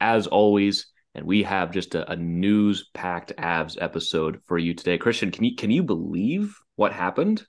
as 0.00 0.26
always. 0.26 0.86
And 1.14 1.24
we 1.24 1.42
have 1.44 1.70
just 1.70 1.94
a, 1.94 2.10
a 2.10 2.16
news 2.16 2.90
packed 2.92 3.32
Avs 3.38 3.76
episode 3.80 4.40
for 4.46 4.58
you 4.58 4.74
today. 4.74 4.98
Christian, 4.98 5.30
can 5.30 5.44
you 5.44 5.56
can 5.56 5.70
you 5.70 5.82
believe 5.82 6.54
what 6.76 6.92
happened? 6.92 7.46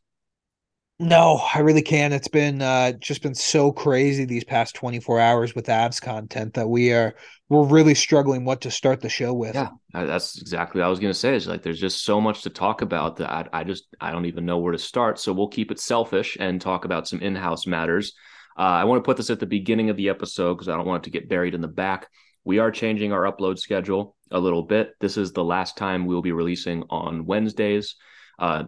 No, 1.00 1.39
I 1.54 1.59
really 1.59 1.84
can. 1.84 2.12
It's 2.12 2.28
been 2.28 2.59
uh, 2.59 2.94
just 2.94 3.22
been 3.22 3.36
so 3.36 3.72
crazy 3.72 4.26
these 4.26 4.44
past 4.44 4.73
24 4.76 5.20
hours 5.20 5.54
with 5.54 5.67
Avs 5.67 6.02
content 6.02 6.56
that 6.56 6.67
we 6.67 6.92
are 6.92 7.14
we're 7.50 7.66
really 7.66 7.94
struggling 7.94 8.45
what 8.45 8.61
to 8.61 8.72
start 8.72 9.02
the 9.02 9.09
show 9.09 9.32
with. 9.32 9.54
Yeah, 9.54 9.70
that's 9.94 10.42
exactly 10.42 10.82
what 10.82 10.88
I 10.88 10.89
was 10.89 11.00
going 11.00 11.14
to 11.14 11.20
say. 11.20 11.36
Is 11.36 11.45
like 11.45 11.61
there's 11.61 11.80
just 11.80 12.04
so 12.04 12.20
much 12.20 12.42
to 12.44 12.50
talk 12.50 12.82
about 12.82 13.17
that 13.17 13.30
I, 13.30 13.48
I 13.54 13.64
just 13.64 13.86
I 14.02 14.11
don't 14.11 14.26
even 14.26 14.45
know 14.45 14.58
where 14.58 14.72
to 14.72 14.80
start. 14.80 15.20
So 15.20 15.34
we'll 15.34 15.50
keep 15.50 15.70
it 15.70 15.80
selfish 15.80 16.36
and 16.39 16.59
talk 16.59 16.84
about 16.84 17.08
some 17.08 17.20
in-house 17.20 17.67
matters. 17.67 18.14
Uh, 18.58 18.61
I 18.61 18.86
want 18.86 18.98
to 18.98 19.06
put 19.06 19.17
this 19.17 19.30
at 19.30 19.39
the 19.39 19.45
beginning 19.45 19.92
of 19.92 19.98
the 19.98 20.09
episode 20.09 20.56
because 20.56 20.67
I 20.67 20.76
don't 20.76 20.88
want 20.88 21.04
it 21.04 21.11
to 21.11 21.20
get 21.20 21.30
buried 21.30 21.54
in 21.54 21.61
the 21.61 21.67
back. 21.67 22.08
We 22.48 22.59
are 22.59 22.72
changing 22.72 23.12
our 23.12 23.23
upload 23.23 23.59
schedule 23.59 24.16
a 24.31 24.40
little 24.40 24.64
bit. 24.64 24.94
This 25.02 25.17
is 25.17 25.34
the 25.34 25.44
last 25.44 25.76
time 25.76 26.06
we'll 26.06 26.22
be 26.22 26.31
releasing 26.31 26.81
on 26.89 27.26
Wednesdays. 27.26 27.98
Uh, 28.39 28.64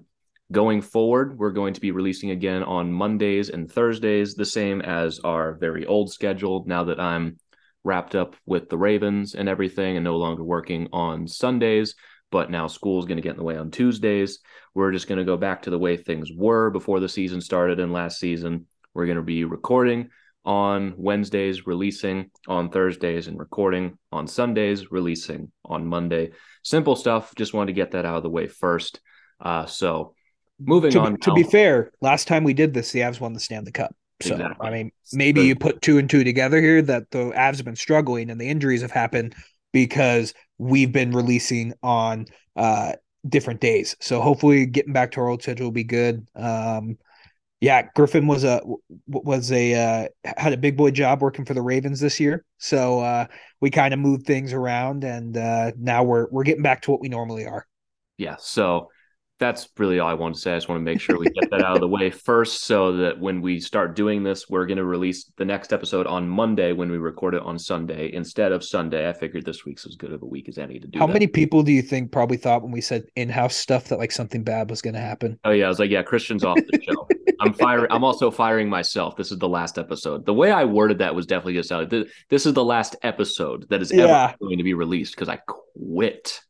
going 0.51 0.81
forward, 0.81 1.39
we're 1.39 1.53
going 1.53 1.73
to 1.75 1.79
be 1.79 1.91
releasing 1.91 2.31
again 2.31 2.61
on 2.61 2.91
Mondays 2.91 3.47
and 3.47 3.71
Thursdays, 3.71 4.35
the 4.35 4.43
same 4.43 4.81
as 4.81 5.19
our 5.19 5.53
very 5.53 5.85
old 5.85 6.11
schedule. 6.11 6.65
Now 6.67 6.83
that 6.83 6.99
I'm 6.99 7.37
wrapped 7.85 8.15
up 8.15 8.35
with 8.45 8.67
the 8.67 8.77
Ravens 8.77 9.33
and 9.33 9.47
everything 9.47 9.95
and 9.95 10.03
no 10.03 10.17
longer 10.17 10.43
working 10.43 10.89
on 10.91 11.25
Sundays, 11.25 11.95
but 12.31 12.51
now 12.51 12.67
school's 12.67 13.05
going 13.05 13.15
to 13.15 13.23
get 13.23 13.31
in 13.31 13.37
the 13.37 13.43
way 13.43 13.55
on 13.55 13.71
Tuesdays. 13.71 14.39
We're 14.75 14.91
just 14.91 15.07
going 15.07 15.19
to 15.19 15.23
go 15.23 15.37
back 15.37 15.61
to 15.61 15.69
the 15.69 15.79
way 15.79 15.95
things 15.95 16.29
were 16.35 16.69
before 16.69 16.99
the 16.99 17.07
season 17.07 17.39
started 17.39 17.79
and 17.79 17.93
last 17.93 18.19
season. 18.19 18.65
We're 18.93 19.05
going 19.05 19.15
to 19.15 19.23
be 19.23 19.45
recording 19.45 20.09
on 20.49 20.95
Wednesdays, 20.97 21.67
releasing 21.67 22.31
on 22.47 22.71
Thursdays, 22.71 23.27
and 23.27 23.37
recording 23.37 23.99
on 24.11 24.25
Sundays, 24.25 24.91
releasing 24.91 25.51
on 25.63 25.85
Monday. 25.85 26.31
Simple 26.63 26.95
stuff. 26.95 27.35
Just 27.35 27.53
wanted 27.53 27.67
to 27.67 27.73
get 27.73 27.91
that 27.91 28.03
out 28.03 28.17
of 28.17 28.23
the 28.23 28.31
way 28.31 28.47
first. 28.47 28.99
Uh, 29.39 29.67
so 29.67 30.15
moving 30.59 30.89
to, 30.89 31.01
on. 31.01 31.17
To 31.19 31.29
now. 31.29 31.35
be 31.35 31.43
fair, 31.43 31.91
last 32.01 32.27
time 32.27 32.43
we 32.43 32.55
did 32.55 32.73
this, 32.73 32.91
the 32.91 33.01
Avs 33.01 33.19
won 33.19 33.33
the 33.33 33.39
Stanley 33.39 33.71
Cup. 33.71 33.95
So 34.23 34.33
Exactly. 34.33 34.67
I 34.67 34.71
mean, 34.71 34.91
maybe 35.13 35.41
you 35.41 35.55
put 35.55 35.83
two 35.83 35.99
and 35.99 36.09
two 36.09 36.23
together 36.23 36.59
here 36.59 36.81
that 36.81 37.11
the 37.11 37.25
Avs 37.29 37.57
have 37.57 37.65
been 37.65 37.75
struggling 37.75 38.31
and 38.31 38.41
the 38.41 38.49
injuries 38.49 38.81
have 38.81 38.89
happened 38.89 39.35
because 39.71 40.33
we've 40.57 40.91
been 40.91 41.11
releasing 41.11 41.75
on 41.83 42.25
uh 42.55 42.93
different 43.27 43.61
days. 43.61 43.95
So 43.99 44.19
hopefully 44.19 44.65
getting 44.65 44.93
back 44.93 45.11
to 45.11 45.21
our 45.21 45.27
old 45.27 45.43
schedule 45.43 45.67
will 45.67 45.71
be 45.71 45.83
good. 45.83 46.27
Um 46.35 46.97
yeah, 47.61 47.83
Griffin 47.93 48.25
was 48.25 48.43
a 48.43 48.61
was 49.07 49.51
a 49.51 49.73
uh, 49.73 50.07
had 50.37 50.53
a 50.53 50.57
big 50.57 50.77
boy 50.77 50.91
job 50.91 51.21
working 51.21 51.43
for 51.45 51.53
the 51.53 51.61
Ravens 51.61 51.99
this 51.99 52.19
year, 52.19 52.45
so 52.57 52.99
uh, 53.01 53.25
we 53.59 53.69
kind 53.69 53.93
of 53.93 53.99
moved 53.99 54.25
things 54.25 54.53
around, 54.53 55.03
and 55.03 55.35
uh, 55.35 55.71
now 55.77 56.03
we're 56.03 56.27
we're 56.31 56.43
getting 56.43 56.63
back 56.63 56.81
to 56.83 56.91
what 56.91 57.01
we 57.01 57.09
normally 57.09 57.45
are. 57.45 57.67
yeah. 58.17 58.35
So 58.39 58.89
that's 59.39 59.69
really 59.77 59.99
all 59.99 60.09
I 60.09 60.13
want 60.13 60.35
to 60.35 60.41
say. 60.41 60.53
I 60.53 60.57
just 60.57 60.67
want 60.69 60.79
to 60.79 60.83
make 60.83 60.99
sure 60.99 61.17
we 61.17 61.29
get 61.29 61.49
that 61.51 61.63
out 61.63 61.75
of 61.75 61.79
the 61.79 61.87
way 61.87 62.09
first 62.09 62.65
so 62.65 62.91
that 62.97 63.19
when 63.19 63.41
we 63.41 63.59
start 63.59 63.95
doing 63.95 64.21
this, 64.23 64.49
we're 64.49 64.65
going 64.65 64.77
to 64.77 64.83
release 64.85 65.31
the 65.37 65.45
next 65.45 65.71
episode 65.73 66.05
on 66.07 66.27
Monday 66.27 66.73
when 66.73 66.91
we 66.91 66.97
record 66.97 67.33
it 67.35 67.41
on 67.43 67.57
Sunday 67.57 68.11
instead 68.13 68.51
of 68.51 68.63
Sunday. 68.63 69.07
I 69.09 69.13
figured 69.13 69.45
this 69.45 69.65
week's 69.65 69.85
as 69.85 69.95
good 69.95 70.11
of 70.11 70.21
a 70.21 70.25
week 70.25 70.49
as 70.49 70.57
any 70.57 70.79
to 70.79 70.87
do 70.87 70.99
How 70.99 71.07
that. 71.07 71.13
many 71.13 71.27
people 71.27 71.63
do 71.63 71.71
you 71.71 71.81
think 71.81 72.11
probably 72.11 72.37
thought 72.37 72.61
when 72.63 72.71
we 72.71 72.81
said 72.81 73.03
in-house 73.15 73.55
stuff 73.55 73.85
that 73.85 73.97
like 73.97 74.11
something 74.11 74.43
bad 74.43 74.69
was 74.69 74.81
going 74.81 74.93
to 74.95 74.99
happen? 74.99 75.39
Oh 75.45 75.51
yeah, 75.51 75.65
I 75.65 75.69
was 75.69 75.79
like, 75.79 75.89
yeah, 75.89 76.03
Christian's 76.03 76.43
off 76.43 76.57
the 76.57 76.81
show. 76.81 77.07
I'm 77.41 77.53
firing. 77.53 77.87
I'm 77.89 78.03
also 78.03 78.29
firing 78.31 78.67
myself. 78.69 79.15
This 79.15 79.31
is 79.31 79.37
the 79.39 79.47
last 79.47 79.77
episode. 79.77 80.25
The 80.25 80.33
way 80.33 80.51
I 80.51 80.65
worded 80.65 80.97
that 80.97 81.15
was 81.15 81.25
definitely 81.25 81.53
just 81.53 81.71
out. 81.71 81.89
This 81.89 82.45
is 82.45 82.51
the 82.53 82.65
last 82.65 82.97
episode 83.03 83.65
that 83.69 83.81
is 83.81 83.91
Yeah. 83.93 84.03
ever 84.31 84.35
going 84.41 84.57
to 84.57 84.63
be 84.65 84.73
released 84.73 85.15
because 85.15 85.29
I 85.29 85.39
quit. 85.47 86.41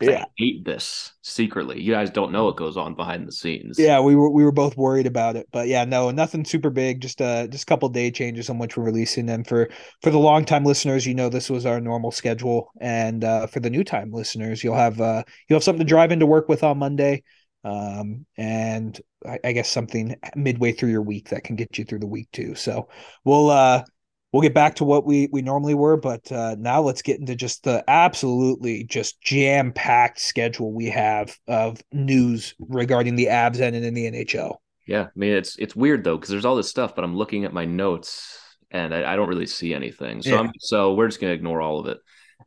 Yeah. 0.00 0.24
I 0.24 0.26
hate 0.36 0.64
this 0.64 1.12
secretly. 1.22 1.80
You 1.80 1.92
guys 1.92 2.10
don't 2.10 2.30
know 2.30 2.44
what 2.44 2.56
goes 2.56 2.76
on 2.76 2.94
behind 2.94 3.26
the 3.26 3.32
scenes. 3.32 3.78
Yeah, 3.78 4.00
we 4.00 4.14
were 4.14 4.30
we 4.30 4.44
were 4.44 4.52
both 4.52 4.76
worried 4.76 5.06
about 5.06 5.36
it, 5.36 5.48
but 5.52 5.68
yeah, 5.68 5.84
no, 5.84 6.10
nothing 6.10 6.44
super 6.44 6.68
big. 6.68 7.00
Just 7.00 7.22
uh, 7.22 7.46
just 7.46 7.62
a 7.62 7.66
couple 7.66 7.88
day 7.88 8.10
changes 8.10 8.50
on 8.50 8.58
which 8.58 8.76
we're 8.76 8.84
releasing. 8.84 9.24
them 9.24 9.42
for 9.42 9.70
for 10.02 10.10
the 10.10 10.18
long 10.18 10.44
time 10.44 10.64
listeners, 10.64 11.06
you 11.06 11.14
know 11.14 11.30
this 11.30 11.48
was 11.48 11.64
our 11.64 11.80
normal 11.80 12.10
schedule, 12.10 12.70
and 12.78 13.24
uh, 13.24 13.46
for 13.46 13.60
the 13.60 13.70
new 13.70 13.84
time 13.84 14.12
listeners, 14.12 14.62
you'll 14.62 14.76
have 14.76 15.00
uh, 15.00 15.22
you'll 15.48 15.56
have 15.56 15.64
something 15.64 15.86
to 15.86 15.88
drive 15.88 16.12
into 16.12 16.26
work 16.26 16.48
with 16.48 16.62
on 16.62 16.78
Monday, 16.78 17.22
um, 17.64 18.26
and 18.36 19.00
I, 19.26 19.38
I 19.44 19.52
guess 19.52 19.70
something 19.70 20.16
midway 20.34 20.72
through 20.72 20.90
your 20.90 21.02
week 21.02 21.30
that 21.30 21.44
can 21.44 21.56
get 21.56 21.78
you 21.78 21.84
through 21.86 22.00
the 22.00 22.06
week 22.06 22.28
too. 22.32 22.54
So 22.54 22.88
we'll 23.24 23.48
uh 23.48 23.82
we'll 24.32 24.42
get 24.42 24.54
back 24.54 24.76
to 24.76 24.84
what 24.84 25.06
we 25.06 25.28
we 25.32 25.42
normally 25.42 25.74
were, 25.74 25.96
but 25.96 26.30
uh, 26.30 26.56
now 26.58 26.80
let's 26.80 27.02
get 27.02 27.20
into 27.20 27.34
just 27.34 27.64
the 27.64 27.84
absolutely 27.88 28.84
just 28.84 29.20
jam 29.20 29.72
packed 29.72 30.20
schedule 30.20 30.72
we 30.72 30.86
have 30.86 31.36
of 31.46 31.80
news 31.92 32.54
regarding 32.58 33.16
the 33.16 33.26
Avs 33.26 33.60
and 33.60 33.76
in 33.76 33.94
the 33.94 34.10
NHL. 34.10 34.56
Yeah, 34.86 35.02
I 35.04 35.18
mean 35.18 35.32
it's 35.32 35.56
it's 35.56 35.76
weird 35.76 36.04
though 36.04 36.16
because 36.16 36.30
there's 36.30 36.44
all 36.44 36.56
this 36.56 36.70
stuff, 36.70 36.94
but 36.94 37.04
I'm 37.04 37.16
looking 37.16 37.44
at 37.44 37.52
my 37.52 37.64
notes 37.64 38.38
and 38.70 38.94
I, 38.94 39.12
I 39.12 39.16
don't 39.16 39.28
really 39.28 39.46
see 39.46 39.74
anything. 39.74 40.22
So 40.22 40.30
Yeah. 40.30 40.40
I'm, 40.40 40.50
so 40.58 40.94
we're 40.94 41.08
just 41.08 41.20
gonna 41.20 41.32
ignore 41.32 41.60
all 41.60 41.80
of 41.80 41.86
it. 41.86 41.98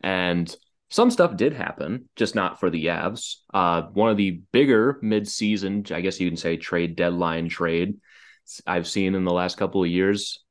And 0.01 0.53
some 0.91 1.12
stuff 1.12 1.38
did 1.38 1.53
happen, 1.53 2.09
just 2.16 2.35
not 2.35 2.59
for 2.59 2.69
the 2.69 2.88
Avs. 2.88 3.35
Uh, 3.53 3.84
one 3.94 4.09
of 4.09 4.18
the 4.18 4.41
bigger 4.51 4.97
mid-season, 5.03 5.85
I 5.91 6.01
guess 6.01 6.19
you 6.19 6.28
can 6.28 6.38
say, 6.38 6.57
trade 6.57 6.95
deadline 6.95 7.47
trade 7.47 7.95
I've 8.66 8.88
seen 8.88 9.16
in 9.16 9.23
the 9.23 9.31
last 9.31 9.57
couple 9.57 9.84
of 9.84 9.89
years. 9.89 10.44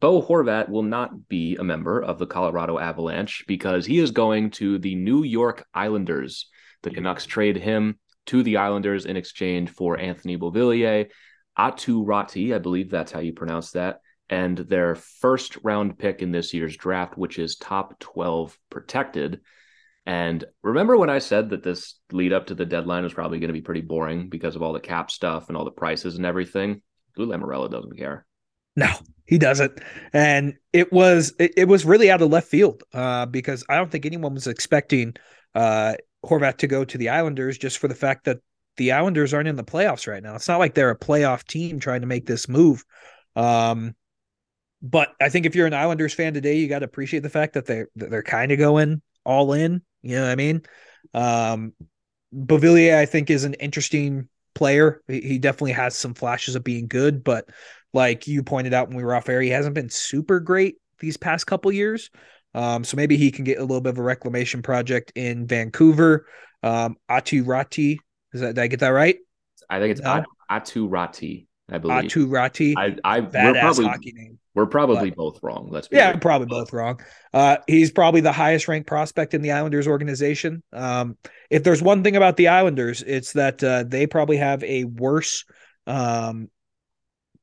Bo 0.00 0.22
Horvat 0.22 0.68
will 0.68 0.82
not 0.82 1.28
be 1.28 1.56
a 1.56 1.64
member 1.64 2.02
of 2.02 2.18
the 2.18 2.26
Colorado 2.26 2.78
Avalanche 2.78 3.44
because 3.46 3.84
he 3.84 3.98
is 3.98 4.10
going 4.10 4.50
to 4.52 4.78
the 4.78 4.94
New 4.94 5.22
York 5.22 5.66
Islanders. 5.74 6.46
The 6.82 6.90
Canucks 6.90 7.26
trade 7.26 7.56
him 7.56 7.98
to 8.26 8.42
the 8.42 8.56
Islanders 8.56 9.04
in 9.04 9.16
exchange 9.16 9.70
for 9.70 9.98
Anthony 9.98 10.38
Beauvillier, 10.38 11.08
Aatu 11.58 12.04
Raty, 12.06 12.54
I 12.54 12.58
believe 12.58 12.90
that's 12.90 13.12
how 13.12 13.20
you 13.20 13.32
pronounce 13.32 13.72
that, 13.72 14.00
and 14.30 14.56
their 14.56 14.94
first 14.94 15.58
round 15.62 15.98
pick 15.98 16.22
in 16.22 16.32
this 16.32 16.54
year's 16.54 16.76
draft, 16.76 17.18
which 17.18 17.38
is 17.38 17.56
top 17.56 17.98
12 17.98 18.56
protected. 18.70 19.40
And 20.06 20.42
remember 20.62 20.96
when 20.96 21.10
I 21.10 21.18
said 21.18 21.50
that 21.50 21.62
this 21.62 21.98
lead 22.12 22.32
up 22.32 22.46
to 22.46 22.54
the 22.54 22.64
deadline 22.64 23.02
was 23.02 23.12
probably 23.12 23.40
going 23.40 23.48
to 23.48 23.54
be 23.54 23.60
pretty 23.60 23.82
boring 23.82 24.30
because 24.30 24.56
of 24.56 24.62
all 24.62 24.72
the 24.72 24.80
cap 24.80 25.10
stuff 25.10 25.48
and 25.48 25.56
all 25.56 25.64
the 25.64 25.70
prices 25.70 26.16
and 26.16 26.24
everything? 26.24 26.80
Lou 27.16 27.26
Lamoriello 27.26 27.70
doesn't 27.70 27.98
care. 27.98 28.26
No, 28.80 28.88
he 29.26 29.38
doesn't. 29.38 29.78
And 30.12 30.54
it 30.72 30.92
was 30.92 31.34
it, 31.38 31.52
it 31.56 31.68
was 31.68 31.84
really 31.84 32.10
out 32.10 32.22
of 32.22 32.30
left 32.30 32.48
field 32.48 32.82
uh, 32.94 33.26
because 33.26 33.64
I 33.68 33.76
don't 33.76 33.90
think 33.90 34.06
anyone 34.06 34.34
was 34.34 34.46
expecting 34.46 35.14
uh, 35.54 35.94
Horvat 36.24 36.58
to 36.58 36.66
go 36.66 36.84
to 36.84 36.98
the 36.98 37.10
Islanders 37.10 37.58
just 37.58 37.78
for 37.78 37.88
the 37.88 37.94
fact 37.94 38.24
that 38.24 38.38
the 38.76 38.92
Islanders 38.92 39.34
aren't 39.34 39.48
in 39.48 39.56
the 39.56 39.64
playoffs 39.64 40.06
right 40.06 40.22
now. 40.22 40.34
It's 40.34 40.48
not 40.48 40.58
like 40.58 40.74
they're 40.74 40.90
a 40.90 40.98
playoff 40.98 41.44
team 41.44 41.78
trying 41.78 42.00
to 42.00 42.06
make 42.06 42.26
this 42.26 42.48
move. 42.48 42.84
Um, 43.36 43.94
but 44.82 45.10
I 45.20 45.28
think 45.28 45.46
if 45.46 45.54
you're 45.54 45.66
an 45.66 45.74
Islanders 45.74 46.14
fan 46.14 46.32
today, 46.34 46.56
you 46.56 46.68
got 46.68 46.80
to 46.80 46.86
appreciate 46.86 47.22
the 47.22 47.28
fact 47.28 47.54
that 47.54 47.66
they're 47.66 47.88
they're 47.94 48.22
kind 48.22 48.52
of 48.52 48.58
going 48.58 49.02
all 49.24 49.52
in. 49.52 49.82
You 50.02 50.16
know 50.16 50.22
what 50.22 50.30
I 50.32 50.36
mean? 50.36 50.62
Um, 51.12 51.74
Beauvillier, 52.34 52.96
I 52.96 53.06
think, 53.06 53.30
is 53.30 53.44
an 53.44 53.54
interesting 53.54 54.28
player. 54.54 55.02
He 55.08 55.38
definitely 55.38 55.72
has 55.72 55.96
some 55.96 56.14
flashes 56.14 56.54
of 56.54 56.64
being 56.64 56.88
good, 56.88 57.22
but 57.22 57.48
like 57.92 58.26
you 58.26 58.42
pointed 58.42 58.72
out 58.74 58.88
when 58.88 58.96
we 58.96 59.04
were 59.04 59.14
off 59.14 59.28
air, 59.28 59.40
he 59.40 59.50
hasn't 59.50 59.74
been 59.74 59.88
super 59.90 60.40
great 60.40 60.76
these 61.00 61.16
past 61.16 61.46
couple 61.46 61.72
years. 61.72 62.10
Um, 62.54 62.82
so 62.84 62.96
maybe 62.96 63.16
he 63.16 63.30
can 63.30 63.44
get 63.44 63.58
a 63.58 63.62
little 63.62 63.80
bit 63.80 63.90
of 63.90 63.98
a 63.98 64.02
reclamation 64.02 64.62
project 64.62 65.12
in 65.14 65.46
Vancouver. 65.46 66.26
Um, 66.62 66.96
Aatu 67.08 67.44
Raty, 67.44 67.98
is 68.32 68.40
that 68.40 68.54
did 68.54 68.62
I 68.62 68.66
get 68.66 68.80
that 68.80 68.88
right? 68.88 69.16
I 69.68 69.78
think 69.78 69.92
it's 69.92 70.00
No. 70.00 70.24
Aatu 70.50 70.88
Raty. 70.88 71.46
I 71.72 71.78
believe. 71.78 72.10
Aatu 72.10 72.26
Raty, 72.28 72.74
I, 72.76 72.96
I 73.04 73.20
we're 73.20 73.52
probably 73.60 73.84
hockey 73.86 74.12
name. 74.12 74.38
we're 74.56 74.66
probably 74.66 75.10
both 75.10 75.38
wrong. 75.44 75.68
Let's 75.70 75.86
be 75.86 75.96
Yeah, 75.96 76.10
real. 76.10 76.18
probably 76.18 76.48
both 76.48 76.72
wrong. 76.72 77.00
Uh, 77.32 77.58
he's 77.68 77.92
probably 77.92 78.20
the 78.22 78.32
highest 78.32 78.66
ranked 78.66 78.88
prospect 78.88 79.34
in 79.34 79.42
the 79.42 79.52
Islanders 79.52 79.86
organization. 79.86 80.64
Um, 80.72 81.16
if 81.48 81.62
there's 81.62 81.80
one 81.80 82.02
thing 82.02 82.16
about 82.16 82.36
the 82.36 82.48
Islanders, 82.48 83.02
it's 83.02 83.34
that 83.34 83.62
uh, 83.62 83.84
they 83.86 84.08
probably 84.08 84.38
have 84.38 84.64
a 84.64 84.82
worse 84.82 85.44
um, 85.86 86.50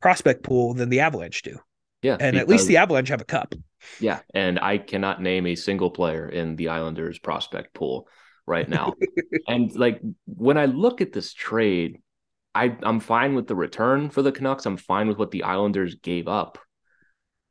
prospect 0.01 0.43
pool 0.43 0.73
than 0.73 0.89
the 0.89 0.99
Avalanche 0.99 1.41
do. 1.41 1.57
Yeah, 2.01 2.17
And 2.19 2.37
at 2.37 2.47
least 2.47 2.67
the 2.67 2.77
Avalanche 2.77 3.09
have 3.09 3.21
a 3.21 3.25
cup. 3.25 3.55
Yeah, 3.99 4.19
and 4.33 4.59
I 4.59 4.77
cannot 4.77 5.21
name 5.21 5.47
a 5.47 5.55
single 5.55 5.89
player 5.89 6.29
in 6.29 6.55
the 6.55 6.69
Islanders 6.69 7.17
prospect 7.19 7.73
pool 7.73 8.07
right 8.45 8.69
now. 8.69 8.93
and 9.47 9.75
like 9.75 9.99
when 10.25 10.57
I 10.57 10.65
look 10.65 11.01
at 11.01 11.11
this 11.11 11.33
trade, 11.33 12.01
I 12.53 12.77
I'm 12.83 12.99
fine 12.99 13.35
with 13.35 13.47
the 13.47 13.55
return 13.55 14.09
for 14.09 14.21
the 14.21 14.31
Canucks. 14.31 14.65
I'm 14.65 14.77
fine 14.77 15.07
with 15.07 15.17
what 15.17 15.31
the 15.31 15.43
Islanders 15.43 15.95
gave 15.95 16.27
up. 16.27 16.59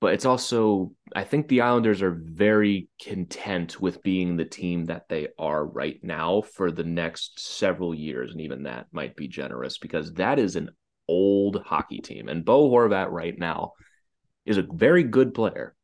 But 0.01 0.15
it's 0.15 0.27
also 0.27 0.93
I 1.15 1.25
think 1.25 1.49
the 1.49 1.63
Islanders 1.63 2.03
are 2.03 2.17
very 2.23 2.89
content 3.03 3.81
with 3.81 4.03
being 4.03 4.37
the 4.37 4.45
team 4.45 4.85
that 4.87 5.09
they 5.09 5.29
are 5.39 5.65
right 5.65 5.99
now 6.03 6.43
for 6.43 6.71
the 6.71 6.85
next 6.85 7.41
several 7.41 7.95
years 7.95 8.31
and 8.31 8.41
even 8.41 8.65
that 8.65 8.87
might 8.93 9.17
be 9.17 9.27
generous 9.27 9.79
because 9.79 10.13
that 10.15 10.39
is 10.39 10.55
an 10.55 10.71
old 11.09 11.63
hockey 11.65 12.01
team 12.01 12.29
and 12.29 12.45
Bo 12.45 12.71
Horvat 12.71 13.11
right 13.11 13.39
now 13.39 13.73
is 14.45 14.59
a 14.59 14.63
very 14.63 15.03
good 15.03 15.35
player 15.35 15.75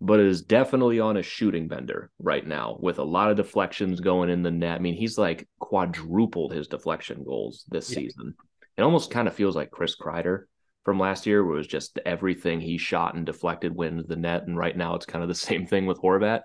but 0.00 0.20
is 0.20 0.42
definitely 0.42 1.00
on 1.00 1.16
a 1.16 1.22
shooting 1.22 1.68
bender 1.68 2.10
right 2.18 2.46
now 2.46 2.76
with 2.80 2.98
a 2.98 3.04
lot 3.04 3.30
of 3.30 3.36
deflections 3.38 4.00
going 4.00 4.28
in 4.28 4.42
the 4.42 4.50
net. 4.50 4.76
I 4.76 4.78
mean, 4.78 4.94
he's 4.94 5.16
like 5.16 5.48
quadrupled 5.58 6.52
his 6.52 6.68
deflection 6.68 7.24
goals 7.24 7.64
this 7.70 7.88
Yeah. 7.88 7.94
season. 7.94 8.34
It 8.76 8.82
almost 8.82 9.10
kind 9.10 9.26
of 9.26 9.34
feels 9.34 9.56
like 9.56 9.70
Chris 9.70 9.96
Kreider 9.96 10.44
from 10.84 11.00
last 11.00 11.24
year, 11.26 11.42
where 11.42 11.54
it 11.54 11.58
was 11.58 11.66
just 11.66 11.98
everything 12.04 12.60
he 12.60 12.76
shot 12.76 13.14
and 13.14 13.24
deflected 13.24 13.74
went 13.74 13.92
into 13.92 14.06
the 14.06 14.16
net. 14.16 14.46
And 14.46 14.56
right 14.56 14.76
now 14.76 14.96
it's 14.96 15.06
kind 15.06 15.22
of 15.22 15.28
the 15.28 15.34
same 15.48 15.66
thing 15.66 15.86
with 15.86 15.98
Horvat. 15.98 16.42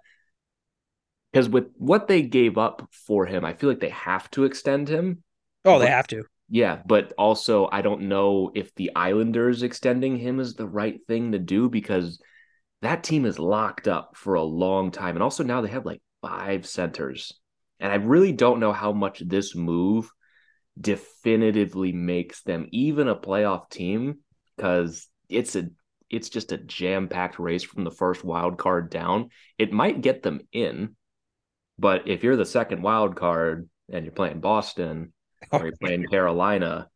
Because 1.31 1.49
with 1.49 1.71
what 1.77 2.07
they 2.07 2.21
gave 2.21 2.57
up 2.57 2.87
for 2.91 3.25
him, 3.25 3.43
I 3.45 3.53
feel 3.53 3.69
like 3.69 3.79
they 3.81 3.89
have 3.89 4.29
to 4.31 4.45
extend 4.45 4.87
him. 4.87 5.23
Oh, 5.65 5.79
they 5.79 5.87
have 5.87 6.07
to. 6.07 6.25
Yeah, 6.53 6.81
but 6.85 7.13
also 7.17 7.69
I 7.71 7.81
don't 7.81 8.09
know 8.09 8.51
if 8.53 8.75
the 8.75 8.91
Islanders 8.93 9.63
extending 9.63 10.17
him 10.17 10.41
is 10.41 10.53
the 10.53 10.67
right 10.67 10.99
thing 11.07 11.31
to 11.31 11.39
do 11.39 11.69
because 11.69 12.21
that 12.81 13.05
team 13.05 13.25
is 13.25 13.39
locked 13.39 13.87
up 13.87 14.17
for 14.17 14.33
a 14.33 14.43
long 14.43 14.91
time. 14.91 15.15
And 15.15 15.23
also 15.23 15.45
now 15.45 15.61
they 15.61 15.69
have 15.69 15.85
like 15.85 16.01
five 16.21 16.67
centers. 16.67 17.31
And 17.79 17.89
I 17.89 17.95
really 17.95 18.33
don't 18.33 18.59
know 18.59 18.73
how 18.73 18.91
much 18.91 19.23
this 19.25 19.55
move 19.55 20.11
definitively 20.79 21.93
makes 21.93 22.41
them 22.43 22.67
even 22.71 23.07
a 23.07 23.15
playoff 23.15 23.69
team 23.69 24.19
because 24.57 25.07
it's 25.29 25.55
a 25.55 25.69
it's 26.09 26.27
just 26.27 26.51
a 26.51 26.57
jam-packed 26.57 27.39
race 27.39 27.63
from 27.63 27.85
the 27.85 27.91
first 27.91 28.25
wild 28.25 28.57
card 28.57 28.89
down. 28.89 29.29
It 29.57 29.71
might 29.71 30.01
get 30.01 30.21
them 30.21 30.41
in, 30.51 30.97
but 31.79 32.09
if 32.09 32.25
you're 32.25 32.35
the 32.35 32.43
second 32.43 32.81
wild 32.81 33.15
card 33.15 33.69
and 33.89 34.03
you're 34.03 34.13
playing 34.13 34.41
Boston 34.41 35.13
or 35.51 35.65
you're 35.65 35.73
playing 35.81 36.07
Carolina, 36.07 36.87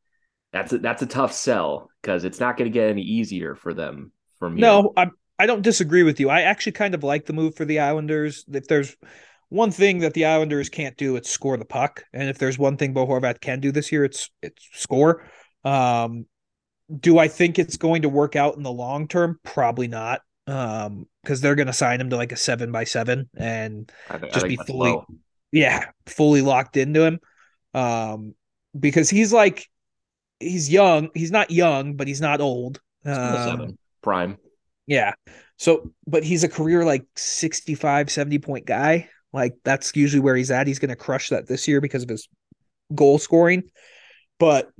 that's 0.53 0.73
a, 0.73 0.77
that's 0.77 1.01
a 1.01 1.05
tough 1.07 1.33
sell 1.33 1.89
because 2.01 2.23
it's 2.23 2.39
not 2.39 2.57
going 2.57 2.71
to 2.71 2.73
get 2.73 2.89
any 2.89 3.01
easier 3.01 3.55
for 3.55 3.73
them 3.73 4.11
from 4.39 4.55
here. 4.55 4.61
No, 4.61 4.93
I 4.95 5.07
I 5.37 5.45
don't 5.45 5.61
disagree 5.61 6.03
with 6.03 6.19
you. 6.19 6.29
I 6.29 6.41
actually 6.41 6.71
kind 6.73 6.95
of 6.95 7.03
like 7.03 7.25
the 7.25 7.33
move 7.33 7.55
for 7.55 7.65
the 7.65 7.79
Islanders. 7.79 8.45
If 8.51 8.67
there's 8.67 8.95
one 9.49 9.71
thing 9.71 9.99
that 9.99 10.13
the 10.13 10.25
Islanders 10.25 10.69
can't 10.69 10.95
do, 10.97 11.17
it's 11.17 11.29
score 11.29 11.57
the 11.57 11.65
puck. 11.65 12.03
And 12.13 12.29
if 12.29 12.37
there's 12.37 12.57
one 12.57 12.77
thing 12.77 12.93
Bo 12.93 13.05
Horvat 13.05 13.41
can 13.41 13.59
do 13.59 13.71
this 13.71 13.91
year, 13.91 14.05
it's 14.05 14.29
it's 14.41 14.67
score. 14.73 15.25
Um, 15.63 16.25
do 16.99 17.17
I 17.17 17.27
think 17.27 17.57
it's 17.59 17.77
going 17.77 18.03
to 18.03 18.09
work 18.09 18.35
out 18.35 18.55
in 18.57 18.63
the 18.63 18.71
long 18.71 19.07
term? 19.07 19.39
Probably 19.43 19.87
not. 19.87 20.21
Um, 20.47 21.07
because 21.23 21.41
they're 21.41 21.55
going 21.55 21.65
to 21.67 21.73
sign 21.73 21.99
him 21.99 22.11
to 22.11 22.15
like 22.15 22.31
a 22.31 22.37
seven 22.37 22.71
by 22.71 22.83
seven, 22.83 23.27
and 23.35 23.91
I, 24.09 24.19
thi- 24.19 24.27
I 24.27 24.31
just 24.31 24.47
be 24.47 24.55
fully- 24.57 24.91
low. 24.91 25.05
yeah, 25.51 25.85
fully 26.05 26.43
locked 26.43 26.77
into 26.77 27.03
him. 27.03 27.19
Um, 27.73 28.35
because 28.77 29.09
he's 29.09 29.33
like 29.33 29.69
he's 30.39 30.71
young. 30.71 31.09
He's 31.13 31.31
not 31.31 31.51
young, 31.51 31.95
but 31.95 32.07
he's 32.07 32.21
not 32.21 32.41
old. 32.41 32.79
Um, 33.05 33.13
seven 33.15 33.77
prime. 34.01 34.37
yeah. 34.87 35.13
So, 35.57 35.91
but 36.05 36.23
he's 36.23 36.43
a 36.43 36.49
career 36.49 36.83
like 36.83 37.05
65, 37.15 38.09
70 38.09 38.39
point 38.39 38.65
guy. 38.65 39.09
Like 39.31 39.55
that's 39.63 39.95
usually 39.95 40.21
where 40.21 40.35
he's 40.35 40.51
at. 40.51 40.67
He's 40.67 40.79
going 40.79 40.89
to 40.89 40.95
crush 40.95 41.29
that 41.29 41.47
this 41.47 41.67
year 41.67 41.81
because 41.81 42.03
of 42.03 42.09
his 42.09 42.27
goal 42.93 43.19
scoring. 43.19 43.63
But 44.39 44.71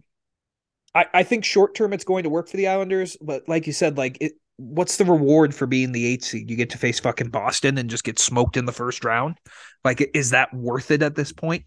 I, 0.94 1.06
I 1.14 1.24
think 1.24 1.46
short 1.46 1.76
term 1.76 1.94
it's 1.94 2.04
going 2.04 2.24
to 2.24 2.30
work 2.30 2.48
for 2.50 2.58
the 2.58 2.68
Islanders. 2.68 3.18
But 3.22 3.48
like 3.48 3.68
you 3.68 3.74
said, 3.74 3.98
like 3.98 4.18
it, 4.22 4.34
what's 4.58 4.98
the 4.98 5.06
reward 5.06 5.54
for 5.54 5.66
being 5.68 5.92
the 5.92 6.06
eight 6.06 6.24
seed? 6.24 6.50
You 6.50 6.56
get 6.56 6.70
to 6.72 6.78
face 6.78 7.00
fucking 7.00 7.30
Boston 7.30 7.78
and 7.78 7.90
just 7.90 8.04
get 8.04 8.20
smoked 8.20 8.58
in 8.58 8.66
the 8.66 8.72
first 8.72 9.04
round. 9.04 9.38
Like, 9.84 10.10
is 10.14 10.32
that 10.32 10.54
worth 10.54 10.92
it 10.92 11.02
at 11.02 11.16
this 11.16 11.32
point? 11.32 11.66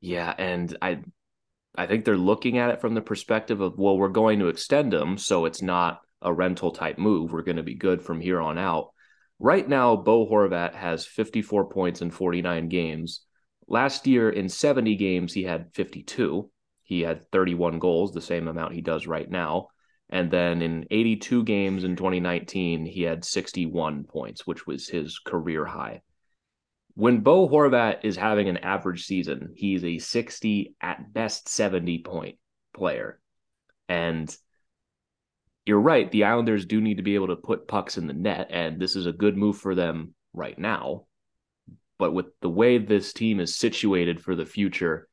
Yeah, 0.00 0.34
and 0.36 0.76
I 0.80 1.00
I 1.74 1.86
think 1.86 2.04
they're 2.04 2.16
looking 2.16 2.58
at 2.58 2.70
it 2.70 2.80
from 2.80 2.94
the 2.94 3.00
perspective 3.00 3.60
of 3.60 3.78
well, 3.78 3.96
we're 3.96 4.08
going 4.08 4.38
to 4.40 4.48
extend 4.48 4.92
him, 4.92 5.18
so 5.18 5.44
it's 5.44 5.62
not 5.62 6.00
a 6.22 6.32
rental 6.32 6.72
type 6.72 6.98
move. 6.98 7.32
We're 7.32 7.42
going 7.42 7.56
to 7.56 7.62
be 7.62 7.74
good 7.74 8.02
from 8.02 8.20
here 8.20 8.40
on 8.40 8.58
out. 8.58 8.90
Right 9.38 9.66
now, 9.66 9.96
Bo 9.96 10.26
Horvat 10.28 10.74
has 10.74 11.06
54 11.06 11.70
points 11.70 12.02
in 12.02 12.10
49 12.10 12.68
games. 12.68 13.22
Last 13.66 14.06
year, 14.06 14.28
in 14.28 14.48
70 14.48 14.96
games, 14.96 15.32
he 15.32 15.44
had 15.44 15.72
52. 15.72 16.50
He 16.82 17.00
had 17.00 17.30
31 17.30 17.78
goals, 17.78 18.12
the 18.12 18.20
same 18.20 18.48
amount 18.48 18.74
he 18.74 18.82
does 18.82 19.06
right 19.06 19.30
now. 19.30 19.68
And 20.10 20.30
then 20.30 20.60
in 20.60 20.86
82 20.90 21.44
games 21.44 21.84
in 21.84 21.94
2019, 21.94 22.84
he 22.84 23.02
had 23.02 23.24
61 23.24 24.04
points, 24.04 24.46
which 24.46 24.66
was 24.66 24.88
his 24.88 25.18
career 25.20 25.64
high. 25.64 26.02
When 27.00 27.20
Bo 27.20 27.48
Horvat 27.48 28.00
is 28.02 28.14
having 28.14 28.50
an 28.50 28.58
average 28.58 29.06
season, 29.06 29.54
he's 29.56 29.82
a 29.84 29.96
60 29.96 30.74
at 30.82 31.14
best 31.14 31.48
70 31.48 32.02
point 32.02 32.36
player. 32.74 33.18
And 33.88 34.36
you're 35.64 35.80
right, 35.80 36.10
the 36.10 36.24
Islanders 36.24 36.66
do 36.66 36.78
need 36.78 36.98
to 36.98 37.02
be 37.02 37.14
able 37.14 37.28
to 37.28 37.36
put 37.36 37.66
pucks 37.66 37.96
in 37.96 38.06
the 38.06 38.12
net, 38.12 38.48
and 38.50 38.78
this 38.78 38.96
is 38.96 39.06
a 39.06 39.14
good 39.14 39.34
move 39.34 39.56
for 39.56 39.74
them 39.74 40.12
right 40.34 40.58
now. 40.58 41.06
But 41.98 42.12
with 42.12 42.38
the 42.42 42.50
way 42.50 42.76
this 42.76 43.14
team 43.14 43.40
is 43.40 43.56
situated 43.56 44.20
for 44.20 44.36
the 44.36 44.44
future, 44.44 45.08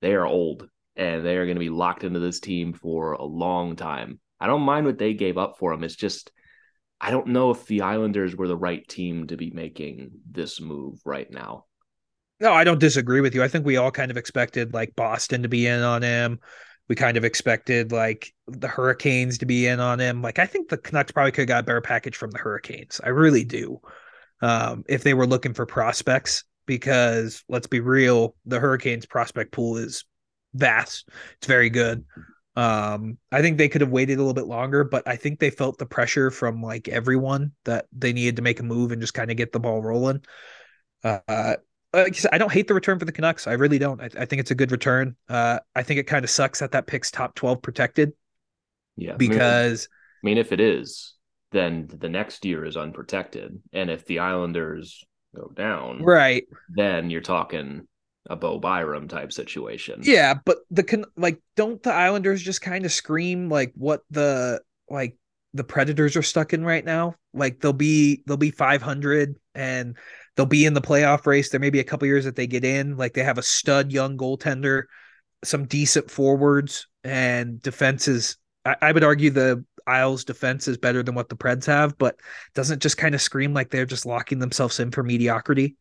they 0.00 0.14
are 0.14 0.26
old 0.26 0.68
and 0.96 1.24
they 1.24 1.36
are 1.36 1.46
going 1.46 1.54
to 1.54 1.60
be 1.60 1.70
locked 1.70 2.02
into 2.02 2.18
this 2.18 2.40
team 2.40 2.72
for 2.72 3.12
a 3.12 3.24
long 3.24 3.76
time. 3.76 4.18
I 4.40 4.48
don't 4.48 4.62
mind 4.62 4.86
what 4.86 4.98
they 4.98 5.14
gave 5.14 5.38
up 5.38 5.54
for 5.60 5.72
him. 5.72 5.84
It's 5.84 5.94
just 5.94 6.32
I 7.00 7.10
don't 7.10 7.28
know 7.28 7.50
if 7.50 7.66
the 7.66 7.82
Islanders 7.82 8.34
were 8.34 8.48
the 8.48 8.56
right 8.56 8.86
team 8.88 9.26
to 9.28 9.36
be 9.36 9.50
making 9.50 10.10
this 10.30 10.60
move 10.60 11.00
right 11.04 11.30
now. 11.30 11.66
No, 12.40 12.52
I 12.52 12.64
don't 12.64 12.80
disagree 12.80 13.20
with 13.20 13.34
you. 13.34 13.42
I 13.42 13.48
think 13.48 13.64
we 13.64 13.76
all 13.76 13.90
kind 13.90 14.10
of 14.10 14.16
expected 14.16 14.72
like 14.72 14.96
Boston 14.96 15.42
to 15.42 15.48
be 15.48 15.66
in 15.66 15.82
on 15.82 16.02
him. 16.02 16.38
We 16.88 16.94
kind 16.94 17.16
of 17.16 17.24
expected 17.24 17.92
like 17.92 18.32
the 18.46 18.68
Hurricanes 18.68 19.38
to 19.38 19.46
be 19.46 19.66
in 19.66 19.80
on 19.80 19.98
him. 19.98 20.22
Like 20.22 20.38
I 20.38 20.46
think 20.46 20.68
the 20.68 20.78
Canucks 20.78 21.12
probably 21.12 21.32
could 21.32 21.42
have 21.42 21.48
got 21.48 21.60
a 21.64 21.66
better 21.66 21.80
package 21.80 22.16
from 22.16 22.30
the 22.30 22.38
Hurricanes. 22.38 23.00
I 23.02 23.08
really 23.08 23.44
do. 23.44 23.80
Um, 24.40 24.84
if 24.88 25.02
they 25.02 25.14
were 25.14 25.26
looking 25.26 25.52
for 25.52 25.66
prospects, 25.66 26.44
because 26.66 27.42
let's 27.48 27.66
be 27.66 27.80
real, 27.80 28.36
the 28.46 28.60
Hurricanes 28.60 29.06
prospect 29.06 29.52
pool 29.52 29.76
is 29.76 30.04
vast. 30.54 31.08
It's 31.38 31.46
very 31.46 31.70
good. 31.70 32.04
Um, 32.58 33.18
I 33.30 33.40
think 33.40 33.56
they 33.56 33.68
could 33.68 33.82
have 33.82 33.92
waited 33.92 34.14
a 34.14 34.16
little 34.16 34.34
bit 34.34 34.46
longer, 34.46 34.82
but 34.82 35.06
I 35.06 35.14
think 35.14 35.38
they 35.38 35.50
felt 35.50 35.78
the 35.78 35.86
pressure 35.86 36.28
from 36.32 36.60
like 36.60 36.88
everyone 36.88 37.52
that 37.64 37.86
they 37.92 38.12
needed 38.12 38.34
to 38.36 38.42
make 38.42 38.58
a 38.58 38.64
move 38.64 38.90
and 38.90 39.00
just 39.00 39.14
kind 39.14 39.30
of 39.30 39.36
get 39.36 39.52
the 39.52 39.60
ball 39.60 39.80
rolling. 39.80 40.24
Uh, 41.04 41.54
like 41.92 42.08
you 42.08 42.20
said, 42.20 42.32
I 42.32 42.38
don't 42.38 42.50
hate 42.50 42.66
the 42.66 42.74
return 42.74 42.98
for 42.98 43.04
the 43.04 43.12
Canucks. 43.12 43.46
I 43.46 43.52
really 43.52 43.78
don't. 43.78 44.00
I, 44.00 44.06
I 44.18 44.24
think 44.24 44.40
it's 44.40 44.50
a 44.50 44.56
good 44.56 44.72
return. 44.72 45.14
Uh, 45.28 45.60
I 45.76 45.84
think 45.84 46.00
it 46.00 46.08
kind 46.08 46.24
of 46.24 46.30
sucks 46.30 46.58
that 46.58 46.72
that 46.72 46.88
pick's 46.88 47.12
top 47.12 47.36
twelve 47.36 47.62
protected 47.62 48.12
Yeah. 48.96 49.14
I 49.14 49.16
mean, 49.18 49.30
because 49.30 49.88
I 50.24 50.26
mean, 50.26 50.38
if 50.38 50.50
it 50.50 50.58
is, 50.58 51.14
then 51.52 51.88
the 51.88 52.08
next 52.08 52.44
year 52.44 52.64
is 52.64 52.76
unprotected. 52.76 53.62
And 53.72 53.88
if 53.88 54.04
the 54.04 54.18
Islanders 54.18 55.04
go 55.32 55.52
down, 55.54 56.02
right, 56.02 56.42
then 56.74 57.08
you're 57.08 57.20
talking 57.20 57.86
a 58.28 58.36
Bo 58.36 58.58
Byram 58.58 59.08
type 59.08 59.32
situation. 59.32 60.00
yeah. 60.02 60.34
But 60.44 60.58
the 60.70 61.06
like, 61.16 61.40
don't 61.56 61.82
the 61.82 61.92
Islanders 61.92 62.42
just 62.42 62.60
kind 62.60 62.84
of 62.84 62.92
scream 62.92 63.48
like 63.48 63.72
what 63.74 64.02
the 64.10 64.60
like 64.88 65.16
the 65.54 65.64
Predators 65.64 66.16
are 66.16 66.22
stuck 66.22 66.52
in 66.52 66.64
right 66.64 66.84
now? 66.84 67.14
Like 67.32 67.60
they'll 67.60 67.72
be 67.72 68.22
they'll 68.26 68.36
be 68.36 68.50
five 68.50 68.82
hundred 68.82 69.36
and 69.54 69.96
they'll 70.36 70.46
be 70.46 70.66
in 70.66 70.74
the 70.74 70.80
playoff 70.80 71.26
race. 71.26 71.50
There 71.50 71.60
may 71.60 71.70
be 71.70 71.80
a 71.80 71.84
couple 71.84 72.06
years 72.06 72.24
that 72.24 72.36
they 72.36 72.46
get 72.46 72.64
in. 72.64 72.96
Like 72.96 73.14
they 73.14 73.24
have 73.24 73.38
a 73.38 73.42
stud 73.42 73.92
young 73.92 74.16
goaltender, 74.16 74.84
some 75.44 75.66
decent 75.66 76.10
forwards 76.10 76.86
and 77.04 77.60
defenses. 77.62 78.36
I, 78.64 78.76
I 78.82 78.92
would 78.92 79.04
argue 79.04 79.30
the 79.30 79.64
Isles 79.86 80.24
defense 80.24 80.68
is 80.68 80.76
better 80.76 81.02
than 81.02 81.14
what 81.14 81.30
the 81.30 81.36
Preds 81.36 81.64
have, 81.64 81.96
but 81.96 82.20
doesn't 82.54 82.82
just 82.82 82.98
kind 82.98 83.14
of 83.14 83.22
scream 83.22 83.54
like 83.54 83.70
they're 83.70 83.86
just 83.86 84.04
locking 84.04 84.38
themselves 84.38 84.78
in 84.80 84.90
for 84.90 85.02
mediocrity? 85.02 85.76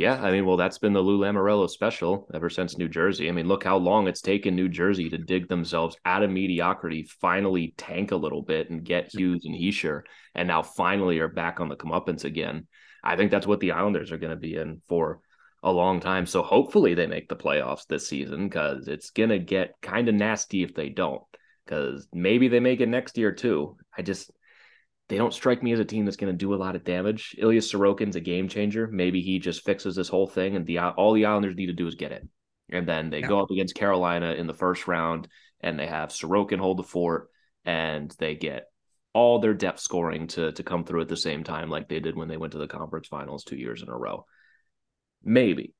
Yeah, 0.00 0.14
I 0.14 0.30
mean, 0.30 0.46
well, 0.46 0.56
that's 0.56 0.78
been 0.78 0.94
the 0.94 1.02
Lou 1.02 1.18
Lamoriello 1.18 1.68
special 1.68 2.26
ever 2.32 2.48
since 2.48 2.78
New 2.78 2.88
Jersey. 2.88 3.28
I 3.28 3.32
mean, 3.32 3.46
look 3.46 3.64
how 3.64 3.76
long 3.76 4.08
it's 4.08 4.22
taken 4.22 4.56
New 4.56 4.70
Jersey 4.70 5.10
to 5.10 5.18
dig 5.18 5.46
themselves 5.46 5.94
out 6.06 6.22
of 6.22 6.30
mediocrity, 6.30 7.06
finally 7.20 7.74
tank 7.76 8.10
a 8.10 8.16
little 8.16 8.40
bit 8.40 8.70
and 8.70 8.82
get 8.82 9.12
Hughes 9.12 9.44
and 9.44 9.54
Hischier, 9.54 10.04
and 10.34 10.48
now 10.48 10.62
finally 10.62 11.18
are 11.18 11.28
back 11.28 11.60
on 11.60 11.68
the 11.68 11.76
comeuppance 11.76 12.24
again. 12.24 12.66
I 13.04 13.16
think 13.16 13.30
that's 13.30 13.46
what 13.46 13.60
the 13.60 13.72
Islanders 13.72 14.10
are 14.10 14.16
going 14.16 14.30
to 14.30 14.36
be 14.36 14.56
in 14.56 14.80
for 14.88 15.20
a 15.62 15.70
long 15.70 16.00
time. 16.00 16.24
So 16.24 16.40
hopefully 16.40 16.94
they 16.94 17.06
make 17.06 17.28
the 17.28 17.36
playoffs 17.36 17.86
this 17.86 18.08
season 18.08 18.48
because 18.48 18.88
it's 18.88 19.10
going 19.10 19.28
to 19.28 19.38
get 19.38 19.74
kind 19.82 20.08
of 20.08 20.14
nasty 20.14 20.62
if 20.62 20.72
they 20.72 20.88
don't. 20.88 21.24
Because 21.66 22.08
maybe 22.10 22.48
they 22.48 22.60
make 22.60 22.80
it 22.80 22.88
next 22.88 23.18
year 23.18 23.32
too. 23.32 23.76
I 23.98 24.00
just 24.00 24.30
they 25.10 25.16
don't 25.16 25.34
strike 25.34 25.60
me 25.60 25.72
as 25.72 25.80
a 25.80 25.84
team 25.84 26.04
that's 26.04 26.16
going 26.16 26.32
to 26.32 26.36
do 26.38 26.54
a 26.54 26.56
lot 26.56 26.76
of 26.76 26.84
damage. 26.84 27.34
Ilya 27.36 27.60
Sorokin's 27.60 28.14
a 28.14 28.20
game 28.20 28.46
changer. 28.46 28.86
Maybe 28.86 29.20
he 29.20 29.40
just 29.40 29.64
fixes 29.64 29.96
this 29.96 30.08
whole 30.08 30.28
thing, 30.28 30.54
and 30.54 30.64
the 30.64 30.78
all 30.78 31.12
the 31.12 31.26
Islanders 31.26 31.56
need 31.56 31.66
to 31.66 31.72
do 31.72 31.88
is 31.88 31.96
get 31.96 32.12
it. 32.12 32.26
And 32.70 32.86
then 32.86 33.10
they 33.10 33.18
yeah. 33.18 33.26
go 33.26 33.40
up 33.40 33.50
against 33.50 33.74
Carolina 33.74 34.34
in 34.34 34.46
the 34.46 34.54
first 34.54 34.86
round, 34.86 35.26
and 35.60 35.76
they 35.76 35.88
have 35.88 36.10
Sorokin 36.10 36.60
hold 36.60 36.78
the 36.78 36.84
fort, 36.84 37.28
and 37.64 38.14
they 38.20 38.36
get 38.36 38.66
all 39.12 39.40
their 39.40 39.52
depth 39.52 39.80
scoring 39.80 40.28
to 40.28 40.52
to 40.52 40.62
come 40.62 40.84
through 40.84 41.00
at 41.00 41.08
the 41.08 41.16
same 41.16 41.42
time, 41.42 41.70
like 41.70 41.88
they 41.88 41.98
did 41.98 42.14
when 42.14 42.28
they 42.28 42.36
went 42.36 42.52
to 42.52 42.58
the 42.58 42.68
conference 42.68 43.08
finals 43.08 43.42
two 43.42 43.56
years 43.56 43.82
in 43.82 43.88
a 43.88 43.96
row. 43.96 44.24
Maybe 45.24 45.74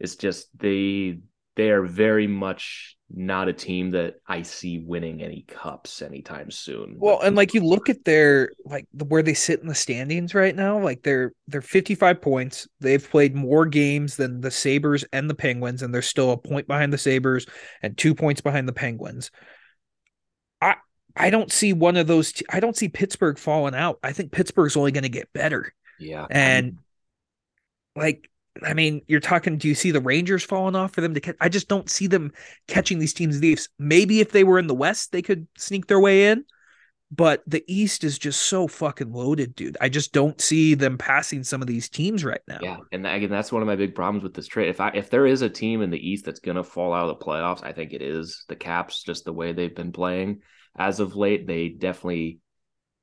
it's 0.00 0.16
just 0.16 0.48
they 0.58 1.20
they 1.56 1.70
are 1.70 1.82
very 1.82 2.26
much 2.26 2.96
not 3.14 3.48
a 3.48 3.52
team 3.52 3.90
that 3.90 4.14
I 4.26 4.42
see 4.42 4.78
winning 4.78 5.22
any 5.22 5.44
cups 5.46 6.00
anytime 6.00 6.50
soon. 6.50 6.96
Well, 6.98 7.20
and 7.20 7.36
like 7.36 7.52
you 7.52 7.60
look 7.60 7.90
at 7.90 8.04
their 8.04 8.52
like 8.64 8.86
where 9.08 9.22
they 9.22 9.34
sit 9.34 9.60
in 9.60 9.66
the 9.66 9.74
standings 9.74 10.34
right 10.34 10.56
now, 10.56 10.78
like 10.78 11.02
they're 11.02 11.32
they're 11.46 11.60
55 11.60 12.22
points. 12.22 12.66
They've 12.80 13.10
played 13.10 13.34
more 13.34 13.66
games 13.66 14.16
than 14.16 14.40
the 14.40 14.50
Sabres 14.50 15.04
and 15.12 15.28
the 15.28 15.34
Penguins 15.34 15.82
and 15.82 15.94
they're 15.94 16.00
still 16.00 16.32
a 16.32 16.38
point 16.38 16.66
behind 16.66 16.92
the 16.92 16.98
Sabres 16.98 17.46
and 17.82 17.96
2 17.98 18.14
points 18.14 18.40
behind 18.40 18.66
the 18.66 18.72
Penguins. 18.72 19.30
I 20.62 20.76
I 21.14 21.28
don't 21.28 21.52
see 21.52 21.74
one 21.74 21.98
of 21.98 22.06
those 22.06 22.32
t- 22.32 22.46
I 22.48 22.60
don't 22.60 22.76
see 22.76 22.88
Pittsburgh 22.88 23.38
falling 23.38 23.74
out. 23.74 23.98
I 24.02 24.12
think 24.12 24.32
Pittsburgh's 24.32 24.76
only 24.76 24.92
going 24.92 25.02
to 25.02 25.10
get 25.10 25.32
better. 25.34 25.74
Yeah. 26.00 26.26
And 26.30 26.78
like 27.94 28.30
I 28.62 28.74
mean, 28.74 29.02
you're 29.06 29.20
talking. 29.20 29.56
Do 29.56 29.68
you 29.68 29.74
see 29.74 29.90
the 29.90 30.00
Rangers 30.00 30.44
falling 30.44 30.76
off 30.76 30.92
for 30.92 31.00
them 31.00 31.14
to 31.14 31.20
catch? 31.20 31.36
I 31.40 31.48
just 31.48 31.68
don't 31.68 31.88
see 31.88 32.06
them 32.06 32.32
catching 32.68 32.98
these 32.98 33.14
teams. 33.14 33.40
Leafs. 33.40 33.68
Maybe 33.78 34.20
if 34.20 34.32
they 34.32 34.44
were 34.44 34.58
in 34.58 34.66
the 34.66 34.74
West, 34.74 35.12
they 35.12 35.22
could 35.22 35.46
sneak 35.56 35.86
their 35.86 36.00
way 36.00 36.26
in. 36.30 36.44
But 37.14 37.42
the 37.46 37.62
East 37.68 38.04
is 38.04 38.18
just 38.18 38.40
so 38.40 38.66
fucking 38.66 39.12
loaded, 39.12 39.54
dude. 39.54 39.76
I 39.82 39.90
just 39.90 40.14
don't 40.14 40.40
see 40.40 40.74
them 40.74 40.96
passing 40.96 41.44
some 41.44 41.60
of 41.60 41.68
these 41.68 41.90
teams 41.90 42.24
right 42.24 42.40
now. 42.48 42.58
Yeah, 42.62 42.78
and 42.90 43.06
again, 43.06 43.28
that's 43.28 43.52
one 43.52 43.60
of 43.60 43.68
my 43.68 43.76
big 43.76 43.94
problems 43.94 44.22
with 44.22 44.32
this 44.32 44.46
trade. 44.46 44.70
If 44.70 44.80
I 44.80 44.92
if 44.94 45.10
there 45.10 45.26
is 45.26 45.42
a 45.42 45.50
team 45.50 45.82
in 45.82 45.90
the 45.90 45.98
East 45.98 46.24
that's 46.24 46.40
gonna 46.40 46.64
fall 46.64 46.94
out 46.94 47.10
of 47.10 47.18
the 47.18 47.24
playoffs, 47.24 47.62
I 47.62 47.72
think 47.72 47.92
it 47.92 48.00
is 48.00 48.44
the 48.48 48.56
Caps. 48.56 49.02
Just 49.02 49.26
the 49.26 49.32
way 49.32 49.52
they've 49.52 49.74
been 49.74 49.92
playing 49.92 50.40
as 50.76 51.00
of 51.00 51.14
late, 51.14 51.46
they 51.46 51.68
definitely 51.68 52.38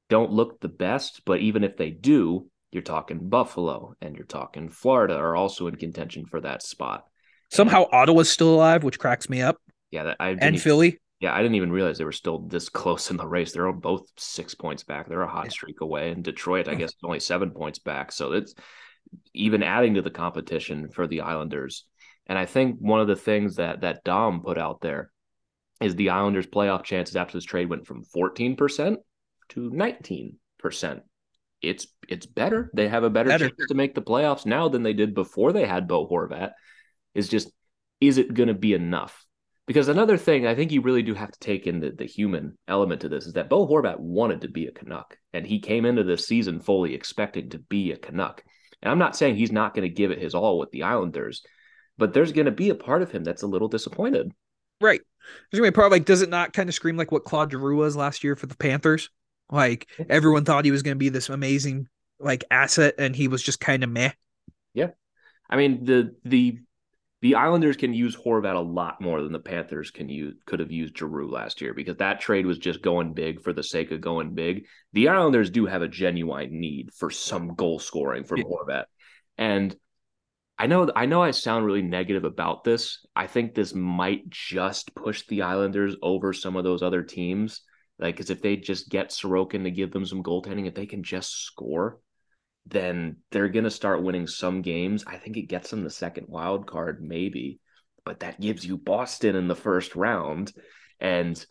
don't 0.10 0.32
look 0.32 0.60
the 0.60 0.70
best. 0.70 1.22
But 1.24 1.42
even 1.42 1.64
if 1.64 1.78
they 1.78 1.92
do, 1.92 2.50
you're 2.72 2.84
talking 2.84 3.30
Buffalo 3.30 3.96
and 4.02 4.16
you're 4.16 4.26
talking 4.26 4.70
Florida 4.70 5.16
are 5.16 5.36
also 5.36 5.68
in 5.68 5.76
contention 5.76 6.26
for 6.26 6.42
that 6.42 6.62
spot. 6.62 7.06
Somehow 7.52 7.86
and, 7.86 7.94
Ottawa's 7.94 8.30
still 8.30 8.54
alive, 8.54 8.84
which 8.84 9.00
cracks 9.00 9.30
me 9.30 9.42
up. 9.42 9.58
Yeah, 9.92 10.04
that, 10.04 10.18
I 10.20 10.30
and 10.40 10.62
Philly. 10.62 11.00
Yeah, 11.20 11.34
I 11.34 11.42
didn't 11.42 11.56
even 11.56 11.72
realize 11.72 11.98
they 11.98 12.06
were 12.06 12.12
still 12.12 12.40
this 12.40 12.70
close 12.70 13.12
in 13.12 13.18
the 13.18 13.28
race. 13.28 13.52
They're 13.52 13.72
both 13.74 14.04
six 14.18 14.56
points 14.56 14.84
back. 14.84 15.10
They're 15.10 15.22
a 15.22 15.28
hot 15.28 15.46
yeah. 15.46 15.52
streak 15.52 15.82
away, 15.82 16.12
and 16.12 16.24
Detroit, 16.24 16.68
I 16.68 16.76
guess, 16.76 16.92
is 16.92 16.98
only 17.04 17.20
seven 17.20 17.52
points 17.52 17.80
back. 17.80 18.12
So 18.12 18.34
it's 18.34 18.54
even 19.34 19.64
adding 19.64 19.96
to 19.96 20.02
the 20.02 20.12
competition 20.12 20.90
for 20.90 21.08
the 21.08 21.22
Islanders. 21.22 21.86
And 22.28 22.38
I 22.38 22.46
think 22.46 22.78
one 22.80 23.02
of 23.02 23.08
the 23.08 23.16
things 23.16 23.56
that 23.56 23.82
that 23.82 24.04
Dom 24.04 24.42
put 24.42 24.58
out 24.58 24.80
there 24.82 25.12
is 25.82 25.96
the 25.96 26.12
Islanders' 26.12 26.48
playoff 26.48 26.84
chances 26.84 27.16
after 27.16 27.38
this 27.38 27.46
trade 27.46 27.70
went 27.70 27.88
from 27.88 28.04
14% 28.16 28.98
to 29.50 29.72
19% 29.72 31.02
it's 31.62 31.88
it's 32.08 32.26
better. 32.26 32.70
They 32.74 32.88
have 32.88 33.04
a 33.04 33.10
better, 33.10 33.30
better. 33.30 33.50
chance 33.50 33.68
to 33.68 33.76
make 33.76 33.96
the 33.96 34.02
playoffs 34.02 34.46
now 34.46 34.70
than 34.70 34.84
they 34.84 34.94
did 34.94 35.14
before 35.14 35.52
they 35.52 35.66
had 35.66 35.88
Bo 35.88 36.08
Horvat. 36.08 36.52
Is 37.14 37.28
just 37.28 37.52
is 38.00 38.18
it 38.18 38.34
going 38.34 38.48
to 38.48 38.54
be 38.54 38.74
enough? 38.74 39.26
Because 39.68 39.88
another 39.88 40.18
thing 40.18 40.48
I 40.48 40.56
think 40.56 40.72
you 40.72 40.82
really 40.82 41.04
do 41.04 41.14
have 41.14 41.32
to 41.32 41.40
take 41.40 41.68
in 41.68 41.80
the, 41.80 41.92
the 41.92 42.06
human 42.06 42.58
element 42.68 43.02
to 43.02 43.10
this 43.10 43.28
is 43.28 43.34
that 43.34 43.50
Bo 43.50 43.68
Horvat 43.68 44.00
wanted 44.00 44.42
to 44.42 44.48
be 44.48 44.66
a 44.66 44.72
Canuck, 44.72 45.16
and 45.32 45.46
he 45.46 45.60
came 45.60 45.86
into 45.86 46.04
this 46.04 46.26
season 46.26 46.60
fully 46.60 46.96
expecting 46.96 47.50
to 47.52 47.60
be 47.60 47.92
a 47.92 47.98
Canuck. 47.98 48.44
And 48.82 48.92
I'm 48.92 48.98
not 48.98 49.16
saying 49.16 49.36
he's 49.36 49.52
not 49.52 49.76
going 49.76 49.88
to 49.88 49.94
give 49.94 50.10
it 50.10 50.22
his 50.22 50.34
all 50.34 50.58
with 50.58 50.72
the 50.72 50.84
Islanders, 50.84 51.44
but 51.98 52.14
there's 52.14 52.32
going 52.32 52.46
to 52.46 52.52
be 52.52 52.70
a 52.70 52.76
part 52.76 53.04
of 53.04 53.12
him 53.12 53.24
that's 53.24 53.44
a 53.44 53.48
little 53.48 53.68
disappointed. 53.68 54.32
Right. 54.82 55.02
There's 55.52 55.60
going 55.60 55.68
to 55.68 55.72
be 55.72 55.76
a 55.76 55.80
part 55.80 55.92
like, 55.92 56.06
does 56.06 56.22
it 56.22 56.30
not 56.30 56.54
kind 56.54 56.70
of 56.70 56.74
scream 56.74 56.98
like 56.98 57.12
what 57.12 57.26
Claude 57.26 57.52
Giroux 57.52 57.76
was 57.76 57.96
last 57.96 58.24
year 58.24 58.36
for 58.36 58.48
the 58.48 58.56
Panthers? 58.56 59.10
Like 59.52 59.88
everyone 60.10 60.46
thought 60.46 60.66
he 60.66 60.72
was 60.72 60.84
going 60.84 60.96
to 60.96 61.00
be 61.00 61.10
this 61.10 61.30
amazing 61.30 61.88
like 62.20 62.44
asset, 62.52 62.96
and 62.98 63.16
he 63.16 63.28
was 63.28 63.42
just 63.42 63.60
kind 63.60 63.84
of 63.84 63.90
meh. 63.90 64.12
Yeah, 64.74 64.90
I 65.50 65.58
mean 65.58 65.86
the 65.86 66.16
the 66.24 66.60
the 67.22 67.36
Islanders 67.36 67.76
can 67.76 67.94
use 67.94 68.16
Horvat 68.16 68.56
a 68.56 68.60
lot 68.60 69.02
more 69.02 69.22
than 69.22 69.34
the 69.34 69.40
Panthers 69.40 69.92
can 69.92 70.08
use 70.08 70.36
could 70.46 70.60
have 70.60 70.72
used 70.72 70.98
Giroux 70.98 71.30
last 71.30 71.62
year 71.62 71.74
because 71.74 71.98
that 71.98 72.22
trade 72.22 72.46
was 72.46 72.60
just 72.60 72.82
going 72.82 73.14
big 73.14 73.42
for 73.42 73.52
the 73.52 73.64
sake 73.64 73.92
of 73.92 74.02
going 74.02 74.36
big. 74.36 74.66
The 74.94 75.10
Islanders 75.10 75.50
do 75.50 75.66
have 75.66 75.82
a 75.82 75.88
genuine 75.88 76.60
need 76.60 76.94
for 76.94 77.10
some 77.10 77.56
goal 77.56 77.80
scoring 77.80 78.24
from 78.24 78.40
yeah. 78.40 78.44
Horvat, 78.46 78.86
and 79.38 79.76
I 80.60 80.68
know 80.68 80.92
I 80.96 81.08
know 81.08 81.24
I 81.24 81.32
sound 81.32 81.66
really 81.66 81.82
negative 81.82 82.24
about 82.24 82.64
this. 82.64 83.06
I 83.16 83.26
think 83.26 83.56
this 83.56 83.74
might 83.74 84.30
just 84.30 84.94
push 84.94 85.26
the 85.26 85.42
Islanders 85.42 85.96
over 86.04 86.34
some 86.34 86.56
of 86.56 86.64
those 86.64 86.84
other 86.84 87.02
teams 87.02 87.62
like, 88.00 88.16
because 88.16 88.30
if 88.30 88.42
they 88.42 88.56
just 88.56 88.90
get 88.90 89.10
Sorokin 89.10 89.64
to 89.64 89.72
give 89.72 89.92
them 89.92 90.06
some 90.06 90.24
goaltending, 90.24 90.68
if 90.68 90.74
they 90.74 90.86
can 90.86 91.04
just 91.04 91.44
score, 91.46 92.00
then 92.66 93.18
they're 93.32 93.50
going 93.50 93.66
to 93.66 93.72
start 93.72 94.04
winning 94.04 94.28
some 94.28 94.62
games. 94.62 95.04
I 95.06 95.18
think 95.18 95.38
it 95.38 95.44
gets 95.50 95.70
them 95.70 95.84
the 95.84 95.90
second 95.90 96.28
wild 96.30 96.66
card, 96.68 97.04
maybe, 97.04 97.60
but 98.06 98.22
that 98.22 98.40
gives 98.40 98.66
you 98.66 98.78
Boston 98.78 99.36
in 99.36 99.48
the 99.48 99.56
first 99.56 99.96
round. 99.96 100.54
And 101.00 101.44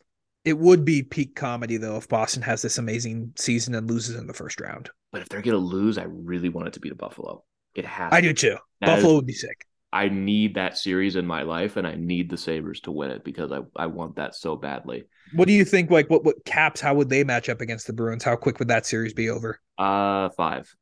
it 0.44 0.56
would 0.56 0.84
be 0.84 1.02
peak 1.02 1.36
comedy, 1.36 1.76
though, 1.76 1.96
if 1.96 2.08
Boston 2.08 2.42
has 2.42 2.62
this 2.62 2.78
amazing 2.78 3.32
season 3.36 3.74
and 3.74 3.90
loses 3.90 4.16
in 4.16 4.26
the 4.26 4.32
first 4.32 4.60
round. 4.60 4.90
But 5.12 5.22
if 5.22 5.28
they're 5.28 5.42
going 5.42 5.52
to 5.52 5.58
lose, 5.58 5.98
I 5.98 6.06
really 6.08 6.48
want 6.48 6.68
it 6.68 6.74
to 6.74 6.80
be 6.80 6.88
the 6.88 6.94
Buffalo. 6.94 7.44
It 7.74 7.84
has. 7.84 8.12
I 8.12 8.20
do 8.20 8.32
too. 8.32 8.56
That 8.80 8.86
Buffalo 8.86 9.10
is, 9.10 9.16
would 9.16 9.26
be 9.26 9.32
sick. 9.34 9.66
I 9.92 10.08
need 10.08 10.54
that 10.54 10.76
series 10.76 11.16
in 11.16 11.26
my 11.26 11.42
life, 11.42 11.76
and 11.76 11.86
I 11.86 11.94
need 11.94 12.28
the 12.28 12.36
Sabres 12.36 12.80
to 12.80 12.92
win 12.92 13.10
it 13.10 13.24
because 13.24 13.52
I, 13.52 13.60
I 13.74 13.86
want 13.86 14.16
that 14.16 14.34
so 14.34 14.54
badly. 14.54 15.04
What 15.32 15.48
do 15.48 15.54
you 15.54 15.64
think? 15.64 15.90
Like, 15.90 16.10
what 16.10 16.24
what 16.24 16.44
Caps? 16.44 16.80
How 16.80 16.94
would 16.94 17.08
they 17.08 17.24
match 17.24 17.48
up 17.48 17.60
against 17.60 17.86
the 17.86 17.92
Bruins? 17.94 18.22
How 18.22 18.36
quick 18.36 18.58
would 18.58 18.68
that 18.68 18.86
series 18.86 19.14
be 19.14 19.30
over? 19.30 19.60
Uh, 19.78 20.28
five. 20.30 20.74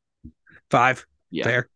Five. 0.71 1.07
Yeah. 1.31 1.45
Fair. 1.45 1.69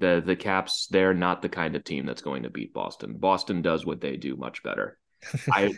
The 0.00 0.22
the 0.24 0.34
Caps, 0.34 0.88
they're 0.90 1.14
not 1.14 1.42
the 1.42 1.48
kind 1.48 1.76
of 1.76 1.84
team 1.84 2.04
that's 2.04 2.22
going 2.22 2.42
to 2.42 2.50
beat 2.50 2.72
Boston. 2.72 3.16
Boston 3.16 3.62
does 3.62 3.86
what 3.86 4.00
they 4.00 4.16
do 4.16 4.36
much 4.36 4.62
better. 4.64 4.98
I 5.52 5.76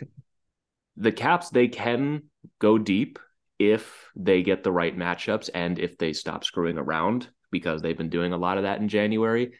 the 0.97 1.11
Caps, 1.11 1.49
they 1.49 1.67
can 1.67 2.23
go 2.59 2.79
deep 2.79 3.19
if 3.59 4.09
they 4.15 4.41
get 4.41 4.63
the 4.63 4.71
right 4.71 4.97
matchups 4.97 5.49
and 5.53 5.77
if 5.77 5.97
they 5.97 6.13
stop 6.13 6.43
screwing 6.43 6.77
around 6.77 7.29
because 7.51 7.81
they've 7.81 7.97
been 7.97 8.09
doing 8.09 8.33
a 8.33 8.37
lot 8.37 8.57
of 8.57 8.63
that 8.63 8.81
in 8.81 8.89
January 8.89 9.53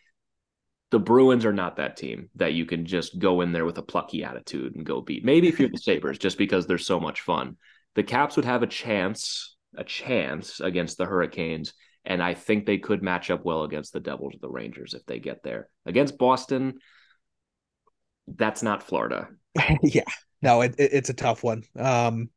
the 0.92 1.00
Bruins 1.00 1.46
are 1.46 1.54
not 1.54 1.78
that 1.78 1.98
team 1.98 2.30
that 2.36 2.54
you 2.54 2.66
can 2.66 2.86
just 2.86 3.18
go 3.20 3.42
in 3.42 3.52
there 3.52 3.66
with 3.66 3.78
a 3.78 3.84
plucky 3.84 4.24
attitude 4.24 4.76
and 4.76 4.86
go 4.86 5.02
beat. 5.02 5.26
Maybe 5.26 5.48
if 5.48 5.60
you're 5.60 5.70
the 5.70 5.78
Sabres, 5.78 6.18
just 6.18 6.38
because 6.38 6.68
they're 6.68 6.78
so 6.78 7.00
much 7.00 7.22
fun. 7.22 7.58
The 7.96 8.04
Caps 8.04 8.36
would 8.36 8.46
have 8.46 8.64
a 8.64 8.68
chance, 8.68 9.56
a 9.76 9.84
chance 9.84 10.60
against 10.60 10.98
the 10.98 11.06
Hurricanes. 11.06 11.74
And 12.06 12.22
I 12.22 12.36
think 12.36 12.66
they 12.66 12.78
could 12.78 13.02
match 13.02 13.32
up 13.32 13.44
well 13.44 13.64
against 13.64 13.94
the 13.94 14.00
Devils 14.00 14.36
or 14.36 14.40
the 14.40 14.50
Rangers 14.50 14.94
if 14.94 15.06
they 15.06 15.20
get 15.20 15.42
there. 15.44 15.70
Against 15.88 16.20
Boston, 16.20 16.76
that's 18.28 18.62
not 18.62 18.84
Florida. 18.84 19.30
yeah. 19.82 20.04
No, 20.42 20.62
it, 20.62 20.76
it, 20.78 20.92
it's 20.94 21.10
a 21.10 21.14
tough 21.16 21.44
one. 21.44 21.64
Um, 21.78 22.30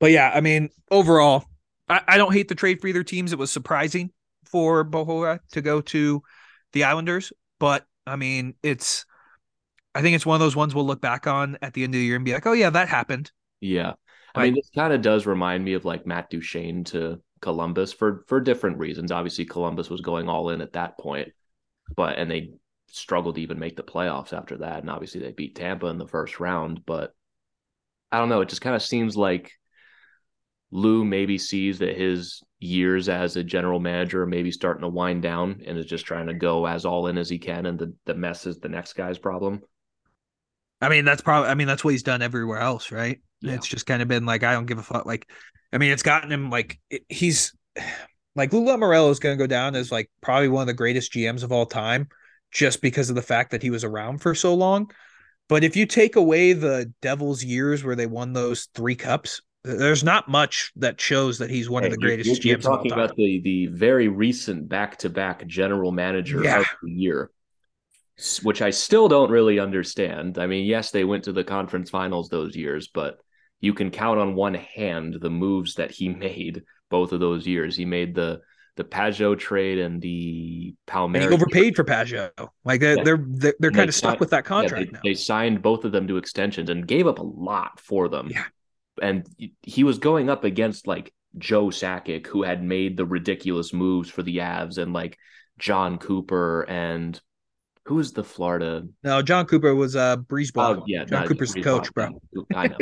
but 0.00 0.12
yeah, 0.12 0.30
I 0.34 0.40
mean, 0.40 0.70
overall, 0.90 1.44
I, 1.88 2.00
I 2.08 2.16
don't 2.16 2.32
hate 2.32 2.48
the 2.48 2.54
trade 2.54 2.80
for 2.80 2.86
either 2.86 3.04
teams. 3.04 3.32
It 3.32 3.38
was 3.38 3.52
surprising 3.52 4.10
for 4.44 4.82
Bo 4.84 5.04
Horvat 5.04 5.40
to 5.52 5.60
go 5.60 5.82
to 5.82 6.22
the 6.72 6.84
Islanders. 6.84 7.32
But 7.58 7.84
I 8.06 8.16
mean, 8.16 8.54
it's 8.62 9.04
I 9.94 10.02
think 10.02 10.14
it's 10.14 10.26
one 10.26 10.34
of 10.34 10.40
those 10.40 10.56
ones 10.56 10.74
we'll 10.74 10.86
look 10.86 11.00
back 11.00 11.26
on 11.26 11.58
at 11.62 11.72
the 11.72 11.82
end 11.82 11.94
of 11.94 11.98
the 11.98 12.04
year 12.04 12.16
and 12.16 12.24
be 12.24 12.32
like, 12.32 12.46
oh 12.46 12.52
yeah, 12.52 12.70
that 12.70 12.88
happened. 12.88 13.32
Yeah. 13.60 13.94
I 14.34 14.44
mean, 14.44 14.54
this 14.54 14.70
kind 14.74 14.92
of 14.92 15.00
does 15.00 15.24
remind 15.24 15.64
me 15.64 15.72
of 15.72 15.86
like 15.86 16.06
Matt 16.06 16.28
Duchene 16.28 16.84
to 16.84 17.22
Columbus 17.40 17.92
for 17.92 18.24
for 18.28 18.40
different 18.40 18.78
reasons. 18.78 19.10
Obviously, 19.10 19.46
Columbus 19.46 19.88
was 19.88 20.02
going 20.02 20.28
all 20.28 20.50
in 20.50 20.60
at 20.60 20.74
that 20.74 20.98
point, 20.98 21.32
but 21.96 22.18
and 22.18 22.30
they 22.30 22.50
struggled 22.88 23.36
to 23.36 23.40
even 23.40 23.58
make 23.58 23.76
the 23.76 23.82
playoffs 23.82 24.34
after 24.34 24.58
that. 24.58 24.80
And 24.80 24.90
obviously, 24.90 25.20
they 25.20 25.32
beat 25.32 25.54
Tampa 25.54 25.86
in 25.86 25.96
the 25.96 26.06
first 26.06 26.38
round. 26.38 26.84
But 26.84 27.14
I 28.12 28.18
don't 28.18 28.28
know. 28.28 28.42
It 28.42 28.50
just 28.50 28.60
kind 28.60 28.76
of 28.76 28.82
seems 28.82 29.16
like 29.16 29.52
Lou 30.70 31.04
maybe 31.04 31.38
sees 31.38 31.78
that 31.78 31.96
his 31.96 32.42
years 32.58 33.08
as 33.08 33.36
a 33.36 33.44
general 33.44 33.78
manager 33.78 34.22
are 34.22 34.26
maybe 34.26 34.50
starting 34.50 34.82
to 34.82 34.88
wind 34.88 35.22
down 35.22 35.62
and 35.66 35.78
is 35.78 35.86
just 35.86 36.06
trying 36.06 36.26
to 36.26 36.34
go 36.34 36.66
as 36.66 36.84
all 36.84 37.06
in 37.06 37.18
as 37.18 37.28
he 37.28 37.38
can, 37.38 37.66
and 37.66 37.78
the 37.78 37.94
the 38.04 38.14
mess 38.14 38.46
is 38.46 38.58
the 38.58 38.68
next 38.68 38.94
guy's 38.94 39.18
problem. 39.18 39.62
I 40.80 40.88
mean, 40.88 41.04
that's 41.04 41.22
probably. 41.22 41.50
I 41.50 41.54
mean, 41.54 41.66
that's 41.66 41.84
what 41.84 41.92
he's 41.92 42.02
done 42.02 42.22
everywhere 42.22 42.58
else, 42.58 42.90
right? 42.90 43.20
Yeah. 43.40 43.54
It's 43.54 43.66
just 43.66 43.86
kind 43.86 44.02
of 44.02 44.08
been 44.08 44.26
like, 44.26 44.42
I 44.42 44.52
don't 44.52 44.66
give 44.66 44.78
a 44.78 44.82
fuck. 44.82 45.06
Like, 45.06 45.28
I 45.72 45.78
mean, 45.78 45.92
it's 45.92 46.02
gotten 46.02 46.30
him 46.30 46.50
like 46.50 46.78
it, 46.90 47.02
he's 47.08 47.54
like 48.34 48.52
Lou 48.52 48.64
Lamoriello 48.64 49.10
is 49.10 49.18
going 49.18 49.36
to 49.36 49.42
go 49.42 49.46
down 49.46 49.74
as 49.74 49.90
like 49.90 50.10
probably 50.20 50.48
one 50.48 50.62
of 50.62 50.66
the 50.66 50.74
greatest 50.74 51.12
GMs 51.12 51.42
of 51.42 51.52
all 51.52 51.66
time, 51.66 52.08
just 52.50 52.82
because 52.82 53.08
of 53.08 53.16
the 53.16 53.22
fact 53.22 53.52
that 53.52 53.62
he 53.62 53.70
was 53.70 53.84
around 53.84 54.18
for 54.18 54.34
so 54.34 54.54
long. 54.54 54.90
But 55.48 55.62
if 55.62 55.76
you 55.76 55.86
take 55.86 56.16
away 56.16 56.52
the 56.52 56.92
Devils' 57.02 57.44
years 57.44 57.84
where 57.84 57.94
they 57.94 58.06
won 58.06 58.32
those 58.32 58.68
three 58.74 58.96
cups, 58.96 59.42
there's 59.66 60.04
not 60.04 60.28
much 60.28 60.72
that 60.76 61.00
shows 61.00 61.38
that 61.38 61.50
he's 61.50 61.68
one 61.68 61.84
of 61.84 61.90
the 61.90 61.96
Hey, 61.96 62.00
greatest 62.00 62.26
you're, 62.28 62.36
GMs 62.36 62.44
you're 62.44 62.58
talking 62.58 62.92
of 62.92 62.98
all 62.98 63.04
time. 63.04 63.06
about 63.06 63.16
the 63.16 63.40
the 63.42 63.66
very 63.66 64.08
recent 64.08 64.68
back 64.68 64.98
to 64.98 65.10
back 65.10 65.46
general 65.46 65.92
manager 65.92 66.42
Yeah. 66.42 66.60
of 66.60 66.66
the 66.82 66.90
year, 66.90 67.30
which 68.42 68.62
I 68.62 68.70
still 68.70 69.08
don't 69.08 69.30
really 69.30 69.58
understand. 69.58 70.38
I 70.38 70.46
mean, 70.46 70.64
yes, 70.64 70.90
they 70.90 71.04
went 71.04 71.24
to 71.24 71.32
the 71.32 71.44
conference 71.44 71.90
finals 71.90 72.28
those 72.28 72.56
years, 72.56 72.88
but 72.88 73.18
you 73.60 73.74
can 73.74 73.90
count 73.90 74.18
on 74.20 74.34
one 74.34 74.54
hand 74.54 75.16
the 75.20 75.30
moves 75.30 75.74
that 75.74 75.90
he 75.90 76.08
made 76.26 76.62
both 76.90 77.12
of 77.12 77.20
those 77.20 77.46
years. 77.46 77.76
He 77.76 77.84
made 77.84 78.14
the 78.14 78.40
the 78.76 78.84
Pageau 78.84 79.38
trade 79.38 79.78
and 79.78 80.02
the 80.02 80.74
and 81.14 81.22
he 81.22 81.28
Palmieri 81.28 81.28
overpaid 81.28 81.76
for 81.76 81.84
Pageau. 81.84 82.30
Like 82.64 82.80
they're 82.80 82.96
Yeah. 82.96 83.02
they're 83.02 83.24
they're, 83.26 83.54
they're 83.58 83.70
kind 83.72 83.88
they 83.88 83.88
of 83.88 83.94
stuck 83.94 84.20
with 84.20 84.30
that 84.30 84.44
Yeah, 84.60 84.68
contract 84.68 84.92
they, 84.92 84.92
now. 84.92 85.00
they 85.02 85.14
signed 85.14 85.62
both 85.62 85.84
of 85.84 85.92
them 85.92 86.06
to 86.08 86.16
extensions 86.18 86.70
and 86.70 86.86
gave 86.86 87.06
up 87.06 87.18
a 87.18 87.22
lot 87.22 87.80
for 87.80 88.08
them. 88.08 88.30
Yeah. 88.30 88.44
And 89.02 89.26
he 89.62 89.84
was 89.84 89.98
going 89.98 90.30
up 90.30 90.44
against 90.44 90.86
like 90.86 91.12
Joe 91.38 91.66
Sakic, 91.66 92.26
who 92.26 92.42
had 92.42 92.62
made 92.62 92.96
the 92.96 93.06
ridiculous 93.06 93.72
moves 93.72 94.08
for 94.08 94.22
the 94.22 94.38
Avs, 94.38 94.78
and 94.78 94.92
like 94.92 95.18
Jon 95.58 95.98
Cooper 95.98 96.62
and 96.68 97.20
who 97.86 97.96
was 97.96 98.12
the 98.12 98.24
Florida? 98.24 98.82
No, 99.04 99.22
Jon 99.22 99.46
Cooper 99.46 99.74
was 99.74 99.96
uh 99.96 100.16
BriseBois. 100.16 100.78
Oh 100.78 100.84
yeah, 100.86 101.04
John 101.04 101.26
Cooper's 101.26 101.50
the 101.50 101.62
Breeze 101.62 101.64
coach, 101.64 101.94
Bois. 101.94 102.10
bro. 102.32 102.46
I 102.54 102.68
know. 102.68 102.78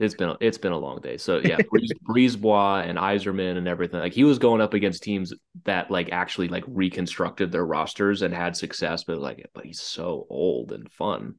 It's 0.00 0.14
been 0.14 0.30
a, 0.30 0.36
it's 0.40 0.58
been 0.58 0.72
a 0.72 0.78
long 0.78 1.00
day. 1.00 1.16
So 1.18 1.38
yeah, 1.38 1.58
Breeze, 1.70 1.92
BriseBois 2.08 2.88
and 2.88 2.98
Yzerman 2.98 3.56
and 3.56 3.68
everything. 3.68 4.00
Like 4.00 4.14
he 4.14 4.24
was 4.24 4.38
going 4.38 4.60
up 4.60 4.74
against 4.74 5.02
teams 5.02 5.32
that 5.64 5.90
like 5.90 6.10
actually 6.12 6.48
like 6.48 6.64
reconstructed 6.66 7.52
their 7.52 7.64
rosters 7.64 8.22
and 8.22 8.34
had 8.34 8.56
success, 8.56 9.04
but 9.04 9.18
like 9.18 9.48
but 9.54 9.64
he's 9.64 9.80
so 9.80 10.26
old 10.28 10.72
and 10.72 10.90
fun. 10.90 11.34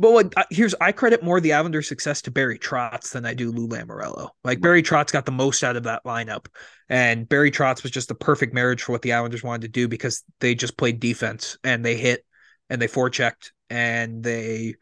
But 0.00 0.12
what 0.12 0.32
uh, 0.34 0.44
here's 0.48 0.74
I 0.80 0.92
credit 0.92 1.22
more 1.22 1.42
the 1.42 1.52
Islanders' 1.52 1.86
success 1.86 2.22
to 2.22 2.30
Barry 2.30 2.58
Trotz 2.58 3.12
than 3.12 3.26
I 3.26 3.34
do 3.34 3.52
Lou 3.52 3.68
Lamoriello. 3.68 4.30
Like 4.42 4.62
Barry 4.62 4.82
Trotz 4.82 5.12
got 5.12 5.26
the 5.26 5.30
most 5.30 5.62
out 5.62 5.76
of 5.76 5.82
that 5.82 6.04
lineup, 6.04 6.46
and 6.88 7.28
Barry 7.28 7.50
Trotz 7.50 7.82
was 7.82 7.92
just 7.92 8.08
the 8.08 8.14
perfect 8.14 8.54
marriage 8.54 8.82
for 8.82 8.92
what 8.92 9.02
the 9.02 9.12
Islanders 9.12 9.42
wanted 9.42 9.60
to 9.60 9.68
do 9.68 9.88
because 9.88 10.24
they 10.40 10.54
just 10.54 10.78
played 10.78 11.00
defense 11.00 11.58
and 11.62 11.84
they 11.84 11.96
hit 11.96 12.24
and 12.70 12.80
they 12.80 12.88
forechecked 12.88 13.50
and 13.68 14.22
they 14.22 14.76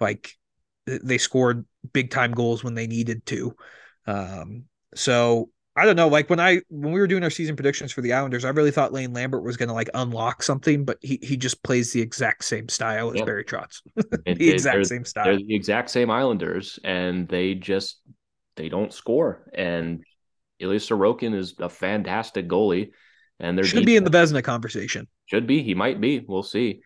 like 0.00 0.32
they 0.86 1.18
scored 1.18 1.66
big 1.92 2.10
time 2.10 2.32
goals 2.32 2.64
when 2.64 2.74
they 2.74 2.86
needed 2.86 3.26
to. 3.26 3.54
Um, 4.06 4.64
so 4.94 5.50
I 5.74 5.86
don't 5.86 5.96
know. 5.96 6.08
Like 6.08 6.28
when 6.28 6.38
I 6.38 6.60
when 6.68 6.92
we 6.92 7.00
were 7.00 7.06
doing 7.06 7.22
our 7.22 7.30
season 7.30 7.56
predictions 7.56 7.92
for 7.92 8.02
the 8.02 8.12
Islanders, 8.12 8.44
I 8.44 8.50
really 8.50 8.70
thought 8.70 8.92
Lane 8.92 9.12
Lambert 9.14 9.42
was 9.42 9.56
going 9.56 9.68
to 9.68 9.74
like 9.74 9.88
unlock 9.94 10.42
something, 10.42 10.84
but 10.84 10.98
he 11.00 11.18
he 11.22 11.36
just 11.36 11.62
plays 11.62 11.92
the 11.92 12.00
exact 12.00 12.44
same 12.44 12.68
style 12.68 13.10
as 13.10 13.16
Yeah. 13.16 13.24
Barry 13.24 13.44
Trotz, 13.44 13.80
the 13.96 14.50
exact 14.50 14.86
same 14.86 15.04
style. 15.04 15.24
They're 15.24 15.36
the 15.38 15.54
exact 15.54 15.88
same 15.90 16.10
Islanders, 16.10 16.78
and 16.84 17.26
they 17.26 17.54
just 17.54 18.00
they 18.56 18.68
don't 18.68 18.92
score. 18.92 19.50
And 19.54 20.02
Ilya 20.58 20.80
Sorokin 20.80 21.34
is 21.34 21.54
a 21.58 21.70
fantastic 21.70 22.48
goalie, 22.48 22.90
and 23.40 23.56
they're 23.56 23.64
Should 23.64 23.86
be 23.86 23.96
in 23.96 24.04
the 24.04 24.10
Vezina 24.10 24.44
conversation. 24.44 25.08
Should 25.24 25.46
be. 25.46 25.62
He 25.62 25.74
might 25.74 26.00
be. 26.02 26.20
We'll 26.20 26.42
see. 26.42 26.82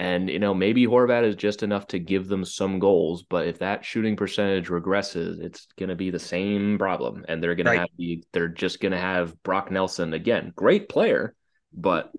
And 0.00 0.28
you 0.30 0.38
know, 0.38 0.54
maybe 0.54 0.86
Horvat 0.86 1.24
is 1.24 1.34
just 1.34 1.62
enough 1.64 1.88
to 1.88 1.98
give 1.98 2.28
them 2.28 2.44
some 2.44 2.78
goals, 2.78 3.24
but 3.24 3.48
if 3.48 3.58
that 3.58 3.84
shooting 3.84 4.14
percentage 4.14 4.68
regresses, 4.68 5.40
it's 5.40 5.66
going 5.76 5.88
to 5.88 5.96
be 5.96 6.10
the 6.10 6.20
same 6.20 6.78
problem, 6.78 7.24
and 7.28 7.42
they're 7.42 7.56
going 7.56 7.66
Right. 7.66 7.74
to 7.74 7.80
have 7.80 7.88
the 7.98 8.22
they're 8.32 8.46
just 8.48 8.80
going 8.80 8.92
to 8.92 8.98
have 8.98 9.40
Brock 9.42 9.70
Nelson 9.72 10.12
again, 10.14 10.52
great 10.54 10.88
player, 10.88 11.34
but 11.72 12.12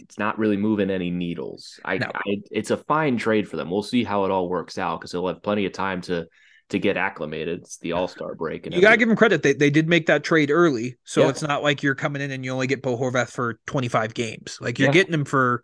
it's 0.00 0.18
not 0.18 0.38
really 0.38 0.56
moving 0.58 0.90
any 0.90 1.10
needles. 1.10 1.80
I, 1.84 1.96
No. 1.98 2.10
I 2.14 2.36
it's 2.50 2.70
a 2.70 2.76
fine 2.76 3.16
trade 3.16 3.48
for 3.48 3.56
them. 3.56 3.70
We'll 3.70 3.82
see 3.82 4.04
how 4.04 4.24
it 4.26 4.30
all 4.30 4.48
works 4.48 4.76
out 4.78 5.00
because 5.00 5.12
they'll 5.12 5.26
have 5.28 5.42
plenty 5.42 5.64
of 5.64 5.72
time 5.72 6.02
to 6.02 6.26
to 6.68 6.78
get 6.78 6.98
acclimated. 6.98 7.60
It's 7.60 7.78
the 7.78 7.92
All 7.92 8.08
Star 8.08 8.34
break, 8.34 8.66
and 8.66 8.74
You 8.74 8.82
gotta 8.82 8.98
give 8.98 9.08
them 9.08 9.16
credit. 9.16 9.42
They 9.42 9.54
they 9.54 9.70
did 9.70 9.88
make 9.88 10.04
that 10.06 10.22
trade 10.24 10.50
early, 10.50 10.98
so 11.04 11.22
Yeah. 11.22 11.30
it's 11.30 11.40
not 11.40 11.62
like 11.62 11.82
you're 11.82 11.94
coming 11.94 12.20
in 12.20 12.30
and 12.30 12.44
you 12.44 12.50
only 12.52 12.66
get 12.66 12.82
Bo 12.82 12.98
Horvat 12.98 13.30
for 13.30 13.58
25 13.66 14.12
games. 14.12 14.58
Like 14.60 14.78
you're 14.78 14.88
Yeah. 14.88 14.92
getting 14.92 15.14
him 15.14 15.24
for 15.24 15.62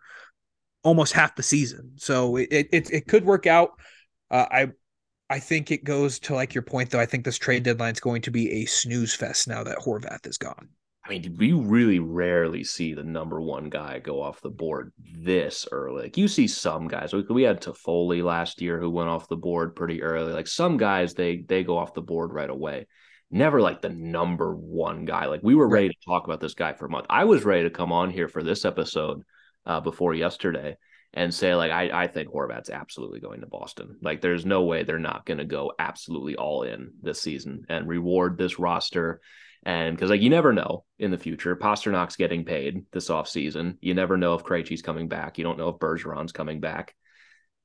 almost 0.85 1.13
half 1.13 1.35
the 1.35 1.43
season. 1.43 1.91
So 1.97 2.37
it 2.37 2.47
it 2.51 2.89
it, 2.91 3.07
could 3.07 3.25
work 3.25 3.47
out. 3.47 3.71
Uh, 4.31 4.45
I 4.49 4.71
I 5.29 5.39
think 5.39 5.71
it 5.71 5.83
goes 5.83 6.19
to 6.19 6.35
like 6.35 6.53
your 6.53 6.61
point 6.61 6.91
though. 6.91 6.99
I 6.99 7.07
think 7.07 7.25
this 7.25 7.37
trade 7.37 7.63
deadline 7.63 7.93
is 7.93 7.99
going 7.99 8.21
to 8.21 8.31
be 8.31 8.49
a 8.51 8.65
snooze 8.65 9.13
fest 9.13 9.47
now 9.47 9.63
that 9.63 9.79
Horvat 9.79 10.25
is 10.25 10.37
gone. 10.37 10.69
I 11.03 11.09
mean, 11.09 11.35
we 11.37 11.53
really 11.53 11.99
rarely 11.99 12.63
see 12.63 12.93
the 12.93 13.03
number 13.03 13.39
one 13.39 13.69
guy 13.69 13.99
go 13.99 14.21
off 14.21 14.41
the 14.41 14.49
board 14.49 14.91
this 14.97 15.67
early. 15.71 16.03
Like 16.03 16.17
you 16.17 16.27
see 16.27 16.47
some 16.47 16.87
guys. 16.87 17.13
We, 17.13 17.21
we 17.29 17.43
had 17.43 17.61
Toffoli 17.61 18.23
last 18.23 18.61
year 18.61 18.79
who 18.79 18.89
went 18.89 19.09
off 19.09 19.27
the 19.27 19.35
board 19.35 19.75
pretty 19.75 20.01
early. 20.01 20.33
Like 20.33 20.47
some 20.47 20.77
guys, 20.77 21.13
they 21.13 21.37
they 21.37 21.63
go 21.63 21.77
off 21.77 21.93
the 21.93 22.01
board 22.01 22.31
right 22.31 22.49
away. 22.49 22.87
Never 23.31 23.59
like 23.59 23.81
the 23.81 23.89
number 23.89 24.55
one 24.55 25.05
guy. 25.05 25.25
Like 25.25 25.41
we 25.43 25.55
were 25.55 25.67
ready 25.67 25.89
to 25.89 26.05
talk 26.05 26.25
about 26.25 26.39
this 26.39 26.53
guy 26.53 26.73
for 26.73 26.85
a 26.85 26.89
month. 26.89 27.07
I 27.09 27.25
was 27.25 27.43
ready 27.43 27.63
to 27.63 27.71
come 27.71 27.91
on 27.91 28.11
here 28.11 28.27
for 28.27 28.43
this 28.43 28.65
episode 28.65 29.23
uh, 29.65 29.79
before 29.81 30.13
yesterday 30.13 30.77
and 31.15 31.33
say 31.33 31.55
like 31.55 31.71
I 31.71 32.03
I 32.03 32.07
think 32.07 32.29
Horvat's 32.29 32.69
absolutely 32.69 33.19
going 33.19 33.41
to 33.41 33.47
Boston. 33.47 33.97
Like 34.01 34.21
there's 34.21 34.45
no 34.45 34.63
way 34.63 34.83
they're 34.83 34.99
not 34.99 35.25
going 35.25 35.37
to 35.37 35.45
go 35.45 35.71
absolutely 35.79 36.35
all 36.35 36.63
in 36.63 36.91
this 37.01 37.21
season 37.21 37.65
and 37.69 37.87
reward 37.87 38.37
this 38.37 38.59
roster. 38.59 39.21
And 39.65 39.95
because 39.95 40.11
like 40.11 40.21
you 40.21 40.29
never 40.29 40.53
know 40.53 40.83
in 40.99 41.09
the 41.09 41.17
future, 41.17 41.55
Pastrnak's 41.55 42.17
getting 42.17 42.45
paid 42.45 42.85
this 42.91 43.09
offseason. 43.09 43.77
You 43.81 43.93
never 43.93 44.17
know 44.17 44.35
if 44.35 44.43
Krejci's 44.43 44.83
coming 44.83 45.07
back. 45.07 45.37
You 45.37 45.43
don't 45.43 45.57
know 45.57 45.69
if 45.69 45.77
Bergeron's 45.77 46.33
coming 46.33 46.59
back. 46.59 46.93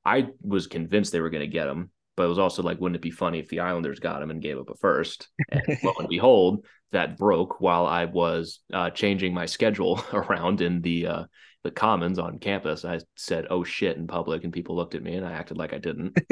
I 0.03 0.29
was 0.41 0.65
convinced 0.65 1.11
they 1.11 1.21
were 1.21 1.29
going 1.29 1.41
to 1.41 1.47
get 1.47 1.67
him, 1.67 1.91
but 2.17 2.23
it 2.23 2.29
was 2.29 2.39
also 2.39 2.63
like, 2.63 2.79
wouldn't 2.79 2.95
it 2.95 3.03
be 3.03 3.11
funny 3.11 3.37
if 3.37 3.49
the 3.49 3.59
Islanders 3.59 3.99
got 3.99 4.23
him 4.23 4.31
and 4.31 4.41
gave 4.41 4.57
up 4.57 4.71
a 4.71 4.75
first? 4.75 5.29
And 5.49 5.77
lo 5.83 5.93
and 5.99 6.07
behold, 6.07 6.65
that 6.91 7.17
broke 7.17 7.61
while 7.61 7.85
I 7.85 8.05
was 8.05 8.61
uh, 8.73 8.89
changing 8.89 9.33
my 9.33 9.45
schedule 9.45 10.03
around 10.13 10.61
in 10.61 10.81
the 10.81 11.05
uh, 11.05 11.23
the 11.63 11.71
commons 11.71 12.19
on 12.19 12.39
campus. 12.39 12.85
I 12.85 12.99
said, 13.15 13.47
"Oh 13.49 13.63
shit" 13.63 13.97
in 13.97 14.07
public, 14.07 14.43
and 14.43 14.53
people 14.53 14.75
looked 14.75 14.95
at 14.95 15.03
me, 15.03 15.15
and 15.15 15.25
I 15.25 15.33
acted 15.33 15.57
like 15.57 15.73
I 15.73 15.77
didn't. 15.77 16.17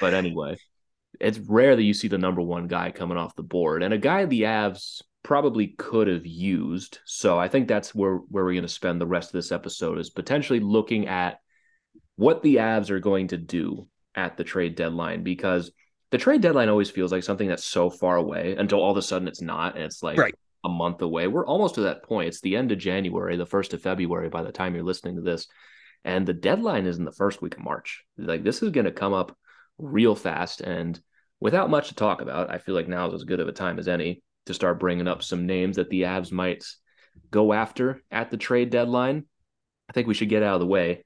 But 0.00 0.14
anyway, 0.14 0.56
it's 1.20 1.38
rare 1.38 1.76
that 1.76 1.82
you 1.82 1.94
see 1.94 2.08
the 2.08 2.18
number 2.18 2.40
one 2.40 2.66
guy 2.66 2.90
coming 2.90 3.18
off 3.18 3.36
the 3.36 3.42
board, 3.42 3.82
and 3.82 3.92
a 3.94 3.98
guy 3.98 4.24
the 4.24 4.42
Avs 4.42 5.02
probably 5.22 5.68
could 5.78 6.08
have 6.08 6.26
used. 6.26 6.98
So 7.04 7.38
I 7.38 7.48
think 7.48 7.68
that's 7.68 7.94
where 7.94 8.16
where 8.16 8.44
we're 8.44 8.54
going 8.54 8.62
to 8.62 8.68
spend 8.68 9.00
the 9.00 9.06
rest 9.06 9.28
of 9.28 9.34
this 9.34 9.52
episode 9.52 9.98
is 9.98 10.10
potentially 10.10 10.60
looking 10.60 11.06
at 11.08 11.38
what 12.16 12.42
the 12.42 12.56
Avs 12.56 12.90
are 12.90 13.00
going 13.00 13.28
to 13.28 13.36
do 13.36 13.86
at 14.14 14.36
the 14.36 14.44
trade 14.44 14.74
deadline 14.74 15.22
because 15.22 15.70
the 16.10 16.18
trade 16.18 16.42
deadline 16.42 16.68
always 16.68 16.90
feels 16.90 17.12
like 17.12 17.22
something 17.22 17.48
that's 17.48 17.64
so 17.64 17.88
far 17.88 18.16
away 18.16 18.54
until 18.58 18.80
all 18.80 18.90
of 18.90 18.96
a 18.96 19.02
sudden 19.02 19.28
it's 19.28 19.40
not, 19.40 19.74
and 19.76 19.84
it's 19.84 20.02
like 20.02 20.18
Right. 20.18 20.34
A 20.64 20.68
month 20.68 21.02
away. 21.02 21.26
We're 21.26 21.46
almost 21.46 21.74
to 21.76 21.82
that 21.82 22.04
point. 22.04 22.28
It's 22.28 22.40
the 22.40 22.56
end 22.56 22.72
of 22.72 22.78
January, 22.78 23.36
the 23.36 23.46
first 23.46 23.74
of 23.74 23.82
February 23.82 24.28
by 24.28 24.42
the 24.42 24.52
time 24.52 24.74
you're 24.74 24.84
listening 24.84 25.16
to 25.16 25.22
this. 25.22 25.46
And 26.04 26.26
the 26.26 26.32
deadline 26.32 26.86
is 26.86 26.98
in 26.98 27.04
the 27.04 27.12
first 27.12 27.42
week 27.42 27.56
of 27.56 27.64
March. 27.64 28.04
Like 28.16 28.42
this 28.42 28.62
is 28.62 28.70
going 28.70 28.86
to 28.86 28.92
come 28.92 29.12
up 29.12 29.36
real 29.78 30.14
fast. 30.14 30.60
And 30.60 31.00
without 31.40 31.70
much 31.70 31.88
to 31.88 31.94
talk 31.94 32.20
about, 32.20 32.50
I 32.50 32.58
feel 32.58 32.74
like 32.74 32.88
now 32.88 33.08
is 33.08 33.14
as 33.14 33.24
good 33.24 33.40
of 33.40 33.48
a 33.48 33.52
time 33.52 33.78
as 33.78 33.88
any 33.88 34.22
to 34.46 34.54
start 34.54 34.80
bringing 34.80 35.08
up 35.08 35.22
some 35.22 35.46
names 35.46 35.76
that 35.76 35.90
the 35.90 36.02
Avs 36.02 36.32
might 36.32 36.64
go 37.30 37.52
after 37.52 38.02
at 38.10 38.30
the 38.30 38.36
trade 38.36 38.70
deadline. 38.70 39.24
I 39.88 39.92
think 39.92 40.06
we 40.06 40.14
should 40.14 40.28
get 40.28 40.42
out 40.42 40.54
of 40.54 40.60
the 40.60 40.66
way. 40.66 41.04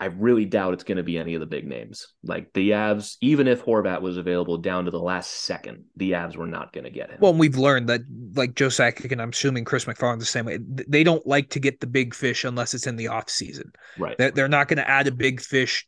I 0.00 0.06
really 0.06 0.46
doubt 0.46 0.72
it's 0.72 0.82
going 0.84 0.96
to 0.96 1.02
be 1.02 1.18
any 1.18 1.34
of 1.34 1.40
the 1.40 1.46
big 1.46 1.66
names. 1.66 2.14
Like 2.24 2.50
the 2.54 2.70
Avs, 2.70 3.16
even 3.20 3.46
if 3.46 3.62
Horvat 3.62 4.00
was 4.00 4.16
available 4.16 4.56
down 4.56 4.86
to 4.86 4.90
the 4.90 4.98
last 4.98 5.30
second, 5.44 5.84
the 5.96 6.12
Avs 6.12 6.36
were 6.36 6.46
not 6.46 6.72
going 6.72 6.84
to 6.84 6.90
get 6.90 7.10
him. 7.10 7.18
Well, 7.20 7.32
and 7.32 7.38
we've 7.38 7.58
learned 7.58 7.88
that 7.90 8.00
like 8.34 8.54
Joe 8.54 8.68
Sakic 8.68 9.12
and 9.12 9.20
I'm 9.20 9.28
assuming 9.28 9.66
Chris 9.66 9.84
MacFarland 9.84 10.18
the 10.18 10.24
same 10.24 10.46
way. 10.46 10.58
They 10.88 11.04
don't 11.04 11.26
like 11.26 11.50
to 11.50 11.60
get 11.60 11.80
the 11.80 11.86
big 11.86 12.14
fish 12.14 12.44
unless 12.44 12.72
it's 12.72 12.86
in 12.86 12.96
the 12.96 13.08
off 13.08 13.28
season. 13.28 13.72
right. 13.98 14.16
They're, 14.16 14.30
they're 14.30 14.48
not 14.48 14.68
going 14.68 14.78
to 14.78 14.88
add 14.88 15.06
a 15.06 15.12
big 15.12 15.42
fish 15.42 15.86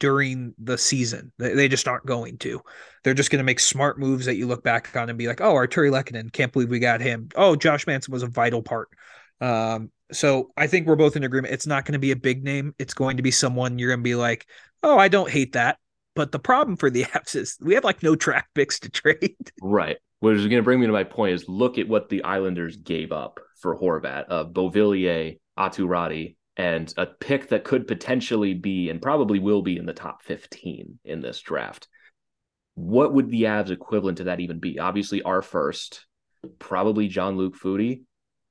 during 0.00 0.52
the 0.58 0.76
season. 0.76 1.30
They, 1.38 1.54
they 1.54 1.68
just 1.68 1.86
aren't 1.86 2.06
going 2.06 2.38
to. 2.38 2.60
They're 3.04 3.14
just 3.14 3.30
going 3.30 3.38
to 3.38 3.44
make 3.44 3.60
smart 3.60 3.96
moves 3.96 4.26
that 4.26 4.34
you 4.34 4.48
look 4.48 4.64
back 4.64 4.96
on 4.96 5.08
and 5.08 5.16
be 5.16 5.28
like, 5.28 5.40
oh, 5.40 5.54
Artturi 5.54 5.90
Lehkonen, 5.92 6.32
can't 6.32 6.52
believe 6.52 6.68
we 6.68 6.80
got 6.80 7.00
him. 7.00 7.28
Oh, 7.36 7.54
Josh 7.54 7.86
Manson 7.86 8.10
was 8.10 8.24
a 8.24 8.28
vital 8.28 8.62
part. 8.62 8.88
Um, 9.40 9.90
so 10.12 10.50
I 10.56 10.66
think 10.66 10.86
we're 10.86 10.96
both 10.96 11.16
in 11.16 11.24
agreement. 11.24 11.54
It's 11.54 11.66
not 11.66 11.84
going 11.84 11.94
to 11.94 11.98
be 11.98 12.12
a 12.12 12.16
big 12.16 12.44
name. 12.44 12.74
It's 12.78 12.94
going 12.94 13.16
to 13.16 13.22
be 13.22 13.30
someone 13.30 13.78
you're 13.78 13.90
going 13.90 14.00
to 14.00 14.04
be 14.04 14.14
like, 14.14 14.46
oh, 14.82 14.98
I 14.98 15.08
don't 15.08 15.30
hate 15.30 15.52
that. 15.52 15.78
But 16.14 16.32
the 16.32 16.38
problem 16.38 16.76
for 16.76 16.90
the 16.90 17.04
Avs 17.04 17.34
is 17.34 17.56
we 17.60 17.74
have 17.74 17.84
like 17.84 18.02
no 18.02 18.16
track 18.16 18.48
picks 18.54 18.80
to 18.80 18.90
trade. 18.90 19.50
Right. 19.60 19.98
Which 20.20 20.38
is 20.38 20.46
going 20.46 20.60
to 20.60 20.62
bring 20.62 20.80
me 20.80 20.86
to 20.86 20.92
my 20.92 21.04
point 21.04 21.34
is 21.34 21.48
look 21.48 21.78
at 21.78 21.88
what 21.88 22.08
the 22.08 22.22
Islanders 22.22 22.76
gave 22.76 23.10
up 23.10 23.40
for 23.60 23.76
Horvat 23.76 24.24
of 24.26 24.46
uh, 24.46 24.50
Beauvillier, 24.50 25.38
Aatu 25.58 25.86
Raty, 25.86 26.36
and 26.56 26.92
a 26.96 27.06
pick 27.06 27.48
that 27.48 27.64
could 27.64 27.88
potentially 27.88 28.54
be 28.54 28.90
and 28.90 29.00
probably 29.00 29.38
will 29.38 29.62
be 29.62 29.76
in 29.76 29.86
the 29.86 29.92
top 29.92 30.22
15 30.22 30.98
in 31.04 31.20
this 31.20 31.40
draft. 31.40 31.88
What 32.74 33.12
would 33.14 33.30
the 33.30 33.44
Avs 33.44 33.70
equivalent 33.70 34.18
to 34.18 34.24
that 34.24 34.40
even 34.40 34.58
be? 34.58 34.78
Obviously, 34.78 35.22
our 35.22 35.42
first, 35.42 36.06
probably 36.58 37.08
Jean-Luc 37.08 37.56
Foudy. 37.56 38.02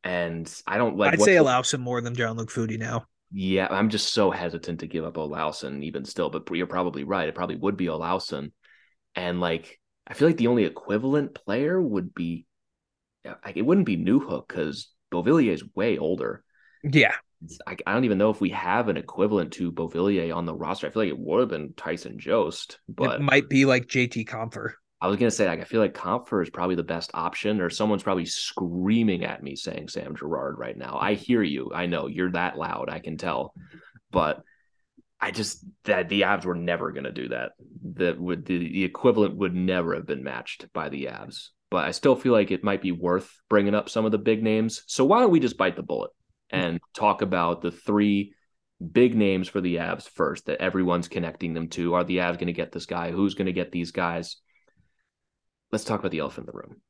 And 0.03 0.51
I 0.65 0.77
don't 0.77 0.97
like. 0.97 1.13
I'd 1.13 1.21
say 1.21 1.35
Olausson 1.35 1.79
more 1.79 2.01
than 2.01 2.15
Jean-Luc 2.15 2.49
Foudy 2.49 2.77
now. 2.77 3.05
Yeah, 3.33 3.67
I'm 3.69 3.89
just 3.89 4.13
so 4.13 4.29
hesitant 4.29 4.81
to 4.81 4.87
give 4.87 5.05
up 5.05 5.15
Olausson 5.15 5.83
even 5.83 6.03
still, 6.03 6.29
but 6.29 6.49
you're 6.51 6.67
probably 6.67 7.03
right. 7.03 7.29
It 7.29 7.35
probably 7.35 7.55
would 7.55 7.77
be 7.77 7.85
Olausson. 7.85 8.51
And 9.15 9.39
like, 9.39 9.79
I 10.05 10.13
feel 10.13 10.27
like 10.27 10.37
the 10.37 10.47
only 10.47 10.65
equivalent 10.65 11.35
player 11.35 11.81
would 11.81 12.13
be, 12.13 12.45
like, 13.23 13.55
it 13.55 13.61
wouldn't 13.61 13.85
be 13.85 13.97
Newhook 13.97 14.47
because 14.47 14.89
Beauvillier 15.13 15.53
is 15.53 15.63
way 15.75 15.97
older. 15.97 16.43
Yeah. 16.83 17.13
I, 17.65 17.77
I, 17.87 17.93
don't 17.93 18.05
even 18.05 18.17
know 18.17 18.29
if 18.29 18.41
we 18.41 18.49
have 18.49 18.87
an 18.87 18.97
equivalent 18.97 19.53
to 19.53 19.71
Beauvillier 19.71 20.35
on 20.35 20.45
the 20.45 20.53
roster. 20.53 20.87
I 20.87 20.89
feel 20.91 21.03
like 21.03 21.09
it 21.09 21.17
would 21.17 21.39
have 21.39 21.49
been 21.49 21.73
Tyson 21.75 22.19
Jost, 22.19 22.79
but 22.87 23.15
it 23.15 23.21
might 23.21 23.49
be 23.49 23.65
like 23.65 23.87
JT 23.87 24.27
Compher. 24.27 24.73
I 25.01 25.07
was 25.07 25.17
gonna 25.17 25.31
say, 25.31 25.47
like, 25.47 25.59
I 25.59 25.63
feel 25.63 25.81
like 25.81 25.95
Compher 25.95 26.43
is 26.43 26.49
probably 26.51 26.75
the 26.75 26.83
best 26.83 27.11
option, 27.13 27.59
or 27.59 27.69
someone's 27.69 28.03
probably 28.03 28.25
screaming 28.25 29.25
at 29.25 29.41
me 29.41 29.55
saying 29.55 29.87
Sam 29.87 30.15
Girard 30.15 30.59
right 30.59 30.77
now. 30.77 30.97
I 31.01 31.15
hear 31.15 31.41
you. 31.41 31.71
I 31.73 31.87
know 31.87 32.07
you're 32.07 32.31
that 32.31 32.57
loud. 32.57 32.89
I 32.89 32.99
can 32.99 33.17
tell, 33.17 33.53
but 34.11 34.43
I 35.19 35.31
just 35.31 35.65
that 35.85 36.07
the 36.07 36.21
Avs 36.21 36.45
were 36.45 36.55
never 36.55 36.91
gonna 36.91 37.11
do 37.11 37.29
that. 37.29 37.53
That 37.95 38.19
would 38.19 38.45
the, 38.45 38.57
the 38.59 38.83
equivalent 38.83 39.37
would 39.37 39.55
never 39.55 39.95
have 39.95 40.05
been 40.05 40.23
matched 40.23 40.71
by 40.71 40.89
the 40.89 41.05
Avs. 41.05 41.49
But 41.71 41.85
I 41.85 41.91
still 41.91 42.15
feel 42.15 42.33
like 42.33 42.51
it 42.51 42.63
might 42.63 42.81
be 42.81 42.91
worth 42.91 43.33
bringing 43.49 43.73
up 43.73 43.89
some 43.89 44.05
of 44.05 44.11
the 44.11 44.17
big 44.17 44.43
names. 44.43 44.83
So 44.87 45.05
why 45.05 45.21
don't 45.21 45.31
we 45.31 45.39
just 45.39 45.57
bite 45.57 45.77
the 45.77 45.81
bullet 45.81 46.11
and 46.49 46.81
talk 46.93 47.21
about 47.21 47.61
the 47.61 47.71
three 47.71 48.33
big 48.91 49.15
names 49.15 49.47
for 49.47 49.61
the 49.61 49.77
Avs 49.77 50.07
first 50.09 50.47
that 50.47 50.61
everyone's 50.61 51.07
connecting 51.07 51.53
them 51.53 51.69
to? 51.69 51.93
Are 51.93 52.03
the 52.03 52.17
Avs 52.17 52.33
going 52.33 52.47
to 52.47 52.53
get 52.53 52.73
this 52.73 52.85
guy? 52.85 53.11
Who's 53.11 53.35
going 53.35 53.45
to 53.45 53.53
get 53.53 53.71
these 53.71 53.91
guys? 53.91 54.35
Let's 55.71 55.83
talk 55.83 55.99
about 55.99 56.11
the 56.11 56.19
elephant 56.19 56.47
in 56.47 56.53
the 56.53 56.57
room 56.57 56.81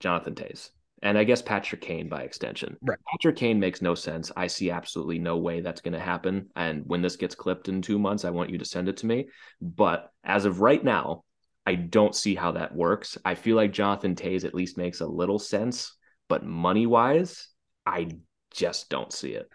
Jonathan 0.00 0.34
Toews. 0.34 0.70
And 1.00 1.16
I 1.16 1.22
guess 1.22 1.40
Patrick 1.40 1.80
Kane 1.80 2.08
by 2.08 2.22
extension. 2.22 2.76
Right. 2.82 2.98
Patrick 3.08 3.36
Kane 3.36 3.60
makes 3.60 3.80
no 3.80 3.94
sense. 3.94 4.32
I 4.36 4.48
see 4.48 4.70
absolutely 4.70 5.20
no 5.20 5.36
way 5.36 5.60
that's 5.60 5.80
going 5.80 5.94
to 5.94 6.00
happen. 6.00 6.48
And 6.56 6.82
when 6.86 7.02
this 7.02 7.14
gets 7.14 7.36
clipped 7.36 7.68
in 7.68 7.82
two 7.82 8.00
months, 8.00 8.24
I 8.24 8.30
want 8.30 8.50
you 8.50 8.58
to 8.58 8.64
send 8.64 8.88
it 8.88 8.96
to 8.98 9.06
me. 9.06 9.28
But 9.60 10.10
as 10.24 10.44
of 10.44 10.60
right 10.60 10.82
now, 10.82 11.22
I 11.64 11.76
don't 11.76 12.16
see 12.16 12.34
how 12.34 12.52
that 12.52 12.74
works. 12.74 13.16
I 13.24 13.36
feel 13.36 13.54
like 13.54 13.72
Jonathan 13.72 14.16
Toews 14.16 14.44
at 14.44 14.54
least 14.54 14.76
makes 14.76 15.00
a 15.00 15.06
little 15.06 15.38
sense, 15.38 15.94
but 16.26 16.44
money 16.44 16.86
wise, 16.86 17.48
I 17.86 18.08
just 18.50 18.88
don't 18.88 19.12
see 19.12 19.32
it. 19.32 19.48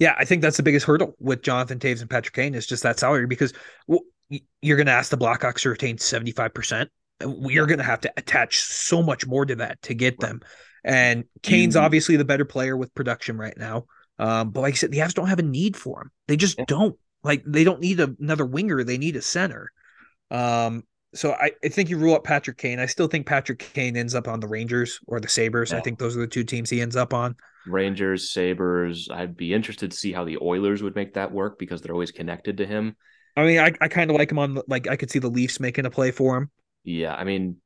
Yeah, 0.00 0.14
I 0.18 0.24
think 0.24 0.42
that's 0.42 0.56
the 0.56 0.62
biggest 0.62 0.84
hurdle 0.84 1.14
with 1.18 1.42
Jonathan 1.42 1.78
Toews 1.78 2.00
and 2.00 2.10
Patrick 2.10 2.34
Kane 2.34 2.54
is 2.54 2.66
just 2.66 2.82
that 2.82 2.98
salary 2.98 3.26
because 3.26 3.54
you're 3.88 4.76
going 4.76 4.86
to 4.86 4.92
ask 4.92 5.10
the 5.10 5.16
Blackhawks 5.16 5.60
to 5.60 5.70
retain 5.70 5.96
75% 5.96 6.88
we're 7.24 7.66
going 7.66 7.78
to 7.78 7.84
have 7.84 8.00
to 8.00 8.12
attach 8.16 8.60
so 8.60 9.02
much 9.02 9.26
more 9.26 9.44
to 9.46 9.56
that 9.56 9.80
to 9.82 9.94
get 9.94 10.18
them. 10.20 10.40
And 10.84 11.24
Kane's 11.42 11.74
mm-hmm. 11.74 11.84
obviously 11.84 12.16
the 12.16 12.24
better 12.24 12.44
player 12.44 12.76
with 12.76 12.94
production 12.94 13.36
right 13.36 13.56
now. 13.56 13.84
Um, 14.18 14.50
but 14.50 14.60
like 14.60 14.74
I 14.74 14.76
said, 14.76 14.90
the 14.90 14.98
Avs 14.98 15.14
don't 15.14 15.28
have 15.28 15.38
a 15.38 15.42
need 15.42 15.76
for 15.76 16.02
him. 16.02 16.10
They 16.28 16.36
just 16.36 16.58
don't. 16.66 16.96
Like 17.22 17.42
they 17.46 17.64
don't 17.64 17.80
need 17.80 18.00
a, 18.00 18.14
another 18.18 18.46
winger. 18.46 18.82
They 18.82 18.96
need 18.96 19.16
a 19.16 19.22
center. 19.22 19.72
Um, 20.30 20.84
so 21.14 21.32
I, 21.32 21.50
I 21.62 21.68
think 21.68 21.90
you 21.90 21.98
rule 21.98 22.14
out 22.14 22.24
Patrick 22.24 22.56
Kane. 22.56 22.78
I 22.78 22.86
still 22.86 23.08
think 23.08 23.26
Patrick 23.26 23.58
Kane 23.58 23.96
ends 23.96 24.14
up 24.14 24.28
on 24.28 24.40
the 24.40 24.48
Rangers 24.48 25.00
or 25.06 25.20
the 25.20 25.28
Sabres. 25.28 25.72
Yeah. 25.72 25.78
I 25.78 25.80
think 25.80 25.98
those 25.98 26.16
are 26.16 26.20
the 26.20 26.26
two 26.26 26.44
teams 26.44 26.70
he 26.70 26.80
ends 26.80 26.96
up 26.96 27.12
on. 27.12 27.36
Rangers, 27.66 28.30
Sabres. 28.30 29.08
I'd 29.10 29.36
be 29.36 29.52
interested 29.52 29.90
to 29.90 29.96
see 29.96 30.12
how 30.12 30.24
the 30.24 30.38
Oilers 30.40 30.82
would 30.82 30.94
make 30.94 31.14
that 31.14 31.32
work 31.32 31.58
because 31.58 31.82
they're 31.82 31.92
always 31.92 32.12
connected 32.12 32.58
to 32.58 32.66
him. 32.66 32.96
I 33.36 33.44
mean, 33.44 33.58
I, 33.58 33.72
I 33.80 33.88
kind 33.88 34.10
of 34.10 34.16
like 34.16 34.30
him 34.30 34.38
on 34.38 34.60
like 34.66 34.88
I 34.88 34.96
could 34.96 35.10
see 35.10 35.18
the 35.18 35.28
Leafs 35.28 35.60
making 35.60 35.86
a 35.86 35.90
play 35.90 36.10
for 36.10 36.36
him. 36.36 36.50
Yeah, 36.84 37.14
I 37.14 37.24
mean, 37.24 37.56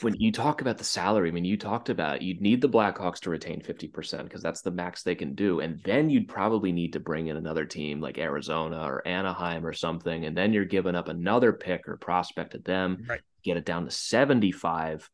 when 0.00 0.14
you 0.14 0.32
talk 0.32 0.60
about 0.60 0.78
the 0.78 0.84
salary, 0.84 1.28
I 1.28 1.32
mean, 1.32 1.44
you 1.44 1.56
talked 1.56 1.90
about 1.90 2.22
you'd 2.22 2.40
need 2.40 2.60
the 2.60 2.68
Blackhawks 2.68 3.20
to 3.20 3.30
retain 3.30 3.60
50% 3.60 4.24
because 4.24 4.42
that's 4.42 4.62
the 4.62 4.70
max 4.70 5.02
they 5.02 5.14
can 5.14 5.34
do. 5.34 5.60
And 5.60 5.80
then 5.84 6.08
you'd 6.08 6.28
probably 6.28 6.72
need 6.72 6.94
to 6.94 7.00
bring 7.00 7.26
in 7.26 7.36
another 7.36 7.66
team 7.66 8.00
like 8.00 8.18
Arizona 8.18 8.80
or 8.80 9.06
Anaheim 9.06 9.66
or 9.66 9.72
something. 9.72 10.24
And 10.24 10.36
then 10.36 10.52
you're 10.52 10.64
giving 10.64 10.94
up 10.94 11.08
another 11.08 11.52
pick 11.52 11.86
or 11.86 11.96
prospect 11.98 12.52
to 12.52 12.58
them, 12.58 13.04
right. 13.08 13.20
get 13.44 13.58
it 13.58 13.66
down 13.66 13.84
to 13.84 13.90
75. 13.90 15.10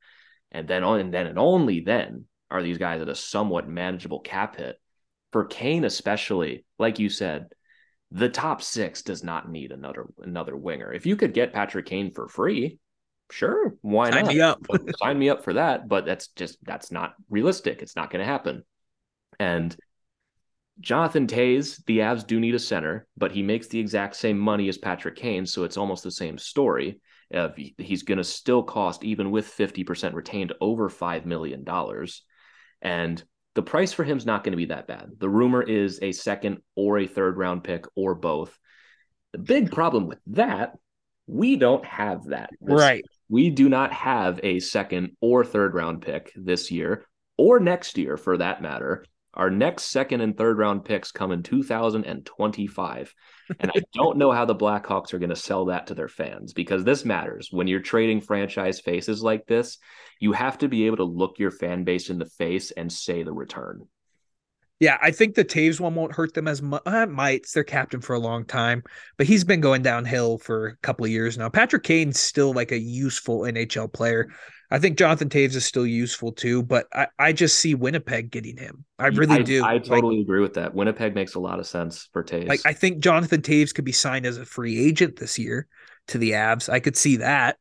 And 0.53 0.69
then 0.69 0.85
on 0.85 1.01
and 1.01 1.13
then 1.13 1.27
and 1.27 1.39
only 1.39 1.81
then 1.81 2.27
are 2.51 2.63
these 2.63 2.79
guys 2.79 3.03
at 3.03 3.09
a 3.09 3.15
somewhat 3.15 3.69
manageable 3.69 4.21
cap 4.21 4.57
hit. 4.57 4.77
For 5.33 5.45
Kane, 5.45 5.85
especially, 5.85 6.65
like 6.79 6.99
you 6.99 7.11
said, 7.11 7.49
the 8.11 8.31
top 8.31 8.63
six 8.63 9.03
does 9.03 9.23
not 9.23 9.51
need 9.51 9.73
another 9.73 10.07
another 10.21 10.57
winger. 10.57 10.91
If 10.93 11.05
you 11.05 11.17
could 11.17 11.35
get 11.35 11.53
Patrick 11.53 11.85
Kane 11.85 12.13
for 12.13 12.29
free, 12.29 12.79
Sure, 13.31 13.75
why 13.83 14.11
Sign 14.11 14.25
not? 14.25 14.35
Me 14.35 14.41
up. 14.41 14.67
Sign 14.99 15.19
me 15.19 15.29
up 15.29 15.45
for 15.45 15.55
that. 15.55 15.89
But 15.89 16.07
that's 16.07 16.29
just 16.29 16.59
that's 16.65 16.91
not 16.91 17.15
realistic. 17.29 17.83
It's 17.83 17.97
not 17.97 18.11
going 18.11 18.21
to 18.21 18.31
happen. 18.31 18.65
And 19.39 19.77
Jonathan 20.81 21.27
Toews, 21.27 21.85
the 21.87 21.99
Avs 21.99 22.27
do 22.27 22.39
need 22.39 22.55
a 22.55 22.59
center, 22.59 23.07
but 23.17 23.33
he 23.33 23.43
makes 23.43 23.67
the 23.69 23.81
exact 23.81 24.17
same 24.17 24.39
money 24.39 24.69
as 24.69 24.79
Patrick 24.79 25.17
Kane, 25.17 25.45
so 25.45 25.65
it's 25.65 25.77
almost 25.77 26.05
the 26.05 26.11
same 26.11 26.39
story. 26.39 27.01
Uh, 27.35 27.49
he's 27.77 28.05
going 28.05 28.19
to 28.19 28.25
still 28.25 28.63
cost, 28.63 29.05
even 29.05 29.31
with 29.31 29.47
50% 29.47 30.15
retained, 30.15 30.53
over 30.61 30.89
$5 30.89 31.27
million. 31.27 31.65
And 32.81 33.23
the 33.55 33.63
price 33.63 33.93
for 33.93 34.05
him 34.05 34.17
is 34.17 34.25
not 34.25 34.45
going 34.45 34.53
to 34.53 34.57
be 34.57 34.67
that 34.67 34.87
bad. 34.87 35.11
The 35.19 35.29
rumor 35.29 35.63
is 35.63 35.99
a 36.01 36.13
second 36.13 36.59
or 36.77 36.99
a 36.99 37.07
third 37.07 37.37
round 37.37 37.65
pick 37.65 37.85
or 37.97 38.15
both. 38.15 38.57
The 39.33 39.39
big 39.39 39.73
problem 39.73 40.07
with 40.07 40.21
that, 40.29 40.77
we 41.27 41.57
don't 41.57 41.85
have 41.85 42.27
that. 42.27 42.51
Right. 42.61 43.05
We 43.29 43.51
do 43.51 43.69
not 43.69 43.93
have 43.93 44.41
a 44.43 44.61
second 44.61 45.17
or 45.21 45.45
third 45.45 45.75
round 45.75 46.03
pick 46.03 46.33
this 46.35 46.71
year 46.71 47.05
or 47.37 47.61
next 47.61 47.99
year 47.99 48.17
for 48.17 48.39
that 48.39 48.63
matter. 48.63 49.05
Our 49.35 49.51
next 49.51 49.85
second 49.85 50.23
and 50.23 50.37
third 50.37 50.59
round 50.59 50.85
picks 50.85 51.13
come 51.13 51.31
in 51.31 51.43
2025. 51.43 53.15
And 53.61 53.71
I 53.75 53.81
don't 53.95 54.19
know 54.19 54.33
how 54.33 54.45
the 54.45 54.55
Blackhawks 54.55 55.13
are 55.13 55.19
going 55.19 55.29
to 55.31 55.37
sell 55.37 55.67
that 55.67 55.87
to 55.89 55.95
their 55.95 56.09
fans 56.09 56.53
because 56.53 56.85
this 56.85 57.05
matters. 57.05 57.49
When 57.51 57.69
you're 57.69 57.81
trading 57.81 58.21
franchise 58.21 58.81
faces 58.81 59.23
like 59.23 59.47
this, 59.47 59.79
you 60.19 60.33
have 60.33 60.59
to 60.59 60.69
be 60.69 60.87
able 60.87 60.97
to 60.97 61.05
look 61.05 61.39
your 61.39 61.51
fan 61.51 61.85
base 61.85 62.11
in 62.11 62.19
the 62.19 62.27
face 62.27 62.73
and 62.73 62.93
say 62.93 63.23
the 63.23 63.33
return. 63.33 63.87
Yeah, 64.81 64.97
I 65.03 65.11
think 65.11 65.35
the 65.35 65.45
Toews 65.45 65.81
one 65.81 65.95
won't 65.95 66.15
hurt 66.15 66.35
them 66.35 66.47
as 66.47 66.63
much. 66.63 66.83
Uh, 66.87 67.03
it 67.03 67.11
might. 67.11 67.41
It's 67.41 67.53
their 67.53 67.65
captain 67.65 68.01
for 68.01 68.15
a 68.15 68.19
long 68.21 68.45
time, 68.45 68.85
but 69.17 69.27
he's 69.27 69.43
been 69.43 69.61
going 69.61 69.83
downhill 69.83 70.39
for 70.39 70.69
a 70.69 70.77
couple 70.79 71.05
of 71.05 71.11
years 71.11 71.37
now. 71.37 71.49
Patrick 71.49 71.83
Kane's 71.83 72.21
still 72.21 72.53
like 72.53 72.71
a 72.71 72.79
useful 72.79 73.41
NHL 73.41 73.93
player. 73.93 74.29
I 74.71 74.79
think 74.79 74.99
Jonathan 74.99 75.31
Toews 75.31 75.57
is 75.57 75.65
still 75.65 75.87
useful 75.87 76.31
too, 76.31 76.63
but 76.63 76.87
I, 76.93 77.09
I 77.19 77.33
just 77.33 77.59
see 77.59 77.75
Winnipeg 77.75 78.31
getting 78.31 78.57
him. 78.57 78.85
I 78.99 79.07
really 79.09 79.39
I, 79.39 79.43
do. 79.43 79.65
I 79.65 79.79
totally 79.79 80.19
like, 80.19 80.25
agree 80.25 80.41
with 80.41 80.55
that. 80.55 80.75
Winnipeg 80.75 81.15
makes 81.15 81.35
a 81.35 81.41
lot 81.41 81.59
of 81.59 81.67
sense 81.67 82.09
for 82.13 82.23
Toews. 82.23 82.47
Like 82.47 82.61
I 82.65 82.75
think 82.75 83.01
Jonathan 83.01 83.41
Toews 83.41 83.75
could 83.75 83.87
be 83.87 83.93
signed 83.93 84.27
as 84.27 84.37
a 84.37 84.45
free 84.45 84.79
agent 84.87 85.17
this 85.17 85.39
year 85.39 85.67
to 86.09 86.19
the 86.19 86.33
Avs. 86.33 86.69
I 86.69 86.81
could 86.81 86.97
see 86.97 87.17
that, 87.17 87.57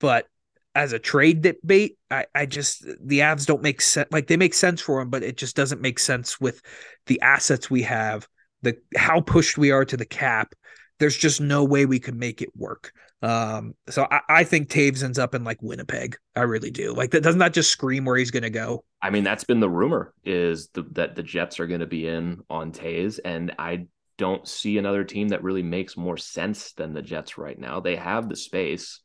but 0.00 0.26
as 0.74 0.92
a 0.92 0.98
trade 0.98 1.56
bait, 1.64 1.98
I, 2.10 2.26
I 2.34 2.46
just 2.46 2.84
the 3.00 3.20
Avs 3.20 3.46
don't 3.46 3.62
make 3.62 3.80
sense. 3.80 4.08
Like 4.10 4.26
they 4.26 4.36
make 4.36 4.54
sense 4.54 4.80
for 4.80 5.00
him, 5.00 5.10
but 5.10 5.22
it 5.22 5.36
just 5.36 5.56
doesn't 5.56 5.80
make 5.80 5.98
sense 5.98 6.40
with 6.40 6.62
the 7.06 7.20
assets 7.20 7.70
we 7.70 7.82
have, 7.82 8.26
the 8.62 8.76
how 8.96 9.20
pushed 9.20 9.58
we 9.58 9.70
are 9.70 9.84
to 9.84 9.96
the 9.96 10.06
cap. 10.06 10.54
There's 10.98 11.16
just 11.16 11.40
no 11.40 11.64
way 11.64 11.84
we 11.84 11.98
could 11.98 12.16
make 12.16 12.42
it 12.42 12.50
work. 12.56 12.92
Um, 13.22 13.74
so 13.88 14.06
I, 14.10 14.20
I 14.28 14.44
think 14.44 14.68
Toews 14.68 15.02
ends 15.02 15.18
up 15.18 15.34
in 15.34 15.44
like 15.44 15.62
Winnipeg. 15.62 16.16
I 16.34 16.42
really 16.42 16.70
do. 16.70 16.94
Like 16.94 17.10
that 17.10 17.22
doesn't 17.22 17.38
that 17.40 17.54
just 17.54 17.70
scream 17.70 18.04
where 18.04 18.16
he's 18.16 18.30
going 18.30 18.42
to 18.42 18.50
go? 18.50 18.84
I 19.00 19.10
mean, 19.10 19.24
that's 19.24 19.44
been 19.44 19.60
the 19.60 19.68
rumor 19.68 20.14
is 20.24 20.68
the, 20.68 20.82
that 20.92 21.16
the 21.16 21.22
Jets 21.22 21.60
are 21.60 21.66
going 21.66 21.80
to 21.80 21.86
be 21.86 22.06
in 22.06 22.40
on 22.48 22.72
Toews, 22.72 23.20
and 23.24 23.52
I 23.58 23.86
don't 24.16 24.46
see 24.46 24.78
another 24.78 25.04
team 25.04 25.28
that 25.28 25.42
really 25.42 25.62
makes 25.62 25.96
more 25.96 26.16
sense 26.16 26.72
than 26.72 26.94
the 26.94 27.02
Jets 27.02 27.38
right 27.38 27.58
now. 27.58 27.80
They 27.80 27.96
have 27.96 28.28
the 28.28 28.36
space 28.36 29.00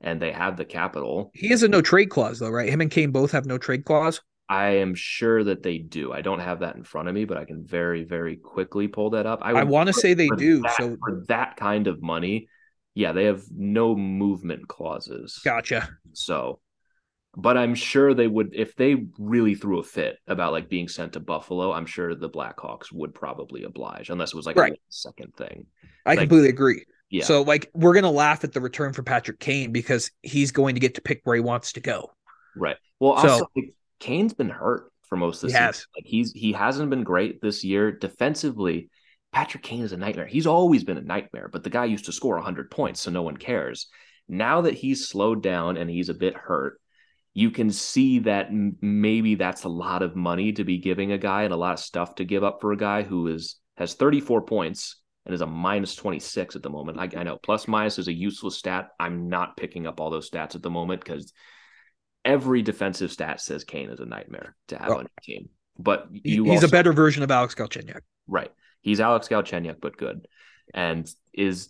and 0.00 0.20
they 0.20 0.32
have 0.32 0.56
the 0.56 0.64
capital. 0.64 1.30
He 1.34 1.48
has 1.48 1.62
a 1.62 1.68
no 1.68 1.82
trade 1.82 2.10
clause 2.10 2.38
though, 2.38 2.50
right? 2.50 2.68
Him 2.68 2.80
and 2.80 2.90
Kane 2.90 3.10
both 3.10 3.32
have 3.32 3.46
no 3.46 3.58
trade 3.58 3.84
clause. 3.84 4.20
I 4.48 4.76
am 4.76 4.94
sure 4.94 5.44
that 5.44 5.62
they 5.62 5.78
do. 5.78 6.12
I 6.12 6.22
don't 6.22 6.38
have 6.38 6.60
that 6.60 6.76
in 6.76 6.82
front 6.82 7.08
of 7.08 7.14
me, 7.14 7.26
but 7.26 7.36
I 7.36 7.44
can 7.44 7.66
very, 7.66 8.04
very 8.04 8.36
quickly 8.36 8.88
pull 8.88 9.10
that 9.10 9.26
up. 9.26 9.40
I, 9.42 9.52
I 9.52 9.64
want 9.64 9.88
to 9.88 9.92
say 9.92 10.14
they 10.14 10.28
do. 10.38 10.62
That, 10.62 10.76
so 10.78 10.96
for 11.04 11.24
that 11.28 11.56
kind 11.56 11.86
of 11.86 12.00
money, 12.00 12.48
yeah, 12.94 13.12
they 13.12 13.24
have 13.24 13.42
no 13.54 13.94
movement 13.94 14.66
clauses. 14.66 15.38
Gotcha. 15.44 15.90
So, 16.14 16.60
but 17.36 17.58
I'm 17.58 17.74
sure 17.74 18.14
they 18.14 18.26
would 18.26 18.54
if 18.54 18.74
they 18.74 18.96
really 19.18 19.54
threw 19.54 19.80
a 19.80 19.84
fit 19.84 20.16
about 20.26 20.52
like 20.52 20.70
being 20.70 20.88
sent 20.88 21.12
to 21.12 21.20
Buffalo. 21.20 21.70
I'm 21.70 21.86
sure 21.86 22.14
the 22.14 22.30
Blackhawks 22.30 22.90
would 22.90 23.14
probably 23.14 23.64
oblige, 23.64 24.08
unless 24.08 24.32
it 24.32 24.36
was 24.36 24.46
like 24.46 24.56
right. 24.56 24.72
a 24.72 24.76
second 24.88 25.34
thing. 25.36 25.66
I 26.06 26.12
like, 26.12 26.20
completely 26.20 26.48
agree. 26.48 26.86
Yeah. 27.10 27.24
So 27.24 27.42
like 27.42 27.70
we're 27.74 27.94
gonna 27.94 28.10
laugh 28.10 28.44
at 28.44 28.52
the 28.52 28.60
return 28.60 28.92
for 28.92 29.02
Patrick 29.02 29.38
Kane 29.40 29.72
because 29.72 30.10
he's 30.22 30.52
going 30.52 30.74
to 30.74 30.80
get 30.80 30.94
to 30.96 31.00
pick 31.00 31.20
where 31.24 31.34
he 31.36 31.40
wants 31.40 31.72
to 31.72 31.80
go. 31.80 32.10
Right. 32.56 32.76
Well, 33.00 33.18
So- 33.22 33.48
like, 33.56 33.72
Kane's 34.00 34.34
been 34.34 34.50
hurt 34.50 34.92
for 35.08 35.16
most 35.16 35.42
of 35.42 35.50
the 35.50 35.54
season. 35.72 35.88
Like 35.96 36.04
he's 36.06 36.32
he 36.32 36.52
hasn't 36.52 36.90
been 36.90 37.02
great 37.02 37.40
this 37.40 37.64
year 37.64 37.90
defensively. 37.90 38.90
Patrick 39.32 39.62
Kane 39.62 39.82
is 39.82 39.92
a 39.92 39.96
nightmare. 39.96 40.26
He's 40.26 40.46
always 40.46 40.84
been 40.84 40.96
a 40.98 41.02
nightmare, 41.02 41.48
but 41.52 41.62
the 41.64 41.70
guy 41.70 41.84
used 41.86 42.06
to 42.06 42.12
score 42.12 42.36
100 42.36 42.70
points, 42.70 43.00
so 43.00 43.10
no 43.10 43.22
one 43.22 43.36
cares. 43.36 43.88
Now 44.28 44.62
that 44.62 44.74
he's 44.74 45.08
slowed 45.08 45.42
down 45.42 45.76
and 45.76 45.88
he's 45.90 46.08
a 46.08 46.14
bit 46.14 46.34
hurt, 46.36 46.80
you 47.34 47.50
can 47.50 47.70
see 47.70 48.20
that 48.20 48.46
m- 48.46 48.76
maybe 48.80 49.34
that's 49.34 49.64
a 49.64 49.68
lot 49.68 50.02
of 50.02 50.16
money 50.16 50.52
to 50.52 50.64
be 50.64 50.78
giving 50.78 51.12
a 51.12 51.18
guy 51.18 51.42
and 51.42 51.52
a 51.52 51.56
lot 51.56 51.72
of 51.74 51.78
stuff 51.78 52.14
to 52.16 52.24
give 52.24 52.42
up 52.44 52.60
for 52.60 52.72
a 52.72 52.76
guy 52.76 53.02
who 53.02 53.28
is 53.28 53.56
has 53.76 53.94
34 53.94 54.42
points 54.42 54.96
and 55.28 55.34
is 55.34 55.42
a 55.42 55.46
minus 55.46 55.94
26 55.94 56.56
at 56.56 56.62
the 56.62 56.70
moment. 56.70 56.98
I, 56.98 57.20
I 57.20 57.22
know 57.22 57.36
plus 57.36 57.68
minus 57.68 57.98
is 57.98 58.08
a 58.08 58.12
useless 58.12 58.56
stat. 58.56 58.88
I'm 58.98 59.28
not 59.28 59.56
picking 59.58 59.86
up 59.86 60.00
all 60.00 60.10
those 60.10 60.28
stats 60.30 60.54
at 60.56 60.62
the 60.62 60.70
moment 60.70 61.04
because 61.04 61.32
every 62.24 62.62
defensive 62.62 63.12
stat 63.12 63.40
says 63.40 63.62
Kane 63.62 63.90
is 63.90 64.00
a 64.00 64.06
nightmare 64.06 64.56
to 64.68 64.78
have 64.78 64.88
Oh. 64.90 64.94
on 64.94 65.00
your 65.00 65.08
team. 65.22 65.48
But 65.78 66.08
you 66.10 66.44
he's 66.44 66.54
also, 66.62 66.66
a 66.66 66.70
better 66.70 66.92
version 66.92 67.22
of 67.22 67.30
Alex 67.30 67.54
Galchenyuk. 67.54 68.00
right. 68.26 68.50
He's 68.80 69.00
Alex 69.00 69.28
Galchenyuk, 69.28 69.80
but 69.80 69.96
good, 69.98 70.26
and 70.72 71.08
is 71.34 71.68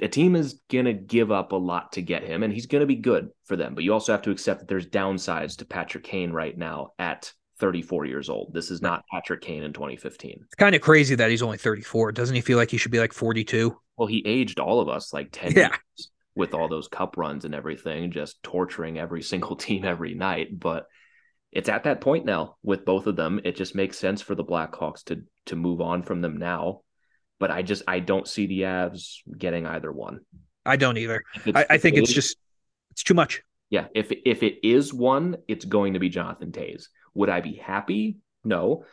a 0.00 0.08
team 0.08 0.34
is 0.34 0.60
gonna 0.70 0.92
give 0.92 1.30
up 1.30 1.52
a 1.52 1.56
lot 1.56 1.92
to 1.92 2.02
get 2.02 2.24
him, 2.24 2.42
and 2.42 2.52
he's 2.52 2.66
gonna 2.66 2.84
be 2.86 2.96
good 2.96 3.30
for 3.44 3.54
them. 3.56 3.74
But 3.76 3.84
you 3.84 3.92
also 3.92 4.10
have 4.12 4.22
to 4.22 4.30
accept 4.32 4.60
that 4.60 4.68
there's 4.68 4.86
downsides 4.86 5.58
to 5.58 5.64
Patrick 5.66 6.02
Kane 6.04 6.32
right 6.32 6.56
now 6.58 6.94
at 6.98 7.32
34 7.58 8.06
years 8.06 8.28
old. 8.28 8.52
This 8.52 8.70
is 8.70 8.82
not 8.82 9.04
Patrick 9.12 9.40
Kane 9.40 9.62
in 9.62 9.72
2015. 9.72 10.40
It's 10.44 10.54
kind 10.56 10.74
of 10.74 10.80
crazy 10.80 11.14
that 11.14 11.30
he's 11.30 11.42
only 11.42 11.58
34. 11.58 12.12
Doesn't 12.12 12.34
he 12.34 12.40
feel 12.40 12.58
like 12.58 12.70
he 12.70 12.76
should 12.76 12.90
be 12.92 12.98
like 12.98 13.12
42? 13.12 13.76
Well, 13.96 14.08
he 14.08 14.22
aged 14.26 14.58
all 14.58 14.80
of 14.80 14.88
us 14.88 15.12
like 15.12 15.28
10 15.32 15.52
Yeah. 15.52 15.68
years 15.68 16.10
with 16.34 16.52
all 16.54 16.68
those 16.68 16.88
cup 16.88 17.16
runs 17.16 17.44
and 17.44 17.54
everything, 17.54 18.10
just 18.10 18.42
torturing 18.42 18.98
every 18.98 19.22
single 19.32 19.56
team 19.56 19.84
every 19.84 20.14
night. 20.14 20.58
But 20.58 20.86
it's 21.52 21.68
at 21.68 21.84
that 21.84 22.00
point 22.00 22.24
now 22.26 22.56
with 22.64 22.84
both 22.84 23.06
of 23.06 23.14
them. 23.14 23.40
It 23.44 23.54
just 23.54 23.74
makes 23.76 23.96
sense 23.98 24.20
for 24.20 24.34
the 24.34 24.44
Blackhawks 24.44 25.04
to 25.04 25.22
to 25.46 25.56
move 25.56 25.80
on 25.80 26.02
from 26.02 26.20
them 26.20 26.38
now. 26.38 26.80
But 27.38 27.50
I 27.52 27.62
just 27.62 27.82
I 27.86 28.00
don't 28.00 28.26
see 28.26 28.46
the 28.46 28.62
Avs 28.62 29.18
getting 29.38 29.64
either 29.66 29.92
one. 29.92 30.20
I 30.66 30.76
don't 30.76 30.96
either. 30.96 31.22
I, 31.54 31.66
I 31.70 31.78
think 31.78 31.96
it's 31.96 32.12
just 32.12 32.36
it's 32.90 33.02
too 33.04 33.14
much. 33.14 33.42
yeah. 33.70 33.86
If 33.94 34.10
if 34.24 34.42
it 34.42 34.66
is 34.66 34.92
one, 34.92 35.36
it's 35.46 35.64
going 35.64 35.92
to 35.94 36.00
be 36.00 36.08
Jonathan 36.08 36.50
Toews. 36.50 36.86
Would 37.14 37.28
I 37.30 37.40
be 37.40 37.54
happy? 37.54 38.18
No. 38.44 38.84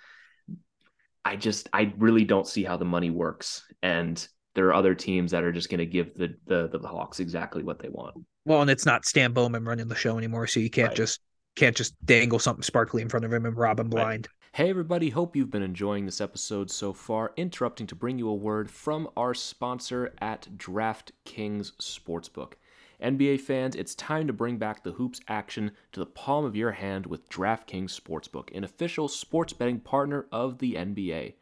I 1.24 1.36
just 1.36 1.70
I 1.74 1.94
really 1.98 2.24
don't 2.24 2.48
see 2.48 2.64
how 2.64 2.78
the 2.78 2.86
money 2.86 3.12
works, 3.12 3.64
and 3.84 4.26
there 4.56 4.68
are 4.68 4.74
other 4.74 4.96
teams 4.96 5.32
that 5.32 5.44
are 5.44 5.52
just 5.52 5.70
going 5.70 5.80
to 5.80 5.86
give 5.86 6.16
the, 6.16 6.36
the 6.48 6.80
the 6.80 6.88
Hawks 6.88 7.20
exactly 7.20 7.64
what 7.64 7.80
they 7.80 7.90
want. 7.90 8.16
Well, 8.46 8.62
and 8.62 8.72
it's 8.72 8.88
not 8.88 9.06
Stan 9.06 9.32
Bowman 9.34 9.64
running 9.66 9.88
the 9.88 9.96
show 9.96 10.18
anymore, 10.18 10.48
so 10.48 10.60
you 10.60 10.70
can't 10.72 10.90
Right. 10.90 10.98
just 10.98 11.20
can't 11.56 11.76
just 11.76 11.94
dangle 12.06 12.40
something 12.40 12.64
sparkly 12.64 13.02
in 13.04 13.10
front 13.10 13.26
of 13.26 13.32
him 13.32 13.46
and 13.46 13.56
rob 13.56 13.80
him 13.80 13.90
Right. 13.90 14.02
blind. 14.02 14.30
Hey, 14.54 14.70
everybody, 14.70 15.10
hope 15.10 15.36
you've 15.36 15.52
been 15.52 15.62
enjoying 15.64 16.06
this 16.06 16.20
episode 16.22 16.72
so 16.72 16.92
far. 16.92 17.34
Interrupting 17.38 17.88
to 17.88 17.96
bring 17.96 18.18
you 18.18 18.28
a 18.28 18.34
word 18.34 18.70
from 18.72 19.08
our 19.16 19.34
sponsor 19.34 20.14
at 20.20 20.48
DraftKings 20.58 21.72
Sportsbook. 21.80 22.54
NBA 23.02 23.42
fans, 23.42 23.76
it's 23.76 23.96
time 23.96 24.28
to 24.28 24.34
bring 24.34 24.58
back 24.58 24.84
the 24.84 24.92
hoops 24.92 25.20
action 25.28 25.72
to 25.92 26.00
the 26.00 26.06
palm 26.06 26.46
of 26.46 26.56
your 26.56 26.72
hand 26.72 27.08
with 27.08 27.28
DraftKings 27.30 28.00
Sportsbook, 28.00 28.56
an 28.56 28.64
official 28.64 29.08
sports 29.08 29.54
betting 29.54 29.80
partner 29.80 30.28
of 30.32 30.60
the 30.60 30.76
NBA. 30.76 31.34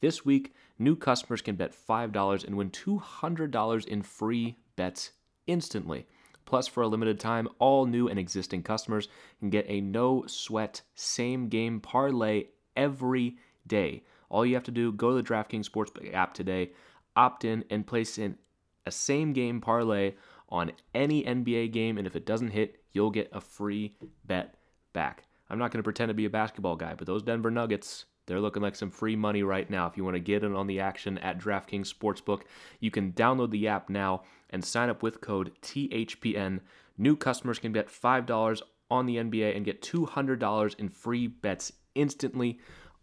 This 0.00 0.24
week, 0.24 0.54
new 0.78 0.96
customers 0.96 1.42
can 1.42 1.56
bet 1.56 1.74
$5 1.74 2.44
and 2.44 2.56
win 2.56 2.70
$200 2.70 3.86
in 3.86 4.02
free 4.02 4.56
bets 4.74 5.12
instantly. 5.46 6.06
Plus, 6.46 6.66
for 6.66 6.82
a 6.82 6.88
limited 6.88 7.20
time, 7.20 7.46
all 7.58 7.84
new 7.84 8.08
and 8.08 8.18
existing 8.18 8.62
customers 8.62 9.08
can 9.38 9.50
get 9.50 9.66
a 9.68 9.82
no 9.82 10.24
sweat 10.26 10.80
same 10.94 11.48
game 11.48 11.78
parlay 11.78 12.46
every 12.74 13.36
day. 13.66 14.02
All 14.30 14.46
you 14.46 14.54
have 14.54 14.64
to 14.64 14.70
do, 14.70 14.92
go 14.92 15.10
to 15.10 15.22
the 15.22 15.28
DraftKings 15.28 15.68
Sportsbook 15.68 16.12
app 16.14 16.32
today, 16.32 16.72
opt 17.14 17.44
in, 17.44 17.64
and 17.68 17.86
place 17.86 18.16
in 18.16 18.38
a 18.86 18.90
same 18.90 19.32
game 19.32 19.60
parlay 19.60 20.14
on 20.52 20.70
any 20.94 21.24
NBA 21.24 21.72
game. 21.72 21.98
And 21.98 22.06
if 22.06 22.14
it 22.14 22.26
doesn't 22.26 22.50
hit, 22.50 22.76
you'll 22.92 23.10
get 23.10 23.30
a 23.32 23.40
free 23.40 23.96
bet 24.26 24.54
back. 24.92 25.24
I'm 25.50 25.58
not 25.58 25.72
going 25.72 25.78
to 25.78 25.84
pretend 25.84 26.10
to 26.10 26.14
be 26.14 26.26
a 26.26 26.30
basketball 26.30 26.76
guy, 26.76 26.94
but 26.94 27.06
those 27.06 27.22
Denver 27.22 27.50
Nuggets, 27.50 28.04
they're 28.26 28.40
looking 28.40 28.62
like 28.62 28.76
some 28.76 28.90
free 28.90 29.16
money 29.16 29.42
right 29.42 29.68
now. 29.68 29.86
If 29.86 29.96
you 29.96 30.04
want 30.04 30.14
to 30.14 30.20
get 30.20 30.44
in 30.44 30.54
on 30.54 30.66
the 30.66 30.78
action 30.78 31.18
at 31.18 31.38
DraftKings 31.38 31.92
Sportsbook, 31.92 32.42
you 32.78 32.90
can 32.90 33.12
download 33.12 33.50
the 33.50 33.66
app 33.66 33.88
now 33.90 34.22
and 34.50 34.64
sign 34.64 34.90
up 34.90 35.02
with 35.02 35.22
code 35.22 35.52
THPN. 35.62 36.60
New 36.98 37.16
customers 37.16 37.58
can 37.58 37.72
bet 37.72 37.88
$5 37.88 38.62
on 38.90 39.06
the 39.06 39.16
NBA 39.16 39.56
and 39.56 39.64
get 39.64 39.82
$200 39.82 40.78
in 40.78 40.88
free 40.90 41.26
bets 41.26 41.72
instantly 41.94 42.58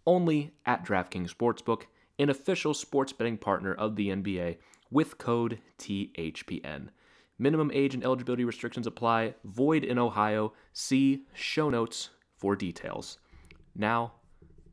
only 0.05 0.51
at 0.65 0.85
DraftKings 0.85 1.33
Sportsbook, 1.35 1.83
an 2.19 2.29
official 2.29 2.73
sports 2.73 3.11
betting 3.11 3.37
partner 3.37 3.73
of 3.73 3.95
the 3.95 4.09
NBA 4.09 4.57
with 4.91 5.17
code 5.17 5.59
THPN. 5.79 6.89
Minimum 7.39 7.71
age 7.73 7.93
and 7.93 8.03
eligibility 8.03 8.43
restrictions 8.43 8.85
apply. 8.85 9.33
Void 9.45 9.85
in 9.85 9.97
Ohio. 9.97 10.53
See 10.73 11.23
show 11.33 11.69
notes 11.69 12.09
for 12.37 12.55
details. 12.55 13.17
Now, 13.75 14.13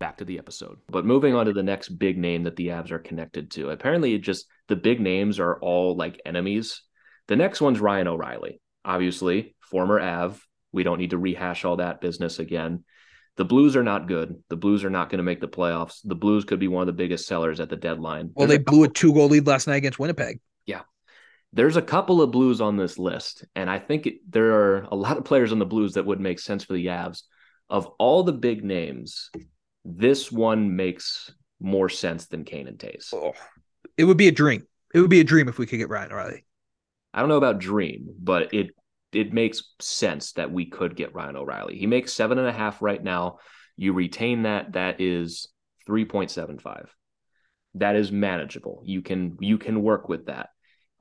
back 0.01 0.19
to 0.19 0.25
the 0.25 0.39
episode. 0.39 0.79
But 0.89 1.07
moving 1.07 1.35
on 1.35 1.47
to 1.47 1.53
the 1.53 1.63
next 1.63 1.91
big 1.91 2.19
name 2.19 2.43
that 2.43 2.57
the 2.57 2.69
Avs 2.69 2.91
are 2.91 2.99
connected 2.99 3.53
to. 3.53 3.71
Apparently, 3.71 4.15
it 4.15 4.19
just 4.19 4.47
the 4.69 4.77
big 4.77 5.01
names 5.01 5.39
are 5.39 5.61
all 5.61 5.97
like 5.97 6.21
enemies. 6.27 6.83
The 7.29 7.37
next 7.37 7.61
one's 7.61 7.81
Ryan 7.81 8.09
O'Reilly. 8.09 8.61
Obviously, 8.85 9.55
former 9.61 10.01
Av. 10.01 10.41
We 10.73 10.83
don't 10.83 10.99
need 10.99 11.11
to 11.11 11.19
rehash 11.19 11.65
all 11.65 11.77
that 11.77 12.01
business 12.01 12.39
again. 12.39 12.85
The 13.37 13.45
Blues 13.45 13.77
are 13.77 13.83
not 13.83 14.09
good. 14.09 14.35
The 14.49 14.57
Blues 14.57 14.85
are 14.85 14.91
not 14.91 15.11
going 15.11 15.19
to 15.19 15.25
make 15.25 15.41
the 15.41 15.49
playoffs. 15.49 16.01
The 16.03 16.15
Blues 16.15 16.45
could 16.45 16.59
be 16.59 16.69
one 16.69 16.83
of 16.83 16.87
the 16.87 16.93
biggest 16.93 17.27
sellers 17.27 17.61
at 17.61 17.69
the 17.69 17.77
deadline. 17.77 18.31
Well, 18.35 18.47
There's 18.47 18.59
they 18.59 18.63
a 18.63 18.65
blew 18.65 18.85
a 18.85 18.89
two 18.89 19.13
goal 19.13 19.29
lead 19.29 19.47
last 19.47 19.67
night 19.67 19.77
against 19.77 19.99
Winnipeg. 19.99 20.41
There's 21.57 21.79
a 21.79 21.83
couple 21.83 22.21
of 22.21 22.31
blues 22.31 22.61
on 22.61 22.77
this 22.77 22.99
list, 22.99 23.47
and 23.55 23.71
I 23.71 23.79
think 23.79 24.07
it, 24.07 24.31
there 24.31 24.53
are 24.53 24.83
a 24.90 24.95
lot 24.95 25.16
of 25.16 25.25
players 25.25 25.53
on 25.53 25.59
the 25.59 25.64
blues 25.64 25.95
that 25.95 26.05
would 26.05 26.21
make 26.21 26.38
sense 26.38 26.64
for 26.64 26.75
the 26.75 26.88
Avs. 26.88 27.23
Of 27.71 27.87
all 27.99 28.25
the 28.25 28.35
big 28.35 28.62
names, 28.62 29.31
this 29.83 30.31
one 30.31 30.77
makes 30.77 31.33
more 31.59 31.88
sense 31.88 32.27
than 32.27 32.45
Kane 32.45 32.69
and 32.69 32.79
Toews. 32.79 33.14
Oh, 33.14 33.33
it 33.97 34.05
would 34.05 34.19
be 34.19 34.29
a 34.29 34.33
dream. 34.33 34.66
It 34.92 35.01
would 35.01 35.09
be 35.09 35.21
a 35.21 35.25
dream 35.25 35.49
if 35.49 35.57
we 35.57 35.64
could 35.64 35.79
get 35.79 35.88
Ryan 35.88 36.12
O'Reilly. 36.12 36.45
I 37.14 37.21
don't 37.21 37.31
know 37.31 37.38
about 37.38 37.59
dream, 37.59 38.14
but 38.21 38.53
it 38.53 38.73
it 39.12 39.33
makes 39.33 39.62
sense 39.81 40.33
that 40.33 40.53
we 40.53 40.66
could 40.66 40.95
get 40.95 41.14
Ryan 41.14 41.37
O'Reilly. 41.37 41.79
He 41.79 41.87
makes 41.87 42.12
seven 42.12 42.37
and 42.37 42.47
a 42.47 42.53
half 42.53 42.83
right 42.83 43.03
now. 43.03 43.38
You 43.79 43.95
retain 43.95 44.42
that, 44.42 44.75
that 44.75 45.01
is 45.01 45.49
three 45.87 46.05
point 46.05 46.31
seven 46.31 46.59
five. 46.59 46.95
That 47.77 47.97
is 47.97 48.12
manageable. 48.12 48.83
You 48.85 49.01
can 49.01 49.38
you 49.40 49.57
can 49.57 49.83
work 49.83 50.11
with 50.11 50.27
that. 50.27 50.51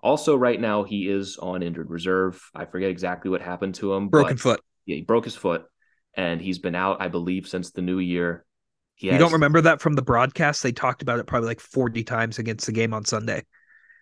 Also, 0.05 0.35
right 0.35 0.61
now 0.61 0.83
he 0.83 1.09
is 1.09 1.37
on 1.37 1.63
injured 1.63 1.89
reserve. 1.89 2.39
I 2.53 2.65
forget 2.65 2.91
exactly 2.91 3.31
what 3.31 3.41
happened 3.41 3.73
to 3.75 3.91
him. 3.91 4.09
Broken 4.09 4.35
but 4.35 4.39
foot. 4.39 4.61
Yeah, 4.85 4.97
he 4.97 5.01
broke 5.01 5.25
his 5.25 5.33
foot, 5.33 5.65
and 6.13 6.39
he's 6.39 6.59
been 6.59 6.75
out, 6.75 7.01
I 7.01 7.07
believe, 7.07 7.47
since 7.47 7.71
the 7.71 7.81
new 7.81 7.97
year. 7.97 8.45
He 8.93 9.07
You 9.07 9.13
has- 9.13 9.19
don't 9.19 9.33
remember 9.33 9.61
that 9.61 9.81
from 9.81 9.93
the 9.93 10.03
broadcast? 10.03 10.61
They 10.61 10.71
talked 10.71 11.01
about 11.01 11.17
it 11.17 11.25
probably 11.25 11.47
like 11.47 11.59
40 11.59 12.03
times 12.03 12.37
against 12.37 12.67
the 12.67 12.71
game 12.71 12.93
on 12.93 13.03
Sunday. 13.03 13.45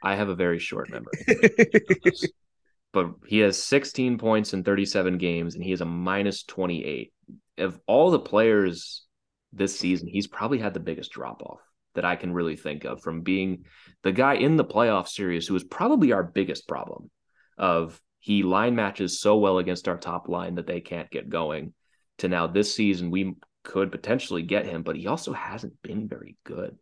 I 0.04 0.16
have 0.16 0.28
a 0.28 0.36
very 0.36 0.60
short 0.60 0.90
memory. 0.90 1.26
but 2.92 3.12
he 3.26 3.40
has 3.40 3.64
16 3.64 4.18
points 4.18 4.54
in 4.54 4.66
37 4.66 5.18
games 5.18 5.56
and 5.56 5.64
he 5.64 5.72
has 5.72 5.80
a 5.80 5.86
minus 5.86 6.44
28 6.44 7.14
of 7.60 7.80
all 7.88 8.12
the 8.12 8.20
players 8.20 9.06
this 9.54 9.80
season 9.80 10.08
he's 10.08 10.28
probably 10.28 10.60
had 10.60 10.74
the 10.74 10.80
biggest 10.82 11.12
drop 11.12 11.42
off 11.42 11.60
that 11.96 12.06
i 12.06 12.16
can 12.16 12.34
really 12.34 12.56
think 12.56 12.86
of 12.86 13.02
from 13.02 13.22
being 13.22 13.66
the 14.04 14.12
guy 14.12 14.36
in 14.36 14.56
the 14.56 14.66
playoff 14.66 15.08
series 15.08 15.48
who 15.48 15.54
was 15.54 15.64
probably 15.64 16.12
our 16.12 16.24
biggest 16.24 16.68
problem 16.68 17.10
of 17.58 18.00
he 18.20 18.44
line 18.44 18.76
matches 18.76 19.20
so 19.20 19.38
well 19.38 19.58
against 19.58 19.88
our 19.88 19.98
top 19.98 20.30
line 20.30 20.56
that 20.56 20.68
they 20.68 20.82
can't 20.82 21.12
get 21.12 21.30
going 21.30 21.74
to 22.18 22.28
now 22.28 22.48
this 22.48 22.74
season 22.74 23.12
we 23.12 23.34
could 23.64 23.92
potentially 23.92 24.42
get 24.42 24.66
him 24.66 24.84
but 24.84 24.96
he 24.96 25.08
also 25.08 25.34
hasn't 25.34 25.74
been 25.82 26.08
very 26.08 26.38
good 26.44 26.78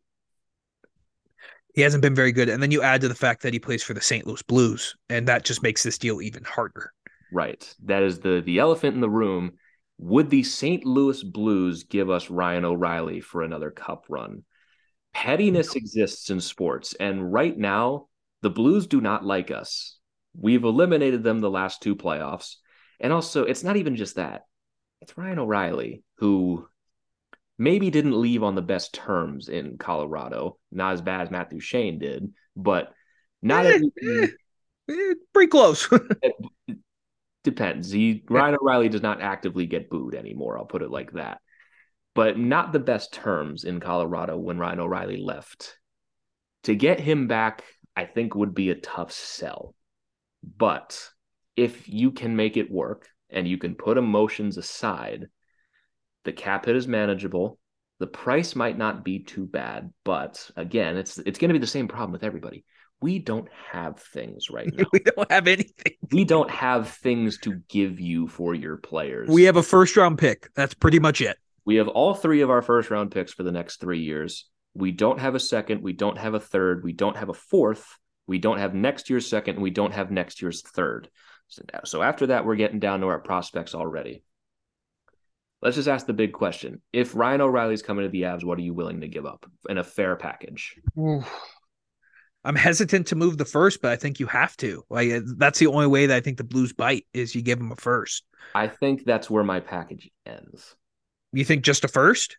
he 1.74 1.82
hasn't 1.82 2.02
been 2.02 2.16
very 2.16 2.32
good. 2.32 2.50
And 2.50 2.62
then 2.62 2.72
you 2.72 2.82
add 2.82 3.02
to 3.02 3.08
the 3.08 3.16
fact 3.16 3.44
that 3.44 3.54
he 3.54 3.60
plays 3.60 3.84
for 3.84 3.94
the 3.94 4.02
St. 4.02 4.28
Louis 4.28 4.42
Blues, 4.42 4.96
and 5.10 5.28
that 5.28 5.46
just 5.46 5.64
makes 5.64 5.84
this 5.84 5.98
deal 5.98 6.22
even 6.22 6.44
harder. 6.44 6.94
Right. 7.32 7.74
That 7.86 8.04
is 8.04 8.20
the 8.20 8.42
the 8.46 8.60
elephant 8.60 8.96
in 8.96 9.02
the 9.02 9.10
room. 9.10 9.54
Would 10.00 10.30
the 10.30 10.44
St. 10.44 10.86
Louis 10.86 11.24
Blues 11.24 11.84
give 11.84 12.10
us 12.10 12.30
Ryan 12.30 12.66
O'Reilly 12.66 13.22
for 13.22 13.44
another 13.44 13.72
cup 13.72 14.06
run? 14.10 14.44
Pettiness 15.14 15.76
exists 15.76 16.30
in 16.30 16.40
sports, 16.40 16.94
and 17.00 17.32
right 17.32 17.58
now 17.58 18.08
the 18.42 18.50
Blues 18.50 18.88
do 18.88 19.02
not 19.02 19.26
like 19.26 19.52
us. 19.52 19.98
We've 20.38 20.64
eliminated 20.64 21.24
them 21.24 21.40
the 21.40 21.50
last 21.50 21.82
two 21.82 21.96
playoffs. 21.96 22.56
And 23.00 23.12
also, 23.12 23.44
it's 23.44 23.64
not 23.64 23.78
even 23.78 23.96
just 23.96 24.16
that. 24.16 24.46
It's 25.02 25.18
Ryan 25.18 25.40
O'Reilly 25.40 26.04
who 26.18 26.68
maybe 27.58 27.90
didn't 27.90 28.20
leave 28.20 28.44
on 28.44 28.56
the 28.56 28.62
best 28.62 28.94
terms 28.94 29.50
in 29.50 29.78
Colorado. 29.78 30.58
Not 30.72 30.94
as 30.94 31.02
bad 31.02 31.22
as 31.22 31.32
Matt 31.32 31.50
Duchene 31.50 32.00
did, 32.00 32.34
but 32.56 32.94
not 33.42 33.66
Eh, 33.66 33.80
eh, 34.04 34.28
eh, 34.90 35.14
pretty 35.34 35.50
close. 35.50 35.90
depends. 37.44 37.92
He. 37.92 38.24
Ryan 38.30 38.58
O'Reilly 38.62 38.90
does 38.90 39.02
not 39.02 39.22
actively 39.22 39.66
get 39.66 39.90
booed 39.90 40.16
anymore. 40.16 40.58
I'll 40.58 40.66
put 40.66 40.84
it 40.84 40.92
like 40.92 41.12
that. 41.14 41.40
But 42.14 42.38
not 42.38 42.74
the 42.74 42.80
best 42.80 43.14
terms 43.14 43.64
in 43.64 43.80
Colorado 43.80 44.38
when 44.38 44.58
Ryan 44.60 44.82
O'Reilly 44.82 45.18
left. 45.18 45.78
To 46.64 46.76
get 46.76 47.00
him 47.00 47.28
back, 47.28 47.64
I 47.96 48.06
think 48.06 48.36
would 48.36 48.54
be 48.54 48.70
a 48.70 48.76
tough 48.76 49.12
sell. 49.12 49.74
But 50.58 51.10
if 51.56 51.88
you 51.88 52.12
can 52.12 52.36
make 52.36 52.58
it 52.58 52.72
work 52.72 53.08
and 53.30 53.48
you 53.48 53.58
can 53.58 53.76
put 53.76 53.98
emotions 53.98 54.58
aside, 54.58 55.28
the 56.24 56.34
cap 56.34 56.66
hit 56.66 56.76
is 56.76 56.88
manageable. 56.88 57.60
The 58.00 58.08
price 58.08 58.56
might 58.56 58.78
not 58.78 59.06
be 59.06 59.20
too 59.20 59.46
bad, 59.46 59.94
but 60.04 60.50
again, 60.56 60.98
it's 60.98 61.18
it's 61.20 61.38
going 61.38 61.50
to 61.50 61.54
be 61.54 61.60
the 61.60 61.68
same 61.68 61.88
problem 61.88 62.12
with 62.12 62.24
everybody. 62.24 62.66
We 63.00 63.20
don't 63.20 63.48
have 63.72 64.00
things 64.00 64.50
right 64.50 64.70
now. 64.74 64.86
we 64.92 65.00
don't 65.00 65.32
have 65.32 65.48
anything. 65.48 65.94
We 66.12 66.26
don't 66.26 66.50
have 66.50 66.90
things 66.90 67.38
to 67.40 67.62
give 67.70 68.00
you 68.00 68.28
for 68.28 68.54
your 68.56 68.78
players. 68.78 69.30
We 69.30 69.44
have 69.44 69.56
a 69.56 69.64
first 69.64 69.96
round 69.96 70.18
pick. 70.18 70.50
That's 70.56 70.74
pretty 70.74 71.00
much 71.00 71.22
it. 71.22 71.38
We 71.72 71.78
have 71.78 71.88
all 71.88 72.14
three 72.14 72.42
of 72.42 72.50
our 72.50 72.62
first 72.62 72.92
round 72.92 73.12
picks 73.12 73.32
for 73.32 73.44
the 73.44 73.52
next 73.54 73.80
three 73.80 74.02
years. 74.02 74.50
We 74.74 74.92
don't 74.92 75.22
have 75.22 75.36
a 75.36 75.40
second. 75.40 75.82
We 75.82 75.94
don't 75.94 76.18
have 76.18 76.34
a 76.34 76.40
third. 76.42 76.84
We 76.84 76.92
don't 76.92 77.16
have 77.16 77.30
a 77.30 77.34
fourth. 77.34 77.98
We 78.28 78.40
don't 78.40 78.58
have 78.58 78.74
next 78.74 79.10
year's 79.10 79.26
second. 79.26 79.54
And 79.56 79.64
we 79.64 79.70
don't 79.70 79.94
have 79.94 80.12
next 80.12 80.42
year's 80.42 80.64
third. 80.64 81.10
So, 81.48 81.62
so 81.86 82.02
after 82.02 82.28
that, 82.28 82.46
we're 82.46 82.58
getting 82.58 82.82
down 82.82 83.00
to 83.00 83.08
our 83.08 83.20
prospects 83.20 83.74
already. 83.74 84.22
Let's 85.62 85.78
just 85.78 85.88
ask 85.88 86.06
the 86.06 86.12
big 86.12 86.34
question. 86.34 86.82
If 86.92 87.16
Ryan 87.16 87.40
O'Reilly's 87.40 87.84
coming 87.84 88.04
to 88.04 88.12
the 88.12 88.24
Avs, 88.24 88.44
what 88.44 88.60
are 88.60 88.64
you 88.64 88.74
willing 88.74 89.00
to 89.00 89.08
give 89.08 89.26
up 89.26 89.50
in 89.70 89.78
a 89.78 89.84
fair 89.86 90.18
package? 90.18 90.76
I'm 92.44 92.56
hesitant 92.58 93.08
to 93.08 93.16
move 93.16 93.38
the 93.38 93.46
first, 93.46 93.82
but 93.82 93.94
I 93.94 93.96
think 93.96 94.20
you 94.20 94.28
have 94.28 94.58
to. 94.58 94.84
Like 94.90 95.10
uh, 95.10 95.22
that's 95.38 95.60
the 95.60 95.68
only 95.68 95.88
way 95.88 96.08
that 96.08 96.18
I 96.18 96.20
think 96.20 96.36
the 96.36 96.44
Blues 96.44 96.74
bite 96.74 97.06
is 97.14 97.34
you 97.34 97.42
give 97.42 97.60
them 97.60 97.72
a 97.72 97.78
first. 97.78 98.26
I 98.54 98.68
think 98.68 99.06
that's 99.06 99.30
where 99.30 99.46
my 99.46 99.62
package 99.62 100.10
ends. 100.26 100.76
You 101.34 101.46
think 101.46 101.64
just 101.64 101.84
a 101.84 101.88
first? 101.88 102.38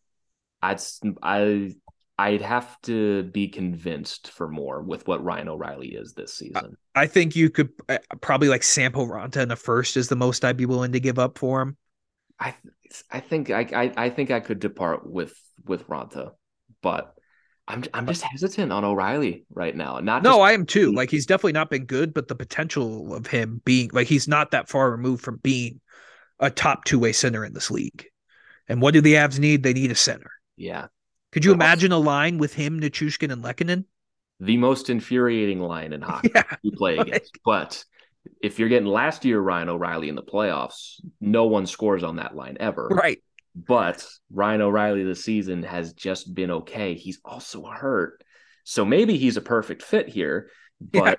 I'd 0.62 0.80
I 1.22 1.74
I'd 2.18 2.42
have 2.42 2.80
to 2.82 3.24
be 3.24 3.48
convinced 3.48 4.30
for 4.30 4.48
more 4.48 4.82
with 4.82 5.06
what 5.08 5.24
Ryan 5.24 5.48
O'Reilly 5.48 5.88
is 5.88 6.12
this 6.12 6.34
season. 6.34 6.76
I 6.94 7.06
think 7.06 7.34
you 7.34 7.50
could 7.50 7.70
uh, 7.88 7.98
probably 8.20 8.48
like 8.48 8.62
Sampo 8.62 9.06
Ranta 9.06 9.42
in 9.42 9.50
a 9.50 9.56
first 9.56 9.96
is 9.96 10.08
the 10.08 10.16
most 10.16 10.44
I'd 10.44 10.56
be 10.56 10.66
willing 10.66 10.92
to 10.92 11.00
give 11.00 11.18
up 11.18 11.38
for 11.38 11.62
him. 11.62 11.76
I 12.38 12.54
I 13.10 13.20
think 13.20 13.50
I, 13.50 13.66
I 13.74 13.92
I 13.96 14.10
think 14.10 14.30
I 14.30 14.40
could 14.40 14.60
depart 14.60 15.10
with 15.10 15.34
with 15.64 15.88
Raanta, 15.88 16.32
but 16.82 17.14
I'm 17.66 17.84
I'm 17.94 18.06
just 18.06 18.22
hesitant 18.22 18.72
on 18.72 18.84
O'Reilly 18.84 19.46
right 19.50 19.74
now. 19.74 19.98
Not 20.00 20.22
no, 20.22 20.40
I 20.40 20.52
am 20.52 20.66
too. 20.66 20.92
Like 20.92 21.10
he's 21.10 21.26
definitely 21.26 21.52
not 21.52 21.70
been 21.70 21.86
good, 21.86 22.12
but 22.12 22.28
the 22.28 22.34
potential 22.34 23.14
of 23.14 23.26
him 23.26 23.62
being 23.64 23.90
like 23.92 24.06
he's 24.06 24.28
not 24.28 24.50
that 24.50 24.68
far 24.68 24.90
removed 24.90 25.24
from 25.24 25.38
being 25.38 25.80
a 26.40 26.50
top 26.50 26.84
two 26.84 26.98
way 26.98 27.12
center 27.12 27.44
in 27.44 27.54
this 27.54 27.70
league. 27.70 28.06
And 28.68 28.80
what 28.80 28.94
do 28.94 29.00
the 29.00 29.14
Avs 29.14 29.38
need? 29.38 29.62
They 29.62 29.72
need 29.72 29.90
a 29.90 29.96
center. 29.96 30.30
Yeah. 30.56 30.86
Could 31.32 31.44
you 31.44 31.52
imagine 31.52 31.92
a 31.92 31.98
line 31.98 32.38
with 32.38 32.54
him, 32.54 32.80
Nichushkin, 32.80 33.32
and 33.32 33.42
Lehkonen? 33.42 33.84
The 34.40 34.56
most 34.56 34.90
infuriating 34.90 35.60
line 35.60 35.92
in 35.92 36.02
hockey 36.02 36.30
yeah, 36.34 36.42
you 36.62 36.72
play 36.72 36.96
like... 36.96 37.08
against. 37.08 37.38
But 37.44 37.84
if 38.42 38.58
you're 38.58 38.68
getting 38.68 38.88
last 38.88 39.24
year 39.24 39.40
Ryan 39.40 39.70
O'Reilly 39.70 40.08
in 40.08 40.14
the 40.14 40.22
playoffs, 40.22 41.00
no 41.20 41.46
one 41.46 41.66
scores 41.66 42.02
on 42.02 42.16
that 42.16 42.36
line 42.36 42.56
ever. 42.60 42.88
Right. 42.88 43.22
But 43.54 44.06
Ryan 44.30 44.62
O'Reilly 44.62 45.04
this 45.04 45.24
season 45.24 45.62
has 45.62 45.92
just 45.92 46.34
been 46.34 46.50
okay. 46.50 46.94
He's 46.94 47.20
also 47.24 47.64
hurt. 47.64 48.22
So 48.64 48.84
maybe 48.84 49.16
he's 49.16 49.36
a 49.36 49.42
perfect 49.42 49.82
fit 49.82 50.08
here. 50.08 50.50
But 50.80 51.04
yeah. 51.04 51.14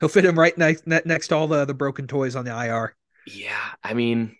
he'll 0.00 0.08
fit 0.08 0.24
him 0.24 0.38
right 0.38 0.56
next 0.56 0.86
next 0.86 1.28
to 1.28 1.36
all 1.36 1.48
the, 1.48 1.64
the 1.64 1.74
broken 1.74 2.06
toys 2.06 2.36
on 2.36 2.44
the 2.44 2.52
IR. 2.52 2.96
Yeah. 3.26 3.56
I 3.82 3.94
mean, 3.94 4.36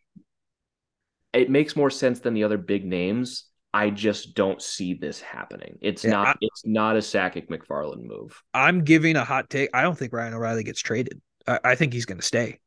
it 1.36 1.50
makes 1.50 1.76
more 1.76 1.90
sense 1.90 2.20
than 2.20 2.34
the 2.34 2.44
other 2.44 2.58
big 2.58 2.84
names. 2.84 3.44
I 3.72 3.90
just 3.90 4.34
don't 4.34 4.62
see 4.62 4.94
this 4.94 5.20
happening. 5.20 5.78
It's 5.82 6.02
yeah, 6.02 6.10
not 6.10 6.28
I, 6.28 6.34
it's 6.40 6.64
not 6.64 6.96
a 6.96 7.00
Sakic 7.00 7.48
MacFarland 7.48 8.04
move. 8.04 8.42
I'm 8.54 8.84
giving 8.84 9.16
a 9.16 9.24
hot 9.24 9.50
take. 9.50 9.70
I 9.74 9.82
don't 9.82 9.96
think 9.98 10.12
Ryan 10.12 10.34
O'Reilly 10.34 10.64
gets 10.64 10.80
traded. 10.80 11.20
I, 11.46 11.60
I 11.62 11.74
think 11.74 11.92
he's 11.92 12.06
going 12.06 12.18
to 12.18 12.24
stay. 12.24 12.60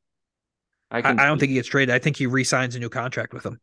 I, 0.91 0.99
I, 0.99 1.09
I 1.11 1.25
don't 1.25 1.39
think 1.39 1.49
he 1.49 1.55
gets 1.55 1.67
traded. 1.67 1.93
I 1.93 1.99
think 1.99 2.15
he 2.15 2.27
re-signs 2.27 2.75
a 2.75 2.79
new 2.79 2.89
contract 2.89 3.33
with 3.33 3.43
them. 3.43 3.59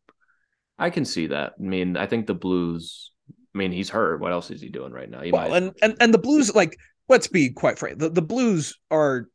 I 0.77 0.89
can 0.89 1.05
see 1.05 1.27
that. 1.27 1.53
I 1.59 1.63
mean, 1.63 1.97
I 1.97 2.05
think 2.05 2.27
the 2.27 2.35
Blues. 2.35 3.11
I 3.55 3.57
mean, 3.57 3.71
he's 3.71 3.89
hurt. 3.89 4.19
What 4.19 4.31
else 4.31 4.51
is 4.51 4.61
he 4.61 4.69
doing 4.69 4.91
right 4.91 5.09
now? 5.09 5.21
He 5.21 5.31
well, 5.31 5.49
might... 5.49 5.63
and, 5.63 5.73
and 5.81 5.95
and 5.99 6.13
the 6.13 6.19
Blues, 6.19 6.53
like, 6.53 6.77
let's 7.09 7.27
be 7.27 7.49
quite 7.49 7.79
frank, 7.79 7.99
the, 7.99 8.09
the 8.09 8.21
Blues 8.21 8.77
are 8.91 9.29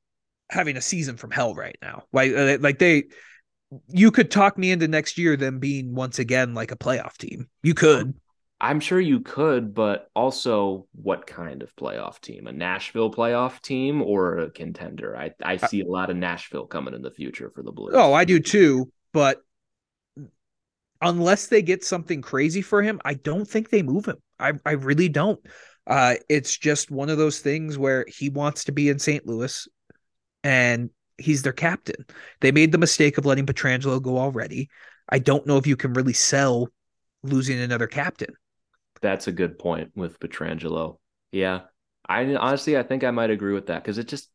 having 0.50 0.76
a 0.76 0.82
season 0.82 1.16
from 1.16 1.30
hell 1.30 1.54
right 1.54 1.78
now. 1.80 2.04
Like, 2.12 2.60
like 2.60 2.78
they, 2.78 3.04
you 3.88 4.10
could 4.10 4.30
talk 4.30 4.58
me 4.58 4.70
into 4.70 4.88
next 4.88 5.18
year 5.18 5.36
them 5.36 5.58
being 5.58 5.94
once 5.94 6.18
again 6.18 6.54
like 6.54 6.70
a 6.70 6.76
playoff 6.76 7.16
team. 7.16 7.48
You 7.62 7.74
could. 7.74 8.14
I'm 8.60 8.78
sure 8.78 9.00
you 9.00 9.20
could, 9.20 9.74
but 9.74 10.08
also 10.14 10.86
what 10.92 11.26
kind 11.26 11.62
of 11.62 11.74
playoff 11.74 12.20
team? 12.20 12.46
A 12.46 12.52
Nashville 12.52 13.10
playoff 13.10 13.60
team 13.60 14.00
or 14.02 14.38
a 14.38 14.50
contender? 14.50 15.16
I, 15.16 15.32
I 15.42 15.56
see 15.56 15.80
a 15.80 15.88
lot 15.88 16.10
of 16.10 16.16
Nashville 16.16 16.66
coming 16.66 16.94
in 16.94 17.02
the 17.02 17.10
future 17.10 17.50
for 17.50 17.62
the 17.64 17.72
Blues. 17.72 17.94
Oh, 17.94 18.12
I 18.12 18.24
do 18.24 18.38
too. 18.38 18.92
But 19.12 19.42
unless 21.00 21.48
they 21.48 21.60
get 21.60 21.84
something 21.84 22.22
crazy 22.22 22.62
for 22.62 22.82
him, 22.82 23.00
I 23.04 23.14
don't 23.14 23.48
think 23.48 23.70
they 23.70 23.82
move 23.82 24.06
him. 24.06 24.18
I, 24.38 24.52
I 24.64 24.72
really 24.72 25.08
don't. 25.08 25.40
Uh, 25.84 26.14
it's 26.28 26.56
just 26.56 26.90
one 26.92 27.10
of 27.10 27.18
those 27.18 27.40
things 27.40 27.76
where 27.76 28.06
he 28.06 28.28
wants 28.28 28.64
to 28.64 28.72
be 28.72 28.88
in 28.88 29.00
St. 29.00 29.26
Louis 29.26 29.66
and 30.44 30.90
he's 31.22 31.42
their 31.42 31.52
captain. 31.52 32.04
They 32.40 32.52
made 32.52 32.72
the 32.72 32.78
mistake 32.78 33.18
of 33.18 33.26
letting 33.26 33.46
Pietrangelo 33.46 34.00
go 34.02 34.18
already. 34.18 34.68
I 35.08 35.18
don't 35.18 35.46
know 35.46 35.56
if 35.56 35.66
you 35.66 35.76
can 35.76 35.92
really 35.92 36.12
sell 36.12 36.68
losing 37.22 37.60
another 37.60 37.86
captain. 37.86 38.34
That's 39.00 39.26
a 39.26 39.32
good 39.32 39.58
point 39.58 39.92
with 39.94 40.18
Pietrangelo. 40.20 40.98
Yeah. 41.30 41.60
I 42.08 42.34
honestly 42.34 42.76
I 42.76 42.82
think 42.82 43.04
I 43.04 43.10
might 43.10 43.30
agree 43.30 43.54
with 43.54 43.66
that 43.66 43.82
because 43.82 43.98
it 43.98 44.08
just 44.08 44.28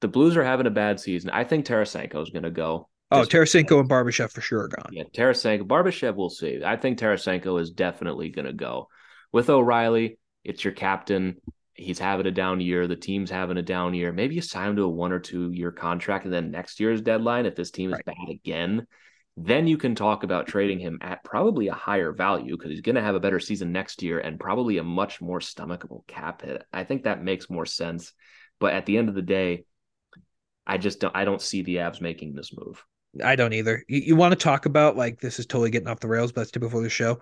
the 0.00 0.08
Blues 0.08 0.36
are 0.36 0.44
having 0.44 0.66
a 0.66 0.70
bad 0.70 0.98
season. 0.98 1.30
I 1.30 1.44
think 1.44 1.66
Tarasenko 1.66 2.22
is 2.22 2.30
going 2.30 2.42
to 2.42 2.50
go. 2.50 2.88
Oh, 3.10 3.22
Tarasenko 3.22 3.80
and 3.80 3.88
Barbashev 3.88 4.30
for 4.30 4.40
sure 4.40 4.62
are 4.62 4.68
gone. 4.68 4.90
Yeah, 4.92 5.02
Tarasenko, 5.14 5.62
Barbashev, 5.66 6.14
we'll 6.14 6.30
see. 6.30 6.62
I 6.64 6.76
think 6.76 6.98
Tarasenko 6.98 7.60
is 7.60 7.70
definitely 7.70 8.30
going 8.30 8.46
to 8.46 8.52
go. 8.52 8.88
With 9.32 9.50
O'Reilly, 9.50 10.18
it's 10.44 10.64
your 10.64 10.72
captain. 10.72 11.36
He's 11.80 11.98
having 11.98 12.26
a 12.26 12.30
down 12.30 12.60
year. 12.60 12.86
The 12.86 12.96
team's 12.96 13.30
having 13.30 13.56
a 13.56 13.62
down 13.62 13.94
year. 13.94 14.12
Maybe 14.12 14.34
you 14.34 14.42
sign 14.42 14.70
him 14.70 14.76
to 14.76 14.82
a 14.82 14.88
one 14.88 15.12
or 15.12 15.18
two 15.18 15.50
year 15.52 15.72
contract, 15.72 16.24
and 16.24 16.34
then 16.34 16.50
next 16.50 16.78
year's 16.78 17.00
deadline, 17.00 17.46
if 17.46 17.56
this 17.56 17.70
team 17.70 17.90
is 17.90 18.00
right. 18.06 18.16
bad 18.16 18.28
again, 18.28 18.86
then 19.36 19.66
you 19.66 19.78
can 19.78 19.94
talk 19.94 20.22
about 20.22 20.46
trading 20.46 20.78
him 20.78 20.98
at 21.00 21.24
probably 21.24 21.68
a 21.68 21.72
higher 21.72 22.12
value 22.12 22.56
because 22.56 22.70
he's 22.70 22.82
going 22.82 22.96
to 22.96 23.02
have 23.02 23.14
a 23.14 23.20
better 23.20 23.40
season 23.40 23.72
next 23.72 24.02
year 24.02 24.18
and 24.18 24.38
probably 24.38 24.78
a 24.78 24.84
much 24.84 25.22
more 25.22 25.38
stomachable 25.40 26.06
cap 26.06 26.42
hit. 26.42 26.62
I 26.72 26.84
think 26.84 27.04
that 27.04 27.24
makes 27.24 27.48
more 27.48 27.66
sense. 27.66 28.12
But 28.58 28.74
at 28.74 28.84
the 28.84 28.98
end 28.98 29.08
of 29.08 29.14
the 29.14 29.22
day, 29.22 29.64
I 30.66 30.76
just 30.76 31.00
don't 31.00 31.16
I 31.16 31.24
don't 31.24 31.40
see 31.40 31.62
the 31.62 31.76
Avs 31.76 32.00
making 32.00 32.34
this 32.34 32.52
move. 32.56 32.84
I 33.24 33.34
don't 33.36 33.54
either. 33.54 33.82
You, 33.88 34.00
you 34.00 34.16
want 34.16 34.32
to 34.32 34.38
talk 34.38 34.66
about 34.66 34.96
like 34.96 35.20
this 35.20 35.38
is 35.38 35.46
totally 35.46 35.70
getting 35.70 35.88
off 35.88 36.00
the 36.00 36.08
rails, 36.08 36.32
but 36.32 36.42
that's 36.42 36.50
typical 36.50 36.78
of 36.78 36.84
the 36.84 36.90
show. 36.90 37.20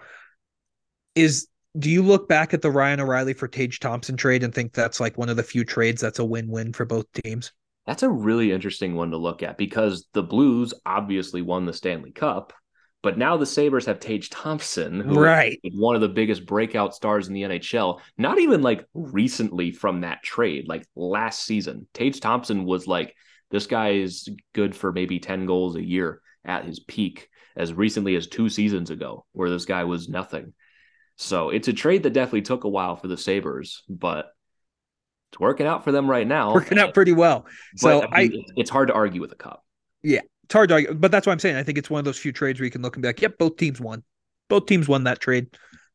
Is 1.14 1.49
do 1.79 1.91
you 1.91 2.03
look 2.03 2.29
back 2.29 2.55
at 2.55 2.62
the 2.62 2.71
Ryan 2.71 3.01
O'Reilly 3.01 3.35
for 3.35 3.49
Tage 3.49 3.81
Thompson 3.81 4.17
trade 4.17 4.43
and 4.43 4.55
think 4.55 4.73
that's 4.73 5.01
like 5.01 5.17
one 5.17 5.29
of 5.29 5.37
the 5.37 5.43
few 5.43 5.64
trades 5.64 6.01
that's 6.01 6.19
a 6.19 6.25
win-win 6.25 6.73
for 6.73 6.85
both 6.85 7.07
teams? 7.12 7.53
That's 7.87 8.03
a 8.03 8.11
really 8.11 8.53
interesting 8.53 8.95
one 8.95 9.12
to 9.12 9.17
look 9.17 9.43
at 9.43 9.57
because 9.57 10.07
the 10.12 10.23
Blues 10.23 10.75
obviously 10.85 11.41
won 11.41 11.64
the 11.64 11.73
Stanley 11.73 12.11
Cup, 12.11 12.53
but 13.03 13.17
now 13.17 13.37
the 13.37 13.47
Sabres 13.47 13.87
have 13.87 14.01
Tage 14.01 14.29
Thompson, 14.29 15.01
who 15.01 15.19
right? 15.19 15.59
one 15.73 15.95
of 15.95 16.01
the 16.01 16.09
biggest 16.09 16.45
breakout 16.45 16.95
stars 16.95 17.29
in 17.29 17.35
the 17.35 17.43
NHL. 17.43 18.01
Not 18.19 18.38
even 18.38 18.61
like 18.61 18.85
recently 18.93 19.71
from 19.71 20.03
that 20.03 20.23
trade, 20.23 20.69
like 20.69 20.87
last 20.97 21.45
season. 21.45 21.87
Tage 21.95 22.21
Thompson 22.21 22.64
was 22.64 22.87
like 22.87 23.14
this 23.51 23.66
guy 23.66 23.93
is 23.93 24.29
good 24.53 24.76
for 24.76 24.93
maybe 24.93 25.18
10 25.18 25.47
goals 25.47 25.76
a 25.76 25.83
year 25.83 26.20
at 26.45 26.64
his 26.64 26.81
peak 26.81 27.29
as 27.57 27.72
recently 27.72 28.16
as 28.16 28.26
two 28.26 28.49
seasons 28.49 28.91
ago, 28.91 29.24
where 29.33 29.51
this 29.51 29.64
guy 29.64 29.85
was 29.85 30.09
nothing. 30.09 30.53
So 31.19 31.51
it's 31.51 31.69
a 31.69 31.73
trade 31.73 32.05
that 32.05 32.12
definitely 32.12 32.43
took 32.43 32.64
a 32.64 32.69
while 32.69 32.97
for 32.97 33.09
the 33.09 33.16
Sabres, 33.16 33.83
but 33.89 34.33
it's 35.31 35.41
working 35.41 35.66
out 35.66 35.85
for 35.85 35.93
them 35.93 36.09
right 36.09 36.27
now. 36.27 36.55
Working 36.55 36.79
out 36.79 36.95
pretty 36.95 37.12
well. 37.12 37.45
So 37.77 38.01
but, 38.01 38.11
I, 38.12 38.29
mean, 38.29 38.45
I, 38.49 38.53
it's 38.57 38.71
hard 38.71 38.89
to 38.89 38.95
argue 38.95 39.21
with 39.21 39.33
a 39.33 39.37
cup. 39.37 39.64
Yeah, 40.03 40.21
it's 40.45 40.55
hard 40.55 40.69
to 40.69 40.77
argue, 40.77 40.95
but 40.95 41.11
that's 41.11 41.27
what 41.27 41.33
I'm 41.33 41.41
saying. 41.41 41.57
I 41.57 41.64
think 41.64 41.77
it's 41.77 41.91
one 41.91 41.99
of 41.99 42.05
those 42.05 42.19
few 42.19 42.33
trades 42.33 42.61
where 42.61 42.64
you 42.64 42.71
can 42.71 42.83
look 42.83 42.95
and 42.95 43.03
be 43.03 43.09
like, 43.09 43.21
"Yep, 43.21 43.37
both 43.37 43.57
teams 43.57 43.81
won. 43.81 44.05
Both 44.49 44.66
teams 44.66 44.89
won 44.89 45.05
that 45.05 45.21
trade." 45.21 45.49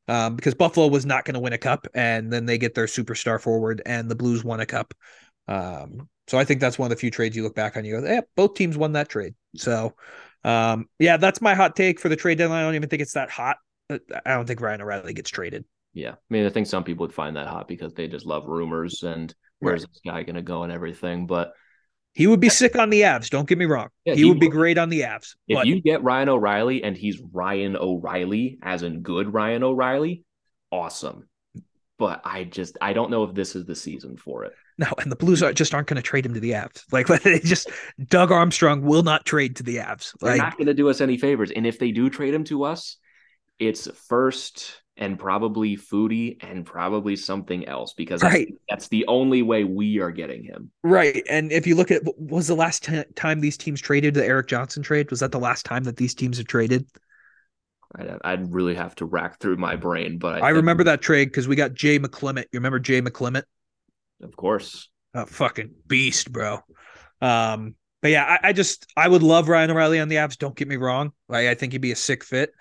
Um, 0.09 0.35
because 0.35 0.53
Buffalo 0.53 0.87
was 0.87 1.05
not 1.05 1.23
going 1.23 1.35
to 1.35 1.39
win 1.39 1.53
a 1.53 1.57
cup, 1.57 1.87
and 1.93 2.31
then 2.31 2.45
they 2.45 2.57
get 2.57 2.75
their 2.75 2.87
superstar 2.87 3.39
forward, 3.39 3.81
and 3.85 4.11
the 4.11 4.15
Blues 4.15 4.43
won 4.43 4.59
a 4.59 4.65
cup. 4.65 4.93
Um, 5.47 6.09
so 6.27 6.37
I 6.37 6.43
think 6.43 6.59
that's 6.59 6.77
one 6.77 6.87
of 6.87 6.89
the 6.89 6.99
few 6.99 7.09
trades 7.09 7.37
you 7.37 7.43
look 7.43 7.55
back 7.55 7.77
on. 7.77 7.85
You 7.85 8.01
go, 8.01 8.05
yeah, 8.05 8.21
both 8.35 8.55
teams 8.55 8.77
won 8.77 8.91
that 8.93 9.07
trade. 9.07 9.35
So, 9.55 9.93
um, 10.43 10.89
yeah, 10.99 11.15
that's 11.15 11.41
my 11.41 11.55
hot 11.55 11.77
take 11.77 12.01
for 12.01 12.09
the 12.09 12.17
trade 12.17 12.37
deadline. 12.37 12.59
I 12.59 12.65
don't 12.65 12.75
even 12.75 12.89
think 12.89 13.01
it's 13.01 13.13
that 13.13 13.29
hot. 13.29 13.57
Uh, 13.89 13.99
I 14.25 14.33
don't 14.33 14.45
think 14.45 14.61
Ryan 14.61 14.81
O'Reilly 14.81 15.13
gets 15.13 15.29
traded. 15.29 15.65
Yeah, 15.93 16.11
I 16.11 16.15
mean, 16.29 16.45
I 16.45 16.49
think 16.49 16.67
some 16.67 16.83
people 16.83 17.05
would 17.05 17.13
find 17.13 17.35
that 17.35 17.47
hot 17.47 17.67
because 17.67 17.93
they 17.93 18.07
just 18.07 18.25
love 18.25 18.47
rumors 18.47 19.03
and 19.03 19.33
where's 19.59 19.81
right. 19.81 19.89
this 19.89 20.01
guy 20.05 20.23
going 20.23 20.35
to 20.35 20.41
go 20.41 20.63
and 20.63 20.71
everything. 20.71 21.27
But 21.27 21.53
He 22.13 22.25
would 22.25 22.39
be 22.39 22.49
sick 22.49 22.75
on 22.77 22.89
the 22.89 23.01
Avs. 23.01 23.29
Don't 23.29 23.47
get 23.47 23.59
me 23.59 23.65
wrong. 23.65 23.89
Yeah, 24.03 24.15
he, 24.15 24.21
he 24.21 24.25
would 24.25 24.39
be 24.39 24.49
great 24.49 24.77
on 24.77 24.89
the 24.89 25.01
Avs. 25.01 25.35
If 25.47 25.57
but 25.57 25.67
you 25.67 25.81
get 25.81 26.03
Ryan 26.03 26.29
O'Reilly 26.29 26.83
and 26.83 26.97
he's 26.97 27.21
Ryan 27.31 27.75
O'Reilly, 27.75 28.57
as 28.63 28.81
in 28.81 29.01
good 29.01 29.31
Ryan 29.33 29.63
O'Reilly, 29.63 30.23
awesome. 30.71 31.27
But 31.99 32.21
I 32.25 32.43
just 32.43 32.77
I 32.81 32.93
don't 32.93 33.11
know 33.11 33.23
if 33.23 33.35
this 33.35 33.55
is 33.55 33.65
the 33.65 33.75
season 33.75 34.17
for 34.17 34.45
it. 34.45 34.53
no, 34.79 34.87
and 34.97 35.11
the 35.11 35.15
Blues 35.15 35.43
are, 35.43 35.53
just 35.53 35.75
aren't 35.75 35.87
going 35.87 35.97
to 35.97 36.01
trade 36.01 36.25
him 36.25 36.33
to 36.33 36.39
the 36.39 36.51
Avs. 36.51 36.83
Like 36.91 37.05
they 37.07 37.39
just 37.39 37.69
Doug 38.03 38.31
Armstrong 38.31 38.81
will 38.81 39.03
not 39.03 39.25
trade 39.25 39.57
to 39.57 39.63
the 39.63 39.77
Avs. 39.77 40.13
They're 40.19 40.37
not 40.37 40.57
going 40.57 40.67
to 40.67 40.73
do 40.73 40.89
us 40.89 41.01
any 41.01 41.17
favors. 41.19 41.51
And 41.51 41.67
if 41.67 41.77
they 41.77 41.91
do 41.91 42.09
trade 42.09 42.33
him 42.33 42.43
to 42.45 42.63
us, 42.63 42.97
it's 43.59 43.87
first 44.07 44.81
and 44.95 45.17
probably 45.17 45.75
Foudy 45.75 46.37
and 46.41 46.65
probably 46.65 47.15
something 47.15 47.67
else 47.67 47.93
because 47.93 48.21
that's, 48.21 48.33
Right. 48.33 48.53
that's 48.69 48.87
the 48.89 49.05
only 49.07 49.41
way 49.41 49.63
we 49.63 49.99
are 49.99 50.11
getting 50.11 50.43
him. 50.43 50.71
right. 50.83 51.23
And 51.29 51.51
if 51.51 51.65
you 51.65 51.75
look 51.75 51.89
at 51.89 52.03
was 52.17 52.47
the 52.47 52.55
last 52.55 52.83
ti- 52.83 53.03
time 53.15 53.39
these 53.39 53.57
teams 53.57 53.81
traded 53.81 54.13
the 54.13 54.25
Erik 54.25 54.47
Johnson 54.47 54.83
trade? 54.83 55.09
Was 55.09 55.21
that 55.21 55.31
the 55.31 55.39
last 55.39 55.65
time 55.65 55.83
that 55.85 55.97
these 55.97 56.13
teams 56.13 56.37
have 56.37 56.47
traded? 56.47 56.85
I'd, 57.95 58.17
I'd 58.23 58.53
really 58.53 58.75
have 58.75 58.95
to 58.95 59.05
rack 59.05 59.39
through 59.39 59.57
my 59.57 59.75
brain, 59.75 60.17
but 60.17 60.41
I, 60.41 60.47
I, 60.47 60.49
remember 60.49 60.83
that 60.85 61.01
trade 61.01 61.25
because 61.25 61.47
we 61.47 61.55
got 61.55 61.73
Jay 61.73 61.99
McClement. 61.99 62.45
You 62.51 62.59
remember 62.59 62.79
Jay 62.79 63.01
McClement? 63.01 63.43
of 64.21 64.35
course. 64.35 64.89
a 65.13 65.25
fucking 65.25 65.71
beast, 65.87 66.31
bro. 66.31 66.59
Um, 67.21 67.75
but 68.01 68.11
yeah, 68.11 68.37
I, 68.41 68.49
I 68.49 68.53
just 68.53 68.85
I 68.97 69.07
would 69.07 69.23
love 69.23 69.47
Ryan 69.47 69.71
O'Reilly 69.71 69.99
on 69.99 70.07
the 70.07 70.15
Avs. 70.17 70.37
Don't 70.37 70.55
get 70.55 70.67
me 70.67 70.75
wrong. 70.75 71.11
Like, 71.29 71.47
I 71.47 71.55
think 71.55 71.71
he'd 71.71 71.81
be 71.81 71.91
a 71.91 71.95
sick 71.95 72.23
fit, 72.23 72.51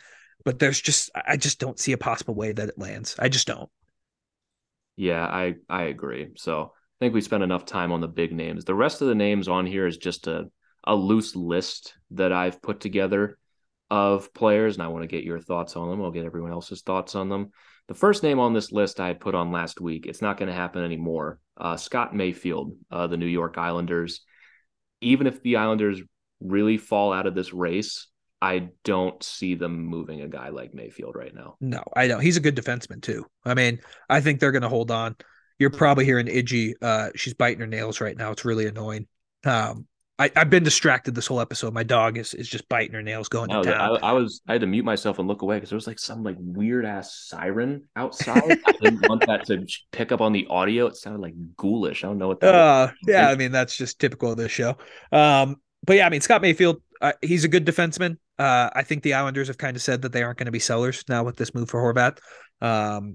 but 0.45 0.59
there's 0.59 0.81
just 0.81 1.11
I 1.15 1.37
just 1.37 1.59
don't 1.59 1.79
see 1.79 1.93
a 1.93 1.99
possible 1.99 2.35
way 2.35 2.53
that 2.53 2.69
it 2.69 2.79
lands. 2.79 3.17
I 3.19 3.29
just 3.29 3.47
don't. 3.47 3.71
Yeah, 4.97 5.25
I 5.25 5.55
I 5.69 5.85
agree. 5.85 6.31
So 6.37 6.73
I 6.75 7.05
think 7.05 7.15
we 7.15 7.21
spent 7.21 7.43
enough 7.43 7.65
time 7.65 7.93
on 7.93 8.01
the 8.01 8.09
big 8.09 8.33
names. 8.33 8.65
The 8.65 8.75
rest 8.75 9.03
of 9.03 9.09
the 9.09 9.15
names 9.15 9.49
on 9.49 9.67
here 9.67 9.87
is 9.87 9.97
just 9.97 10.27
a 10.27 10.51
a 10.85 10.95
loose 10.95 11.37
list 11.37 11.95
that 12.11 12.33
I've 12.33 12.61
put 12.61 12.81
together 12.81 13.39
of 13.91 14.33
players, 14.35 14.75
and 14.75 14.83
I 14.83 14.89
want 14.89 15.03
to 15.03 15.09
get 15.09 15.25
your 15.25 15.39
thoughts 15.39 15.77
on 15.77 15.89
them. 15.89 16.03
I'll 16.03 16.11
get 16.11 16.25
everyone 16.25 16.53
else's 16.53 16.83
thoughts 16.83 17.15
on 17.15 17.29
them. 17.29 17.51
The 17.89 17.95
first 17.95 18.23
name 18.23 18.39
on 18.39 18.55
this 18.55 18.73
list 18.73 19.01
I 19.01 19.13
put 19.13 19.35
on 19.35 19.53
last 19.53 19.81
week. 19.81 20.07
It's 20.07 20.23
not 20.23 20.39
going 20.39 20.49
to 20.49 20.55
happen 20.55 20.83
anymore. 20.83 21.39
Uh, 21.57 21.77
Scott 21.77 22.15
Mayfield, 22.15 22.75
uh, 22.91 23.07
the 23.07 23.17
New 23.17 23.27
York 23.27 23.59
Islanders. 23.59 24.23
Even 25.01 25.27
if 25.27 25.43
the 25.43 25.57
Islanders 25.57 26.01
really 26.41 26.79
fall 26.79 27.13
out 27.13 27.27
of 27.27 27.35
this 27.35 27.53
race, 27.53 28.09
I 28.43 28.71
don't 28.83 29.23
see 29.23 29.55
them 29.55 29.87
moving 29.87 30.21
a 30.21 30.29
guy 30.29 30.49
like 30.49 30.75
Mayfield 30.75 31.15
right 31.15 31.33
now. 31.33 31.55
No, 31.61 31.83
I 31.95 32.09
don't. 32.09 32.21
He's 32.21 32.37
a 32.37 32.41
good 32.41 32.57
defenseman 32.57 33.01
too. 33.01 33.25
I 33.45 33.55
mean, 33.55 33.79
I 34.11 34.21
think 34.21 34.41
they're 34.41 34.51
going 34.51 34.63
to 34.63 34.69
hold 34.69 34.91
on. 34.91 35.15
You're 35.61 35.71
probably 35.71 36.05
hearing 36.05 36.27
Iggy. 36.27 36.75
Uh, 36.83 37.11
she's 37.15 37.35
biting 37.35 37.61
her 37.61 37.69
nails 37.69 38.01
right 38.01 38.17
now. 38.17 38.33
It's 38.33 38.45
really 38.45 38.67
annoying. 38.67 39.07
Um, 39.45 39.87
I, 40.19 40.31
I've 40.37 40.51
been 40.51 40.63
distracted 40.63 41.15
this 41.15 41.27
whole 41.27 41.41
episode. 41.41 41.73
My 41.73 41.85
dog 41.85 42.19
is 42.19 42.35
is 42.35 42.49
just 42.49 42.69
biting 42.69 42.95
her 42.95 43.03
nails, 43.03 43.29
going 43.29 43.49
No, 43.51 43.63
to 43.63 43.73
town. 43.73 43.99
I 44.03 44.13
was 44.13 44.41
I 44.47 44.53
had 44.53 44.61
to 44.61 44.67
mute 44.67 44.85
myself 44.85 45.19
and 45.19 45.27
look 45.27 45.43
away 45.43 45.57
because 45.57 45.71
there 45.71 45.77
was 45.77 45.87
like 45.87 45.99
some 45.99 46.23
like 46.23 46.37
weird 46.39 46.85
ass 46.85 47.27
siren 47.29 47.85
outside. 47.97 48.59
I 48.67 48.73
didn't 48.81 49.03
want 49.09 49.27
that 49.27 49.47
to 49.47 49.67
pick 49.91 50.13
up 50.13 50.21
on 50.21 50.33
the 50.33 50.47
audio. 50.49 50.87
It 50.87 50.97
sounded 50.97 51.21
like 51.23 51.35
ghoulish. 51.57 52.05
I 52.05 52.09
don't 52.09 52.19
know 52.19 52.29
what 52.29 52.41
that. 52.41 52.55
Uh, 52.55 52.91
yeah, 53.07 53.29
I 53.29 53.37
mean 53.37 53.53
that's 53.53 53.77
just 53.77 53.99
typical 53.99 54.33
of 54.33 54.37
this 54.37 54.53
show. 54.53 54.77
Um, 55.13 55.57
but 55.85 55.97
yeah, 55.97 56.07
I 56.07 56.11
mean 56.11 56.21
Scott 56.21 56.43
Mayfield, 56.43 56.83
uh, 57.01 57.13
he's 57.23 57.45
a 57.45 57.49
good 57.49 57.65
defenseman. 57.67 58.19
Uh, 58.43 58.71
I 58.75 58.83
think 58.83 59.05
the 59.05 59.15
Islanders 59.15 59.47
have 59.47 59.57
kind 59.57 59.77
of 59.77 59.83
said 59.83 60.03
that 60.03 60.11
they 60.11 60.25
aren't 60.25 60.37
going 60.37 60.47
to 60.47 60.53
be 60.53 60.59
sellers 60.59 61.05
now 61.09 61.23
with 61.23 61.37
this 61.37 61.55
move 61.55 61.71
for 61.71 61.81
Horvat. 61.81 62.19
Um, 62.61 63.15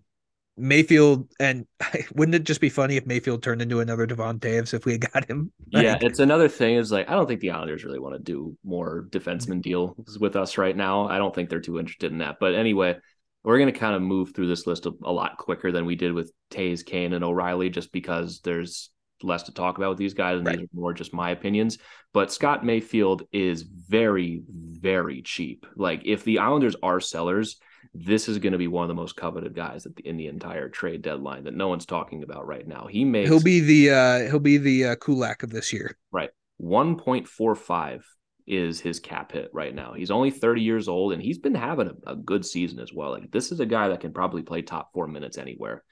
Mayfield, 0.55 1.30
and 1.38 1.67
wouldn't 2.15 2.36
it 2.36 2.45
just 2.45 2.61
be 2.61 2.69
funny 2.69 2.95
if 2.95 3.05
Mayfield 3.05 3.43
turned 3.43 3.61
into 3.61 3.82
another 3.82 4.05
Devon 4.05 4.39
Toews 4.39 4.73
if 4.73 4.86
we 4.86 4.93
had 4.93 5.11
got 5.11 5.30
him? 5.30 5.51
Yeah, 5.69 5.97
it's 5.99 6.19
another 6.19 6.47
thing 6.47 6.75
is 6.75 6.93
like 6.93 7.09
I 7.09 7.13
don't 7.13 7.28
think 7.28 7.41
the 7.41 7.51
Islanders 7.51 7.84
really 7.84 7.99
want 7.99 8.15
to 8.15 8.23
do 8.23 8.57
more 8.63 9.07
defenseman 9.09 9.61
deals 9.61 10.17
with 10.17 10.38
us 10.38 10.57
right 10.57 10.75
now. 10.75 11.09
I 11.09 11.17
don't 11.17 11.36
think 11.36 11.49
they're 11.49 11.59
too 11.59 11.78
interested 11.78 12.13
in 12.13 12.19
that. 12.19 12.38
But 12.39 12.55
anyway, 12.55 12.95
we're 13.43 13.57
going 13.59 13.73
to 13.73 13.78
kind 13.78 13.95
of 13.95 14.01
move 14.01 14.34
through 14.34 14.47
this 14.47 14.65
list 14.65 14.86
a, 14.86 14.93
a 15.03 15.11
lot 15.11 15.38
quicker 15.38 15.73
than 15.73 15.86
we 15.86 15.95
did 15.95 16.13
with 16.13 16.32
Toews, 16.51 16.86
Kane, 16.86 17.11
and 17.11 17.25
O'Reilly, 17.25 17.69
just 17.69 17.91
because 17.91 18.39
there's 18.45 18.91
less 19.24 19.43
to 19.43 19.53
talk 19.53 19.78
about 19.78 19.89
with 19.89 19.97
these 19.97 20.13
guys, 20.13 20.38
and 20.38 20.45
Right. 20.47 20.57
these 20.59 20.65
are 20.65 20.80
more 20.80 20.93
just 20.93 21.13
my 21.13 21.32
opinions. 21.32 21.78
But 22.13 22.32
Scott 22.32 22.65
Mayfield 22.65 23.24
is 23.32 23.63
very, 23.63 24.41
very 24.49 25.22
cheap. 25.22 25.65
Like 25.76 26.01
if 26.05 26.24
the 26.24 26.39
Islanders 26.39 26.76
are 26.84 26.99
sellers, 26.99 27.57
this 27.93 28.28
is 28.28 28.38
going 28.39 28.51
to 28.51 28.57
be 28.57 28.68
one 28.68 28.84
of 28.84 28.89
the 28.89 28.93
most 28.93 29.15
coveted 29.15 29.55
guys 29.55 29.86
at 29.86 29.95
the, 29.95 30.07
in 30.07 30.18
the 30.18 30.28
entire 30.28 30.70
trade 30.70 31.01
deadline 31.01 31.45
that 31.45 31.53
no 31.55 31.68
one's 31.68 31.86
talking 31.86 32.22
about 32.24 32.45
right 32.45 32.68
now. 32.68 32.88
He 32.88 33.05
makes 33.05 33.30
he'll 33.30 33.41
be 33.41 33.59
the 33.59 33.91
uh, 33.91 34.20
he'll 34.30 34.39
be 34.39 34.57
the 34.57 34.86
uh, 34.86 34.95
Kulak 34.95 35.43
of 35.43 35.49
this 35.51 35.72
year. 35.74 35.97
right? 36.11 36.30
1.45 36.61 38.01
is 38.45 38.80
his 38.80 38.99
cap 38.99 39.34
hit 39.34 39.49
right 39.53 39.76
now. 39.76 39.93
He's 39.93 40.11
only 40.11 40.32
30 40.32 40.61
years 40.61 40.88
old 40.88 41.13
and 41.13 41.22
he's 41.22 41.38
been 41.38 41.55
having 41.55 41.88
a, 42.05 42.11
a 42.11 42.15
good 42.15 42.45
season 42.45 42.80
as 42.80 42.93
well. 42.93 43.11
Like 43.11 43.32
this 43.32 43.51
is 43.51 43.59
a 43.59 43.65
guy 43.65 43.89
that 43.89 43.99
can 43.99 44.13
probably 44.13 44.41
play 44.41 44.61
top 44.61 44.91
four 44.93 45.07
minutes 45.07 45.38
anywhere. 45.38 45.84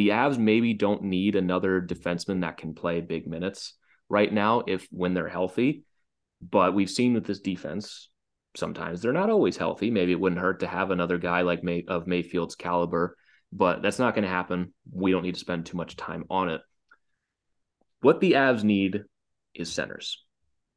The 0.00 0.08
Avs 0.08 0.38
maybe 0.38 0.72
don't 0.72 1.02
need 1.02 1.36
another 1.36 1.78
defenseman 1.78 2.40
that 2.40 2.56
can 2.56 2.72
play 2.72 3.02
big 3.02 3.26
minutes 3.26 3.74
right 4.08 4.32
now 4.32 4.62
if 4.66 4.88
when 4.90 5.12
they're 5.12 5.28
healthy. 5.28 5.84
But 6.40 6.72
we've 6.72 6.88
seen 6.88 7.12
with 7.12 7.26
this 7.26 7.40
defense, 7.40 8.08
sometimes 8.56 9.02
they're 9.02 9.12
not 9.12 9.28
always 9.28 9.58
healthy. 9.58 9.90
Maybe 9.90 10.12
it 10.12 10.18
wouldn't 10.18 10.40
hurt 10.40 10.60
to 10.60 10.66
have 10.66 10.90
another 10.90 11.18
guy 11.18 11.42
like 11.42 11.62
May 11.62 11.84
of 11.86 12.06
Mayfield's 12.06 12.54
caliber, 12.54 13.14
but 13.52 13.82
that's 13.82 13.98
not 13.98 14.14
going 14.14 14.22
to 14.22 14.30
happen. 14.30 14.72
We 14.90 15.12
don't 15.12 15.22
need 15.22 15.34
to 15.34 15.40
spend 15.40 15.66
too 15.66 15.76
much 15.76 15.96
time 15.96 16.24
on 16.30 16.48
it. 16.48 16.62
What 18.00 18.20
the 18.20 18.32
Avs 18.32 18.64
need 18.64 19.04
is 19.54 19.70
centers. 19.70 20.24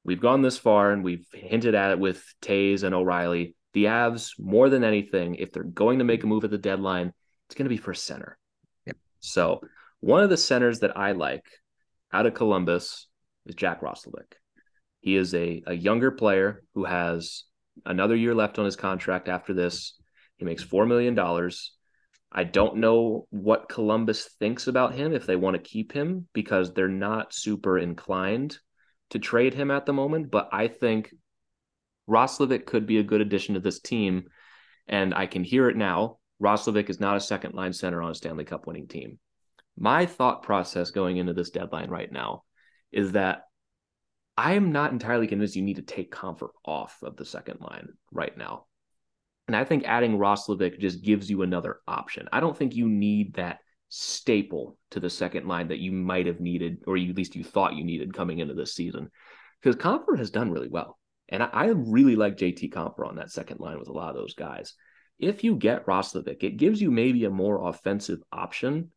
We've 0.04 0.20
gone 0.20 0.42
this 0.42 0.58
far 0.58 0.92
and 0.92 1.02
we've 1.02 1.26
hinted 1.32 1.76
at 1.76 1.92
it 1.92 2.00
with 2.00 2.22
Toews 2.42 2.84
and 2.84 2.94
O'Reilly. 2.94 3.56
The 3.72 3.86
Avs, 3.86 4.38
more 4.38 4.68
than 4.68 4.84
anything, 4.84 5.36
if 5.36 5.54
they're 5.54 5.64
going 5.64 6.00
to 6.00 6.04
make 6.04 6.26
a 6.26 6.28
move 6.28 6.44
at 6.44 6.52
the 6.52 6.58
deadline, 6.58 7.14
it's 7.48 7.56
going 7.56 7.68
to 7.68 7.70
be 7.70 7.78
for 7.78 7.94
center. 7.94 8.38
So 9.24 9.62
one 10.02 10.22
of 10.22 10.30
the 10.30 10.38
centers 10.38 10.82
that 10.82 10.98
I 10.98 11.14
like 11.14 11.46
out 12.12 12.26
of 12.26 12.34
Columbus 12.34 13.08
is 13.46 13.56
Jack 13.56 13.82
Roslovic. 13.82 14.34
He 15.00 15.16
is 15.16 15.34
a, 15.34 15.64
a 15.66 15.74
younger 15.74 16.12
player 16.12 16.64
who 16.76 16.84
has 16.84 17.46
another 17.86 18.16
year 18.16 18.36
left 18.36 18.60
on 18.60 18.66
his 18.66 18.76
contract 18.76 19.30
after 19.30 19.54
this. 19.54 19.94
He 20.38 20.46
makes 20.46 20.64
$4 20.64 20.88
million. 20.88 21.18
I 22.32 22.44
don't 22.44 22.78
know 22.78 23.28
what 23.30 23.70
Columbus 23.70 24.26
thinks 24.40 24.68
about 24.68 24.94
him 24.94 25.14
if 25.14 25.26
they 25.26 25.38
want 25.38 25.56
to 25.56 25.62
keep 25.62 25.94
him 25.94 26.28
because 26.34 26.74
they're 26.74 26.88
not 26.90 27.34
super 27.34 27.78
inclined 27.78 28.58
to 29.12 29.20
trade 29.20 29.54
him 29.54 29.72
at 29.72 29.86
the 29.86 29.94
moment. 29.94 30.32
But 30.32 30.50
I 30.52 30.68
think 30.68 31.14
Roslovic 32.10 32.66
could 32.66 32.86
be 32.86 32.98
a 32.98 33.04
good 33.04 33.22
addition 33.22 33.54
to 33.54 33.62
this 33.62 33.80
team. 33.80 34.26
And 34.88 35.14
I 35.14 35.28
can 35.28 35.46
hear 35.46 35.70
it 35.70 35.78
now. 35.78 36.18
Roslovic 36.42 36.90
is 36.90 37.00
not 37.00 37.18
a 37.18 37.22
second 37.22 37.54
line 37.54 37.74
center 37.74 38.02
on 38.02 38.12
a 38.12 38.16
Stanley 38.16 38.46
Cup 38.46 38.68
winning 38.68 38.88
team. 38.88 39.20
My 39.78 40.06
thought 40.06 40.44
process 40.44 40.92
going 40.92 41.18
into 41.18 41.34
this 41.34 41.50
deadline 41.50 41.90
right 41.90 42.12
now 42.12 42.44
is 42.92 43.14
that 43.14 43.44
I 44.38 44.54
am 44.54 44.72
not 44.72 44.92
entirely 44.92 45.28
convinced 45.28 45.56
you 45.56 45.64
need 45.64 45.76
to 45.76 45.84
take 45.84 46.12
Compher 46.12 46.50
off 46.66 46.98
of 47.04 47.16
the 47.16 47.26
second 47.26 47.60
line 47.62 47.90
right 48.12 48.36
now. 48.38 48.66
And 49.48 49.56
I 49.56 49.64
think 49.64 49.84
adding 49.86 50.18
Roslovic 50.18 50.80
just 50.80 51.04
gives 51.04 51.30
you 51.30 51.42
another 51.42 51.80
option. 51.88 52.28
I 52.32 52.40
don't 52.40 52.58
think 52.58 52.76
you 52.76 52.88
need 52.88 53.36
that 53.36 53.60
staple 53.90 54.78
to 54.92 55.00
the 55.00 55.10
second 55.10 55.48
line 55.48 55.68
that 55.68 55.80
you 55.80 55.92
might 55.92 56.26
have 56.26 56.40
needed, 56.40 56.80
or 56.88 56.98
at 56.98 57.16
least 57.16 57.36
you 57.36 57.44
thought 57.44 57.76
you 57.76 57.84
needed 57.84 58.14
coming 58.14 58.40
into 58.40 58.54
this 58.54 58.74
season. 58.74 59.10
Because 59.62 59.76
Compher 59.76 60.18
has 60.18 60.32
done 60.32 60.52
really 60.52 60.70
well. 60.70 60.98
And 61.30 61.44
I, 61.44 61.50
I 61.52 61.66
really 61.68 62.16
like 62.16 62.38
JT 62.38 62.72
Compher 62.74 63.08
on 63.08 63.18
that 63.18 63.32
second 63.32 63.60
line 63.60 63.78
with 63.80 63.90
a 63.90 63.94
lot 63.94 64.10
of 64.10 64.16
those 64.16 64.34
guys. 64.34 64.74
If 65.20 65.44
you 65.44 65.56
get 65.56 65.86
Roslovic, 65.86 66.44
it 66.44 66.58
gives 66.58 66.82
you 66.82 66.92
maybe 66.92 67.26
a 67.26 67.30
more 67.30 67.70
offensive 67.70 68.22
option 68.32 68.92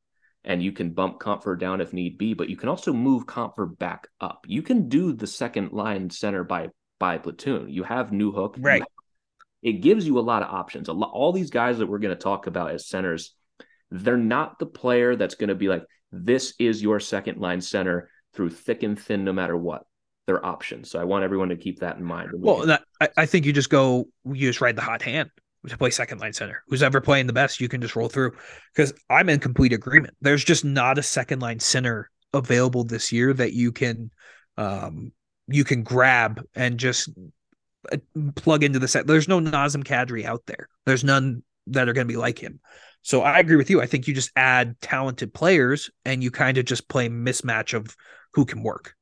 and 0.47 0.63
you 0.63 0.73
can 0.73 0.91
bump 0.91 1.19
Compher 1.19 1.59
down 1.59 1.81
if 1.81 1.93
need 1.93 2.17
be, 2.17 2.33
but 2.33 2.49
you 2.49 2.57
can 2.57 2.69
also 2.69 2.93
move 2.93 3.27
Compher 3.27 3.77
back 3.79 4.09
up. 4.21 4.47
You 4.47 4.63
can 4.63 4.89
do 4.89 5.13
the 5.13 5.27
second 5.27 5.73
line 5.73 6.09
center 6.09 6.45
by 6.45 6.69
by 6.99 7.19
platoon. 7.19 7.69
You 7.69 7.83
have 7.83 8.11
Newhook, 8.11 8.55
Right. 8.59 8.83
It 9.63 9.81
gives 9.81 10.07
you 10.07 10.19
a 10.19 10.21
lot 10.21 10.43
of 10.43 10.55
options. 10.55 10.89
A 10.89 10.93
lot, 10.93 11.11
all 11.13 11.33
these 11.33 11.51
guys 11.51 11.79
that 11.79 11.89
we're 11.89 11.99
going 11.99 12.15
to 12.15 12.23
talk 12.23 12.47
about 12.47 12.71
as 12.71 12.87
centers, 12.87 13.35
they're 13.91 14.17
not 14.17 14.59
the 14.61 14.67
player 14.67 15.17
that's 15.17 15.35
going 15.35 15.49
to 15.49 15.57
be 15.57 15.69
like 15.69 15.83
this 16.13 16.55
is 16.61 16.81
your 16.81 17.01
second 17.01 17.39
line 17.39 17.61
center 17.61 18.09
through 18.33 18.51
thick 18.51 18.85
and 18.85 18.99
thin, 18.99 19.25
no 19.25 19.33
matter 19.33 19.57
what. 19.57 19.85
They're 20.27 20.45
options. 20.45 20.91
So 20.91 21.01
I 21.01 21.05
want 21.05 21.25
everyone 21.25 21.49
to 21.49 21.57
keep 21.57 21.81
that 21.81 21.97
in 21.97 22.05
mind. 22.05 22.31
we 22.33 22.41
Well, 22.41 22.67
that, 22.67 22.83
I, 23.01 23.09
I 23.17 23.27
think 23.27 23.47
you 23.47 23.53
just 23.53 23.71
go, 23.71 24.09
you 24.25 24.49
just 24.49 24.61
ride 24.61 24.77
the 24.77 24.83
hot 24.83 25.03
hand 25.03 25.31
to 25.69 25.77
play 25.77 25.91
second 25.91 26.21
line 26.21 26.33
center. 26.33 26.63
Who's 26.69 26.83
ever 26.83 27.01
playing 27.01 27.27
the 27.27 27.33
best, 27.33 27.61
you 27.61 27.69
can 27.69 27.81
just 27.81 27.97
roll 27.97 28.09
through. 28.09 28.33
Because 28.75 28.93
I'm 29.11 29.29
in 29.29 29.41
complete 29.41 29.73
agreement. 29.73 30.15
There's 30.21 30.45
just 30.45 30.65
not 30.65 30.99
a 30.99 31.03
second 31.03 31.41
line 31.41 31.61
center 31.61 32.11
available 32.33 32.85
this 32.85 33.13
year 33.13 33.33
that 33.33 33.53
you 33.53 33.73
can, 33.73 34.11
um, 34.57 35.13
you 35.49 35.65
can 35.65 35.83
grab 35.83 36.43
and 36.55 36.79
just 36.79 37.09
uh, 37.93 37.97
plug 38.35 38.65
into 38.65 38.79
the 38.79 38.89
set. 38.89 39.07
There's 39.07 39.29
no 39.29 39.41
Nazem 39.41 39.85
Kadri 39.85 40.25
out 40.25 40.43
there. 40.47 40.69
There's 40.85 41.05
none 41.05 41.43
that 41.69 41.89
are 41.89 41.93
going 41.93 42.07
to 42.07 42.13
be 42.13 42.19
like 42.19 42.39
him. 42.39 42.61
So 43.03 43.23
I 43.23 43.39
agree 43.39 43.57
with 43.57 43.71
you. 43.71 43.81
I 43.81 43.87
think 43.87 44.09
you 44.09 44.15
just 44.15 44.33
add 44.35 44.81
talented 44.81 45.33
players 45.33 45.91
and 46.05 46.25
you 46.25 46.31
kind 46.31 46.59
of 46.59 46.65
just 46.65 46.89
play 46.89 47.09
mismatch 47.09 47.73
of 47.73 47.97
who 48.35 48.45
can 48.45 48.63
work. 48.63 48.95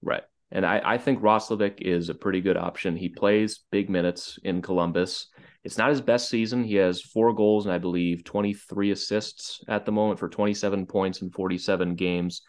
Right. 0.00 0.22
And 0.52 0.64
I, 0.64 0.80
I 0.84 0.98
think 0.98 1.20
Roslovic 1.22 1.80
is 1.80 2.08
a 2.08 2.14
pretty 2.14 2.40
good 2.40 2.56
option. 2.56 2.94
He 2.94 3.08
plays 3.08 3.60
big 3.72 3.90
minutes 3.90 4.38
in 4.44 4.62
Columbus. 4.62 5.26
It's 5.64 5.78
not 5.78 5.90
his 5.90 6.00
best 6.00 6.28
season. 6.28 6.64
He 6.64 6.74
has 6.76 7.00
four 7.00 7.32
goals 7.32 7.66
and 7.66 7.74
I 7.74 7.78
believe 7.78 8.24
23 8.24 8.90
assists 8.90 9.60
at 9.68 9.86
the 9.86 9.92
moment 9.92 10.18
for 10.18 10.28
27 10.28 10.86
points 10.86 11.22
in 11.22 11.30
47 11.30 11.94
games. 11.94 12.42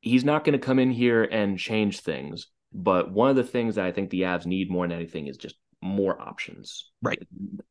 He's 0.00 0.24
not 0.24 0.44
going 0.44 0.58
to 0.58 0.64
come 0.64 0.78
in 0.78 0.90
here 0.90 1.24
and 1.24 1.58
change 1.58 2.00
things. 2.00 2.48
But 2.72 3.12
one 3.12 3.30
of 3.30 3.36
the 3.36 3.44
things 3.44 3.76
that 3.76 3.84
I 3.84 3.92
think 3.92 4.10
the 4.10 4.22
Avs 4.22 4.46
need 4.46 4.70
more 4.70 4.86
than 4.86 4.96
anything 4.96 5.28
is 5.28 5.36
just 5.36 5.56
more 5.80 6.20
options. 6.20 6.90
Right. 7.02 7.22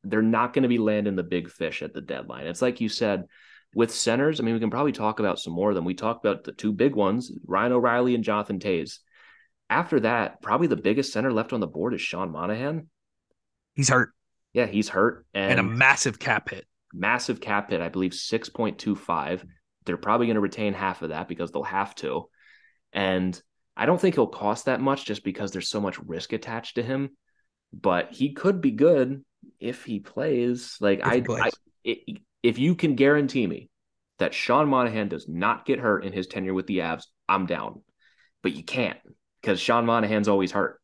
They're 0.04 0.22
not 0.22 0.54
going 0.54 0.64
to 0.64 0.70
be 0.70 0.78
landing 0.78 1.16
the 1.16 1.24
big 1.24 1.50
fish 1.50 1.82
at 1.82 1.94
the 1.94 2.02
deadline. 2.02 2.48
It's 2.48 2.62
like 2.62 2.80
you 2.80 2.88
said 2.88 3.26
with 3.76 3.94
centers. 3.94 4.40
I 4.40 4.44
mean, 4.44 4.54
we 4.54 4.60
can 4.60 4.70
probably 4.70 4.92
talk 4.92 5.20
about 5.20 5.40
some 5.40 5.54
more 5.54 5.70
of 5.70 5.76
them. 5.76 5.86
We 5.86 5.94
talked 5.94 6.26
about 6.26 6.44
the 6.44 6.52
two 6.52 6.72
big 6.72 6.96
ones, 6.96 7.32
Ryan 7.46 7.74
O'Reilly 7.74 8.16
and 8.16 8.24
Jonathan 8.24 8.60
Toews. 8.60 9.00
After 9.70 10.00
that, 10.02 10.42
probably 10.42 10.68
the 10.68 10.76
biggest 10.76 11.12
center 11.12 11.34
left 11.34 11.54
on 11.54 11.60
the 11.60 11.68
board 11.68 11.94
is 11.94 12.02
Sean 12.02 12.32
Monahan. 12.32 12.88
He's 13.74 13.90
hurt. 13.90 14.12
Yeah, 14.54 14.66
he's 14.66 14.90
hurt. 14.90 15.26
And, 15.34 15.52
and 15.52 15.60
a 15.60 15.64
massive 15.64 16.20
cap 16.20 16.50
hit. 16.50 16.66
Massive 16.94 17.42
cap 17.42 17.72
hit, 17.72 17.82
I 17.82 17.90
believe 17.90 18.12
6.25. 18.12 19.46
They're 19.86 19.98
probably 19.98 20.28
going 20.28 20.36
to 20.36 20.42
retain 20.42 20.74
half 20.74 21.02
of 21.02 21.10
that 21.10 21.28
because 21.28 21.52
they'll 21.52 21.64
have 21.64 21.96
to. 21.96 22.30
And 22.94 23.40
I 23.76 23.86
don't 23.86 24.00
think 24.00 24.16
he'll 24.16 24.28
cost 24.28 24.66
that 24.66 24.80
much 24.80 25.06
just 25.06 25.24
because 25.24 25.52
there's 25.52 25.70
so 25.70 25.82
much 25.82 26.00
risk 26.00 26.34
attached 26.34 26.76
to 26.76 26.84
him 26.84 27.12
but 27.74 28.12
he 28.12 28.34
could 28.34 28.62
be 28.62 28.72
good 28.72 29.24
if 29.60 29.84
he 29.84 30.00
plays. 30.00 30.78
Like 30.80 31.00
if 31.00 31.06
I, 31.06 31.22
plays. 31.22 31.42
I 31.42 31.50
it, 31.84 32.20
if 32.44 32.60
you 32.60 32.76
can 32.76 32.96
guarantee 32.96 33.48
me 33.48 33.70
that 34.20 34.34
Sean 34.34 34.70
Monahan 34.70 35.08
does 35.08 35.28
not 35.28 35.66
get 35.66 35.80
hurt 35.80 36.06
in 36.06 36.14
his 36.14 36.28
tenure 36.28 36.54
with 36.54 36.68
the 36.68 36.80
Avs, 36.80 37.06
I'm 37.28 37.46
down. 37.46 37.82
But 38.44 38.54
you 38.54 38.64
can't 38.64 39.00
because 39.42 39.60
Sean 39.60 39.86
Monahan's 39.86 40.28
always 40.28 40.52
hurt, 40.52 40.80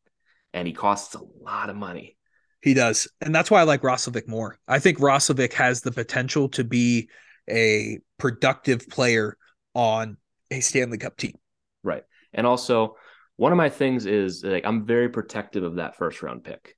and 0.52 0.66
he 0.66 0.74
costs 0.74 1.14
a 1.14 1.22
lot 1.42 1.70
of 1.70 1.76
money. 1.76 2.16
He 2.62 2.74
does, 2.74 3.08
and 3.20 3.34
that's 3.34 3.50
why 3.50 3.60
I 3.60 3.64
like 3.64 3.82
Roslovic 3.82 4.28
more. 4.28 4.58
I 4.68 4.78
think 4.78 4.98
Roslovic 4.98 5.54
has 5.54 5.80
the 5.80 5.92
potential 5.92 6.48
to 6.50 6.64
be 6.64 7.08
a 7.48 7.98
productive 8.18 8.86
player 8.88 9.36
on 9.74 10.18
a 10.50 10.60
Stanley 10.60 10.98
Cup 10.98 11.16
team. 11.16 11.34
Right, 11.82 12.04
and 12.34 12.46
also 12.46 12.96
one 13.36 13.52
of 13.52 13.56
my 13.56 13.70
things 13.70 14.04
is 14.04 14.44
like 14.44 14.66
I'm 14.66 14.84
very 14.84 15.08
protective 15.08 15.64
of 15.64 15.76
that 15.76 15.96
first 15.96 16.22
round 16.22 16.44
pick. 16.44 16.76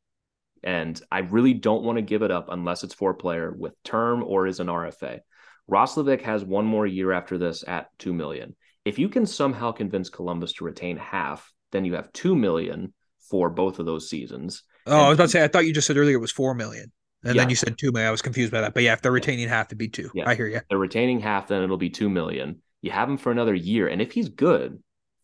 And 0.63 1.01
I 1.11 1.21
really 1.21 1.55
don't 1.55 1.83
want 1.83 1.99
to 1.99 2.03
give 2.03 2.23
it 2.23 2.31
up 2.31 2.47
unless 2.49 2.85
it's 2.85 2.95
for 2.95 3.11
a 3.11 3.17
player 3.17 3.53
with 3.53 3.75
term 3.83 4.23
or 4.23 4.47
is 4.47 4.61
an 4.61 4.69
RFA. 4.69 5.19
Roslovic 5.69 6.23
has 6.23 6.45
one 6.45 6.65
more 6.65 6.87
year 6.87 7.13
after 7.13 7.39
this 7.39 7.65
at 7.67 7.89
2 7.99 8.13
million. 8.13 8.55
If 8.85 8.99
you 8.99 9.09
can 9.09 9.27
somehow 9.27 9.73
convince 9.73 10.09
Columbus 10.09 10.53
to 10.55 10.65
retain 10.65 10.97
half, 10.97 11.53
then 11.71 11.85
you 11.85 11.95
have 11.95 12.13
2 12.13 12.37
million 12.37 12.95
for 13.29 13.51
both 13.51 13.79
of 13.79 13.87
those 13.87 14.09
seasons. 14.09 14.63
Oh, 14.87 14.93
and 14.93 15.01
I 15.01 15.09
was 15.09 15.17
about 15.17 15.25
to 15.25 15.31
say, 15.31 15.45
I 15.45 15.49
thought 15.49 15.67
you 15.67 15.73
just 15.73 15.87
said 15.87 15.97
earlier 15.97 16.17
it 16.17 16.21
was 16.21 16.33
4 16.33 16.55
million. 16.55 16.93
And 17.25 17.37
yeah. 17.37 17.43
then 17.43 17.51
you 17.51 17.57
said 17.57 17.79
2 17.79 17.93
million. 17.93 18.09
I 18.09 18.11
was 18.11 18.23
confused 18.23 18.53
by 18.53 18.63
that. 18.63 18.75
But 18.75 18.83
yeah, 18.83 18.95
if 18.95 19.03
they're 19.03 19.13
retaining 19.13 19.49
half, 19.49 19.67
it'd 19.67 19.79
be 19.79 19.89
2. 19.89 20.11
Yeah. 20.15 20.29
I 20.29 20.35
hear 20.35 20.49
you. 20.49 20.61
they're 20.69 20.79
retaining 20.79 21.21
half, 21.21 21.49
then 21.49 21.63
it'll 21.63 21.77
be 21.77 21.91
2 21.91 22.11
million. 22.11 22.61
You 22.81 22.91
have 22.91 23.09
him 23.09 23.17
for 23.17 23.31
another 23.31 23.55
year. 23.55 23.87
And 23.87 24.03
if 24.03 24.13
he's 24.13 24.29
good, 24.29 24.83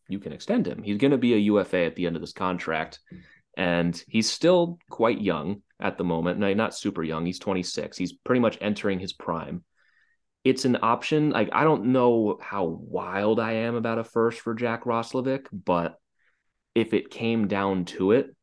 you 0.09 0.21
can 0.21 0.33
extend 0.33 0.67
him. 0.67 0.83
He's 0.83 0.99
going 0.99 1.11
to 1.11 1.19
be 1.19 1.35
a 1.35 1.39
UFA 1.39 1.85
at 1.85 1.97
the 1.97 2.07
end 2.07 2.15
of 2.15 2.23
this 2.23 2.33
contract 2.33 3.01
and 3.59 4.03
he's 4.07 4.31
still 4.31 4.79
quite 4.89 5.21
young 5.21 5.63
at 5.81 5.99
the 5.99 6.05
moment. 6.05 6.39
No, 6.39 6.55
not 6.55 6.77
super 6.77 7.03
young. 7.03 7.27
He's 7.27 7.41
26. 7.41 7.99
He's 7.99 8.13
pretty 8.13 8.41
much 8.41 8.57
entering 8.61 9.01
his 9.01 9.13
prime. 9.13 9.65
It's 10.45 10.65
an 10.65 10.79
option. 10.81 11.31
Like 11.31 11.51
I 11.53 11.65
don't 11.65 11.87
know 11.87 12.39
how 12.41 12.65
wild 12.65 13.41
I 13.41 13.55
am 13.55 13.75
about 13.75 13.99
a 13.99 14.05
first 14.05 14.41
for 14.41 14.55
Jack 14.55 14.85
Roslovic, 14.85 15.47
but 15.53 15.97
if 16.77 16.95
it 16.95 17.11
came 17.11 17.49
down 17.49 17.85
to 17.87 18.13
it, 18.13 18.35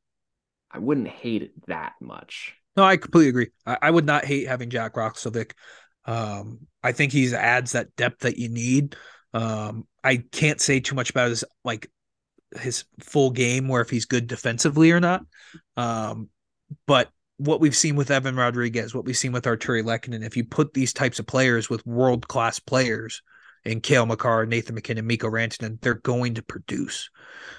I 0.76 0.80
wouldn't 0.80 1.07
hate 1.07 1.41
it 1.41 1.51
that 1.67 1.93
much. 2.01 2.53
No, 2.76 2.84
I 2.84 2.97
completely 2.97 3.30
agree. 3.30 3.47
I, 3.65 3.78
I 3.84 3.91
would 3.91 4.05
not 4.05 4.26
hate 4.26 4.47
having 4.47 4.69
Jack 4.69 4.95
Roslovic. 4.95 5.51
Um, 6.03 6.67
I 6.84 6.91
think 6.91 7.13
he 7.13 7.34
adds 7.34 7.71
that 7.71 7.95
depth 7.95 8.19
that 8.21 8.38
you 8.38 8.49
need. 8.49 8.97
Um, 9.34 9.88
I 10.03 10.17
can't 10.17 10.59
say 10.59 10.82
too 10.82 10.95
much 10.95 11.09
about 11.09 11.30
his 11.30 11.45
like 11.63 11.89
his 12.59 12.84
full 12.99 13.32
game 13.32 13.69
where 13.69 13.82
if 13.82 13.89
he's 13.89 14.05
good 14.05 14.28
defensively 14.28 14.91
or 14.91 14.99
not. 14.99 15.26
Um, 15.78 16.30
but 16.86 17.09
what 17.38 17.61
we've 17.61 17.76
seen 17.76 17.95
with 17.95 18.11
Evan 18.11 18.36
Rodrigues, 18.36 18.93
what 18.93 19.05
we've 19.05 19.17
seen 19.17 19.32
with 19.32 19.45
Artturi 19.45 19.84
Lehkonen, 19.84 20.26
if 20.26 20.36
you 20.36 20.43
put 20.43 20.73
these 20.73 20.93
types 20.93 21.19
of 21.19 21.28
players 21.28 21.69
with 21.69 21.86
world 21.86 22.28
class 22.28 22.59
players 22.59 23.21
in 23.63 23.80
Cale 23.80 24.05
Makar, 24.05 24.45
Nathan 24.45 24.76
MacKinnon, 24.76 25.07
Mikko 25.07 25.30
Rantanen, 25.30 25.80
they're 25.82 25.95
going 25.95 26.36
to 26.36 26.43
produce. 26.43 27.09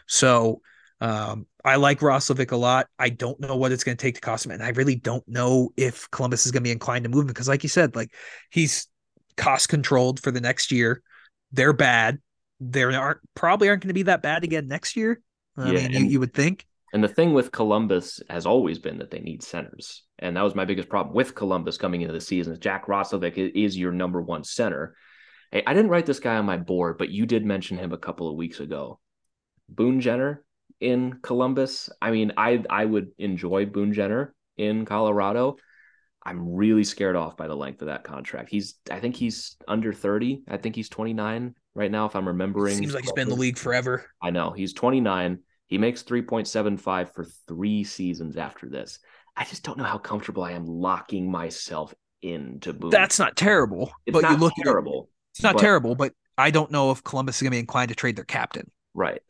So 0.07 0.61
um, 1.01 1.47
I 1.67 1.77
like 1.77 2.01
Roslovic 2.01 2.53
a 2.53 2.57
lot. 2.57 2.87
I 2.99 3.11
don't 3.11 3.39
know 3.41 3.57
what 3.57 3.73
it's 3.73 3.85
going 3.85 3.97
to 3.97 4.03
take 4.03 4.15
to 4.15 4.21
cost 4.21 4.47
him, 4.47 4.53
and 4.53 4.63
I 4.63 4.71
really 4.71 4.97
don't 4.97 5.27
know 5.29 5.71
if 5.77 6.11
Columbus 6.11 6.47
is 6.47 6.53
going 6.53 6.63
to 6.63 6.69
be 6.69 6.73
inclined 6.73 7.05
to 7.05 7.11
move 7.11 7.23
him 7.23 7.27
because, 7.29 7.49
like 7.49 7.63
you 7.63 7.69
said, 7.69 7.95
like 7.95 8.15
he's 8.51 8.87
cost 9.37 9.69
controlled 9.69 10.21
for 10.21 10.31
the 10.31 10.41
next 10.41 10.73
year. 10.73 11.03
They're 11.53 11.73
bad 11.73 12.21
they 12.61 12.83
aren't 12.83 13.21
probably 13.35 13.69
aren't 13.69 13.83
going 13.83 13.89
to 13.89 13.95
be 13.95 14.05
that 14.05 14.23
bad 14.23 14.45
again 14.45 14.67
next 14.67 14.97
year. 14.97 15.21
I 15.57 15.73
yeah, 15.73 15.89
mean, 15.89 15.93
you, 15.93 16.11
you 16.11 16.21
would 16.21 16.35
think. 16.35 16.67
And 16.93 17.03
the 17.03 17.09
thing 17.09 17.35
with 17.35 17.53
Columbus 17.53 18.21
has 18.31 18.47
always 18.47 18.79
been 18.79 18.99
that 18.99 19.11
they 19.11 19.21
need 19.21 19.43
centers. 19.43 20.05
And 20.19 20.37
that 20.37 20.43
was 20.43 20.55
my 20.55 20.65
biggest 20.65 20.89
problem 20.89 21.15
with 21.15 21.35
Columbus 21.35 21.77
coming 21.77 22.01
into 22.01 22.15
the 22.15 22.21
season. 22.21 22.59
Jack 22.61 22.87
Roslovic 22.87 23.37
is 23.55 23.77
your 23.77 23.93
number 23.93 24.23
one 24.23 24.45
center. 24.45 24.97
Hey, 25.51 25.63
I 25.67 25.75
didn't 25.75 25.91
write 25.91 26.07
this 26.07 26.21
guy 26.21 26.37
on 26.37 26.47
my 26.47 26.57
board, 26.57 26.97
but 26.99 27.11
you 27.11 27.27
did 27.27 27.45
mention 27.45 27.77
him 27.77 27.93
a 27.93 27.99
couple 27.99 28.31
of 28.31 28.37
weeks 28.37 28.61
ago. 28.61 28.99
Boone 29.69 30.01
Jenner 30.01 30.45
in 30.81 31.19
Columbus. 31.23 31.91
I 32.01 32.11
mean, 32.11 32.33
I 32.37 32.63
I 32.69 32.85
would 32.85 33.11
enjoy 33.19 33.67
Boone 33.67 33.93
Jenner 33.93 34.35
in 34.57 34.85
Colorado. 34.85 35.57
I'm 36.25 36.55
really 36.55 36.83
scared 36.83 37.15
off 37.15 37.37
by 37.37 37.47
the 37.47 37.55
length 37.55 37.83
of 37.83 37.87
that 37.87 38.03
contract. 38.03 38.51
He's 38.51 38.75
I 38.91 39.01
think 39.01 39.15
he's 39.15 39.57
under 39.69 39.93
30. 39.93 40.43
I 40.49 40.57
think 40.57 40.75
he's 40.75 40.89
29 40.89 41.55
right 41.75 41.91
now, 41.91 42.07
if 42.07 42.17
I'm 42.17 42.27
remembering. 42.27 42.77
Seems 42.77 42.95
like 42.95 43.05
he's 43.05 43.13
been 43.13 43.29
in 43.29 43.35
the 43.35 43.41
league 43.41 43.59
forever. 43.59 44.05
I 44.21 44.31
know. 44.31 44.51
He's 44.51 44.73
29. 44.73 45.39
He 45.69 45.79
makes 45.79 46.03
3.75 46.03 47.13
for 47.13 47.27
three 47.49 47.85
seasons 47.85 48.37
after 48.37 48.69
this. 48.69 48.99
I 49.37 49.45
just 49.45 49.63
don't 49.63 49.79
know 49.79 49.85
how 49.85 49.99
comfortable 49.99 50.43
I 50.43 50.53
am 50.53 50.67
locking 50.67 51.31
myself 51.31 51.95
into 52.23 52.73
Boone. 52.73 52.91
That's 52.91 53.19
not 53.19 53.37
terrible. 53.37 53.93
It's 54.07 54.15
but 54.15 54.23
not 54.23 54.33
you 54.33 54.39
look 54.39 54.55
terrible. 54.63 55.03
It, 55.03 55.35
it's 55.35 55.43
not 55.43 55.55
but, 55.55 55.61
terrible, 55.61 55.95
but 55.95 56.13
I 56.39 56.51
don't 56.51 56.71
know 56.71 56.91
if 56.91 57.05
Columbus 57.05 57.37
is 57.37 57.43
going 57.43 57.51
to 57.51 57.55
be 57.57 57.61
inclined 57.61 57.91
to 57.91 57.95
trade 57.95 58.17
their 58.17 58.25
captain. 58.25 58.71
Right. 58.95 59.21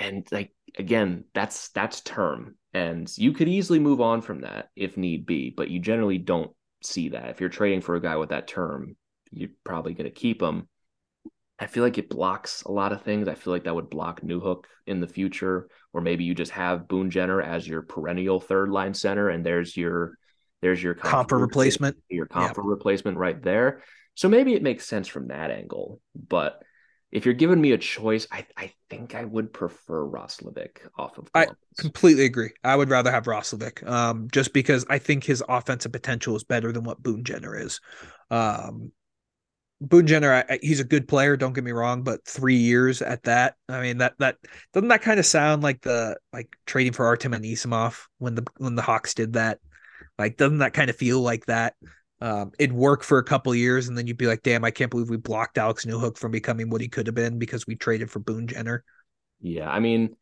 And 0.00 0.26
like 0.32 0.52
again, 0.78 1.24
that's 1.34 1.68
that's 1.68 2.00
term. 2.00 2.56
And 2.72 3.10
you 3.16 3.32
could 3.32 3.48
easily 3.48 3.78
move 3.78 4.00
on 4.00 4.22
from 4.22 4.42
that 4.42 4.70
if 4.76 4.96
need 4.96 5.26
be, 5.26 5.50
but 5.56 5.70
you 5.70 5.80
generally 5.80 6.18
don't 6.18 6.52
see 6.82 7.10
that. 7.10 7.28
If 7.30 7.40
you're 7.40 7.48
trading 7.48 7.80
for 7.80 7.96
a 7.96 8.00
guy 8.00 8.16
with 8.16 8.30
that 8.30 8.46
term, 8.46 8.96
you're 9.30 9.50
probably 9.64 9.94
going 9.94 10.08
to 10.08 10.16
keep 10.16 10.40
him. 10.40 10.68
I 11.58 11.66
feel 11.66 11.84
like 11.84 11.98
it 11.98 12.08
blocks 12.08 12.62
a 12.62 12.72
lot 12.72 12.92
of 12.92 13.02
things. 13.02 13.28
I 13.28 13.34
feel 13.34 13.52
like 13.52 13.64
that 13.64 13.74
would 13.74 13.90
block 13.90 14.22
Newhook 14.22 14.64
in 14.86 15.00
the 15.00 15.06
future, 15.06 15.68
or 15.92 16.00
maybe 16.00 16.24
you 16.24 16.34
just 16.34 16.52
have 16.52 16.88
Boone 16.88 17.10
Jenner 17.10 17.42
as 17.42 17.68
your 17.68 17.82
perennial 17.82 18.40
third 18.40 18.70
line 18.70 18.94
center, 18.94 19.28
and 19.28 19.44
there's 19.44 19.76
your 19.76 20.14
there's 20.62 20.82
your 20.82 20.94
Compher 20.94 21.40
replacement, 21.40 21.96
your 22.08 22.26
Compher 22.26 22.58
yeah. 22.58 22.70
replacement 22.70 23.18
right 23.18 23.42
there. 23.42 23.82
So 24.14 24.28
maybe 24.28 24.54
it 24.54 24.62
makes 24.62 24.86
sense 24.86 25.08
from 25.08 25.28
that 25.28 25.50
angle. 25.50 26.00
But 26.14 26.62
if 27.12 27.24
you're 27.24 27.34
giving 27.34 27.60
me 27.60 27.72
a 27.72 27.78
choice, 27.78 28.26
I, 28.30 28.46
I 28.56 28.72
think 28.88 29.14
I 29.14 29.24
would 29.24 29.52
prefer 29.52 30.04
Roslovic 30.06 30.78
off 30.96 31.18
of. 31.18 31.32
Columbus. 31.32 31.56
I 31.78 31.82
completely 31.82 32.24
agree. 32.24 32.50
I 32.62 32.76
would 32.76 32.88
rather 32.88 33.10
have 33.10 33.24
Roslovic, 33.24 33.86
um, 33.88 34.28
just 34.30 34.52
because 34.52 34.86
I 34.88 34.98
think 34.98 35.24
his 35.24 35.42
offensive 35.48 35.92
potential 35.92 36.36
is 36.36 36.44
better 36.44 36.70
than 36.72 36.84
what 36.84 37.02
Boone 37.02 37.24
Jenner 37.24 37.58
is. 37.58 37.80
Um, 38.30 38.92
Boone 39.80 40.06
Jenner, 40.06 40.44
I, 40.48 40.58
he's 40.62 40.80
a 40.80 40.84
good 40.84 41.08
player. 41.08 41.36
Don't 41.36 41.54
get 41.54 41.64
me 41.64 41.72
wrong, 41.72 42.02
but 42.02 42.24
three 42.24 42.56
years 42.56 43.00
at 43.02 43.22
that, 43.24 43.54
I 43.68 43.80
mean 43.80 43.98
that 43.98 44.14
that 44.18 44.36
doesn't 44.72 44.88
that 44.88 45.02
kind 45.02 45.18
of 45.18 45.26
sound 45.26 45.62
like 45.62 45.80
the 45.80 46.16
like 46.32 46.54
trading 46.66 46.92
for 46.92 47.06
Artem 47.06 47.32
Anisimov 47.32 48.02
when 48.18 48.34
the 48.34 48.46
when 48.58 48.74
the 48.74 48.82
Hawks 48.82 49.14
did 49.14 49.32
that. 49.32 49.58
Like, 50.18 50.36
doesn't 50.36 50.58
that 50.58 50.74
kind 50.74 50.90
of 50.90 50.96
feel 50.96 51.20
like 51.20 51.46
that? 51.46 51.74
Um, 52.20 52.52
it'd 52.58 52.74
work 52.74 53.02
for 53.02 53.18
a 53.18 53.24
couple 53.24 53.54
years, 53.54 53.88
and 53.88 53.96
then 53.96 54.06
you'd 54.06 54.18
be 54.18 54.26
like, 54.26 54.42
"Damn, 54.42 54.64
I 54.64 54.70
can't 54.70 54.90
believe 54.90 55.08
we 55.08 55.16
blocked 55.16 55.56
Alex 55.56 55.84
Newhook 55.86 56.18
from 56.18 56.30
becoming 56.32 56.68
what 56.68 56.80
he 56.80 56.88
could 56.88 57.06
have 57.06 57.14
been 57.14 57.38
because 57.38 57.66
we 57.66 57.76
traded 57.76 58.10
for 58.10 58.18
Boone 58.18 58.46
Jenner." 58.46 58.84
Yeah, 59.40 59.70
I 59.70 59.80
mean, 59.80 60.16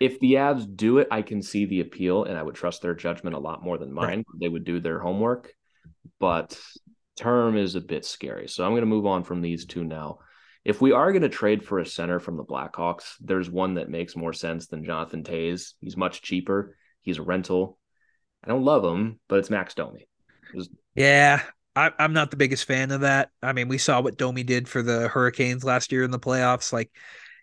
if 0.00 0.18
the 0.20 0.34
Avs 0.34 0.66
do 0.74 0.98
it, 0.98 1.08
I 1.10 1.22
can 1.22 1.42
see 1.42 1.64
the 1.64 1.80
appeal, 1.80 2.24
and 2.24 2.36
I 2.36 2.42
would 2.42 2.56
trust 2.56 2.82
their 2.82 2.94
judgment 2.94 3.36
a 3.36 3.40
lot 3.40 3.62
more 3.62 3.78
than 3.78 3.92
mine. 3.92 4.08
Right. 4.08 4.40
They 4.40 4.48
would 4.48 4.64
do 4.64 4.80
their 4.80 4.98
homework, 4.98 5.52
but 6.18 6.60
term 7.16 7.56
is 7.56 7.76
a 7.76 7.80
bit 7.80 8.04
scary. 8.04 8.48
So 8.48 8.64
I'm 8.64 8.72
going 8.72 8.82
to 8.82 8.86
move 8.86 9.06
on 9.06 9.24
from 9.24 9.40
these 9.40 9.64
two 9.64 9.84
now. 9.84 10.18
If 10.64 10.80
we 10.80 10.90
are 10.90 11.12
going 11.12 11.22
to 11.22 11.28
trade 11.28 11.64
for 11.64 11.78
a 11.78 11.86
center 11.86 12.18
from 12.18 12.36
the 12.36 12.44
Blackhawks, 12.44 13.14
there's 13.20 13.48
one 13.48 13.74
that 13.74 13.88
makes 13.88 14.16
more 14.16 14.32
sense 14.32 14.66
than 14.66 14.84
Jonathan 14.84 15.22
Toews. 15.22 15.74
He's 15.80 15.96
much 15.96 16.22
cheaper. 16.22 16.76
He's 17.02 17.18
a 17.18 17.22
rental. 17.22 17.78
I 18.42 18.48
don't 18.48 18.64
love 18.64 18.84
him, 18.84 19.20
but 19.28 19.38
it's 19.38 19.50
Max 19.50 19.74
Domi. 19.74 20.08
Yeah, 20.94 21.42
I, 21.74 21.92
am 21.98 22.12
not 22.12 22.30
the 22.30 22.36
biggest 22.36 22.64
fan 22.64 22.90
of 22.90 23.02
that. 23.02 23.30
I 23.42 23.52
mean, 23.52 23.68
we 23.68 23.78
saw 23.78 24.00
what 24.00 24.16
Domi 24.16 24.42
did 24.42 24.68
for 24.68 24.82
the 24.82 25.08
Hurricanes 25.08 25.64
last 25.64 25.92
year 25.92 26.04
in 26.04 26.10
the 26.10 26.18
playoffs. 26.18 26.72
Like, 26.72 26.90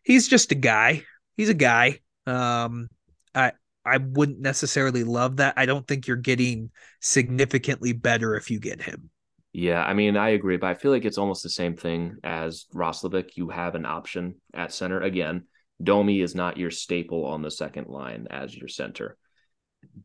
he's 0.03 0.27
just 0.27 0.51
a 0.51 0.55
guy. 0.55 1.03
he's 1.37 1.49
a 1.49 1.53
guy. 1.53 1.99
Um, 2.25 2.89
I 3.35 3.53
I 3.85 3.97
wouldn't 3.97 4.39
necessarily 4.39 5.03
love 5.03 5.37
that. 5.37 5.55
I 5.57 5.65
don't 5.65 5.87
think 5.87 6.07
you're 6.07 6.15
getting 6.15 6.71
significantly 7.01 7.93
better 7.93 8.35
if 8.35 8.49
you 8.49 8.59
get 8.59 8.81
him. 8.81 9.09
Yeah, 9.51 9.83
I 9.83 9.93
mean, 9.93 10.17
I 10.17 10.29
agree, 10.29 10.57
but 10.57 10.67
I 10.67 10.73
feel 10.73 10.91
like 10.91 11.05
it's 11.05 11.17
almost 11.19 11.43
the 11.43 11.49
same 11.49 11.75
thing 11.75 12.17
as 12.23 12.65
Roslovic. 12.73 13.31
You 13.35 13.49
have 13.49 13.75
an 13.75 13.85
option 13.85 14.35
at 14.53 14.73
center. 14.73 15.01
Again, 15.01 15.43
Domi 15.81 16.21
is 16.21 16.33
not 16.33 16.57
your 16.57 16.71
staple 16.71 17.25
on 17.25 17.41
the 17.41 17.51
second 17.51 17.87
line 17.87 18.27
as 18.31 18.55
your 18.55 18.67
center, 18.67 19.17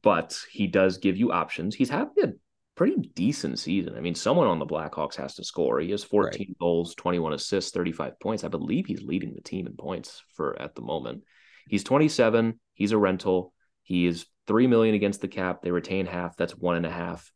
but 0.03 0.39
he 0.51 0.67
does 0.67 0.99
give 0.99 1.17
you 1.17 1.33
options. 1.33 1.75
He's 1.75 1.89
having 1.89 2.25
a 2.25 2.33
pretty 2.79 3.11
decent 3.17 3.59
season. 3.59 3.97
I 3.97 4.01
mean, 4.01 4.15
someone 4.15 4.47
on 4.47 4.61
the 4.61 4.67
Blackhawks 4.67 5.17
has 5.17 5.35
to 5.35 5.45
score. 5.45 5.81
He 5.81 5.91
has 5.91 6.05
14 6.05 6.39
right. 6.39 6.59
goals, 6.61 6.95
21 6.95 7.33
assists, 7.33 7.73
35 7.73 8.21
points. 8.21 8.45
I 8.45 8.49
believe 8.49 8.87
he's 8.87 9.03
leading 9.03 9.35
the 9.35 9.41
team 9.41 9.67
in 9.67 9.75
points 9.75 10.23
for 10.35 10.57
at 10.63 10.77
the 10.77 10.81
moment. 10.81 11.25
He's 11.69 11.83
27. 11.83 12.59
He's 12.75 12.93
a 12.93 12.99
rental. 12.99 13.53
He 13.83 14.07
is 14.07 14.27
three 14.47 14.69
million 14.69 14.95
against 14.95 15.21
the 15.21 15.29
cap. 15.29 15.61
They 15.61 15.73
retain 15.73 16.07
half. 16.07 16.37
That's 16.37 16.57
one 16.57 16.77
and 16.77 16.87
a 16.87 16.91
half. 16.91 17.33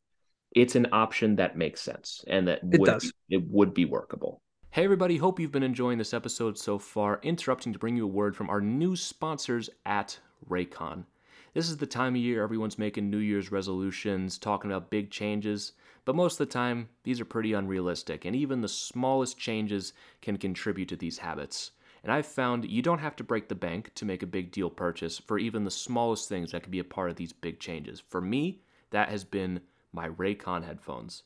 It's 0.53 0.77
an 0.77 0.89
option 0.93 1.37
that 1.37 1.57
makes 1.57 1.81
sense 1.81 2.25
and 2.29 2.47
that 2.47 2.61
it 2.63 2.79
would 2.79 2.87
does. 2.87 3.13
Be, 3.29 3.37
it 3.37 3.43
would 3.49 3.75
be 3.75 3.85
workable. 3.85 4.41
Hey 4.71 4.85
everybody, 4.85 5.17
hope 5.17 5.41
you've 5.41 5.51
been 5.51 5.65
enjoying 5.65 5.99
this 5.99 6.15
episode 6.15 6.57
so 6.57 6.79
far. 6.79 7.19
Interrupting 7.23 7.73
to 7.73 7.81
bring 7.81 7.97
you 7.97 8.05
a 8.05 8.07
word 8.07 8.37
from 8.37 8.49
our 8.49 8.61
new 8.61 8.95
sponsors 8.95 9.69
at 9.85 10.19
Raycon. 10.49 11.05
This 11.55 11.69
is 11.69 11.77
the 11.77 11.87
time 11.87 12.15
of 12.15 12.21
year 12.23 12.43
everyone's 12.43 12.79
making 12.79 13.11
New 13.11 13.19
Year's 13.19 13.53
resolutions, 13.53 14.39
talking 14.39 14.71
about 14.71 14.89
big 14.89 15.11
changes, 15.11 15.73
but 16.07 16.17
most 16.17 16.41
of 16.41 16.49
the 16.49 16.53
time, 16.53 16.89
these 17.05 17.21
are 17.21 17.27
pretty 17.27 17.53
unrealistic, 17.53 18.25
and 18.25 18.35
even 18.35 18.63
the 18.63 18.69
smallest 18.69 19.37
changes 19.37 19.93
can 20.23 20.39
contribute 20.39 20.89
to 20.89 20.97
these 20.97 21.19
habits. 21.19 21.73
And 22.03 22.11
I've 22.11 22.25
found 22.25 22.65
you 22.65 22.81
don't 22.81 23.01
have 23.01 23.17
to 23.17 23.25
break 23.25 23.49
the 23.49 23.55
bank 23.55 23.93
to 23.97 24.07
make 24.07 24.23
a 24.23 24.27
big 24.27 24.51
deal 24.51 24.71
purchase 24.71 25.19
for 25.19 25.39
even 25.39 25.65
the 25.65 25.71
smallest 25.71 26.27
things 26.27 26.53
that 26.53 26.63
can 26.63 26.73
be 26.73 26.79
a 26.79 26.85
part 26.85 27.11
of 27.11 27.17
these 27.17 27.35
big 27.35 27.61
changes. 27.61 28.01
For 28.01 28.23
me, 28.23 28.63
that 28.91 29.11
has 29.11 29.23
been 29.23 29.61
my 29.93 30.09
Raycon 30.09 30.65
headphones. 30.65 31.23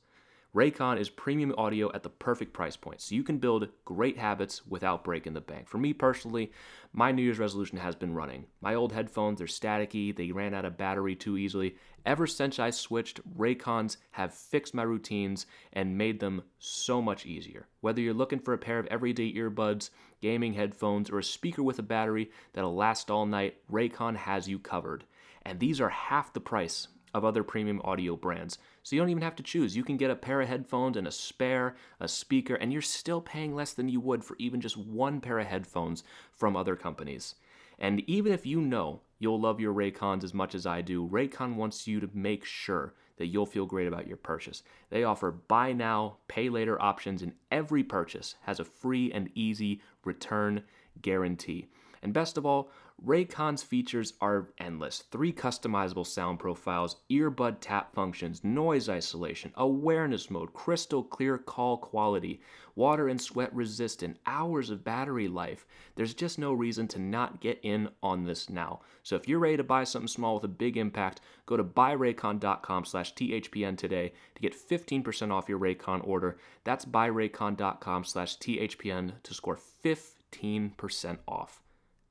Raycon 0.57 0.99
is 0.99 1.11
premium 1.11 1.55
audio 1.59 1.93
at 1.93 2.03
the 2.03 2.09
perfect 2.09 2.55
price 2.55 2.77
point, 2.77 3.03
so 3.03 3.15
you 3.15 3.23
can 3.23 3.37
build 3.37 3.69
great 3.85 4.17
habits 4.17 4.67
without 4.67 5.05
breaking 5.05 5.35
the 5.35 5.41
bank. 5.43 5.69
For 5.69 5.77
me 5.77 5.93
personally, 5.93 6.51
my 6.95 7.13
New 7.13 7.21
Year's 7.21 7.39
resolution 7.39 7.77
has 7.77 7.95
been 7.95 8.15
running. 8.15 8.47
My 8.63 8.75
old 8.75 8.95
headphones, 8.95 9.37
they're 9.37 9.49
staticky, 9.49 10.17
they 10.17 10.33
ran 10.33 10.55
out 10.55 10.65
of 10.65 10.79
battery 10.79 11.15
too 11.15 11.37
easily. 11.37 11.77
Ever 12.07 12.27
since 12.27 12.59
I 12.59 12.71
switched, 12.71 13.21
Raycons 13.37 13.99
have 14.13 14.33
fixed 14.33 14.73
my 14.73 14.83
routines 14.83 15.45
and 15.75 15.99
made 15.99 16.21
them 16.21 16.43
so 16.59 17.03
much 17.03 17.27
easier. 17.27 17.67
Whether 17.83 18.01
you're 18.01 18.15
looking 18.15 18.39
for 18.39 18.55
a 18.55 18.59
pair 18.59 18.79
of 18.79 18.87
everyday 18.87 19.35
earbuds, 19.35 19.91
gaming 20.23 20.55
headphones, 20.55 21.11
or 21.11 21.19
a 21.19 21.23
speaker 21.23 21.63
with 21.63 21.79
a 21.79 21.83
battery 21.83 22.31
that'll 22.55 22.75
last 22.75 23.11
all 23.11 23.27
night, 23.27 23.59
Raycon 23.71 24.17
has 24.17 24.49
you 24.49 24.59
covered. 24.59 25.05
And 25.43 25.61
these 25.61 25.83
are 25.83 25.91
half 25.91 26.33
the 26.33 26.41
price 26.41 26.89
of 27.17 27.25
other 27.25 27.43
premium 27.43 27.81
audio 27.83 28.15
brands. 28.15 28.59
So 28.83 28.95
you 28.95 29.01
don't 29.01 29.09
even 29.09 29.23
have 29.23 29.37
to 29.37 29.43
choose. 29.43 29.75
You 29.75 29.83
can 29.83 29.97
get 29.97 30.11
a 30.11 30.17
pair 30.17 30.43
of 30.43 30.49
headphones 30.49 30.99
and 30.99 31.09
a 31.09 31.11
spare, 31.11 31.75
a 31.99 32.07
speaker, 32.07 32.55
and 32.57 32.73
you're 32.73 32.83
still 32.83 33.23
paying 33.23 33.55
less 33.55 33.73
than 33.73 33.89
you 33.89 34.01
would 34.01 34.23
for 34.23 34.37
even 34.39 34.61
just 34.61 34.77
one 34.77 35.21
pair 35.21 35.39
of 35.39 35.47
headphones 35.47 36.05
from 36.31 36.57
other 36.57 36.77
companies. 36.77 37.35
And 37.79 38.03
even 38.07 38.33
if 38.33 38.45
you 38.45 38.61
know 38.61 39.01
you'll 39.19 39.41
love 39.41 39.61
your 39.61 39.73
Raycons 39.73 40.25
as 40.25 40.35
much 40.35 40.55
as 40.55 40.67
I 40.67 40.83
do, 40.83 41.09
Raycon 41.09 41.57
wants 41.57 41.87
you 41.87 42.01
to 42.01 42.11
make 42.13 42.45
sure 42.45 42.95
that 43.17 43.29
you'll 43.29 43.47
feel 43.47 43.65
great 43.65 43.89
about 43.89 44.07
your 44.07 44.19
purchase. 44.19 44.63
They 44.91 45.05
offer 45.05 45.31
buy 45.33 45.73
now, 45.73 46.19
pay 46.29 46.51
later 46.51 46.81
options, 46.81 47.23
and 47.23 47.33
every 47.51 47.83
purchase 47.83 48.35
has 48.43 48.61
a 48.61 48.65
free 48.65 49.11
and 49.11 49.31
easy 49.35 49.81
return 50.05 50.65
guarantee. 51.01 51.69
And 52.03 52.13
best 52.13 52.37
of 52.37 52.45
all, 52.45 52.71
Raycon's 53.05 53.63
features 53.63 54.15
are 54.23 54.49
endless. 54.57 55.01
Three 55.11 55.31
customizable 55.31 56.07
sound 56.07 56.39
profiles, 56.39 56.97
earbud 57.11 57.59
tap 57.61 57.95
functions, 57.95 58.43
noise 58.43 58.89
isolation, 58.89 59.53
awareness 59.55 60.31
mode, 60.31 60.55
crystal 60.55 61.05
clear 61.05 61.37
call 61.37 61.77
quality, 61.77 62.41
water 62.75 63.07
and 63.09 63.21
sweat 63.21 63.55
resistant, 63.55 64.19
hours 64.27 64.71
of 64.71 64.83
battery 64.83 65.29
life. 65.29 65.67
There's 65.95 66.15
just 66.15 66.39
no 66.39 66.55
reason 66.55 66.89
to 66.89 66.99
not 66.99 67.41
get 67.41 67.61
in 67.63 67.91
on 68.03 68.25
this 68.25 68.49
now. 68.49 68.81
So 69.03 69.15
if 69.15 69.29
you're 69.29 69.41
ready 69.41 69.59
to 69.59 69.65
buy 69.65 69.85
something 69.85 70.09
small 70.09 70.35
with 70.35 70.45
a 70.45 70.49
big 70.49 70.79
impact, 70.79 71.21
go 71.45 71.59
to 71.59 71.65
buyraycon.com 71.65 72.87
slash 72.87 73.15
THPN 73.15 73.77
today 73.77 74.15
to 74.35 74.41
get 74.41 74.55
15% 74.55 75.31
off 75.31 75.51
your 75.51 75.59
Raycon 75.59 76.01
order. 76.07 76.39
That's 76.65 76.87
buyraycon.com 76.87 78.05
slash 78.05 78.39
THPN 78.39 79.23
to 79.23 79.35
score 79.35 79.59
15% 79.85 81.19
off. 81.29 81.61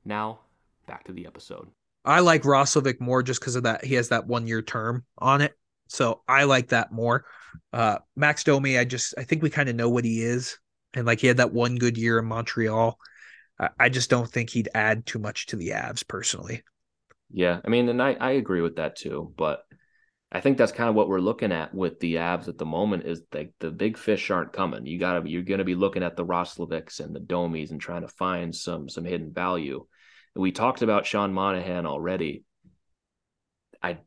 Now, 0.04 0.38
back 0.86 1.04
to 1.04 1.12
the 1.12 1.26
episode. 1.26 1.68
I 2.04 2.20
like 2.20 2.42
Roslovic 2.42 3.00
more 3.00 3.22
just 3.22 3.40
because 3.40 3.56
of 3.56 3.64
that. 3.64 3.84
He 3.84 3.94
has 3.94 4.10
that 4.10 4.26
one 4.26 4.46
year 4.46 4.62
term 4.62 5.04
on 5.18 5.40
it. 5.40 5.54
So 5.88 6.22
I 6.28 6.44
like 6.44 6.68
that 6.68 6.92
more. 6.92 7.24
Uh, 7.72 7.98
Max 8.14 8.44
Domi, 8.44 8.78
I 8.78 8.84
just 8.84 9.14
I 9.18 9.24
think 9.24 9.42
we 9.42 9.50
kind 9.50 9.68
of 9.68 9.76
know 9.76 9.88
what 9.88 10.04
he 10.04 10.22
is, 10.22 10.58
and 10.94 11.06
like 11.06 11.20
he 11.20 11.26
had 11.26 11.38
that 11.38 11.52
one 11.52 11.76
good 11.76 11.96
year 11.96 12.18
in 12.18 12.26
Montreal. 12.26 12.98
I, 13.58 13.68
I 13.78 13.88
just 13.88 14.10
don't 14.10 14.30
think 14.30 14.50
he'd 14.50 14.68
add 14.74 15.06
too 15.06 15.18
much 15.18 15.46
to 15.46 15.56
the 15.56 15.70
Avs 15.70 16.06
personally. 16.06 16.62
Yeah, 17.30 17.60
I 17.64 17.68
mean, 17.68 17.88
and 17.88 18.02
I 18.02 18.12
I 18.12 18.32
agree 18.32 18.60
with 18.60 18.76
that 18.76 18.96
too, 18.96 19.32
but 19.36 19.64
I 20.30 20.40
think 20.40 20.58
that's 20.58 20.72
kind 20.72 20.90
of 20.90 20.96
what 20.96 21.08
we're 21.08 21.20
looking 21.20 21.52
at 21.52 21.74
with 21.74 22.00
the 22.00 22.16
Avs 22.16 22.48
at 22.48 22.58
the 22.58 22.66
moment 22.66 23.04
is 23.04 23.22
like 23.32 23.52
the 23.60 23.70
big 23.70 23.96
fish 23.96 24.30
aren't 24.30 24.52
coming. 24.52 24.86
You 24.86 24.98
gotta 24.98 25.28
you're 25.28 25.42
gonna 25.42 25.64
be 25.64 25.74
looking 25.74 26.02
at 26.02 26.16
the 26.16 26.26
Roslovics 26.26 27.00
and 27.00 27.14
the 27.14 27.20
Domis 27.20 27.70
and 27.70 27.80
trying 27.80 28.02
to 28.02 28.08
find 28.08 28.54
some 28.54 28.88
some 28.88 29.04
hidden 29.04 29.32
value 29.32 29.86
we 30.36 30.52
talked 30.52 30.82
about 30.82 31.06
Sean 31.06 31.32
Monahan 31.32 31.86
already. 31.86 32.44
I 33.82 33.98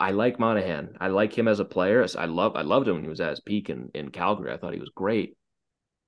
I 0.00 0.10
like 0.10 0.38
Monahan. 0.38 0.96
I 1.00 1.08
like 1.08 1.36
him 1.36 1.48
as 1.48 1.60
a 1.60 1.64
player. 1.64 2.04
I 2.18 2.26
love 2.26 2.56
I 2.56 2.62
loved 2.62 2.88
him 2.88 2.94
when 2.94 3.04
he 3.04 3.10
was 3.10 3.20
at 3.20 3.30
his 3.30 3.40
peak 3.40 3.70
in, 3.70 3.90
in 3.94 4.10
Calgary. 4.10 4.52
I 4.52 4.56
thought 4.56 4.74
he 4.74 4.80
was 4.80 4.90
great. 4.94 5.36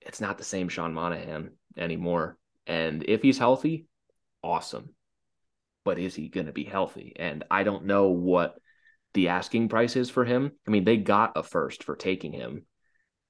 It's 0.01 0.21
not 0.21 0.39
the 0.39 0.45
same 0.45 0.69
Sean 0.69 0.95
Monahan 0.95 1.53
anymore. 1.77 2.37
And 2.67 3.05
if 3.07 3.23
he's 3.23 3.39
healthy, 3.39 3.87
awesome. 4.43 4.91
But 5.85 5.99
is 5.99 6.15
he 6.15 6.29
going 6.29 6.47
to 6.47 6.53
be 6.53 6.65
healthy? 6.65 7.15
And 7.17 7.45
I 7.51 7.63
don't 7.63 7.87
know 7.87 8.09
what 8.09 8.57
the 9.15 9.29
asking 9.29 9.69
price 9.69 9.97
is 9.97 10.11
for 10.11 10.25
him. 10.25 10.53
I 10.67 10.71
mean, 10.71 10.85
they 10.85 10.97
got 10.97 11.33
a 11.37 11.43
first 11.43 11.83
for 11.85 11.97
taking 11.97 12.33
him. 12.33 12.67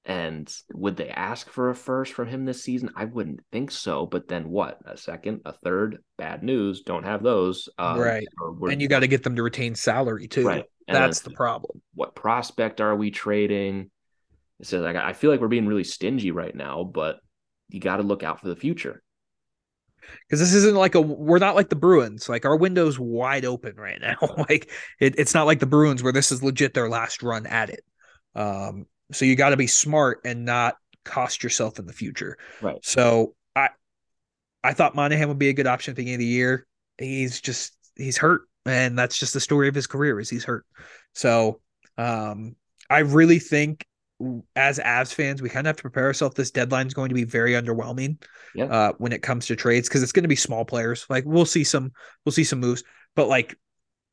And 0.09 0.51
would 0.73 0.97
they 0.97 1.09
ask 1.09 1.51
for 1.51 1.69
a 1.69 1.75
first 1.75 2.13
from 2.13 2.27
him 2.27 2.43
this 2.43 2.63
season? 2.63 2.89
I 2.95 3.05
wouldn't 3.05 3.41
think 3.51 3.69
so. 3.69 4.07
But 4.07 4.27
then 4.27 4.49
what? 4.49 4.79
A 4.85 4.97
second, 4.97 5.41
a 5.45 5.53
third? 5.53 5.99
Bad 6.17 6.41
news. 6.41 6.81
Don't 6.81 7.03
have 7.03 7.21
those. 7.21 7.69
Um, 7.77 7.99
right. 7.99 8.27
And 8.71 8.81
you 8.81 8.87
got 8.87 9.01
to 9.01 9.07
get 9.07 9.21
them 9.21 9.35
to 9.35 9.43
retain 9.43 9.75
salary 9.75 10.27
too. 10.27 10.47
Right. 10.47 10.65
And 10.87 10.95
That's 10.95 11.19
the 11.19 11.29
problem. 11.29 11.83
What 11.93 12.15
prospect 12.15 12.81
are 12.81 12.95
we 12.95 13.11
trading? 13.11 13.91
It 14.59 14.65
says 14.65 14.81
like 14.81 14.95
I 14.95 15.13
feel 15.13 15.29
like 15.29 15.41
we're 15.41 15.47
being 15.47 15.67
really 15.67 15.83
stingy 15.83 16.31
right 16.31 16.55
now, 16.55 16.83
but 16.83 17.19
you 17.67 17.79
got 17.79 17.97
to 17.97 18.03
look 18.03 18.23
out 18.23 18.41
for 18.41 18.47
the 18.47 18.55
future. 18.55 19.03
Because 20.25 20.39
this 20.39 20.55
isn't 20.55 20.75
like 20.75 20.95
a 20.95 21.01
we're 21.01 21.37
not 21.37 21.53
like 21.53 21.69
the 21.69 21.75
Bruins. 21.75 22.27
Like 22.27 22.45
our 22.45 22.55
window's 22.55 22.97
wide 22.97 23.45
open 23.45 23.75
right 23.75 24.01
now. 24.01 24.17
like 24.49 24.71
it, 24.99 25.19
it's 25.19 25.35
not 25.35 25.45
like 25.45 25.59
the 25.59 25.67
Bruins 25.67 26.01
where 26.01 26.13
this 26.13 26.31
is 26.31 26.41
legit 26.41 26.73
their 26.73 26.89
last 26.89 27.21
run 27.21 27.45
at 27.45 27.69
it. 27.69 27.83
Um, 28.33 28.87
so 29.11 29.25
you 29.25 29.35
got 29.35 29.49
to 29.49 29.57
be 29.57 29.67
smart 29.67 30.21
and 30.25 30.45
not 30.45 30.75
cost 31.05 31.43
yourself 31.43 31.79
in 31.79 31.85
the 31.85 31.93
future. 31.93 32.37
Right. 32.61 32.77
So 32.83 33.35
I 33.55 33.69
I 34.63 34.73
thought 34.73 34.95
Monahan 34.95 35.27
would 35.27 35.39
be 35.39 35.49
a 35.49 35.53
good 35.53 35.67
option 35.67 35.91
at 35.91 35.95
the 35.95 36.01
beginning 36.01 36.15
of 36.15 36.19
the 36.19 36.25
year. 36.25 36.67
He's 36.97 37.41
just 37.41 37.75
he's 37.95 38.17
hurt, 38.17 38.41
and 38.65 38.97
that's 38.97 39.17
just 39.17 39.33
the 39.33 39.39
story 39.39 39.67
of 39.67 39.75
his 39.75 39.87
career 39.87 40.19
is 40.19 40.29
he's 40.29 40.45
hurt. 40.45 40.65
So 41.13 41.61
um 41.97 42.55
I 42.89 42.99
really 42.99 43.39
think 43.39 43.85
as 44.55 44.79
Avs 44.79 45.13
fans, 45.13 45.41
we 45.41 45.49
kind 45.49 45.65
of 45.65 45.69
have 45.69 45.77
to 45.77 45.81
prepare 45.81 46.05
ourselves. 46.05 46.35
This 46.35 46.51
deadline 46.51 46.87
is 46.87 46.93
going 46.93 47.09
to 47.09 47.15
be 47.15 47.23
very 47.23 47.53
underwhelming 47.53 48.21
yeah. 48.53 48.65
uh, 48.65 48.93
when 48.97 49.13
it 49.13 49.21
comes 49.21 49.45
to 49.47 49.55
trades 49.55 49.87
because 49.87 50.03
it's 50.03 50.11
going 50.11 50.23
to 50.23 50.29
be 50.29 50.35
small 50.35 50.65
players. 50.65 51.05
Like 51.09 51.23
we'll 51.25 51.45
see 51.45 51.63
some, 51.63 51.91
we'll 52.25 52.33
see 52.33 52.43
some 52.43 52.59
moves, 52.59 52.83
but 53.15 53.27
like, 53.27 53.55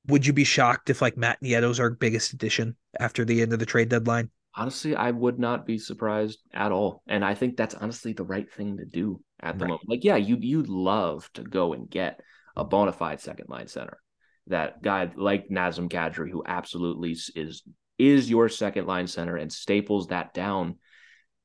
would 0.07 0.25
you 0.25 0.33
be 0.33 0.45
shocked 0.45 0.91
if 0.91 1.03
like 1.03 1.17
Matt 1.17 1.43
Nieto's 1.43 1.81
our 1.81 1.91
biggest 1.91 2.33
addition 2.33 2.77
after 3.01 3.25
the 3.25 3.43
end 3.43 3.53
of 3.53 3.59
the 3.59 3.67
trade 3.67 3.89
deadline? 3.89 4.31
Honestly, 4.57 4.97
I 4.97 5.11
would 5.11 5.39
not 5.39 5.67
be 5.67 5.79
surprised 5.79 6.39
at 6.53 6.73
all. 6.73 7.03
And 7.07 7.25
I 7.25 7.35
think 7.35 7.57
that's 7.57 7.75
honestly 7.75 8.13
the 8.13 8.25
right 8.25 8.51
thing 8.51 8.79
to 8.79 8.85
do 8.85 9.21
at 9.41 9.59
the 9.59 9.65
right. 9.65 9.69
moment. 9.69 9.89
Like, 9.89 10.05
yeah, 10.05 10.17
you 10.17 10.39
you'd 10.41 10.69
love 10.69 11.31
to 11.35 11.43
go 11.43 11.75
and 11.75 11.89
get 11.89 12.21
a 12.57 12.65
bona 12.65 12.93
fide 12.93 13.21
second 13.21 13.49
line 13.49 13.69
center. 13.69 13.99
That 14.49 14.83
guy 14.83 15.11
like 15.15 15.49
Nazem 15.49 15.91
Kadri, 15.91 16.31
who 16.31 16.43
absolutely 16.47 17.13
is 17.13 17.63
is 17.99 18.31
your 18.31 18.49
second 18.49 18.87
line 18.87 19.07
center 19.07 19.37
and 19.37 19.53
staples 19.53 20.09
that 20.09 20.35
down. 20.35 20.77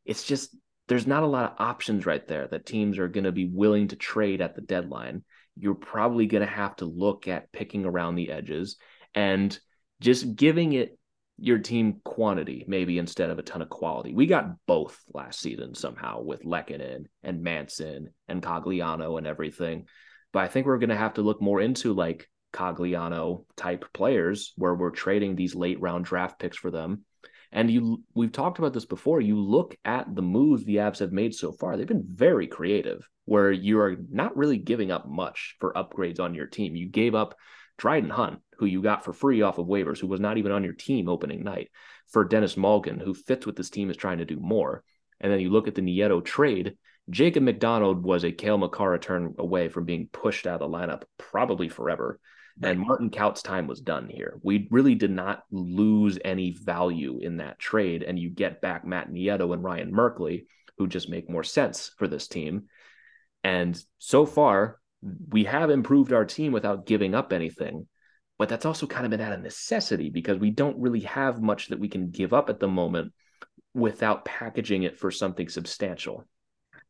It's 0.05 0.23
just 0.23 0.55
there's 0.87 1.07
not 1.07 1.23
a 1.23 1.27
lot 1.27 1.51
of 1.51 1.57
options 1.59 2.05
right 2.05 2.25
there 2.27 2.47
that 2.47 2.65
teams 2.65 2.97
are 2.97 3.07
going 3.07 3.23
to 3.23 3.31
be 3.31 3.45
willing 3.45 3.89
to 3.89 3.95
trade 3.95 4.41
at 4.41 4.55
the 4.55 4.61
deadline. 4.61 5.23
You're 5.57 5.75
probably 5.75 6.25
going 6.27 6.45
to 6.45 6.53
have 6.53 6.75
to 6.77 6.85
look 6.85 7.27
at 7.27 7.51
picking 7.51 7.85
around 7.85 8.15
the 8.15 8.31
edges 8.31 8.77
and 9.13 9.57
just 9.99 10.35
giving 10.35 10.73
it 10.73 10.97
your 11.41 11.57
team 11.57 11.99
quantity 12.03 12.63
maybe 12.67 12.99
instead 12.99 13.29
of 13.29 13.39
a 13.39 13.43
ton 13.43 13.61
of 13.61 13.69
quality. 13.69 14.13
We 14.13 14.27
got 14.27 14.51
both 14.67 14.99
last 15.13 15.39
season 15.39 15.73
somehow 15.73 16.21
with 16.21 16.43
Lehkonen 16.43 17.05
and 17.23 17.41
Manson 17.41 18.09
and 18.27 18.43
Cogliano 18.43 19.17
and 19.17 19.25
everything. 19.25 19.87
But 20.31 20.43
I 20.43 20.47
think 20.47 20.65
we're 20.65 20.77
going 20.77 20.89
to 20.89 20.95
have 20.95 21.15
to 21.15 21.23
look 21.23 21.41
more 21.41 21.59
into 21.59 21.93
like 21.93 22.29
Cogliano 22.53 23.45
type 23.57 23.85
players 23.93 24.53
where 24.55 24.75
we're 24.75 24.91
trading 24.91 25.35
these 25.35 25.55
late 25.55 25.81
round 25.81 26.05
draft 26.05 26.39
picks 26.39 26.57
for 26.57 26.69
them. 26.69 27.05
And 27.51 27.69
you 27.69 28.03
we've 28.13 28.31
talked 28.31 28.59
about 28.59 28.73
this 28.73 28.85
before. 28.85 29.19
You 29.19 29.37
look 29.37 29.75
at 29.83 30.13
the 30.15 30.21
moves 30.21 30.63
the 30.63 30.77
Avs 30.77 30.99
have 30.99 31.11
made 31.11 31.33
so 31.33 31.51
far, 31.51 31.75
they've 31.75 31.87
been 31.87 32.05
very 32.07 32.47
creative, 32.47 33.07
where 33.25 33.51
you 33.51 33.79
are 33.79 33.97
not 34.09 34.37
really 34.37 34.57
giving 34.57 34.91
up 34.91 35.07
much 35.07 35.57
for 35.59 35.73
upgrades 35.73 36.19
on 36.19 36.33
your 36.33 36.47
team. 36.47 36.75
You 36.75 36.87
gave 36.87 37.13
up 37.13 37.35
Dryden 37.77 38.09
Hunt, 38.09 38.39
who 38.61 38.67
you 38.67 38.79
got 38.79 39.03
for 39.03 39.11
free 39.11 39.41
off 39.41 39.57
of 39.57 39.65
waivers, 39.65 39.97
who 39.97 40.05
was 40.05 40.19
not 40.19 40.37
even 40.37 40.51
on 40.51 40.63
your 40.63 40.73
team 40.73 41.09
opening 41.09 41.43
night, 41.43 41.69
for 42.07 42.23
Denis 42.23 42.55
Malgin, 42.55 43.01
who 43.01 43.15
fits 43.15 43.47
what 43.47 43.55
this 43.55 43.71
team 43.71 43.89
is 43.89 43.97
trying 43.97 44.19
to 44.19 44.25
do 44.25 44.37
more. 44.39 44.83
And 45.19 45.33
then 45.33 45.39
you 45.39 45.49
look 45.49 45.67
at 45.67 45.73
the 45.73 45.81
Nieto 45.81 46.23
trade, 46.23 46.75
Jacob 47.09 47.41
MacDonald 47.41 48.03
was 48.03 48.23
a 48.23 48.31
Cale 48.31 48.59
Makar 48.59 48.99
turn 48.99 49.33
away 49.39 49.67
from 49.67 49.85
being 49.85 50.09
pushed 50.11 50.45
out 50.45 50.61
of 50.61 50.71
the 50.71 50.77
lineup 50.77 51.01
probably 51.17 51.69
forever. 51.69 52.19
And 52.61 52.79
Martin 52.79 53.09
Kaut's 53.09 53.41
time 53.41 53.65
was 53.65 53.81
done 53.81 54.07
here. 54.07 54.39
We 54.43 54.67
really 54.69 54.93
did 54.93 55.09
not 55.09 55.41
lose 55.49 56.19
any 56.23 56.51
value 56.51 57.17
in 57.19 57.37
that 57.37 57.57
trade. 57.57 58.03
And 58.03 58.19
you 58.19 58.29
get 58.29 58.61
back 58.61 58.85
Matt 58.85 59.09
Nieto 59.09 59.55
and 59.55 59.63
Ryan 59.63 59.91
Merkley, 59.91 60.45
who 60.77 60.87
just 60.87 61.09
make 61.09 61.27
more 61.27 61.43
sense 61.43 61.91
for 61.97 62.07
this 62.07 62.27
team. 62.27 62.65
And 63.43 63.83
so 63.97 64.27
far, 64.27 64.77
we 65.29 65.45
have 65.45 65.71
improved 65.71 66.13
our 66.13 66.25
team 66.25 66.51
without 66.51 66.85
giving 66.85 67.15
up 67.15 67.33
anything. 67.33 67.87
But 68.41 68.49
that's 68.49 68.65
also 68.65 68.87
kind 68.87 69.05
of 69.05 69.11
been 69.11 69.21
out 69.21 69.33
of 69.33 69.43
necessity 69.43 70.09
because 70.09 70.39
we 70.39 70.49
don't 70.49 70.79
really 70.79 71.01
have 71.01 71.43
much 71.43 71.67
that 71.67 71.79
we 71.79 71.87
can 71.87 72.09
give 72.09 72.33
up 72.33 72.49
at 72.49 72.59
the 72.59 72.67
moment 72.67 73.13
without 73.75 74.25
packaging 74.25 74.81
it 74.81 74.97
for 74.97 75.11
something 75.11 75.47
substantial. 75.47 76.25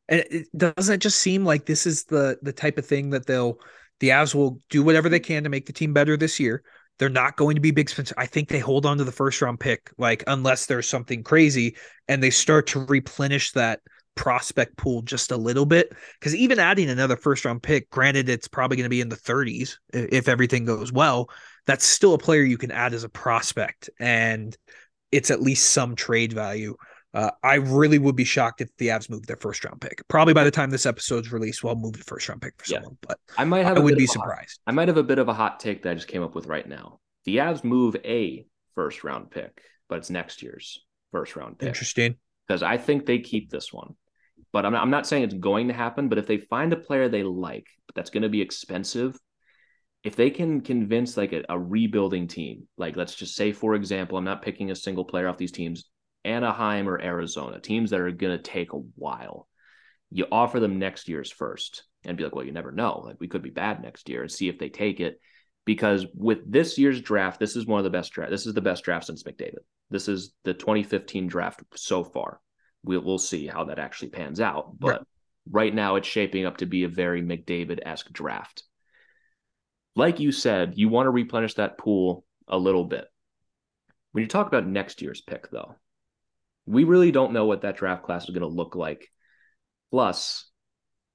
And 0.08 0.24
it, 0.32 0.48
doesn't 0.56 1.02
just 1.02 1.20
seem 1.20 1.44
like 1.44 1.66
this 1.66 1.86
is 1.86 2.06
the 2.06 2.38
the 2.42 2.54
type 2.54 2.78
of 2.78 2.86
thing 2.86 3.10
that 3.10 3.26
they'll 3.26 3.60
the 4.00 4.12
Avs 4.12 4.34
will 4.34 4.60
do 4.70 4.82
whatever 4.82 5.10
they 5.10 5.20
can 5.20 5.44
to 5.44 5.50
make 5.50 5.66
the 5.66 5.74
team 5.74 5.92
better 5.92 6.16
this 6.16 6.40
year. 6.40 6.64
They're 7.00 7.10
not 7.10 7.36
going 7.36 7.56
to 7.56 7.62
be 7.62 7.72
big 7.72 7.90
sponsor. 7.90 8.16
I 8.18 8.28
think 8.28 8.48
they 8.48 8.60
hold 8.60 8.86
on 8.86 8.98
to 9.00 9.04
the 9.04 9.12
first 9.12 9.42
round 9.42 9.60
pick, 9.60 9.92
like 9.98 10.24
unless 10.28 10.68
there's 10.68 10.88
something 10.88 11.22
crazy, 11.22 11.76
and 12.08 12.24
they 12.24 12.30
start 12.30 12.68
to 12.68 12.86
replenish 12.86 13.52
that 13.52 13.82
prospect 14.16 14.78
pool 14.78 15.02
just 15.02 15.32
a 15.32 15.38
little 15.38 15.66
bit. 15.66 15.94
Because 16.20 16.36
even 16.36 16.60
adding 16.60 16.90
another 16.90 17.18
first 17.18 17.46
round 17.46 17.64
pick, 17.64 17.90
granted, 17.90 18.30
it's 18.30 18.48
probably 18.48 18.78
going 18.78 18.86
to 18.86 18.90
be 18.90 19.02
in 19.02 19.10
the 19.10 19.16
30s 19.16 19.78
if 19.94 20.28
everything 20.28 20.66
goes 20.66 20.92
well. 20.92 21.30
That's 21.68 21.86
still 21.86 22.14
a 22.14 22.18
player 22.18 22.42
you 22.42 22.58
can 22.58 22.72
add 22.72 22.94
as 22.94 23.04
a 23.04 23.10
prospect, 23.10 23.90
and 24.00 24.56
it's 25.12 25.30
at 25.30 25.42
least 25.42 25.72
some 25.72 25.96
trade 25.96 26.34
value. 26.34 26.76
Uh, 27.14 27.32
I 27.44 27.56
really 27.56 28.00
would 28.00 28.16
be 28.16 28.24
shocked 28.24 28.62
if 28.62 28.70
the 28.78 28.88
Avs 28.88 29.10
moved 29.10 29.28
their 29.28 29.36
first 29.36 29.64
round 29.66 29.82
pick. 29.82 30.02
Probably 30.08 30.34
by 30.34 30.44
the 30.44 30.52
time 30.52 30.70
this 30.70 30.86
episode's 30.86 31.32
released, 31.32 31.64
we'll 31.64 31.76
move 31.76 31.94
the 31.94 32.04
first 32.04 32.28
round 32.30 32.42
pick 32.42 32.54
for 32.58 32.72
yeah. 32.72 32.78
someone. 32.78 32.98
But 33.02 33.20
I 33.38 33.44
might 33.44 33.66
have. 33.66 33.78
I 33.78 33.82
would 33.82 33.98
be 33.98 34.08
surprised. 34.08 34.60
Hot, 34.66 34.72
I 34.72 34.72
might 34.72 34.88
have 34.88 34.98
a 34.98 35.04
bit 35.04 35.20
of 35.20 35.28
a 35.28 35.34
hot 35.34 35.60
take 35.60 35.84
that 35.84 35.92
I 35.92 35.94
just 35.96 36.08
came 36.08 36.24
up 36.24 36.36
with 36.36 36.48
right 36.48 36.68
now. 36.68 37.00
The 37.26 37.38
Avs 37.38 37.64
move 37.64 37.96
a 38.06 38.46
first 38.76 39.04
round 39.04 39.30
pick, 39.30 39.62
but 39.90 39.98
it's 39.98 40.10
next 40.10 40.42
year's 40.42 40.84
first 41.12 41.36
round 41.36 41.60
pick. 41.60 41.68
Interesting. 41.68 42.16
Because 42.48 42.64
I 42.64 42.78
think 42.78 43.06
they 43.06 43.20
keep 43.20 43.50
this 43.50 43.72
one. 43.72 43.96
But 44.54 44.66
I'm 44.66 44.74
not, 44.74 44.82
I'm 44.82 44.90
not 44.90 45.08
saying 45.08 45.24
it's 45.24 45.34
going 45.34 45.68
to 45.70 45.74
happen. 45.74 46.10
But 46.10 46.18
if 46.18 46.28
they 46.28 46.38
find 46.38 46.74
a 46.74 46.78
player 46.78 47.08
they 47.08 47.24
like, 47.24 47.68
but 47.88 47.96
that's 47.96 48.10
going 48.10 48.24
to 48.24 48.30
be 48.30 48.42
expensive, 48.42 49.18
if 50.04 50.16
they 50.16 50.30
can 50.30 50.62
convince 50.62 51.16
like 51.16 51.32
a, 51.32 51.44
a, 51.48 51.60
rebuilding 51.60 52.28
team, 52.28 52.68
like 52.78 52.96
let's 52.96 53.16
just 53.16 53.36
say, 53.36 53.52
for 53.52 53.76
example, 53.76 54.18
I'm 54.18 54.26
not 54.26 54.42
picking 54.42 54.72
a 54.72 54.76
single 54.76 55.06
player 55.06 55.28
off 55.28 55.38
these 55.38 55.52
teams, 55.52 55.86
Anaheim 56.26 56.90
or 56.90 57.00
Arizona, 57.00 57.60
teams 57.60 57.92
that 57.92 58.00
are 58.00 58.12
going 58.12 58.36
to 58.36 58.44
take 58.44 58.74
a 58.74 58.78
while. 58.96 59.48
You 60.10 60.26
offer 60.32 60.60
them 60.60 60.80
next 60.80 61.08
year's 61.08 61.32
first 61.32 61.84
and 62.04 62.18
be 62.18 62.24
like, 62.24 62.36
well, 62.36 62.46
you 62.46 62.52
never 62.52 62.72
know. 62.72 63.04
Like 63.06 63.18
we 63.20 63.28
could 63.28 63.44
be 63.44 63.52
bad 63.52 63.82
next 63.82 64.10
year 64.10 64.22
and 64.22 64.32
see 64.32 64.50
if 64.50 64.58
they 64.58 64.70
take 64.70 65.00
it. 65.00 65.20
Because 65.64 66.08
with 66.16 66.40
this 66.52 66.78
year's 66.78 67.00
draft, 67.02 67.40
this 67.40 67.56
is 67.56 67.68
one 67.68 67.80
of 67.80 67.84
the 67.84 67.92
best 67.92 68.12
draft. 68.12 68.32
This 68.32 68.48
is 68.48 68.56
the 68.56 68.62
best 68.62 68.84
draft 68.84 69.06
since 69.06 69.24
McDavid. 69.24 69.60
This 69.92 70.08
is 70.08 70.34
the 70.44 70.56
2015 70.56 71.28
draft 71.28 71.62
so 71.76 72.04
far. 72.04 72.42
We'll, 72.84 73.02
we'll 73.02 73.18
see 73.18 73.48
how 73.48 73.66
that 73.66 73.80
actually 73.80 74.10
pans 74.10 74.40
out. 74.40 74.80
But 74.80 74.88
right. 74.90 75.02
right 75.50 75.76
now, 75.76 75.96
it's 75.96 76.08
shaping 76.08 76.46
up 76.46 76.58
to 76.58 76.66
be 76.66 76.84
a 76.84 76.90
very 76.90 77.22
McDavid 77.22 77.80
esque 77.86 78.12
draft. 78.12 78.64
Like 79.96 80.20
you 80.20 80.32
said, 80.32 80.74
you 80.76 80.90
want 80.90 81.08
to 81.08 81.12
replenish 81.12 81.56
that 81.56 81.78
pool 81.78 82.26
a 82.48 82.58
little 82.58 82.86
bit. 82.86 83.06
When 84.12 84.24
you 84.24 84.28
talk 84.28 84.48
about 84.48 84.66
next 84.66 85.02
year's 85.02 85.22
pick, 85.22 85.50
though, 85.50 85.76
we 86.66 86.84
really 86.84 87.12
don't 87.12 87.34
know 87.34 87.46
what 87.46 87.62
that 87.62 87.78
draft 87.78 88.04
class 88.04 88.24
is 88.24 88.30
going 88.30 88.42
to 88.42 88.48
look 88.48 88.76
like. 88.76 89.10
Plus, 89.92 90.50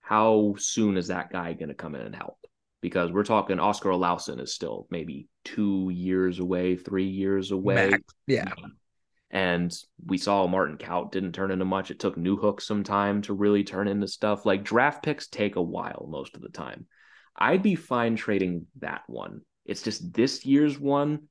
how 0.01 0.55
soon 0.59 0.97
is 0.97 1.09
that 1.09 1.33
guy 1.33 1.53
going 1.53 1.69
to 1.69 1.75
come 1.75 1.95
in 1.95 2.03
and 2.03 2.15
help? 2.15 2.39
Because 2.81 3.11
we're 3.11 3.25
talking 3.25 3.59
Oskar 3.59 3.91
Olausson 3.91 4.41
is 4.41 4.55
still 4.55 4.87
maybe 4.91 5.29
two 5.45 5.91
years 5.93 6.39
away, 6.39 6.77
three 6.77 7.09
years 7.09 7.51
away. 7.51 7.91
Max. 7.91 8.03
Yeah. 8.27 8.53
And 9.31 9.77
we 10.05 10.19
saw 10.19 10.47
Martin 10.47 10.79
Kaut 10.79 11.11
didn't 11.11 11.33
turn 11.33 11.51
into 11.51 11.65
much. 11.65 11.91
It 11.91 11.99
took 11.99 12.17
Newhook 12.17 12.61
some 12.61 12.85
time 12.85 13.23
to 13.23 13.35
really 13.35 13.65
turn 13.65 13.89
into 13.89 14.07
stuff. 14.07 14.47
Like 14.47 14.63
draft 14.63 15.03
picks 15.03 15.27
take 15.27 15.57
a 15.57 15.63
while 15.63 16.07
most 16.09 16.37
of 16.37 16.43
the 16.43 16.49
time. 16.49 16.87
I'd 17.37 17.63
be 17.63 17.75
fine 17.75 18.17
trading 18.17 18.67
that 18.81 19.03
one. 19.09 19.43
It's 19.65 19.83
just 19.83 20.13
this 20.15 20.47
year's 20.47 20.79
one. 20.79 21.29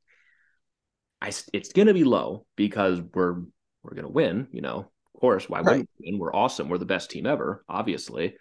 I, 1.21 1.31
it's 1.53 1.71
to 1.87 1.93
be 1.93 2.03
low 2.03 2.45
because 2.55 3.01
we're 3.01 3.41
we're 3.81 3.93
to 4.05 4.11
win. 4.11 4.47
You 4.51 4.61
know, 4.61 4.79
of 4.79 5.19
course, 5.19 5.47
why 5.47 5.59
right. 5.59 5.65
wouldn't 5.65 5.89
we 5.99 6.11
win? 6.11 6.19
We're 6.19 6.35
awesome. 6.35 6.69
We're 6.69 6.77
the 6.77 6.85
best 6.85 7.09
team 7.09 7.25
ever, 7.25 7.63
obviously. 7.69 8.35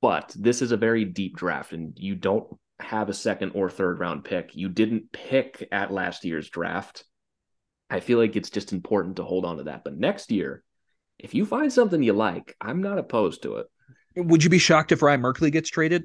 But 0.00 0.34
this 0.36 0.62
is 0.62 0.72
a 0.72 0.76
very 0.76 1.04
deep 1.04 1.36
draft, 1.36 1.72
and 1.72 1.92
you 1.96 2.14
don't 2.14 2.48
have 2.80 3.08
a 3.08 3.14
second 3.14 3.52
or 3.54 3.70
third 3.70 3.98
round 3.98 4.24
pick. 4.24 4.54
You 4.54 4.68
didn't 4.68 5.12
pick 5.12 5.66
at 5.70 5.92
last 5.92 6.24
year's 6.24 6.48
draft. 6.48 7.04
I 7.88 8.00
feel 8.00 8.18
like 8.18 8.36
it's 8.36 8.50
just 8.50 8.72
important 8.72 9.16
to 9.16 9.24
hold 9.24 9.44
on 9.44 9.58
to 9.58 9.64
that. 9.64 9.84
But 9.84 9.96
next 9.96 10.30
year, 10.30 10.62
if 11.18 11.34
you 11.34 11.46
find 11.46 11.72
something 11.72 12.02
you 12.02 12.12
like, 12.12 12.54
I'm 12.60 12.82
not 12.82 12.98
opposed 12.98 13.42
to 13.42 13.56
it. 13.56 13.66
Would 14.16 14.42
you 14.42 14.50
be 14.50 14.58
shocked 14.58 14.92
if 14.92 15.02
Ryan 15.02 15.22
Merkley 15.22 15.52
gets 15.52 15.70
traded? 15.70 16.04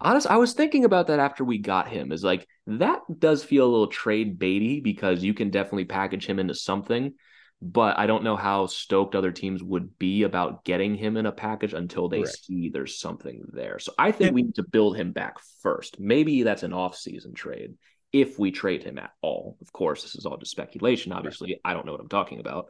Honest, 0.00 0.26
I 0.26 0.36
was 0.36 0.54
thinking 0.54 0.84
about 0.84 1.08
that 1.08 1.20
after 1.20 1.44
we 1.44 1.58
got 1.58 1.88
him. 1.88 2.10
Is 2.12 2.24
like 2.24 2.48
that 2.66 3.00
does 3.18 3.44
feel 3.44 3.66
a 3.66 3.70
little 3.70 3.86
trade 3.86 4.38
baity 4.38 4.82
because 4.82 5.22
you 5.22 5.34
can 5.34 5.50
definitely 5.50 5.84
package 5.84 6.26
him 6.26 6.38
into 6.38 6.54
something, 6.54 7.14
but 7.60 7.98
I 7.98 8.06
don't 8.06 8.24
know 8.24 8.36
how 8.36 8.66
stoked 8.66 9.14
other 9.14 9.30
teams 9.30 9.62
would 9.62 9.98
be 9.98 10.24
about 10.24 10.64
getting 10.64 10.96
him 10.96 11.16
in 11.16 11.26
a 11.26 11.32
package 11.32 11.72
until 11.72 12.08
they 12.08 12.24
see 12.24 12.68
there's 12.68 12.98
something 12.98 13.44
there. 13.52 13.78
So 13.78 13.92
I 13.96 14.10
think 14.10 14.30
yeah. 14.30 14.34
we 14.34 14.42
need 14.42 14.56
to 14.56 14.64
build 14.64 14.96
him 14.96 15.12
back 15.12 15.36
first. 15.60 16.00
Maybe 16.00 16.42
that's 16.42 16.64
an 16.64 16.72
off-season 16.72 17.34
trade 17.34 17.74
if 18.12 18.38
we 18.38 18.50
trade 18.50 18.82
him 18.82 18.98
at 18.98 19.12
all. 19.22 19.56
Of 19.60 19.72
course, 19.72 20.02
this 20.02 20.14
is 20.14 20.26
all 20.26 20.36
just 20.36 20.50
speculation. 20.50 21.12
Obviously. 21.12 21.60
I 21.64 21.72
don't 21.74 21.86
know 21.86 21.92
what 21.92 22.00
I'm 22.00 22.08
talking 22.08 22.40
about, 22.40 22.66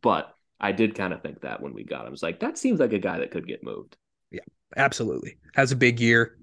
but 0.00 0.32
I 0.60 0.72
did 0.72 0.94
kind 0.94 1.12
of 1.12 1.22
think 1.22 1.40
that 1.40 1.62
when 1.62 1.72
we 1.72 1.84
got 1.84 2.06
him, 2.06 2.12
it's 2.12 2.22
like 2.22 2.40
that 2.40 2.58
seems 2.58 2.80
like 2.80 2.92
a 2.92 2.98
guy 2.98 3.18
that 3.18 3.30
could 3.30 3.48
get 3.48 3.64
moved. 3.64 3.96
Yeah, 4.30 4.40
absolutely. 4.76 5.38
Has 5.54 5.72
a 5.72 5.76
big 5.76 6.00
year. 6.00 6.36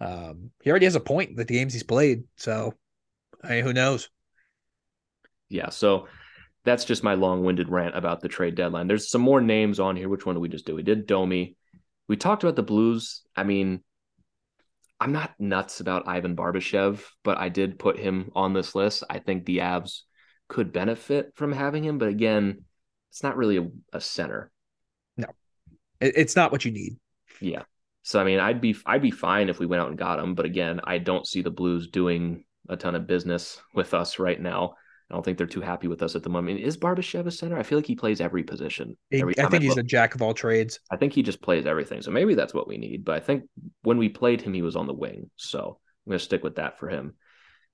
Um, 0.00 0.50
he 0.62 0.70
already 0.70 0.86
has 0.86 0.96
a 0.96 1.00
point 1.00 1.36
that 1.36 1.48
the 1.48 1.54
games 1.54 1.72
he's 1.72 1.82
played. 1.82 2.24
So, 2.36 2.74
I 3.42 3.48
mean, 3.50 3.64
who 3.64 3.72
knows? 3.72 4.08
Yeah. 5.48 5.70
So 5.70 6.08
that's 6.64 6.84
just 6.84 7.04
my 7.04 7.14
long-winded 7.14 7.68
rant 7.68 7.96
about 7.96 8.20
the 8.20 8.28
trade 8.28 8.54
deadline. 8.54 8.86
There's 8.86 9.10
some 9.10 9.20
more 9.20 9.40
names 9.40 9.78
on 9.78 9.96
here. 9.96 10.08
Which 10.08 10.24
one 10.24 10.34
did 10.34 10.40
we 10.40 10.48
just 10.48 10.66
do? 10.66 10.74
We 10.74 10.82
did 10.82 11.06
Domi. 11.06 11.56
We 12.08 12.16
talked 12.16 12.42
about 12.42 12.56
the 12.56 12.62
Blues. 12.62 13.22
I 13.36 13.44
mean, 13.44 13.82
I'm 15.00 15.12
not 15.12 15.34
nuts 15.38 15.80
about 15.80 16.08
Ivan 16.08 16.36
Barbashev, 16.36 17.02
but 17.22 17.38
I 17.38 17.48
did 17.48 17.78
put 17.78 17.98
him 17.98 18.30
on 18.34 18.52
this 18.52 18.74
list. 18.74 19.04
I 19.10 19.18
think 19.18 19.44
the 19.44 19.58
Avs 19.58 20.02
could 20.48 20.72
benefit 20.72 21.32
from 21.34 21.52
having 21.52 21.84
him, 21.84 21.98
but 21.98 22.08
again, 22.08 22.64
it's 23.10 23.22
not 23.22 23.36
really 23.36 23.58
a, 23.58 23.68
a 23.92 24.00
center. 24.00 24.50
No, 25.16 25.26
it's 26.00 26.36
not 26.36 26.52
what 26.52 26.64
you 26.64 26.70
need. 26.70 26.96
Yeah. 27.40 27.62
So 28.02 28.20
I 28.20 28.24
mean, 28.24 28.38
I'd 28.38 28.60
be 28.60 28.76
I'd 28.86 29.02
be 29.02 29.10
fine 29.10 29.48
if 29.48 29.58
we 29.58 29.66
went 29.66 29.82
out 29.82 29.88
and 29.88 29.98
got 29.98 30.18
him, 30.18 30.34
but 30.34 30.46
again, 30.46 30.80
I 30.84 30.98
don't 30.98 31.26
see 31.26 31.42
the 31.42 31.50
Blues 31.50 31.88
doing 31.88 32.44
a 32.68 32.76
ton 32.76 32.94
of 32.94 33.06
business 33.06 33.60
with 33.74 33.94
us 33.94 34.18
right 34.18 34.40
now. 34.40 34.74
I 35.10 35.14
don't 35.14 35.22
think 35.22 35.36
they're 35.36 35.46
too 35.46 35.60
happy 35.60 35.86
with 35.86 36.02
us 36.02 36.16
at 36.16 36.22
the 36.22 36.30
moment. 36.30 36.60
Is 36.60 36.78
Barbashev 36.78 37.26
a 37.26 37.30
center? 37.30 37.58
I 37.58 37.62
feel 37.62 37.78
like 37.78 37.86
he 37.86 37.94
plays 37.94 38.20
every 38.20 38.42
position. 38.42 38.96
Every 39.12 39.38
I 39.38 39.48
think 39.48 39.62
I 39.62 39.66
he's 39.66 39.76
a 39.76 39.82
jack 39.82 40.14
of 40.14 40.22
all 40.22 40.32
trades. 40.32 40.80
I 40.90 40.96
think 40.96 41.12
he 41.12 41.22
just 41.22 41.42
plays 41.42 41.66
everything. 41.66 42.00
So 42.00 42.10
maybe 42.10 42.34
that's 42.34 42.54
what 42.54 42.66
we 42.66 42.78
need. 42.78 43.04
But 43.04 43.16
I 43.16 43.20
think 43.20 43.44
when 43.82 43.98
we 43.98 44.08
played 44.08 44.40
him, 44.40 44.54
he 44.54 44.62
was 44.62 44.76
on 44.76 44.86
the 44.86 44.94
wing. 44.94 45.30
So 45.36 45.78
I'm 46.06 46.10
going 46.10 46.18
to 46.18 46.24
stick 46.24 46.42
with 46.42 46.56
that 46.56 46.78
for 46.78 46.88
him. 46.88 47.14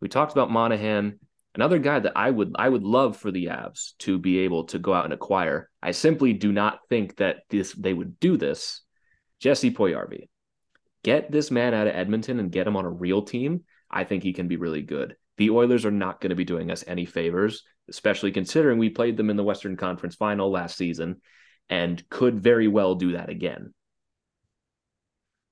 We 0.00 0.08
talked 0.08 0.32
about 0.32 0.50
Monahan, 0.50 1.20
another 1.54 1.78
guy 1.78 2.00
that 2.00 2.16
I 2.16 2.30
would 2.30 2.52
I 2.58 2.68
would 2.68 2.82
love 2.82 3.16
for 3.16 3.30
the 3.30 3.46
Avs 3.46 3.96
to 4.00 4.18
be 4.18 4.40
able 4.40 4.64
to 4.64 4.78
go 4.78 4.92
out 4.92 5.04
and 5.04 5.12
acquire. 5.12 5.70
I 5.82 5.92
simply 5.92 6.32
do 6.32 6.52
not 6.52 6.80
think 6.88 7.16
that 7.16 7.38
this 7.48 7.72
they 7.72 7.92
would 7.92 8.18
do 8.18 8.36
this 8.36 8.82
Jesse 9.40 9.70
Puljujarvi. 9.70 10.28
Get 11.02 11.30
this 11.30 11.50
man 11.50 11.74
out 11.74 11.86
of 11.86 11.94
Edmonton 11.94 12.40
and 12.40 12.52
get 12.52 12.66
him 12.66 12.76
on 12.76 12.84
a 12.84 12.90
real 12.90 13.22
team. 13.22 13.64
I 13.90 14.04
think 14.04 14.22
he 14.22 14.32
can 14.32 14.48
be 14.48 14.56
really 14.56 14.82
good. 14.82 15.16
The 15.40 15.48
Oilers 15.48 15.86
are 15.86 15.90
not 15.90 16.20
going 16.20 16.28
to 16.28 16.36
be 16.36 16.44
doing 16.44 16.70
us 16.70 16.84
any 16.86 17.06
favors, 17.06 17.62
especially 17.88 18.30
considering 18.30 18.76
we 18.76 18.90
played 18.90 19.16
them 19.16 19.30
in 19.30 19.38
the 19.38 19.42
Western 19.42 19.74
Conference 19.74 20.14
final 20.14 20.50
last 20.50 20.76
season 20.76 21.22
and 21.70 22.06
could 22.10 22.42
very 22.42 22.68
well 22.68 22.94
do 22.94 23.12
that 23.12 23.30
again. 23.30 23.72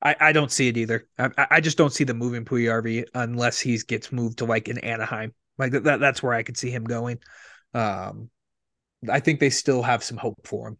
I, 0.03 0.15
I 0.21 0.33
don't 0.33 0.53
see 0.53 0.69
it 0.69 0.77
either. 0.77 1.09
I, 1.19 1.31
I 1.53 1.61
just 1.63 1.79
don't 1.79 1.91
see 1.91 2.05
the 2.05 2.13
moving 2.13 2.45
Puljujarvi 2.45 3.07
unless 3.15 3.61
he 3.61 3.79
gets 3.79 4.13
moved 4.13 4.41
to 4.41 4.45
like 4.45 4.69
an 4.69 4.77
Anaheim. 4.77 5.33
Like 5.57 5.73
that, 5.73 6.01
that's 6.01 6.23
where 6.23 6.35
I 6.35 6.43
could 6.43 6.59
see 6.59 6.71
him 6.71 6.85
going. 6.85 7.21
Um, 7.73 8.29
I 9.11 9.21
think 9.21 9.41
they 9.41 9.49
still 9.49 9.81
have 9.81 10.05
some 10.05 10.19
hope 10.19 10.47
for 10.47 10.69
him. 10.69 10.77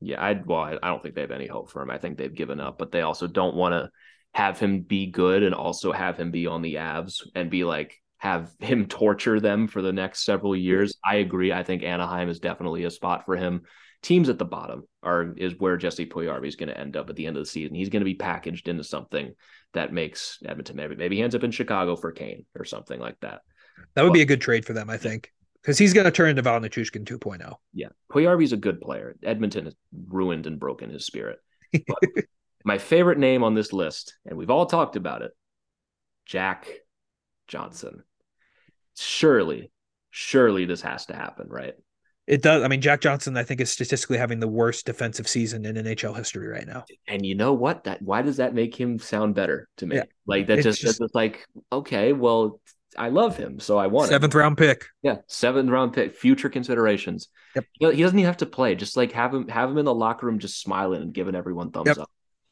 Yeah, 0.00 0.20
I 0.20 0.32
well, 0.44 0.58
I 0.58 0.88
don't 0.88 1.00
think 1.00 1.14
they 1.14 1.20
have 1.20 1.30
any 1.30 1.46
hope 1.46 1.70
for 1.70 1.82
him. 1.82 1.90
I 1.90 1.98
think 1.98 2.18
they've 2.18 2.34
given 2.34 2.58
up, 2.58 2.78
but 2.78 2.90
they 2.90 3.02
also 3.02 3.28
don't 3.28 3.54
want 3.54 3.74
to 3.74 3.90
have 4.34 4.58
him 4.58 4.80
be 4.80 5.06
good 5.06 5.44
and 5.44 5.54
also 5.54 5.92
have 5.92 6.18
him 6.18 6.32
be 6.32 6.48
on 6.48 6.62
the 6.62 6.74
Avs 6.74 7.22
and 7.36 7.48
be 7.48 7.62
like 7.62 7.96
have 8.20 8.52
him 8.58 8.86
torture 8.86 9.40
them 9.40 9.66
for 9.66 9.80
the 9.80 9.92
next 9.92 10.24
several 10.24 10.54
years. 10.54 10.94
I 11.02 11.16
agree. 11.16 11.52
I 11.52 11.62
think 11.62 11.82
Anaheim 11.82 12.28
is 12.28 12.38
definitely 12.38 12.84
a 12.84 12.90
spot 12.90 13.24
for 13.24 13.34
him. 13.34 13.62
Teams 14.02 14.28
at 14.28 14.38
the 14.38 14.44
bottom 14.44 14.84
are 15.02 15.32
is 15.36 15.58
where 15.58 15.78
Jesse 15.78 16.06
Puljujarvi 16.06 16.46
is 16.46 16.56
going 16.56 16.68
to 16.68 16.78
end 16.78 16.96
up 16.96 17.08
at 17.08 17.16
the 17.16 17.26
end 17.26 17.38
of 17.38 17.42
the 17.42 17.48
season. 17.50 17.74
He's 17.74 17.88
going 17.88 18.00
to 18.00 18.06
be 18.06 18.14
packaged 18.14 18.68
into 18.68 18.84
something 18.84 19.32
that 19.72 19.94
makes 19.94 20.38
Edmonton 20.44 20.76
maybe 20.76 20.96
maybe 20.96 21.16
he 21.16 21.22
ends 21.22 21.34
up 21.34 21.44
in 21.44 21.50
Chicago 21.50 21.96
for 21.96 22.12
Kane 22.12 22.44
or 22.54 22.66
something 22.66 23.00
like 23.00 23.18
that. 23.20 23.40
That 23.94 24.02
would 24.02 24.10
but, 24.10 24.14
be 24.14 24.22
a 24.22 24.26
good 24.26 24.42
trade 24.42 24.66
for 24.66 24.74
them, 24.74 24.90
I 24.90 24.98
think, 24.98 25.32
because 25.62 25.78
he's 25.78 25.94
going 25.94 26.04
to 26.04 26.10
turn 26.10 26.28
into 26.28 26.42
Val 26.42 26.60
Nichushkin 26.60 27.04
2.0. 27.04 27.54
Yeah, 27.72 27.88
is 28.42 28.52
a 28.52 28.58
good 28.58 28.82
player. 28.82 29.16
Edmonton 29.22 29.64
has 29.64 29.74
ruined 30.08 30.46
and 30.46 30.60
broken 30.60 30.90
his 30.90 31.06
spirit. 31.06 31.38
my 32.66 32.76
favorite 32.76 33.18
name 33.18 33.42
on 33.42 33.54
this 33.54 33.72
list, 33.72 34.18
and 34.26 34.36
we've 34.36 34.50
all 34.50 34.66
talked 34.66 34.96
about 34.96 35.22
it, 35.22 35.32
Jack 36.26 36.68
Johnson. 37.48 38.02
Surely, 38.96 39.70
surely 40.10 40.64
this 40.64 40.82
has 40.82 41.06
to 41.06 41.14
happen, 41.14 41.48
right? 41.48 41.74
It 42.26 42.42
does. 42.42 42.62
I 42.62 42.68
mean, 42.68 42.80
Jack 42.80 43.00
Johnson, 43.00 43.36
I 43.36 43.42
think, 43.42 43.60
is 43.60 43.72
statistically 43.72 44.16
having 44.16 44.38
the 44.38 44.46
worst 44.46 44.86
defensive 44.86 45.26
season 45.26 45.64
in 45.66 45.74
NHL 45.74 46.16
history 46.16 46.46
right 46.46 46.66
now. 46.66 46.84
And 47.08 47.26
you 47.26 47.34
know 47.34 47.54
what? 47.54 47.84
That 47.84 48.00
why 48.02 48.22
does 48.22 48.36
that 48.36 48.54
make 48.54 48.78
him 48.78 49.00
sound 49.00 49.34
better 49.34 49.68
to 49.78 49.86
me? 49.86 49.96
Yeah. 49.96 50.04
Like 50.26 50.46
that 50.46 50.62
just, 50.62 50.80
just 50.80 51.00
that's 51.00 51.14
like 51.14 51.44
okay, 51.72 52.12
well, 52.12 52.60
I 52.96 53.08
love 53.08 53.36
him, 53.36 53.58
so 53.58 53.78
I 53.78 53.88
want 53.88 54.10
seventh 54.10 54.34
him. 54.34 54.38
round 54.38 54.58
pick. 54.58 54.86
Yeah, 55.02 55.16
seventh 55.26 55.68
round 55.70 55.92
pick. 55.92 56.14
Future 56.14 56.48
considerations. 56.48 57.28
Yep. 57.56 57.64
He 57.94 58.02
doesn't 58.02 58.18
even 58.18 58.26
have 58.26 58.36
to 58.36 58.46
play. 58.46 58.76
Just 58.76 58.96
like 58.96 59.10
have 59.12 59.34
him 59.34 59.48
have 59.48 59.68
him 59.70 59.78
in 59.78 59.84
the 59.84 59.94
locker 59.94 60.26
room, 60.26 60.38
just 60.38 60.60
smiling 60.60 61.02
and 61.02 61.12
giving 61.12 61.34
everyone 61.34 61.72
thumbs 61.72 61.88
yep. 61.88 61.98
up. 61.98 62.10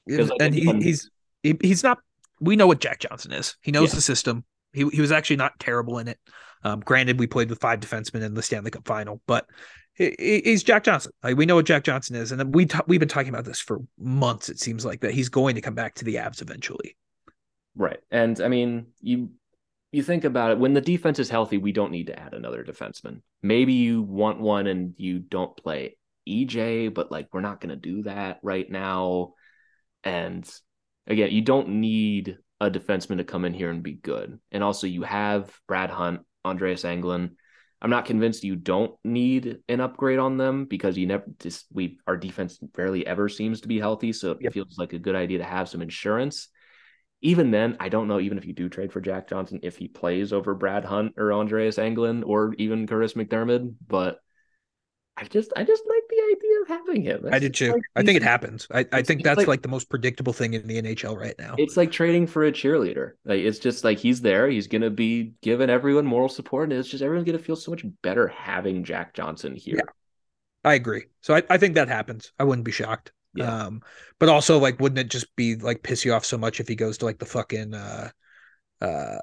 Like, 0.09 0.31
and 0.41 0.55
he, 0.55 0.73
he's 0.83 1.11
he, 1.43 1.57
he's 1.61 1.85
not. 1.85 1.99
We 2.41 2.57
know 2.57 2.67
what 2.67 2.81
Jack 2.81 3.01
Johnson 3.01 3.33
is. 3.33 3.57
He 3.61 3.71
knows 3.71 3.91
yeah. 3.91 3.97
the 3.97 4.03
system. 4.03 4.45
He 4.73 4.89
he 4.89 5.01
was 5.01 5.13
actually 5.13 5.37
not 5.37 5.59
terrible 5.59 5.99
in 5.99 6.09
it. 6.09 6.19
Um, 6.65 6.81
granted, 6.81 7.19
we 7.19 7.27
played 7.27 7.51
with 7.51 7.61
five 7.61 7.81
defensemen 7.81 8.23
in 8.23 8.35
the 8.35 8.43
Stanley 8.43 8.71
Cup 8.71 8.87
final, 8.87 9.21
but 9.27 9.47
he, 9.95 10.43
he's 10.45 10.63
Jack 10.63 10.85
Johnson. 10.85 11.13
Like 11.23 11.37
we 11.37 11.47
know 11.47 11.57
what 11.57 11.67
Jack 11.67 11.85
Johnson 11.85 12.17
is, 12.17 12.33
and 12.33 12.55
we 12.55 12.69
we've 12.87 13.01
been 13.01 13.09
talking 13.09 13.31
about 13.31 13.45
this 13.45 13.61
for 13.61 13.81
months. 13.99 14.49
It 14.49 14.59
seems 14.59 14.85
like 14.85 15.01
that 15.01 15.13
he's 15.13 15.29
going 15.29 15.55
to 15.55 15.61
come 15.61 15.75
back 15.75 15.95
to 15.97 16.05
the 16.05 16.17
Avs 16.17 16.43
eventually. 16.43 16.97
Right, 17.75 18.01
and 18.11 18.41
I 18.41 18.49
mean 18.49 18.89
you 19.01 19.31
you 19.93 20.03
think 20.03 20.25
about 20.25 20.51
it 20.51 20.59
when 20.59 20.75
the 20.75 20.81
defense 20.81 21.19
is 21.19 21.31
healthy, 21.31 21.59
we 21.59 21.73
don't 21.73 21.93
need 21.93 22.09
to 22.09 22.19
add 22.19 22.35
another 22.35 22.63
defenseman. 22.63 23.23
Maybe 23.43 23.73
you 23.73 24.03
want 24.03 24.41
one 24.41 24.67
and 24.67 24.95
you 24.99 25.19
don't 25.19 25.57
play 25.57 25.97
EJ, 26.29 26.93
but 26.93 27.11
like 27.11 27.29
we're 27.33 27.41
not 27.41 27.61
going 27.61 27.71
to 27.71 27.77
do 27.77 28.03
that 28.03 28.39
right 28.43 28.71
now. 28.71 29.33
And 30.05 30.49
again, 31.07 31.31
you 31.31 31.41
don't 31.43 31.69
need 31.81 32.37
a 32.61 32.71
defenseman 32.71 33.19
to 33.19 33.25
come 33.25 33.45
in 33.45 33.55
here 33.55 33.71
and 33.71 33.83
be 33.83 33.93
good. 33.95 34.39
And 34.51 34.63
also, 34.65 34.87
you 34.87 35.03
have 35.03 35.53
Brad 35.67 35.91
Hunt, 35.91 36.21
Andreas 36.45 36.83
Englund. 36.83 37.31
I'm 37.81 37.91
not 37.91 38.07
convinced 38.07 38.43
you 38.43 38.57
don't 38.57 38.97
need 39.05 39.59
an 39.69 39.81
upgrade 39.81 40.19
on 40.19 40.37
them 40.37 40.65
because 40.65 40.99
you 40.99 41.07
never 41.07 41.25
just 41.39 41.67
we 41.73 42.01
our 42.09 42.17
defense 42.17 42.59
barely 42.59 43.07
ever 43.07 43.29
seems 43.29 43.61
to 43.61 43.69
be 43.69 43.79
healthy. 43.79 44.13
So 44.13 44.33
it 44.33 44.39
yep. 44.41 44.53
feels 44.53 44.77
like 44.79 44.93
a 44.93 44.99
good 44.99 45.15
idea 45.15 45.39
to 45.39 45.45
have 45.45 45.69
some 45.69 45.83
insurance. 45.83 46.49
Even 47.21 47.51
then, 47.51 47.77
I 47.81 47.89
don't 47.89 48.09
know, 48.09 48.21
even 48.21 48.39
if 48.39 48.47
you 48.47 48.53
do 48.53 48.69
trade 48.69 48.93
for 48.93 49.01
Jack 49.01 49.29
Johnson, 49.29 49.61
if 49.63 49.77
he 49.77 49.89
plays 49.89 50.33
over 50.33 50.55
Brad 50.55 50.85
Hunt 50.85 51.15
or 51.17 51.33
Andreas 51.33 51.77
Englund 51.77 52.25
or 52.27 52.55
even 52.59 52.87
Kurtis 52.87 53.15
MacDermid, 53.15 53.75
but 53.87 54.19
I 55.21 55.25
just 55.25 55.53
I 55.57 55.65
just 55.65 55.83
like 55.85 56.03
the 56.09 56.37
idea 56.37 56.63
of 56.63 56.69
having 56.69 57.03
him. 57.03 57.21
That's 57.23 57.35
I 57.35 57.39
did 57.41 57.55
too. 57.55 57.73
Like, 57.73 57.83
I 57.97 58.03
think 58.05 58.17
it 58.17 58.23
happens. 58.23 58.69
I, 58.73 58.87
I 58.93 59.03
think 59.03 59.25
that's 59.25 59.39
like, 59.39 59.49
like, 59.49 59.63
the 59.63 59.69
most 59.69 59.89
predictable 59.89 60.33
thing 60.33 60.55
in 60.55 60.67
the 60.67 60.81
NHL 60.81 61.19
right 61.19 61.35
now. 61.39 61.57
It's 61.59 61.77
like 61.77 61.91
trading 61.91 62.29
for 62.29 62.45
a 62.45 62.53
cheerleader. 62.53 63.13
Like 63.25 63.41
it's 63.41 63.59
just 63.59 63.83
like 63.83 63.99
he's 63.99 64.21
there. 64.21 64.49
He's 64.49 64.69
gonna 64.69 64.91
be 64.91 65.33
giving 65.43 65.71
everyone 65.71 66.07
moral 66.07 66.29
support, 66.29 66.71
and 66.71 66.79
it's 66.79 66.89
just 66.89 67.03
everyone's 67.03 67.27
gonna 67.27 67.41
feel 67.41 67.57
so 67.57 67.73
much 67.73 67.85
better 68.03 68.29
having 68.29 68.85
Jack 68.85 69.13
Johnson 69.13 69.57
here. 69.57 69.77
Yeah, 69.79 69.91
I 70.71 70.75
agree. 70.75 71.07
So 71.21 71.35
I, 71.35 71.43
I 71.51 71.59
think 71.59 71.75
that 71.75 71.89
happens. 71.89 72.33
I 72.39 72.45
wouldn't 72.45 72.65
be 72.65 72.73
shocked. 72.73 73.11
Yeah. 73.35 73.65
Um, 73.65 73.83
but 74.21 74.29
also 74.29 74.59
like, 74.59 74.79
wouldn't 74.79 75.01
it 75.01 75.11
just 75.11 75.35
be 75.35 75.57
like 75.57 75.83
piss 75.83 76.05
you 76.05 76.13
off 76.13 76.25
so 76.25 76.39
much 76.39 76.61
if 76.61 76.69
he 76.69 76.77
goes 76.77 76.99
to 76.99 77.07
like 77.07 77.19
the 77.19 77.27
fucking 77.27 77.75
uh, 77.75 78.11
uh, 78.81 79.19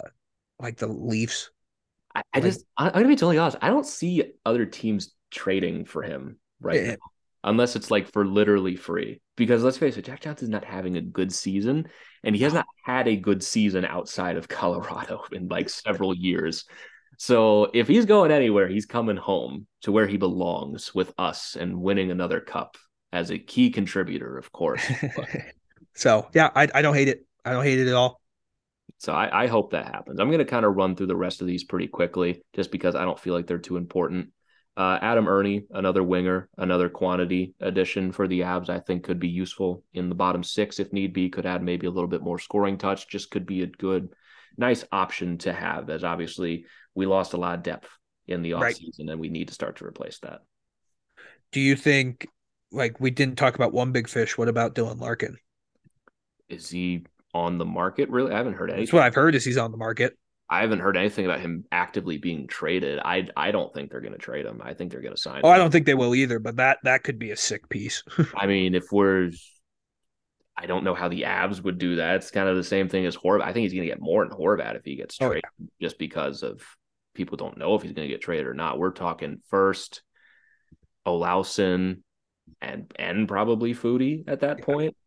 like 0.60 0.76
the 0.76 0.88
Leafs? 0.88 1.52
I, 2.14 2.22
I 2.34 2.40
like, 2.40 2.44
just 2.44 2.66
I'm 2.76 2.92
gonna 2.92 3.08
be 3.08 3.16
totally 3.16 3.38
honest. 3.38 3.58
I 3.62 3.70
don't 3.70 3.86
see 3.86 4.34
other 4.46 4.66
teams 4.66 5.15
trading 5.32 5.86
for 5.86 6.04
him 6.04 6.38
right 6.60 6.82
yeah. 6.82 6.90
now, 6.92 6.98
unless 7.44 7.76
it's 7.76 7.92
like 7.92 8.12
for 8.12 8.26
literally 8.26 8.76
free. 8.76 9.22
Because 9.36 9.64
let's 9.64 9.78
face 9.78 9.98
it, 9.98 10.06
Jack 10.06 10.22
Johnson's 10.22 10.50
not 10.50 10.64
having 10.64 10.98
a 10.98 11.02
good 11.02 11.34
season, 11.34 11.88
and 12.24 12.36
he 12.36 12.44
has 12.44 12.54
not 12.54 12.66
had 12.84 13.08
a 13.08 13.16
good 13.16 13.44
season 13.44 13.86
outside 13.86 14.38
of 14.38 14.48
Colorado 14.50 15.24
in 15.32 15.48
like 15.48 15.70
several 15.86 16.16
years. 16.16 16.66
So 17.18 17.70
if 17.74 17.88
he's 17.88 18.06
going 18.06 18.32
anywhere, 18.32 18.68
he's 18.68 18.86
coming 18.86 19.18
home 19.18 19.68
to 19.82 19.92
where 19.92 20.08
he 20.08 20.18
belongs 20.18 20.94
with 20.94 21.14
us 21.18 21.56
and 21.58 21.82
winning 21.82 22.12
another 22.12 22.42
cup 22.42 22.78
as 23.14 23.32
a 23.32 23.40
key 23.40 23.70
contributor, 23.72 24.38
of 24.38 24.52
course. 24.52 24.86
so 25.96 26.28
yeah, 26.34 26.50
I, 26.54 26.68
I 26.74 26.82
don't 26.82 26.94
hate 26.94 27.08
it. 27.08 27.26
I 27.46 27.54
don't 27.54 27.64
hate 27.64 27.80
it 27.80 27.88
at 27.88 27.94
all. 27.94 28.20
So 28.98 29.14
I, 29.14 29.44
I 29.44 29.48
hope 29.48 29.72
that 29.72 29.86
happens. 29.86 30.20
I'm 30.20 30.28
going 30.28 30.40
to 30.40 30.46
kind 30.46 30.66
of 30.66 30.76
run 30.76 30.96
through 30.96 31.08
the 31.08 31.16
rest 31.16 31.42
of 31.42 31.48
these 31.48 31.64
pretty 31.64 31.88
quickly, 31.88 32.44
just 32.54 32.72
because 32.72 32.96
I 32.96 33.04
don't 33.04 33.20
feel 33.20 33.34
like 33.34 33.48
they're 33.48 33.58
too 33.58 33.78
important. 33.78 34.32
Uh, 34.78 35.00
Adam 35.02 35.28
Erne, 35.28 35.66
another 35.72 36.04
winger, 36.04 36.50
another 36.58 36.90
quantity 36.90 37.54
addition 37.62 38.12
for 38.12 38.28
the 38.28 38.42
Avs, 38.42 38.70
I 38.70 38.80
think 38.80 39.06
could 39.06 39.20
be 39.20 39.30
useful 39.30 39.84
in 39.94 40.10
the 40.10 40.16
bottom 40.16 40.44
six 40.44 40.80
if 40.80 40.92
need 40.92 41.14
be. 41.14 41.30
Could 41.30 41.46
add 41.46 41.64
maybe 41.64 41.88
a 41.88 41.92
little 41.92 42.10
bit 42.10 42.22
more 42.22 42.40
scoring 42.40 42.78
touch. 42.78 43.08
Just 43.08 43.32
could 43.32 43.46
be 43.46 43.62
a 43.62 43.68
good, 43.68 44.10
nice 44.58 44.84
option 44.92 45.38
to 45.40 45.54
have. 45.54 45.90
As 45.90 46.04
obviously 46.04 46.66
we 46.94 47.06
lost 47.06 47.32
a 47.32 47.38
lot 47.38 47.56
of 47.56 47.64
depth 47.64 47.90
in 48.28 48.42
the 48.42 48.52
offseason, 48.52 49.00
right. 49.00 49.10
and 49.12 49.20
we 49.20 49.30
need 49.30 49.48
to 49.48 49.54
start 49.54 49.78
to 49.78 49.86
replace 49.86 50.20
that. 50.20 50.42
Do 51.54 51.62
you 51.62 51.78
think, 51.78 52.28
like 52.72 53.00
we 53.00 53.12
didn't 53.12 53.38
talk 53.38 53.56
about 53.56 53.72
one 53.72 53.94
big 53.94 54.10
fish? 54.10 54.38
What 54.38 54.50
about 54.50 54.76
Dylan 54.76 55.00
Larkin? 55.00 55.38
Is 56.50 56.70
he 56.70 57.06
on 57.34 57.58
the 57.58 57.66
market? 57.66 58.10
Really, 58.10 58.34
I 58.34 58.38
haven't 58.38 58.56
heard 58.56 58.70
anything. 58.72 58.86
That's 58.86 58.94
what 58.94 59.04
I've 59.04 59.16
heard. 59.16 59.36
Is 59.36 59.46
he's 59.46 59.58
on 59.58 59.72
the 59.72 59.78
market? 59.78 60.18
I 60.50 60.62
haven't 60.62 60.80
heard 60.80 60.96
anything 60.96 61.26
about 61.26 61.40
him 61.40 61.66
actively 61.72 62.18
being 62.18 62.48
traded. 62.48 63.00
I 63.00 63.28
I 63.36 63.52
don't 63.52 63.74
think 63.74 63.90
they're 63.90 64.02
going 64.02 64.14
to 64.14 64.20
trade 64.20 64.46
him. 64.46 64.62
I 64.64 64.74
think 64.74 64.92
they're 64.92 65.02
going 65.02 65.16
to 65.16 65.22
sign. 65.22 65.42
Oh, 65.44 65.50
him. 65.50 65.56
I 65.56 65.58
don't 65.58 65.72
think 65.72 65.86
they 65.86 65.96
will 65.96 66.14
either. 66.14 66.40
But 66.40 66.58
that 66.58 66.80
that 66.84 67.04
could 67.04 67.18
be 67.18 67.32
a 67.32 67.38
sick 67.38 67.68
piece. 67.70 68.04
I 68.36 68.46
mean, 68.46 68.76
if 68.76 68.92
we're, 68.92 69.32
I 70.56 70.68
don't 70.68 70.84
know 70.84 70.94
how 70.94 71.10
the 71.10 71.24
Avs 71.24 71.64
would 71.64 71.80
do 71.80 71.96
that. 71.96 72.18
It's 72.18 72.32
kind 72.32 72.48
of 72.48 72.56
the 72.56 72.64
same 72.64 72.90
thing 72.90 73.08
as 73.08 73.18
Horvat. 73.18 73.42
I 73.42 73.54
think 73.54 73.64
he's 73.64 73.74
going 73.74 73.88
to 73.88 73.92
get 73.92 74.02
more 74.02 74.24
than 74.24 74.38
Horvat 74.38 74.76
if 74.76 74.86
he 74.86 74.96
gets 74.96 75.18
traded, 75.18 75.44
oh, 75.46 75.52
yeah. 75.60 75.68
just 75.82 75.98
because 75.98 76.44
of 76.44 76.62
people 77.16 77.38
don't 77.38 77.58
know 77.58 77.74
if 77.74 77.82
he's 77.82 77.94
going 77.94 78.08
to 78.08 78.14
get 78.14 78.22
traded 78.22 78.46
or 78.46 78.54
not. 78.54 78.78
We're 78.78 78.92
talking 78.92 79.42
first, 79.50 80.04
Olausson, 81.08 82.02
and 82.62 82.92
and 83.00 83.28
probably 83.28 83.74
Foudy 83.74 84.26
at 84.28 84.42
that 84.42 84.60
yeah. 84.60 84.66
point. 84.66 84.98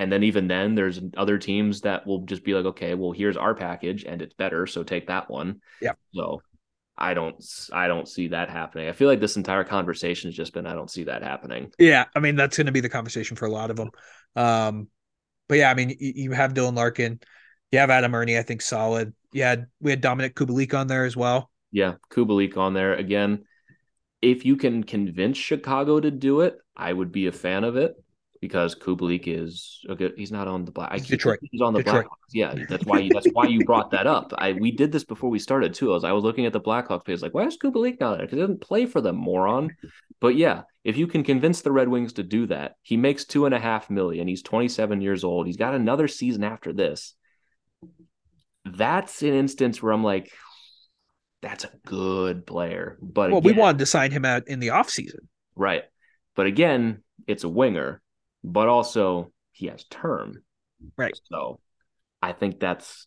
And 0.00 0.10
then 0.10 0.22
even 0.22 0.48
then, 0.48 0.74
there's 0.74 0.98
other 1.14 1.36
teams 1.36 1.82
that 1.82 2.06
will 2.06 2.20
just 2.20 2.42
be 2.42 2.54
like, 2.54 2.64
okay, 2.64 2.94
well, 2.94 3.12
here's 3.12 3.36
our 3.36 3.54
package 3.54 4.04
and 4.04 4.22
it's 4.22 4.32
better, 4.32 4.66
so 4.66 4.82
take 4.82 5.08
that 5.08 5.28
one. 5.28 5.60
Yeah. 5.82 5.92
So 6.14 6.40
I 6.96 7.12
don't 7.12 7.36
I 7.70 7.86
don't 7.86 8.08
see 8.08 8.28
that 8.28 8.48
happening. 8.48 8.88
I 8.88 8.92
feel 8.92 9.08
like 9.08 9.20
this 9.20 9.36
entire 9.36 9.62
conversation 9.62 10.28
has 10.28 10.34
just 10.34 10.54
been 10.54 10.64
I 10.64 10.72
don't 10.72 10.90
see 10.90 11.04
that 11.04 11.22
happening. 11.22 11.70
Yeah, 11.78 12.06
I 12.16 12.20
mean 12.20 12.34
that's 12.34 12.56
going 12.56 12.64
to 12.64 12.72
be 12.72 12.80
the 12.80 12.88
conversation 12.88 13.36
for 13.36 13.44
a 13.44 13.50
lot 13.50 13.68
of 13.68 13.76
them. 13.76 13.90
Um, 14.36 14.88
but 15.50 15.58
yeah, 15.58 15.70
I 15.70 15.74
mean 15.74 15.94
you 16.00 16.32
have 16.32 16.54
Dylan 16.54 16.76
Larkin, 16.76 17.20
you 17.70 17.78
have 17.78 17.90
Adam 17.90 18.14
Erne, 18.14 18.38
I 18.38 18.42
think 18.42 18.62
solid. 18.62 19.12
You 19.32 19.42
had 19.42 19.66
we 19.82 19.90
had 19.90 20.02
Dominik 20.02 20.32
Kubalik 20.32 20.72
on 20.72 20.86
there 20.86 21.04
as 21.04 21.14
well. 21.14 21.50
Yeah, 21.72 21.96
Kubalik 22.10 22.56
on 22.56 22.72
there 22.72 22.94
again. 22.94 23.44
If 24.22 24.46
you 24.46 24.56
can 24.56 24.82
convince 24.82 25.36
Chicago 25.36 26.00
to 26.00 26.10
do 26.10 26.40
it, 26.40 26.56
I 26.74 26.90
would 26.90 27.12
be 27.12 27.26
a 27.26 27.32
fan 27.32 27.64
of 27.64 27.76
it 27.76 27.96
because 28.40 28.74
Kubalik 28.74 29.24
is 29.26 29.80
okay. 29.88 30.10
He's 30.16 30.32
not 30.32 30.48
on 30.48 30.64
the 30.64 30.70
black. 30.70 30.92
He's 30.94 31.06
Detroit. 31.06 31.38
He's 31.42 31.60
on 31.60 31.74
the 31.74 31.82
Detroit. 31.82 32.06
Blackhawks. 32.06 32.32
Yeah, 32.32 32.54
that's 32.68 32.84
why. 32.84 33.00
You, 33.00 33.12
that's 33.12 33.28
why 33.32 33.46
you 33.46 33.64
brought 33.64 33.90
that 33.90 34.06
up. 34.06 34.32
I 34.38 34.52
we 34.52 34.70
did 34.70 34.92
this 34.92 35.04
before 35.04 35.30
we 35.30 35.38
started 35.38 35.74
too. 35.74 35.90
I 35.90 35.94
was 35.94 36.04
I 36.04 36.12
was 36.12 36.24
looking 36.24 36.46
at 36.46 36.52
the 36.52 36.60
Blackhawks 36.60 37.04
page 37.04 37.22
like, 37.22 37.34
why 37.34 37.44
is 37.44 37.58
Kubalik 37.58 38.00
not 38.00 38.16
there? 38.16 38.26
Because 38.26 38.36
he 38.36 38.40
doesn't 38.40 38.60
play 38.60 38.86
for 38.86 39.00
them, 39.00 39.16
moron. 39.16 39.76
But 40.20 40.36
yeah, 40.36 40.62
if 40.84 40.96
you 40.96 41.06
can 41.06 41.22
convince 41.22 41.60
the 41.60 41.72
Red 41.72 41.88
Wings 41.88 42.14
to 42.14 42.22
do 42.22 42.46
that, 42.46 42.76
he 42.82 42.96
makes 42.96 43.24
two 43.24 43.44
and 43.44 43.54
a 43.54 43.60
half 43.60 43.90
million. 43.90 44.26
He's 44.26 44.42
27 44.42 45.00
years 45.00 45.24
old. 45.24 45.46
He's 45.46 45.56
got 45.56 45.74
another 45.74 46.08
season 46.08 46.44
after 46.44 46.72
this. 46.72 47.14
That's 48.64 49.22
an 49.22 49.34
instance 49.34 49.82
where 49.82 49.92
I'm 49.92 50.04
like, 50.04 50.30
that's 51.42 51.64
a 51.64 51.70
good 51.86 52.46
player. 52.46 52.98
But 53.00 53.30
well, 53.30 53.38
again, 53.38 53.54
we 53.54 53.58
wanted 53.58 53.78
to 53.78 53.86
sign 53.86 54.10
him 54.10 54.24
out 54.24 54.48
in 54.48 54.60
the 54.60 54.68
offseason. 54.68 55.20
Right. 55.56 55.84
But 56.36 56.46
again, 56.46 57.02
it's 57.26 57.44
a 57.44 57.48
winger 57.48 58.02
but 58.42 58.68
also 58.68 59.32
he 59.52 59.66
has 59.66 59.84
term. 59.84 60.42
Right. 60.96 61.18
So 61.30 61.60
I 62.22 62.32
think 62.32 62.60
that's 62.60 63.06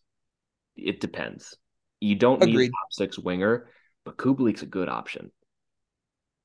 it 0.75 0.99
depends. 0.99 1.55
You 1.99 2.15
don't 2.15 2.43
need 2.43 2.55
a 2.55 2.67
top 2.67 2.91
six 2.91 3.17
winger, 3.17 3.69
but 4.03 4.17
Kubalik's 4.17 4.61
a 4.61 4.67
good 4.67 4.89
option. 4.89 5.31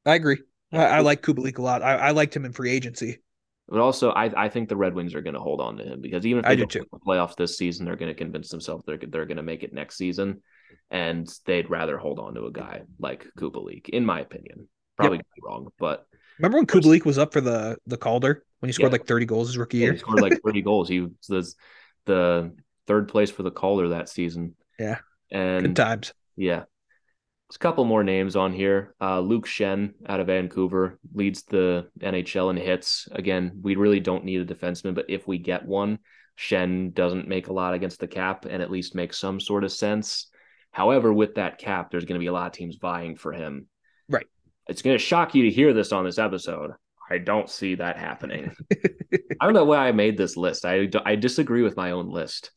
I 0.06 0.14
agree. 0.14 0.38
I, 0.72 0.84
I 0.84 1.00
like 1.00 1.22
Kubalik 1.22 1.58
a 1.58 1.62
lot. 1.62 1.82
I, 1.82 1.96
I 1.96 2.10
liked 2.10 2.36
him 2.36 2.44
in 2.44 2.52
free 2.52 2.70
agency. 2.70 3.18
But 3.68 3.80
also, 3.80 4.10
I, 4.10 4.44
I 4.44 4.48
think 4.48 4.68
the 4.68 4.76
Red 4.76 4.94
Wings 4.94 5.14
are 5.14 5.20
going 5.20 5.34
to 5.34 5.40
hold 5.40 5.60
on 5.60 5.76
to 5.76 5.84
him 5.84 6.00
because 6.00 6.24
even 6.24 6.44
if 6.44 6.48
they 6.48 6.56
do 6.56 6.62
don't 6.62 6.70
too. 6.70 6.78
make 6.80 6.90
the 6.90 6.98
playoffs 7.00 7.36
this 7.36 7.58
season, 7.58 7.84
they're 7.84 7.96
going 7.96 8.10
to 8.10 8.14
convince 8.14 8.48
themselves 8.48 8.84
they're 8.86 8.98
they're 8.98 9.26
going 9.26 9.36
to 9.36 9.42
make 9.42 9.62
it 9.62 9.74
next 9.74 9.96
season, 9.96 10.40
and 10.90 11.28
they'd 11.44 11.68
rather 11.68 11.98
hold 11.98 12.18
on 12.18 12.34
to 12.34 12.46
a 12.46 12.52
guy 12.52 12.82
like 12.98 13.26
Kubalik, 13.38 13.90
in 13.90 14.06
my 14.06 14.20
opinion. 14.20 14.68
Probably 14.96 15.18
be 15.18 15.42
wrong, 15.42 15.68
but 15.78 16.06
Remember 16.38 16.58
when 16.58 16.66
Kubalik 16.66 17.04
was 17.04 17.18
up 17.18 17.32
for 17.32 17.40
the 17.40 17.76
the 17.86 17.96
Calder 17.96 18.44
when 18.60 18.68
he 18.68 18.72
scored 18.72 18.90
Yeah. 18.92 18.98
like 18.98 19.06
30 19.06 19.26
goals 19.26 19.48
his 19.48 19.58
rookie 19.58 19.78
yeah, 19.78 19.84
year? 19.84 19.92
he 19.94 19.98
scored 19.98 20.20
like 20.20 20.40
30 20.44 20.62
goals. 20.62 20.88
He 20.88 21.06
was 21.28 21.56
the 22.06 22.52
third 22.86 23.08
place 23.08 23.30
for 23.30 23.42
the 23.42 23.50
Calder 23.50 23.88
that 23.90 24.08
season. 24.08 24.54
Yeah. 24.78 24.98
and 25.30 25.66
Good 25.66 25.76
times. 25.76 26.12
Yeah. 26.36 26.64
There's 27.48 27.56
a 27.56 27.60
couple 27.60 27.84
more 27.84 28.04
names 28.04 28.36
on 28.36 28.52
here. 28.52 28.94
Uh, 29.00 29.20
Luke 29.20 29.46
Schenn 29.46 29.94
out 30.06 30.20
of 30.20 30.26
Vancouver 30.26 30.98
leads 31.14 31.44
the 31.44 31.88
NHL 32.00 32.50
in 32.50 32.56
hits. 32.58 33.08
Again, 33.12 33.60
we 33.62 33.74
really 33.76 34.00
don't 34.00 34.24
need 34.24 34.40
a 34.40 34.44
defenseman, 34.54 34.94
but 34.94 35.06
if 35.08 35.26
we 35.26 35.38
get 35.38 35.64
one, 35.64 35.98
Shen 36.36 36.90
doesn't 36.90 37.26
make 37.26 37.48
a 37.48 37.52
lot 37.52 37.74
against 37.74 38.00
the 38.00 38.06
cap 38.06 38.44
and 38.44 38.62
at 38.62 38.70
least 38.70 38.94
makes 38.94 39.18
some 39.18 39.40
sort 39.40 39.64
of 39.64 39.72
sense. 39.72 40.26
However, 40.72 41.10
with 41.12 41.36
that 41.36 41.58
cap, 41.58 41.90
there's 41.90 42.04
going 42.04 42.18
to 42.18 42.22
be 42.22 42.26
a 42.28 42.32
lot 42.32 42.46
of 42.48 42.52
teams 42.52 42.76
vying 42.76 43.16
for 43.16 43.32
him. 43.32 43.66
Right. 44.08 44.26
It's 44.68 44.82
going 44.82 44.94
to 44.96 45.02
shock 45.02 45.34
you 45.34 45.44
to 45.44 45.50
hear 45.50 45.72
this 45.72 45.90
on 45.92 46.04
this 46.04 46.18
episode. 46.18 46.72
I 47.10 47.18
don't 47.18 47.48
see 47.48 47.76
that 47.76 47.96
happening. 47.96 48.54
I 48.72 49.44
don't 49.44 49.54
know 49.54 49.64
why 49.64 49.88
I 49.88 49.92
made 49.92 50.16
this 50.16 50.36
list. 50.36 50.64
I, 50.64 50.88
I 51.04 51.16
disagree 51.16 51.62
with 51.62 51.76
my 51.76 51.92
own 51.92 52.10
list. 52.10 52.50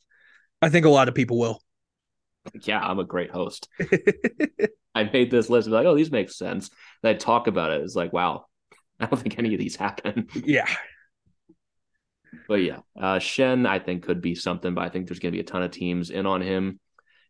I 0.61 0.69
think 0.69 0.85
a 0.85 0.89
lot 0.89 1.07
of 1.07 1.15
people 1.15 1.39
will. 1.39 1.61
Yeah, 2.61 2.79
I'm 2.79 2.99
a 2.99 3.03
great 3.03 3.31
host. 3.31 3.69
I 4.95 5.03
made 5.05 5.31
this 5.31 5.49
list 5.49 5.67
and 5.67 5.73
be 5.73 5.75
like, 5.77 5.85
oh, 5.85 5.95
these 5.95 6.11
make 6.11 6.29
sense. 6.29 6.69
And 7.03 7.09
I 7.09 7.13
talk 7.13 7.47
about 7.47 7.71
it. 7.71 7.81
It's 7.81 7.95
like, 7.95 8.13
wow, 8.13 8.45
I 8.99 9.05
don't 9.05 9.19
think 9.19 9.37
any 9.37 9.53
of 9.53 9.59
these 9.59 9.75
happen. 9.75 10.27
yeah. 10.43 10.67
but 12.47 12.55
yeah, 12.55 12.79
uh, 12.99 13.19
Schenn, 13.19 13.67
I 13.67 13.79
think, 13.79 14.03
could 14.03 14.21
be 14.21 14.35
something, 14.35 14.73
but 14.73 14.83
I 14.83 14.89
think 14.89 15.07
there's 15.07 15.19
going 15.19 15.31
to 15.31 15.35
be 15.35 15.41
a 15.41 15.45
ton 15.45 15.63
of 15.63 15.71
teams 15.71 16.09
in 16.09 16.25
on 16.25 16.41
him. 16.41 16.79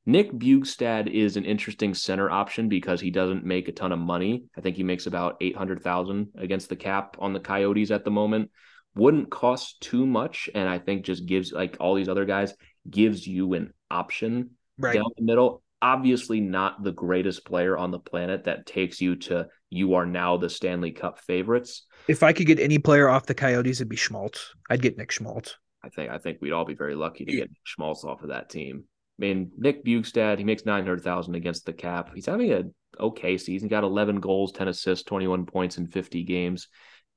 Nick 0.05 0.31
Bjugstad 0.31 1.07
is 1.07 1.37
an 1.37 1.45
interesting 1.45 1.93
center 1.93 2.29
option 2.29 2.67
because 2.69 2.99
he 2.99 3.11
doesn't 3.11 3.45
make 3.45 3.67
a 3.67 3.71
ton 3.71 3.91
of 3.91 3.99
money. 3.99 4.45
I 4.57 4.61
think 4.61 4.75
he 4.75 4.83
makes 4.83 5.05
about 5.05 5.37
800,000 5.41 6.29
against 6.37 6.69
the 6.69 6.75
cap 6.75 7.17
on 7.19 7.33
the 7.33 7.39
Coyotes 7.39 7.91
at 7.91 8.03
the 8.03 8.11
moment. 8.11 8.49
Wouldn't 8.95 9.29
cost 9.29 9.79
too 9.81 10.05
much. 10.05 10.49
And 10.55 10.67
I 10.67 10.79
think 10.79 11.05
just 11.05 11.25
gives, 11.25 11.51
like 11.51 11.77
all 11.79 11.93
these 11.95 12.09
other 12.09 12.25
guys, 12.25 12.53
gives 12.89 13.25
you 13.27 13.53
an 13.53 13.73
option 13.89 14.51
Right. 14.77 14.95
down 14.95 15.05
the 15.15 15.23
middle. 15.23 15.61
Obviously, 15.83 16.39
not 16.41 16.83
the 16.83 16.91
greatest 16.91 17.45
player 17.45 17.77
on 17.77 17.91
the 17.91 17.99
planet 17.99 18.45
that 18.45 18.65
takes 18.65 19.01
you 19.01 19.15
to 19.17 19.47
you 19.69 19.93
are 19.93 20.05
now 20.05 20.37
the 20.37 20.49
Stanley 20.49 20.91
Cup 20.91 21.19
favorites. 21.19 21.85
If 22.07 22.23
I 22.23 22.33
could 22.33 22.47
get 22.47 22.59
any 22.59 22.77
player 22.79 23.07
off 23.07 23.27
the 23.27 23.33
Coyotes, 23.33 23.77
it'd 23.77 23.89
be 23.89 23.95
Schmaltz. 23.95 24.53
I'd 24.69 24.81
get 24.81 24.97
Nick 24.97 25.11
Schmaltz. 25.11 25.55
I 25.83 25.89
think 25.89 26.11
I 26.11 26.17
think 26.17 26.39
we'd 26.41 26.51
all 26.51 26.65
be 26.65 26.75
very 26.75 26.93
lucky 26.95 27.25
to 27.25 27.31
get 27.31 27.49
Nick 27.49 27.57
Schmaltz 27.63 28.03
off 28.03 28.21
of 28.21 28.29
that 28.29 28.49
team. 28.49 28.83
I 29.21 29.25
mean, 29.25 29.51
Nick 29.55 29.85
Bjugstad, 29.85 30.39
he 30.39 30.43
makes 30.43 30.65
nine 30.65 30.83
hundred 30.83 31.03
thousand 31.03 31.35
against 31.35 31.65
the 31.65 31.73
cap. 31.73 32.09
He's 32.15 32.25
having 32.25 32.51
a 32.51 32.63
okay 32.99 33.37
season. 33.37 33.69
Got 33.69 33.83
eleven 33.83 34.19
goals, 34.19 34.51
ten 34.51 34.67
assists, 34.67 35.05
twenty 35.05 35.27
one 35.27 35.45
points 35.45 35.77
in 35.77 35.87
fifty 35.87 36.23
games. 36.23 36.67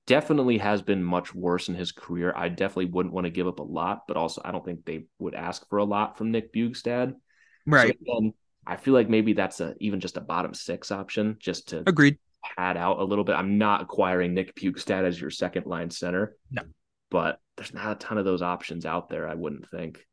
Definitely 0.07 0.59
has 0.59 0.83
been 0.83 1.03
much 1.03 1.35
worse 1.35 1.71
in 1.71 1.75
his 1.75 1.93
career. 1.93 2.35
I 2.37 2.51
definitely 2.51 2.87
wouldn't 2.87 3.15
want 3.15 3.25
to 3.25 3.31
give 3.31 3.47
up 3.47 3.59
a 3.59 3.63
lot, 3.63 4.03
but 4.07 4.19
also 4.19 4.43
I 4.45 4.53
don't 4.53 4.63
think 4.63 4.85
they 4.85 5.07
would 5.19 5.35
ask 5.35 5.67
for 5.71 5.79
a 5.79 5.85
lot 5.85 6.19
from 6.19 6.31
Nick 6.31 6.53
Bjugstad. 6.53 7.15
Right. 7.65 7.97
So 8.07 8.13
again, 8.15 8.35
I 8.67 8.77
feel 8.77 8.93
like 8.93 9.09
maybe 9.09 9.33
that's 9.33 9.61
a 9.61 9.75
even 9.81 10.01
just 10.01 10.19
a 10.19 10.21
bottom 10.21 10.53
six 10.53 10.93
option, 10.93 11.39
just 11.41 11.71
to 11.71 11.85
Agreed. 11.87 12.19
pad 12.57 12.77
out 12.77 12.99
a 12.99 13.05
little 13.05 13.25
bit. 13.25 13.37
I'm 13.37 13.57
not 13.57 13.81
acquiring 13.81 14.35
Nick 14.35 14.55
Bjugstad 14.55 15.05
as 15.05 15.19
your 15.19 15.31
second 15.31 15.65
line 15.65 15.89
center. 15.89 16.37
No. 16.51 16.65
But 17.11 17.39
there's 17.57 17.73
not 17.73 17.93
a 17.93 17.95
ton 17.95 18.19
of 18.19 18.27
those 18.27 18.43
options 18.43 18.85
out 18.85 19.09
there, 19.09 19.27
I 19.27 19.35
wouldn't 19.35 19.71
think. 19.71 20.05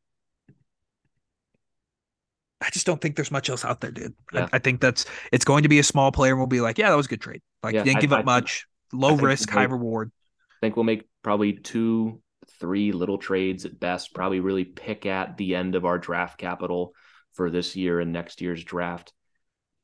I 2.62 2.70
just 2.70 2.86
don't 2.86 3.00
think 3.00 3.16
there's 3.16 3.30
much 3.30 3.50
else 3.50 3.64
out 3.64 3.80
there, 3.80 3.90
dude. 3.90 4.14
Yeah. 4.32 4.48
I, 4.52 4.56
I 4.56 4.58
think 4.58 4.80
that's 4.80 5.04
it's 5.32 5.44
going 5.44 5.64
to 5.64 5.68
be 5.68 5.78
a 5.78 5.82
small 5.82 6.12
player 6.12 6.32
and 6.32 6.40
we'll 6.40 6.46
be 6.46 6.60
like, 6.60 6.78
yeah, 6.78 6.90
that 6.90 6.96
was 6.96 7.06
a 7.06 7.08
good 7.08 7.20
trade. 7.20 7.42
Like 7.62 7.74
Yeah, 7.74 7.84
didn't 7.84 7.98
I- 7.98 8.00
give 8.00 8.12
I 8.12 8.18
up 8.20 8.24
much, 8.24 8.66
low 8.92 9.16
risk, 9.16 9.50
high 9.50 9.64
reward. 9.64 10.10
I 10.50 10.66
think 10.66 10.76
we'll 10.76 10.84
make 10.84 11.04
probably 11.22 11.54
two, 11.54 12.20
three 12.60 12.92
little 12.92 13.18
trades 13.18 13.64
at 13.64 13.78
best, 13.80 14.14
probably 14.14 14.40
really 14.40 14.64
pick 14.64 15.06
at 15.06 15.36
the 15.36 15.54
end 15.56 15.74
of 15.74 15.84
our 15.84 15.98
draft 15.98 16.38
capital 16.38 16.94
for 17.34 17.50
this 17.50 17.74
year 17.74 17.98
and 17.98 18.12
next 18.12 18.40
year's 18.40 18.62
draft. 18.62 19.12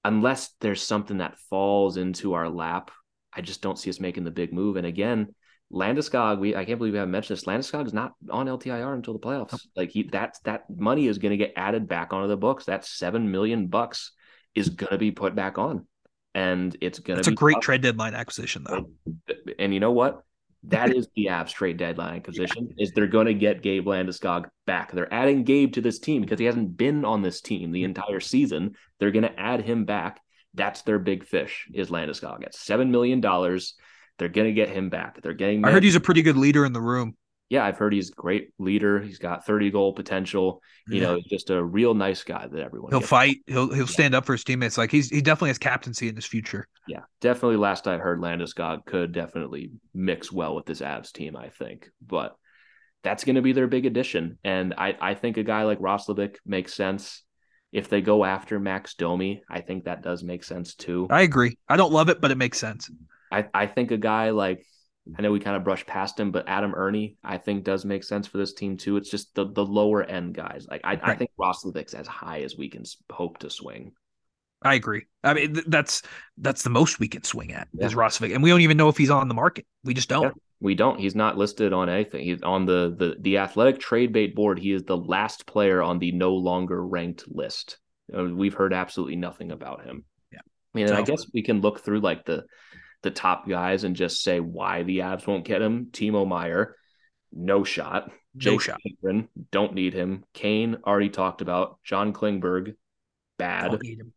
Unless 0.05 0.55
there's 0.61 0.83
something 0.83 1.19
that 1.19 1.39
falls 1.51 1.97
into 1.97 2.35
our 2.35 2.49
lap, 2.49 2.93
I 3.33 3.41
just 3.41 3.61
don't 3.63 3.79
see 3.79 3.91
us 3.91 3.99
making 4.01 4.25
the 4.25 4.31
big 4.31 4.53
move. 4.53 4.77
And 4.77 4.87
again, 4.87 5.35
Landeskog, 5.73 6.39
we 6.39 6.57
I 6.57 6.65
can't 6.65 6.79
believe 6.79 6.95
we 6.95 6.99
haven't 6.99 7.13
mentioned 7.13 7.37
this. 7.37 7.45
Landeskog 7.45 7.87
is 7.87 7.93
not 7.93 8.15
on 8.31 8.47
LTIR 8.47 8.95
until 8.95 9.13
the 9.13 9.19
playoffs. 9.19 9.67
Like 9.77 9.91
he 9.91 10.05
that 10.13 10.39
that 10.45 10.65
money 10.71 11.07
is 11.07 11.19
going 11.19 11.31
to 11.31 11.37
get 11.37 11.53
added 11.57 11.87
back 11.87 12.13
onto 12.13 12.29
the 12.29 12.37
books. 12.37 12.65
That 12.65 12.85
seven 12.85 13.31
million 13.31 13.67
bucks 13.67 14.13
is 14.55 14.71
going 14.71 14.93
to 14.93 14.99
be 14.99 15.11
put 15.11 15.35
back 15.35 15.59
on, 15.59 15.87
and 16.35 16.75
it's 16.81 17.01
going 17.01 17.17
to. 17.17 17.21
It's 17.21 17.29
a 17.29 17.33
great 17.33 17.55
tough. 17.55 17.63
trade 17.63 17.83
deadline 17.83 18.15
acquisition, 18.15 18.65
though. 18.65 18.91
And 19.59 19.75
you 19.75 19.81
know 19.81 19.93
what? 19.93 20.23
That 20.65 20.95
is 20.95 21.07
the 21.15 21.27
Avs 21.27 21.53
trade 21.53 21.77
deadline 21.77 22.17
acquisition. 22.17 22.75
Is 22.79 22.93
they're 22.93 23.07
going 23.07 23.27
to 23.27 23.35
get 23.35 23.63
Gabe 23.63 23.87
Landeskog 23.87 24.47
back? 24.67 24.91
They're 24.91 25.13
adding 25.13 25.45
Gabe 25.45 25.73
to 25.75 25.81
this 25.81 25.99
team 25.99 26.23
because 26.23 26.39
he 26.39 26.47
hasn't 26.47 26.77
been 26.77 27.05
on 27.05 27.23
this 27.23 27.41
team 27.41 27.71
the 27.71 27.85
entire 27.85 28.21
season. 28.21 28.75
They're 28.99 29.13
going 29.13 29.23
to 29.23 29.39
add 29.39 29.63
him 29.63 29.85
back. 29.85 30.21
That's 30.55 30.83
their 30.83 30.99
big 30.99 31.25
fish. 31.25 31.69
Is 31.73 31.91
Landeskog 31.91 32.45
at 32.45 32.55
seven 32.55 32.91
million 32.91 33.21
dollars? 33.21 33.75
They're 34.19 34.29
going 34.29 34.49
to 34.49 34.53
get 34.53 34.69
him 34.69 34.89
back. 34.91 35.21
They're 35.23 35.33
getting. 35.35 35.65
I 35.65 35.71
heard 35.71 35.85
he's 35.85 35.97
a 35.97 36.01
pretty 36.01 36.23
good 36.23 36.37
leader 36.37 36.65
in 36.65 36.73
the 36.73 36.81
room. 36.81 37.17
yeah, 37.51 37.65
I've 37.65 37.79
heard 37.79 37.93
he's 37.93 38.11
a 38.11 38.15
great 38.15 38.51
leader. 38.59 39.01
He's 39.01 39.19
got 39.19 39.47
thirty 39.47 39.71
goal 39.71 39.93
potential. 39.95 40.61
You 40.89 41.01
Yeah. 41.01 41.07
know, 41.07 41.21
just 41.29 41.51
a 41.51 41.63
real 41.63 41.95
nice 41.95 42.23
guy 42.25 42.47
that 42.47 42.61
everyone. 42.61 42.91
He'll 42.93 43.01
fight. 43.01 43.39
He'll 43.47 43.73
he'll 43.73 43.87
stand 43.87 44.15
up 44.15 44.27
for 44.27 44.33
his 44.33 44.45
teammates. 44.45 44.77
Like 44.79 44.91
he's 44.91 45.09
he 45.09 45.21
definitely 45.21 45.51
has 45.51 45.59
captaincy 45.59 46.09
in 46.09 46.17
his 46.17 46.27
future. 46.27 46.67
Yeah, 46.87 47.03
definitely. 47.21 47.57
Last 47.57 47.87
I 47.87 47.99
heard, 47.99 48.21
Landeskog 48.21 48.85
could 48.87 49.13
definitely 49.13 49.71
mix 49.95 50.33
well 50.33 50.55
with 50.55 50.67
this 50.67 50.81
Avs 50.81 51.13
team. 51.13 51.37
I 51.37 51.49
think, 51.51 51.89
but 52.07 52.37
that's 53.05 53.25
going 53.25 53.37
to 53.37 53.43
be 53.43 53.53
their 53.53 53.69
big 53.69 53.87
addition, 53.87 54.39
and 54.45 54.75
I 54.77 54.97
I 55.01 55.15
think 55.15 55.37
a 55.37 55.43
guy 55.45 55.63
like 55.63 55.79
Roslovic 55.79 56.37
makes 56.45 56.75
sense. 56.75 57.23
If 57.71 57.91
they 57.91 58.01
go 58.01 58.25
after 58.25 58.59
Max 58.59 58.95
Domi, 58.95 59.43
I 59.49 59.61
think 59.61 59.85
that 59.85 60.03
does 60.03 60.25
make 60.25 60.43
sense 60.43 60.75
too. 60.75 61.07
I 61.11 61.21
agree. 61.23 61.59
I 61.69 61.77
don't 61.77 61.93
love 61.93 62.09
it, 62.09 62.19
but 62.21 62.31
it 62.31 62.39
makes 62.39 62.59
sense. 62.59 62.91
I 63.31 63.47
I 63.55 63.67
think 63.67 63.91
a 63.91 63.97
guy 63.99 64.31
like 64.31 64.65
I 65.19 65.23
know 65.23 65.33
we 65.33 65.41
kind 65.41 65.57
of 65.57 65.65
brushed 65.65 65.87
past 65.87 66.21
him, 66.21 66.31
but 66.33 66.49
Adam 66.49 66.75
Erne 66.75 67.17
I 67.25 67.39
think 67.39 67.65
does 67.65 67.85
make 67.85 68.05
sense 68.05 68.27
for 68.27 68.39
this 68.39 68.53
team 68.55 68.77
too. 68.77 68.97
It's 68.97 69.11
just 69.11 69.35
the 69.35 69.47
the 69.51 69.65
lower 69.65 70.03
end 70.03 70.35
guys. 70.35 70.67
Like 70.71 70.83
I, 70.85 70.95
I 70.95 71.09
Right. 71.09 71.19
think 71.19 71.31
Roslovic's 71.39 71.95
as 71.95 72.07
high 72.07 72.43
as 72.43 72.57
we 72.57 72.69
can 72.69 72.85
hope 73.11 73.39
to 73.39 73.51
swing. 73.51 73.93
I 74.61 74.75
agree. 74.75 75.07
I 75.23 75.35
mean, 75.35 75.55
th- 75.55 75.67
that's 75.69 76.03
that's 76.37 76.63
the 76.63 76.71
most 76.71 76.99
we 76.99 77.09
can 77.09 77.23
swing 77.23 77.53
at 77.53 77.69
is 77.79 77.93
Yeah. 77.93 77.99
Roslovic, 77.99 78.35
and 78.35 78.43
we 78.43 78.51
don't 78.51 78.61
even 78.61 78.77
know 78.77 78.89
if 78.89 78.97
he's 78.97 79.11
on 79.11 79.29
the 79.29 79.35
market. 79.35 79.67
We 79.85 79.95
just 79.95 80.09
don't. 80.09 80.25
Yeah. 80.25 80.31
We 80.61 80.75
don't. 80.75 80.99
He's 80.99 81.15
not 81.15 81.39
listed 81.39 81.73
on 81.73 81.89
anything. 81.89 82.25
He's 82.25 82.43
on 82.43 82.67
the 82.67 82.93
the 82.99 83.15
the 83.21 83.39
athletic 83.39 83.79
trade 83.79 84.13
bait 84.13 84.35
board. 84.35 84.59
He 84.59 84.73
is 84.73 84.83
the 84.83 84.97
last 84.97 85.47
player 85.47 85.81
on 85.81 86.01
the 86.01 86.11
no 86.11 86.35
longer 86.35 86.85
ranked 86.85 87.25
list. 87.29 87.79
Uh, 88.13 88.25
we've 88.25 88.55
heard 88.55 88.73
absolutely 88.73 89.15
nothing 89.17 89.53
about 89.53 89.85
him. 89.85 90.05
Yeah. 90.33 90.41
I 90.41 90.79
mean, 90.79 90.87
and 90.89 90.97
I 90.97 91.03
guess 91.03 91.25
we 91.33 91.43
can 91.43 91.61
look 91.61 91.81
through 91.81 92.01
like 92.01 92.25
the 92.25 92.45
the 93.03 93.11
top 93.11 93.49
guys 93.49 93.85
and 93.85 93.97
just 93.97 94.23
say 94.23 94.41
why 94.41 94.83
the 94.83 94.99
Avs 94.99 95.27
won't 95.27 95.45
get 95.45 95.63
him. 95.63 95.87
Timo 95.93 96.27
Meier, 96.27 96.77
no 97.33 97.65
shot. 97.65 98.11
Jake 98.37 98.61
shot. 98.61 98.79
Chychrun, 98.87 99.29
don't 99.51 99.75
need 99.75 99.95
him. 99.95 100.25
Kane 100.33 100.79
already 100.87 101.09
talked 101.09 101.41
about. 101.41 101.79
John 101.83 102.13
Klingberg, 102.13 102.75
bad. 103.39 103.71
Don't 103.71 103.83
need 103.83 104.01
him. 104.01 104.13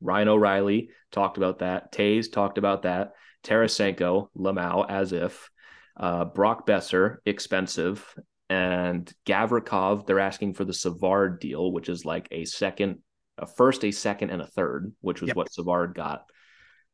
Ryan 0.00 0.28
O'Reilly 0.28 0.90
talked 1.10 1.38
about 1.38 1.60
that. 1.60 1.92
Tays 1.92 2.28
talked 2.28 2.58
about 2.58 2.82
that. 2.82 3.12
Tarasenko, 3.44 4.28
Lamau, 4.36 4.86
as 4.88 5.12
if. 5.12 5.50
Uh, 5.96 6.24
Brock 6.24 6.66
Boeser, 6.66 7.16
expensive. 7.26 8.04
And 8.50 9.12
Gavrikov, 9.26 10.06
they're 10.06 10.20
asking 10.20 10.54
for 10.54 10.64
the 10.64 10.72
Savard 10.72 11.40
deal, 11.40 11.72
which 11.72 11.88
is 11.88 12.04
like 12.04 12.28
a 12.30 12.44
second, 12.44 12.98
a 13.36 13.46
first, 13.46 13.84
a 13.84 13.90
second, 13.90 14.30
and 14.30 14.40
a 14.40 14.46
third, 14.46 14.92
which 15.00 15.20
was 15.20 15.28
Yep. 15.28 15.36
what 15.36 15.52
Savard 15.52 15.94
got. 15.94 16.24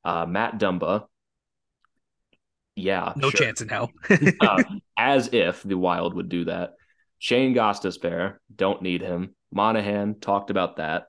Uh, 0.04 0.26
Matt 0.26 0.58
Dumba, 0.58 1.06
yeah, 2.76 3.12
No 3.16 3.30
sure. 3.30 3.38
chance 3.40 3.60
in 3.60 3.68
hell. 3.68 3.90
Uh, 4.40 4.62
as 4.98 5.30
if 5.32 5.62
the 5.62 5.78
Wild 5.78 6.14
would 6.14 6.28
do 6.28 6.44
that. 6.46 6.74
Shane 7.18 7.54
Gostisbehere, 7.54 8.36
don't 8.54 8.82
need 8.82 9.00
him. 9.00 9.34
Monahan 9.52 10.18
talked 10.20 10.50
about 10.50 10.76
that. 10.76 11.04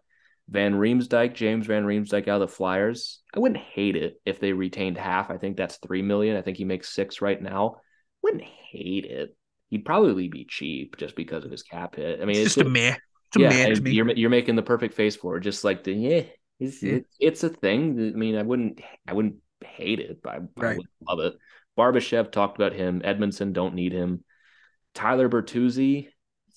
Van 0.48 0.76
Riemsdyk, 0.76 1.34
James 1.34 1.66
Van 1.66 1.84
Riemsdyk 1.86 2.28
out 2.28 2.42
of 2.42 2.50
the 2.50 2.56
Flyers. 2.56 3.22
I 3.34 3.40
wouldn't 3.40 3.60
hate 3.60 3.96
it 3.96 4.22
if 4.26 4.40
they 4.40 4.54
retained 4.54 4.98
half. 4.98 5.32
I 5.32 5.38
think 5.38 5.58
that's 5.58 5.78
three 5.78 6.04
million. 6.04 6.38
I 6.38 6.42
think 6.44 6.58
he 6.58 6.66
makes 6.66 6.94
six 6.94 7.20
right 7.20 7.42
now. 7.42 7.78
Wouldn't 8.22 8.44
hate 8.44 9.06
it. 9.06 9.36
he'd 9.70 9.86
probably 9.86 10.28
be 10.28 10.46
cheap 10.46 10.98
just 10.98 11.16
because 11.16 11.44
of 11.46 11.52
his 11.52 11.64
cap 11.64 11.96
hit. 11.96 12.22
I 12.22 12.26
mean, 12.26 12.38
it's, 12.38 12.46
it's 12.46 12.56
just 12.56 12.68
a 12.68 12.70
meh. 12.70 12.96
It's 13.30 13.38
a 13.38 13.40
yeah, 13.40 13.50
meh 13.50 13.70
to 13.70 13.82
me. 13.82 13.92
you're 13.92 14.12
you're 14.12 14.30
making 14.30 14.56
the 14.56 14.62
perfect 14.64 14.94
face 14.94 15.16
for 15.16 15.38
it. 15.38 15.42
Just 15.42 15.64
like 15.64 15.84
the 15.84 15.94
yeah, 15.94 16.22
it's 16.60 16.82
Yeah. 16.84 16.94
it- 16.96 17.08
it's 17.20 17.44
a 17.44 17.50
thing. 17.50 18.00
I 18.00 18.18
mean, 18.18 18.36
I 18.36 18.44
wouldn't 18.44 18.82
I 19.08 19.14
wouldn't 19.14 19.38
hate 19.64 20.00
it, 20.00 20.22
but 20.22 20.34
I, 20.34 20.36
I 20.38 20.40
Right. 20.58 20.78
wouldn't 20.78 20.94
love 21.08 21.20
it. 21.20 21.36
Barbashev 21.78 22.32
talked 22.32 22.58
about 22.58 22.74
him. 22.74 23.02
Edmundson 23.02 23.52
don't 23.54 23.76
need 23.76 23.92
him. 23.92 24.24
Tyler 24.94 25.28
Bertuzzi 25.30 26.10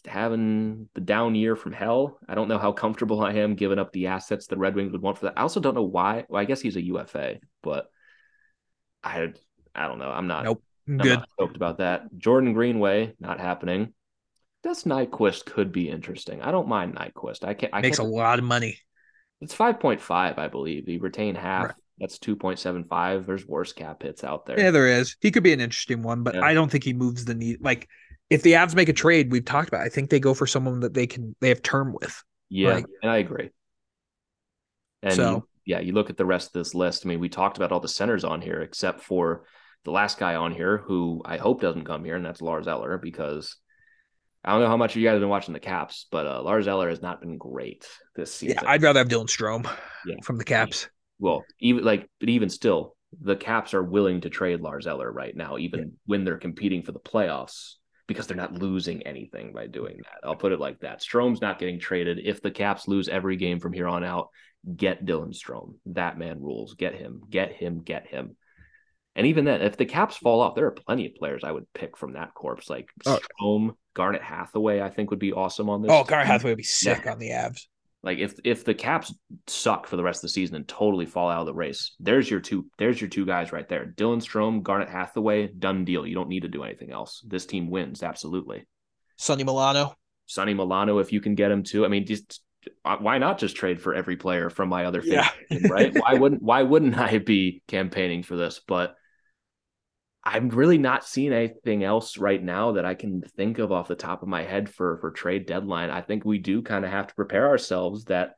having 0.07 0.88
the 0.94 1.01
down 1.01 1.34
year 1.34 1.57
from 1.57 1.72
hell. 1.72 2.18
I 2.28 2.34
don't 2.36 2.49
know 2.49 2.59
how 2.59 2.70
comfortable 2.72 3.20
I 3.22 3.32
am 3.32 3.57
giving 3.57 3.78
up 3.80 3.92
the 3.92 4.07
assets 4.07 4.46
the 4.46 4.57
Red 4.57 4.74
Wings 4.76 4.92
would 4.92 5.03
want 5.03 5.18
for 5.18 5.26
that. 5.26 5.34
I 5.38 5.42
also 5.42 5.59
don't 5.61 5.74
know 5.74 5.82
why. 5.82 6.24
Well, 6.28 6.40
I 6.40 6.44
guess 6.44 6.61
he's 6.61 6.76
a 6.76 6.82
UFA, 6.84 7.40
but 7.62 7.90
I 9.03 9.32
I 9.74 9.86
don't 9.88 9.99
know. 9.99 10.11
I'm 10.11 10.26
not 10.28 10.44
Nope. 10.44 10.62
I'm 10.88 10.99
Good. 10.99 11.18
not 11.18 11.28
stoked 11.32 11.57
about 11.57 11.78
that. 11.78 12.16
Jordan 12.16 12.53
Greenway 12.55 13.14
not 13.20 13.38
happening. 13.40 13.92
This 14.62 14.84
Nyquist 14.84 15.44
could 15.44 15.70
be 15.72 15.88
interesting. 15.90 16.40
I 16.42 16.51
don't 16.51 16.68
mind 16.68 16.96
Nyquist. 16.96 17.44
I 17.44 17.55
can 17.55 17.70
I 17.72 17.80
Makes 17.80 17.99
a 17.99 18.03
can't, 18.03 18.14
lot 18.14 18.38
of 18.38 18.44
money. 18.44 18.78
It's 19.41 19.55
five 19.55 19.80
point 19.80 20.01
five, 20.01 20.39
I 20.39 20.49
believe. 20.49 20.86
He 20.86 20.99
retained 20.99 21.36
half. 21.36 21.66
Right. 21.66 21.74
That's 21.99 22.18
two 22.18 22.36
point 22.36 22.59
seven 22.59 22.84
five. 22.84 23.26
There's 23.26 23.47
worse 23.47 23.72
cap 23.72 24.03
hits 24.03 24.22
out 24.24 24.47
there. 24.47 24.59
Yeah, 24.59 24.70
there 24.70 24.86
is. 24.86 25.16
He 25.20 25.30
could 25.30 25.43
be 25.43 25.53
an 25.53 25.61
interesting 25.61 26.03
one, 26.03 26.22
but 26.22 26.34
Yeah. 26.34 26.43
I 26.45 26.55
don't 26.55 26.70
think 26.70 26.84
he 26.84 26.93
moves 26.93 27.24
the 27.24 27.34
need. 27.34 27.61
Like, 27.61 27.89
if 28.30 28.43
the 28.43 28.53
Avs 28.53 28.74
make 28.74 28.89
a 28.89 28.93
trade, 28.93 29.32
we've 29.32 29.45
talked 29.45 29.68
about. 29.68 29.80
I 29.80 29.89
think 29.89 30.11
they 30.11 30.20
go 30.20 30.34
for 30.34 30.47
someone 30.47 30.80
that 30.80 30.95
they 30.95 31.07
can 31.07 31.34
they 31.41 31.49
have 31.49 31.62
term 31.62 31.95
with. 32.01 32.22
Yeah, 32.51 32.80
and 33.03 33.11
I 33.11 33.18
agree. 33.18 33.51
And 35.03 35.14
So- 35.14 35.30
you- 35.30 35.49
yeah, 35.64 35.80
you 35.80 35.93
look 35.93 36.09
at 36.09 36.16
the 36.16 36.24
rest 36.24 36.49
of 36.49 36.53
this 36.55 36.74
list. 36.74 37.05
I 37.05 37.09
mean, 37.09 37.20
we 37.20 37.28
talked 37.28 37.57
about 37.59 37.72
all 37.72 37.80
the 37.80 37.89
centers 37.89 38.24
on 38.24 38.41
here, 38.41 38.61
except 38.62 39.03
for 39.03 39.45
the 39.84 39.91
last 39.91 40.18
guy 40.18 40.34
on 40.34 40.53
here, 40.53 40.78
who 40.78 41.20
I 41.24 41.36
hope 41.36 41.61
doesn't 41.61 41.84
come 41.84 42.05
here, 42.05 42.16
and 42.16 42.24
that's 42.24 42.41
Lars 42.41 42.66
Eller, 42.66 42.97
because 42.99 43.57
I 44.45 44.53
don't 44.53 44.61
know 44.62 44.68
how 44.68 44.76
much 44.76 44.95
you 44.97 45.03
guys 45.05 45.12
have 45.12 45.20
been 45.20 45.28
watching 45.28 45.53
the 45.55 45.61
Caps, 45.61 46.07
but 46.11 46.26
uh, 46.26 46.43
Lars 46.43 46.68
Eller 46.68 46.89
has 46.89 47.03
not 47.03 47.20
been 47.20 47.36
great 47.36 47.86
this 48.16 48.32
season. 48.32 48.59
Yeah, 48.62 48.70
I'd 48.70 48.82
rather 48.82 49.01
have 49.01 49.09
Dylan 49.09 49.26
Strome 49.28 49.68
Yeah. 50.07 50.14
from 50.22 50.39
the 50.39 50.45
Caps. 50.45 50.89
well, 51.18 51.45
even 51.61 51.84
like, 51.84 52.09
but 52.20 52.28
even 52.28 52.49
still, 52.49 52.95
the 53.20 53.36
Caps 53.36 53.74
are 53.74 53.82
willing 53.82 54.20
to 54.22 54.30
trade 54.30 54.61
Lars 54.61 54.86
Eller 54.86 55.11
right 55.11 55.36
now, 55.36 55.59
even 55.59 55.93
when 56.07 56.24
they're 56.24 56.39
competing 56.39 56.82
for 56.82 56.93
the 56.93 57.01
playoffs, 57.01 57.74
because 58.07 58.26
they're 58.26 58.36
not 58.36 58.55
losing 58.55 59.03
anything 59.07 59.53
by 59.53 59.66
doing 59.66 59.97
that. 59.99 60.26
I'll 60.26 60.36
put 60.36 60.53
it 60.53 60.61
like 60.61 60.80
that. 60.80 61.01
Strome's 61.03 61.41
not 61.43 61.59
getting 61.59 61.78
traded. 61.80 62.20
If 62.24 62.41
the 62.41 62.51
Caps 62.51 62.89
lose 62.89 63.09
every 63.09 63.36
game 63.36 63.61
from 63.61 63.72
here 63.74 63.89
on 63.89 64.03
out, 64.05 64.28
get 64.76 65.05
Dylan 65.05 65.34
Strome. 65.36 65.74
That 65.86 66.16
man 66.18 66.41
rules. 66.41 66.74
Get 66.74 66.95
him. 66.95 67.20
Get 67.28 67.53
him. 67.53 67.82
Get 67.82 68.07
him. 68.07 68.36
And 69.18 69.26
even 69.26 69.44
then, 69.44 69.60
if 69.62 69.76
the 69.76 69.84
Caps 69.84 70.16
fall 70.16 70.40
off, 70.40 70.54
there 70.54 70.64
are 70.66 70.70
plenty 70.70 71.04
of 71.06 71.14
players 71.16 71.42
I 71.44 71.50
would 71.52 71.66
pick 71.74 71.96
from 71.98 72.12
that 72.12 72.32
corpse, 72.34 72.70
like 72.70 72.88
Oh. 73.04 73.18
Strome, 73.42 73.74
Garnet 73.94 74.22
Hathaway. 74.22 74.80
I 74.80 74.88
think 74.90 75.10
would 75.10 75.18
be 75.18 75.32
awesome 75.32 75.68
on 75.68 75.82
this. 75.82 75.90
Oh, 75.92 76.04
Gar. 76.04 76.24
Hathaway 76.24 76.52
would 76.52 76.56
be 76.58 76.62
sick 76.62 77.06
on 77.06 77.18
the 77.18 77.30
Avs. 77.30 77.62
Like 78.04 78.18
if 78.18 78.34
if 78.44 78.64
the 78.64 78.74
Caps 78.74 79.12
suck 79.48 79.88
for 79.88 79.96
the 79.96 80.04
rest 80.04 80.18
of 80.18 80.22
the 80.22 80.28
season 80.28 80.54
and 80.54 80.68
totally 80.68 81.04
fall 81.04 81.28
out 81.28 81.40
of 81.40 81.46
the 81.46 81.52
race, 81.54 81.96
there's 81.98 82.30
your 82.30 82.38
two 82.38 82.66
there's 82.78 83.00
your 83.00 83.10
two 83.10 83.26
guys 83.26 83.50
right 83.50 83.68
there. 83.68 83.92
Dylan 83.96 84.22
Strome, 84.22 84.62
Garnet 84.62 84.88
Hathaway, 84.88 85.48
done 85.48 85.84
deal. 85.84 86.06
You 86.06 86.14
don't 86.14 86.28
need 86.28 86.42
to 86.42 86.48
do 86.48 86.62
anything 86.62 86.92
else. 86.92 87.20
This 87.26 87.44
team 87.44 87.68
wins 87.70 88.04
absolutely. 88.04 88.68
Sonny 89.16 89.42
Milano. 89.42 89.96
Sonny 90.26 90.54
Milano, 90.54 90.98
if 91.00 91.12
you 91.12 91.20
can 91.20 91.34
get 91.34 91.50
him 91.50 91.64
too. 91.64 91.84
I 91.84 91.88
mean, 91.88 92.06
just 92.06 92.40
uh, 92.84 92.98
why 93.00 93.18
not 93.18 93.38
just 93.38 93.56
trade 93.56 93.80
for 93.82 93.94
every 93.94 94.16
player 94.16 94.48
from 94.48 94.68
my 94.68 94.84
other 94.84 95.02
Yeah. 95.04 95.28
favorite 95.50 95.62
team, 95.62 95.70
right? 95.72 95.92
why 96.00 96.14
wouldn't 96.14 96.40
why 96.42 96.62
wouldn't 96.62 96.96
I 96.96 97.18
be 97.18 97.62
campaigning 97.66 98.22
for 98.22 98.36
this? 98.36 98.60
But 98.64 98.94
I'm 100.29 100.51
really 100.51 100.76
not 100.76 101.07
seeing 101.07 101.33
anything 101.33 101.85
else 101.85 102.18
right 102.18 102.43
now 102.43 102.72
that 102.72 102.85
I 102.85 102.95
can 102.95 103.22
think 103.22 103.59
of 103.59 103.72
off 103.72 103.89
the 103.89 103.95
top 103.95 104.22
of 104.22 104.29
my 104.29 104.43
head 104.43 104.68
for 104.68 104.99
for 104.99 105.11
trade 105.11 105.47
deadline. 105.47 105.89
I 105.89 106.03
think 106.03 106.24
we 106.24 106.37
do 106.37 106.61
kind 106.61 106.85
of 106.85 106.91
have 106.91 107.07
to 107.07 107.14
prepare 107.14 107.49
ourselves 107.49 108.05
that 108.05 108.35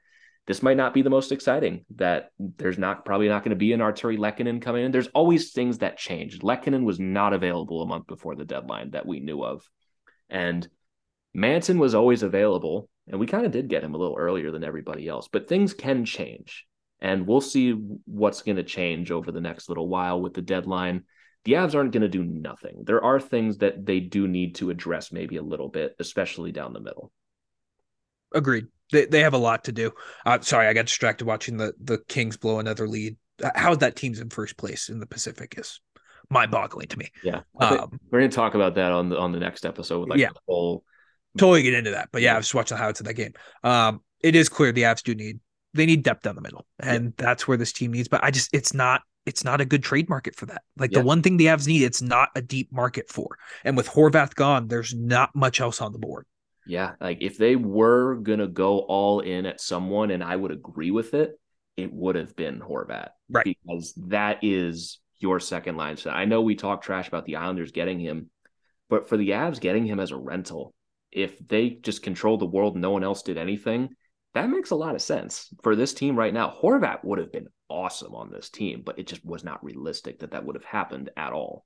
this 0.46 0.62
might 0.62 0.76
not 0.76 0.94
be 0.94 1.02
the 1.02 1.10
most 1.10 1.32
exciting. 1.32 1.84
That 1.96 2.30
there's 2.38 2.78
not 2.78 3.04
probably 3.04 3.28
not 3.28 3.42
going 3.42 3.50
to 3.50 3.56
be 3.56 3.72
an 3.72 3.80
Artturi 3.80 4.18
Lehkonen 4.18 4.62
coming 4.62 4.84
in. 4.84 4.92
There's 4.92 5.08
always 5.08 5.50
things 5.50 5.78
that 5.78 5.98
change. 5.98 6.38
Lekkinen 6.38 6.84
was 6.84 7.00
not 7.00 7.32
available 7.32 7.82
a 7.82 7.86
month 7.86 8.06
before 8.06 8.36
the 8.36 8.44
deadline 8.44 8.92
that 8.92 9.06
we 9.06 9.18
knew 9.18 9.42
of, 9.42 9.68
and 10.28 10.68
Manson 11.34 11.80
was 11.80 11.96
always 11.96 12.22
available, 12.22 12.88
and 13.08 13.18
we 13.18 13.26
kind 13.26 13.46
of 13.46 13.52
did 13.52 13.68
get 13.68 13.82
him 13.82 13.94
a 13.94 13.98
little 13.98 14.16
earlier 14.16 14.52
than 14.52 14.62
everybody 14.62 15.08
else. 15.08 15.26
But 15.26 15.48
things 15.48 15.74
can 15.74 16.04
change, 16.04 16.66
and 17.00 17.26
we'll 17.26 17.40
see 17.40 17.72
what's 18.04 18.42
going 18.42 18.58
to 18.58 18.62
change 18.62 19.10
over 19.10 19.32
the 19.32 19.40
next 19.40 19.68
little 19.68 19.88
while 19.88 20.20
with 20.20 20.34
the 20.34 20.42
deadline 20.42 21.02
the 21.44 21.52
Avs 21.52 21.74
aren't 21.74 21.92
going 21.92 22.02
to 22.02 22.08
do 22.08 22.22
nothing. 22.24 22.84
There 22.84 23.02
are 23.02 23.18
things 23.20 23.58
that 23.58 23.86
they 23.86 24.00
do 24.00 24.28
need 24.28 24.56
to 24.56 24.70
address 24.70 25.10
maybe 25.12 25.36
a 25.36 25.42
little 25.42 25.68
bit, 25.68 25.96
especially 25.98 26.52
down 26.52 26.72
the 26.72 26.80
middle. 26.80 27.12
Agreed. 28.34 28.66
They 28.92 29.06
they 29.06 29.20
have 29.20 29.34
a 29.34 29.38
lot 29.38 29.64
to 29.64 29.72
do. 29.72 29.92
Uh, 30.26 30.40
sorry, 30.40 30.66
I 30.66 30.72
got 30.72 30.86
distracted 30.86 31.24
watching 31.26 31.56
the 31.56 31.72
the 31.82 31.98
Kings 32.08 32.36
blow 32.36 32.58
another 32.58 32.86
lead. 32.88 33.16
Uh, 33.42 33.50
How 33.54 33.74
that 33.76 33.96
team's 33.96 34.20
in 34.20 34.30
first 34.30 34.56
place 34.56 34.88
in 34.88 35.00
the 35.00 35.06
Pacific 35.06 35.54
is 35.56 35.80
mind-boggling 36.28 36.88
to 36.88 36.98
me. 36.98 37.08
Yeah, 37.24 37.40
Um, 37.58 37.98
we're 38.10 38.20
going 38.20 38.30
to 38.30 38.36
talk 38.36 38.54
about 38.54 38.74
that 38.76 38.92
on 38.92 39.08
the 39.08 39.18
on 39.18 39.32
the 39.32 39.40
next 39.40 39.64
episode. 39.64 40.00
With 40.00 40.10
like 40.10 40.18
Yeah. 40.20 40.28
the 40.28 40.40
whole 40.46 40.84
totally 41.38 41.62
get 41.62 41.74
into 41.74 41.92
that. 41.92 42.08
But 42.12 42.22
yeah, 42.22 42.30
Yeah. 42.30 42.34
I 42.34 42.36
was 42.38 42.46
just 42.46 42.54
watching 42.54 42.76
the 42.76 42.80
highlights 42.80 43.00
of 43.00 43.06
that 43.06 43.14
game. 43.14 43.32
Um, 43.64 44.02
it 44.20 44.36
is 44.36 44.48
clear 44.48 44.70
the 44.72 44.82
Avs 44.82 45.02
do 45.02 45.14
need 45.14 45.40
they 45.74 45.86
need 45.86 46.02
depth 46.02 46.22
down 46.22 46.34
the 46.34 46.40
middle, 46.40 46.66
and 46.80 47.14
that's 47.16 47.46
where 47.48 47.56
this 47.56 47.72
team 47.72 47.92
needs. 47.92 48.08
But 48.08 48.22
I 48.24 48.30
just 48.30 48.52
it's 48.52 48.74
not 48.74 49.02
it's 49.26 49.44
not 49.44 49.60
a 49.60 49.64
good 49.64 49.82
trade 49.82 50.08
market 50.08 50.34
for 50.36 50.46
that. 50.46 50.62
Like 50.76 50.92
Yeah. 50.92 51.00
the 51.00 51.04
one 51.04 51.22
thing 51.22 51.36
the 51.36 51.46
Avs 51.46 51.66
need, 51.66 51.82
it's 51.82 52.02
not 52.02 52.30
a 52.34 52.42
deep 52.42 52.72
market 52.72 53.08
for. 53.10 53.36
And 53.64 53.76
with 53.76 53.88
Horvat 53.88 54.34
gone, 54.34 54.68
there's 54.68 54.94
not 54.94 55.34
much 55.34 55.60
else 55.60 55.80
on 55.80 55.92
the 55.92 55.98
board. 55.98 56.26
yeah, 56.66 56.92
like 57.00 57.18
if 57.20 57.36
they 57.38 57.56
were 57.56 58.16
going 58.16 58.38
to 58.38 58.46
go 58.46 58.80
all 58.80 59.20
in 59.20 59.44
at 59.46 59.60
someone, 59.60 60.10
and 60.10 60.22
I 60.22 60.36
would 60.36 60.52
agree 60.52 60.90
with 60.90 61.14
it, 61.14 61.38
it 61.76 61.92
would 61.92 62.14
have 62.16 62.36
been 62.36 62.60
Horvat, 62.60 63.08
Right. 63.28 63.44
Because 63.44 63.92
that 64.08 64.38
is 64.42 65.00
your 65.18 65.40
second 65.40 65.76
line. 65.76 65.96
So 65.96 66.10
I 66.10 66.24
know 66.26 66.42
we 66.42 66.54
talk 66.54 66.82
trash 66.82 67.08
about 67.08 67.24
the 67.24 67.36
Islanders 67.36 67.72
getting 67.72 67.98
him, 67.98 68.30
but 68.88 69.08
for 69.08 69.16
the 69.16 69.30
Avs 69.30 69.60
getting 69.60 69.84
him 69.86 69.98
as 70.00 70.10
a 70.12 70.16
rental, 70.16 70.72
if 71.12 71.38
they 71.46 71.70
just 71.70 72.02
controlled 72.02 72.40
the 72.40 72.46
world, 72.46 72.76
no 72.76 72.90
one 72.90 73.04
else 73.04 73.22
did 73.22 73.36
anything. 73.38 73.90
That 74.34 74.48
makes 74.48 74.70
a 74.70 74.76
lot 74.76 74.94
of 74.94 75.02
sense 75.02 75.48
for 75.62 75.74
this 75.74 75.92
team 75.92 76.16
right 76.16 76.32
now. 76.32 76.54
Horvat 76.62 77.04
would 77.04 77.18
have 77.18 77.32
been 77.32 77.48
awesome 77.68 78.14
on 78.14 78.30
this 78.30 78.48
team, 78.48 78.82
but 78.84 78.98
it 78.98 79.06
just 79.06 79.24
was 79.24 79.42
not 79.42 79.64
realistic 79.64 80.20
that 80.20 80.32
that 80.32 80.44
would 80.44 80.56
have 80.56 80.64
happened 80.64 81.10
at 81.16 81.32
all. 81.32 81.64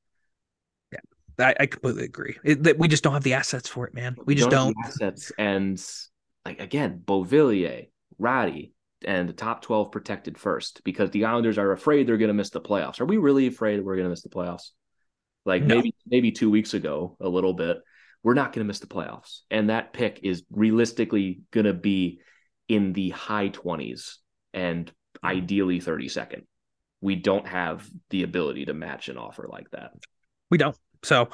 I, 1.39 1.55
I 1.59 1.66
completely 1.66 2.05
agree. 2.05 2.36
It, 2.45 2.62
that 2.65 2.78
we 2.78 2.89
just 2.89 3.03
don't 3.03 3.15
have 3.15 3.23
the 3.23 3.35
assets 3.35 3.69
for 3.69 3.86
it, 3.86 3.95
man. 3.95 4.16
We 4.24 4.35
just 4.35 4.47
have 4.47 4.53
don't. 4.53 4.77
the 4.77 4.89
assets 4.89 5.32
and 5.39 5.85
like 6.45 6.61
again, 6.61 7.03
Beauvillier, 7.05 7.89
Raty, 8.20 8.73
and 9.05 9.28
the 9.28 9.32
top 9.32 9.62
twelve 9.62 9.91
protected 9.91 10.39
first 10.39 10.82
because 10.85 11.11
the 11.11 11.24
Islanders 11.24 11.59
are 11.59 11.73
afraid 11.73 12.07
they're 12.07 12.19
going 12.19 12.28
to 12.28 12.35
miss 12.35 12.51
the 12.51 12.61
playoffs. 12.61 13.01
Are 13.01 13.07
we 13.07 13.16
really 13.16 13.47
afraid 13.47 13.85
we're 13.85 13.97
going 13.97 14.07
to 14.07 14.11
miss 14.11 14.23
the 14.23 14.28
playoffs? 14.28 14.70
Like 15.45 15.62
No. 15.62 15.77
maybe 15.77 15.95
maybe 16.07 16.32
two 16.32 16.51
weeks 16.51 16.74
ago, 16.74 17.16
a 17.20 17.28
little 17.28 17.55
bit. 17.55 17.78
We're 18.23 18.35
not 18.35 18.53
going 18.53 18.65
to 18.65 18.69
miss 18.69 18.81
the 18.81 18.86
playoffs, 18.86 19.41
and 19.51 19.70
that 19.70 19.93
pick 19.93 20.20
is 20.23 20.45
realistically 20.51 21.41
going 21.51 21.66
to 21.66 21.74
be 21.74 22.20
in 22.69 22.93
the 22.93 23.11
high 23.11 23.49
twenties 23.49 24.19
and 24.53 24.91
ideally 25.23 25.81
thirty 25.81 26.09
second. 26.09 26.43
We 27.01 27.16
don't 27.16 27.47
have 27.47 27.89
the 28.11 28.23
ability 28.23 28.66
to 28.66 28.74
match 28.74 29.09
an 29.09 29.19
offer 29.19 29.47
like 29.51 29.70
that. 29.73 29.93
We 30.51 30.59
don't. 30.59 30.77
So 31.03 31.28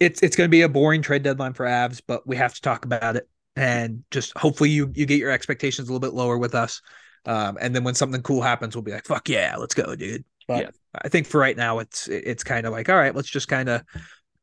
it's 0.00 0.22
it's 0.22 0.36
going 0.36 0.48
to 0.48 0.50
be 0.50 0.62
a 0.62 0.68
boring 0.68 1.02
trade 1.02 1.22
deadline 1.22 1.52
for 1.52 1.66
Avs, 1.66 2.00
but 2.06 2.26
we 2.26 2.36
have 2.36 2.54
to 2.54 2.60
talk 2.60 2.84
about 2.84 3.16
it 3.16 3.28
and 3.56 4.04
just 4.10 4.36
hopefully 4.36 4.70
you 4.70 4.90
you 4.94 5.06
get 5.06 5.18
your 5.18 5.30
expectations 5.30 5.88
a 5.88 5.92
little 5.92 6.00
bit 6.00 6.14
lower 6.14 6.38
with 6.38 6.54
us. 6.54 6.80
Um, 7.24 7.56
and 7.60 7.74
then 7.74 7.84
when 7.84 7.94
something 7.94 8.22
cool 8.22 8.42
happens, 8.42 8.74
we'll 8.74 8.82
be 8.82 8.92
like, 8.92 9.06
"Fuck 9.06 9.28
yeah, 9.28 9.56
let's 9.56 9.74
go, 9.74 9.94
dude!" 9.94 10.24
But 10.48 10.62
Yeah. 10.62 10.70
I 10.94 11.08
think 11.08 11.26
for 11.26 11.38
right 11.38 11.56
now, 11.56 11.78
it's 11.78 12.08
it's 12.08 12.44
kind 12.44 12.66
of 12.66 12.72
like, 12.72 12.88
all 12.88 12.96
right, 12.96 13.14
let's 13.14 13.30
just 13.30 13.48
kind 13.48 13.68
of 13.68 13.82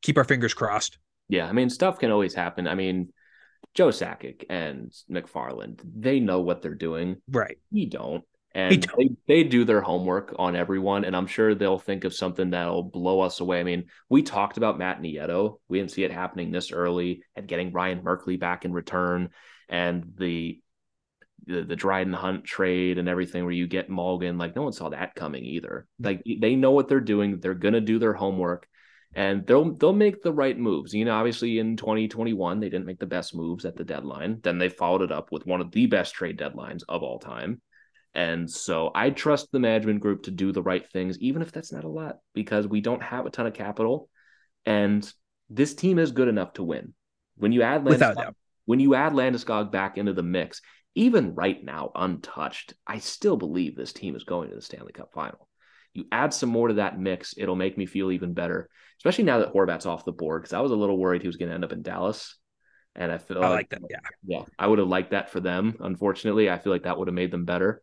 keep 0.02 0.18
our 0.18 0.24
fingers 0.24 0.54
crossed. 0.54 0.98
Yeah, 1.28 1.48
I 1.48 1.52
mean, 1.52 1.70
stuff 1.70 2.00
can 2.00 2.12
always 2.12 2.34
happen. 2.34 2.68
I 2.68 2.76
mean, 2.76 3.12
Joe 3.80 3.92
Sakic 3.92 4.44
and 4.50 4.92
MacFarland, 5.10 5.80
they 5.96 6.20
know 6.20 6.42
what 6.42 6.62
they're 6.62 6.76
doing. 6.76 7.22
Right. 7.30 7.58
We 7.72 7.86
don't. 7.86 8.26
And 8.54 8.86
don't. 8.86 9.18
they, 9.26 9.42
they 9.42 9.48
do 9.48 9.64
their 9.64 9.80
homework 9.80 10.36
on 10.38 10.58
everyone, 10.58 11.06
and 11.06 11.16
I'm 11.16 11.28
sure 11.28 11.56
they'll 11.56 11.80
think 11.80 12.04
of 12.04 12.14
something 12.14 12.50
that'll 12.50 12.84
blow 12.84 13.22
us 13.22 13.40
away. 13.40 13.62
I 13.62 13.64
mean, 13.64 13.86
we 14.10 14.22
talked 14.22 14.58
about 14.58 14.78
Matt 14.78 15.02
Nieto. 15.02 15.62
We 15.70 15.80
didn't 15.80 15.92
see 15.92 16.04
it 16.04 16.12
happening 16.12 16.52
this 16.52 16.74
early, 16.74 17.24
and 17.38 17.48
getting 17.48 17.72
Ryan 17.72 18.02
Merkley 18.02 18.38
back 18.38 18.66
in 18.66 18.74
return, 18.74 19.30
and 19.70 20.12
the 20.18 20.60
the, 21.46 21.62
the 21.62 21.78
Dryden 21.78 22.12
Hunt 22.12 22.44
trade 22.44 22.98
and 22.98 23.08
everything, 23.08 23.46
where 23.46 23.54
you 23.54 23.66
get 23.66 23.90
Morgan. 23.90 24.38
Like 24.38 24.58
no 24.58 24.64
one 24.64 24.74
saw 24.74 24.90
that 24.90 25.16
coming 25.16 25.46
either. 25.46 25.88
Mm. 26.02 26.06
Like 26.06 26.24
they 26.26 26.58
know 26.58 26.72
what 26.72 26.90
they're 26.90 27.00
doing. 27.00 27.40
They're 27.40 27.54
gonna 27.54 27.80
do 27.80 27.98
their 27.98 28.14
homework, 28.14 28.68
and 29.16 29.46
they'll 29.48 29.74
they'll 29.74 29.94
make 29.94 30.22
the 30.22 30.34
right 30.34 30.58
moves. 30.58 30.94
You 30.94 31.06
know, 31.06 31.16
obviously 31.16 31.60
in 31.60 31.78
2021 31.78 32.60
they 32.60 32.70
didn't 32.70 32.86
make 32.86 33.00
the 33.00 33.06
best 33.06 33.36
moves 33.36 33.66
at 33.66 33.76
the 33.76 33.84
deadline. 33.84 34.40
Then 34.44 34.58
they 34.58 34.70
followed 34.70 35.02
it 35.02 35.12
up 35.12 35.32
with 35.32 35.46
one 35.46 35.62
of 35.62 35.72
the 35.72 35.88
best 35.88 36.14
trade 36.14 36.38
deadlines 36.38 36.84
of 36.88 37.04
all 37.04 37.20
time. 37.20 37.62
And 38.14 38.50
so 38.50 38.92
I 38.94 39.12
trust 39.12 39.52
the 39.52 39.60
management 39.60 40.02
group 40.02 40.24
to 40.24 40.32
do 40.32 40.52
the 40.52 40.64
right 40.64 40.88
things, 40.92 41.20
even 41.20 41.42
if 41.42 41.52
that's 41.52 41.72
not 41.72 41.84
a 41.84 41.90
lot, 41.90 42.18
because 42.34 42.68
we 42.68 42.82
don't 42.82 43.04
have 43.04 43.26
a 43.26 43.30
ton 43.30 43.46
of 43.46 43.54
capital. 43.54 44.10
And 44.66 45.12
this 45.50 45.76
team 45.76 46.00
is 46.00 46.12
good 46.12 46.28
enough 46.28 46.54
to 46.54 46.64
win. 46.64 46.94
When 47.38 47.52
you 47.52 47.62
add 47.62 47.84
Landeskog, 47.84 48.34
when 48.66 48.80
you 48.80 48.96
add 48.96 49.14
Landeskog 49.14 49.72
back 49.72 49.98
into 49.98 50.14
the 50.14 50.24
mix, 50.24 50.62
even 50.96 51.36
right 51.36 51.64
now, 51.64 51.92
untouched, 51.96 52.74
I 52.86 53.00
still 53.00 53.38
believe 53.38 53.76
this 53.76 53.94
team 53.94 54.16
is 54.16 54.24
going 54.24 54.50
to 54.50 54.56
the 54.56 54.62
Stanley 54.62 54.92
Cup 54.92 55.12
final. 55.14 55.49
You 56.00 56.06
add 56.12 56.34
some 56.34 56.50
more 56.50 56.70
to 56.70 56.76
that 56.76 56.98
mix, 56.98 57.34
it'll 57.38 57.56
make 57.56 57.78
me 57.78 57.86
feel 57.86 58.12
even 58.12 58.34
better, 58.34 58.70
especially 59.00 59.26
now 59.26 59.40
that 59.40 59.54
Horvat's 59.54 59.86
off 59.86 60.06
the 60.06 60.14
board. 60.14 60.42
Because 60.42 60.54
I 60.54 60.62
was 60.62 60.72
a 60.72 60.76
little 60.76 60.98
worried 60.98 61.22
he 61.22 61.28
was 61.28 61.38
going 61.38 61.50
to 61.50 61.56
end 61.56 61.66
up 61.66 61.74
in 61.74 61.82
Dallas, 61.82 62.38
and 62.96 63.12
I 63.12 63.18
feel 63.18 63.44
I 63.44 63.50
like, 63.50 63.52
like 63.52 63.70
that. 63.70 63.82
Yeah, 63.90 64.00
yeah, 64.26 64.44
I 64.58 64.68
would 64.68 64.80
have 64.80 64.88
liked 64.88 65.12
that 65.12 65.30
for 65.30 65.42
them. 65.42 65.76
Unfortunately, 65.82 66.50
I 66.50 66.58
feel 66.58 66.72
like 66.72 66.84
that 66.84 66.98
would 66.98 67.10
have 67.10 67.16
made 67.16 67.32
them 67.32 67.46
better. 67.46 67.82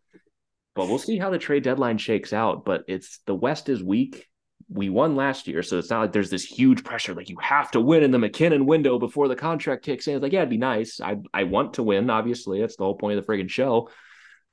But 0.75 0.89
we'll 0.89 0.99
see 0.99 1.19
how 1.19 1.31
the 1.31 1.39
trade 1.39 1.63
deadline 1.63 1.99
shakes 1.99 2.33
out. 2.33 2.65
But 2.65 2.85
it's 2.89 3.21
the 3.27 3.35
West 3.35 3.69
is 3.69 3.83
weak. 3.83 4.27
We 4.69 4.89
won 4.89 5.15
last 5.15 5.47
year, 5.47 5.63
so 5.63 5.79
it's 5.79 5.91
not 5.91 6.01
like 6.01 6.13
there's 6.13 6.31
this 6.31 6.45
huge 6.45 6.83
pressure. 6.83 7.15
Like 7.15 7.29
you 7.29 7.37
have 7.41 7.71
to 7.73 7.81
win 7.81 8.03
in 8.03 8.11
the 8.11 8.19
MacKinnon 8.19 8.67
window 8.67 8.99
before 8.99 9.29
the 9.29 9.37
contract 9.37 9.85
kicks 9.85 10.09
in. 10.09 10.17
It's 10.17 10.23
like, 10.23 10.33
yeah, 10.33 10.41
it'd 10.41 10.51
be 10.51 10.57
nice. 10.57 11.01
I 11.01 11.19
I 11.35 11.45
want 11.45 11.75
to 11.75 11.83
win. 11.83 12.09
Obviously, 12.09 12.61
that's 12.61 12.77
the 12.77 12.85
whole 12.85 12.97
point 12.97 13.19
of 13.19 13.25
the 13.25 13.31
friggin' 13.31 13.51
show. 13.51 13.91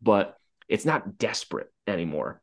But 0.02 0.36
it's 0.68 0.86
not 0.86 1.18
desperate 1.18 1.72
anymore. 1.88 2.42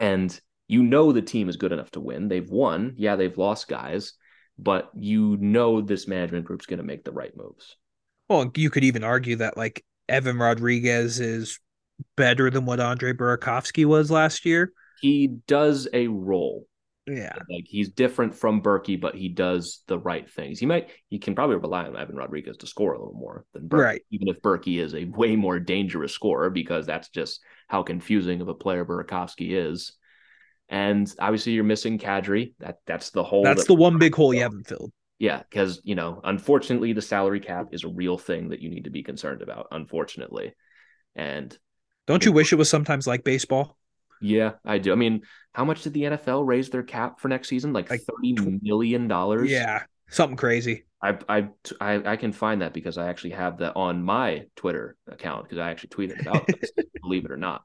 And 0.00 0.38
you 0.66 0.82
know 0.82 1.12
the 1.12 1.22
team 1.22 1.48
is 1.48 1.56
good 1.56 1.72
enough 1.72 1.90
to 1.92 2.00
win. 2.00 2.28
They've 2.28 2.48
won. 2.48 2.94
Yeah, 2.96 3.16
they've 3.16 3.36
lost 3.36 3.68
guys, 3.68 4.14
but 4.58 4.90
you 4.96 5.36
know 5.36 5.80
this 5.80 6.08
management 6.08 6.46
group's 6.46 6.66
going 6.66 6.78
to 6.78 6.84
make 6.84 7.04
the 7.04 7.12
right 7.12 7.36
moves. 7.36 7.76
Well, 8.28 8.50
you 8.56 8.70
could 8.70 8.84
even 8.84 9.04
argue 9.04 9.36
that 9.36 9.56
like 9.56 9.84
Evan 10.08 10.38
Rodrigues 10.38 11.20
is 11.20 11.60
better 12.16 12.50
than 12.50 12.64
what 12.64 12.80
Andre 12.80 13.12
Burakovsky 13.12 13.84
was 13.84 14.10
last 14.10 14.44
year. 14.44 14.72
He 15.00 15.28
does 15.46 15.88
a 15.92 16.08
role. 16.08 16.66
Yeah. 17.06 17.32
Like 17.50 17.64
he's 17.66 17.88
different 17.88 18.34
from 18.34 18.62
Berkey, 18.62 19.00
but 19.00 19.14
he 19.14 19.28
does 19.28 19.82
the 19.88 19.98
right 19.98 20.30
things. 20.30 20.58
He 20.60 20.66
might 20.66 20.90
he 21.08 21.18
can 21.18 21.34
probably 21.34 21.56
rely 21.56 21.84
on 21.84 21.96
Evan 21.96 22.14
Rodrigues 22.16 22.56
to 22.58 22.66
score 22.66 22.92
a 22.92 22.98
little 22.98 23.14
more 23.14 23.44
than 23.52 23.68
Berkey, 23.68 23.78
Right. 23.82 24.02
even 24.10 24.28
if 24.28 24.40
Berkey 24.42 24.78
is 24.78 24.94
a 24.94 25.04
way 25.06 25.34
more 25.34 25.58
dangerous 25.58 26.12
scorer 26.12 26.50
because 26.50 26.86
that's 26.86 27.08
just 27.08 27.40
how 27.68 27.82
confusing 27.82 28.40
of 28.40 28.48
a 28.48 28.54
player 28.54 28.84
Burakovsky 28.84 29.52
is. 29.68 29.96
And 30.68 31.12
obviously 31.18 31.52
you're 31.52 31.64
missing 31.64 31.98
Kadri. 31.98 32.54
That 32.60 32.78
that's 32.86 33.10
the 33.10 33.24
whole 33.24 33.42
That's 33.42 33.66
the 33.66 33.74
one 33.74 33.98
big 33.98 34.14
hole 34.14 34.32
you 34.32 34.42
haven't 34.42 34.68
filled. 34.68 34.92
Yeah, 35.18 35.42
because 35.50 35.80
you 35.84 35.96
know, 35.96 36.20
unfortunately, 36.22 36.92
the 36.92 37.02
salary 37.02 37.40
cap 37.40 37.66
is 37.72 37.82
a 37.84 37.88
real 37.88 38.16
thing 38.18 38.50
that 38.50 38.60
you 38.60 38.70
need 38.70 38.84
to 38.84 38.90
be 38.90 39.02
concerned 39.02 39.42
about. 39.42 39.66
Unfortunately, 39.72 40.54
and 41.16 41.56
Don't 42.06 42.24
you 42.24 42.32
wish 42.32 42.52
it 42.52 42.56
was 42.56 42.70
sometimes 42.70 43.06
like 43.06 43.24
baseball? 43.24 43.76
Yeah, 44.20 44.52
I 44.64 44.78
do. 44.78 44.92
I 44.92 44.96
mean, 44.96 45.22
how 45.52 45.64
much 45.64 45.82
did 45.82 45.94
the 45.94 46.02
NFL 46.02 46.46
raise 46.46 46.70
their 46.70 46.82
cap 46.82 47.20
for 47.20 47.28
next 47.28 47.48
season? 47.48 47.72
Like, 47.72 47.90
Like 47.90 48.02
thirty 48.02 48.60
million 48.62 49.08
dollars. 49.08 49.50
Yeah. 49.50 49.82
Something 50.08 50.36
crazy. 50.36 50.84
I, 51.02 51.18
I 51.28 51.48
I 51.80 52.12
I 52.12 52.16
can 52.16 52.32
find 52.32 52.62
that 52.62 52.74
because 52.74 52.98
I 52.98 53.08
actually 53.08 53.30
have 53.30 53.58
that 53.58 53.74
on 53.76 54.02
my 54.02 54.46
Twitter 54.56 54.96
account 55.06 55.44
because 55.44 55.58
I 55.58 55.70
actually 55.70 55.90
tweeted 55.90 56.20
about 56.20 56.46
this, 56.46 56.70
believe 57.02 57.24
it 57.24 57.30
or 57.30 57.36
not. 57.36 57.62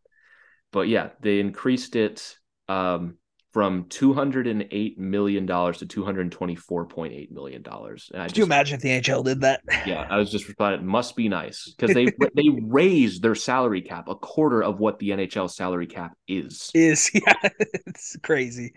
But 0.72 0.88
yeah, 0.88 1.10
they 1.22 1.40
increased 1.40 1.96
it 1.96 2.38
um, 2.70 3.18
from 3.56 3.86
two 3.86 4.14
hundred 4.14 4.48
and 4.48 4.68
eight 4.72 5.00
million 5.00 5.46
dollars 5.46 5.78
to 5.78 5.86
two 5.86 6.04
hundred 6.04 6.30
twenty 6.30 6.56
four 6.56 6.86
point 6.86 7.14
eight 7.14 7.32
million 7.32 7.62
dollars. 7.62 8.12
And 8.14 8.22
I 8.22 8.28
Could 8.28 8.38
you 8.38 8.44
imagine 8.44 8.76
if 8.76 8.82
the 8.82 8.90
NHL 8.90 9.24
did 9.24 9.40
that? 9.42 9.62
Yeah, 9.88 10.06
I 10.10 10.18
was 10.18 10.30
just 10.30 10.46
responding. 10.46 10.82
It 10.82 10.86
must 10.86 11.16
be 11.16 11.30
nice 11.30 11.74
because 11.74 11.94
they 11.94 12.06
they 12.36 12.50
raised 12.64 13.22
their 13.22 13.34
salary 13.34 13.82
cap 13.82 14.10
a 14.10 14.16
quarter 14.16 14.62
of 14.62 14.82
what 14.82 15.00
the 15.00 15.12
NHL 15.12 15.50
salary 15.50 15.88
cap 15.88 16.18
is. 16.28 16.70
Is 16.74 17.10
yeah, 17.14 17.50
it's 17.88 18.18
crazy. 18.22 18.74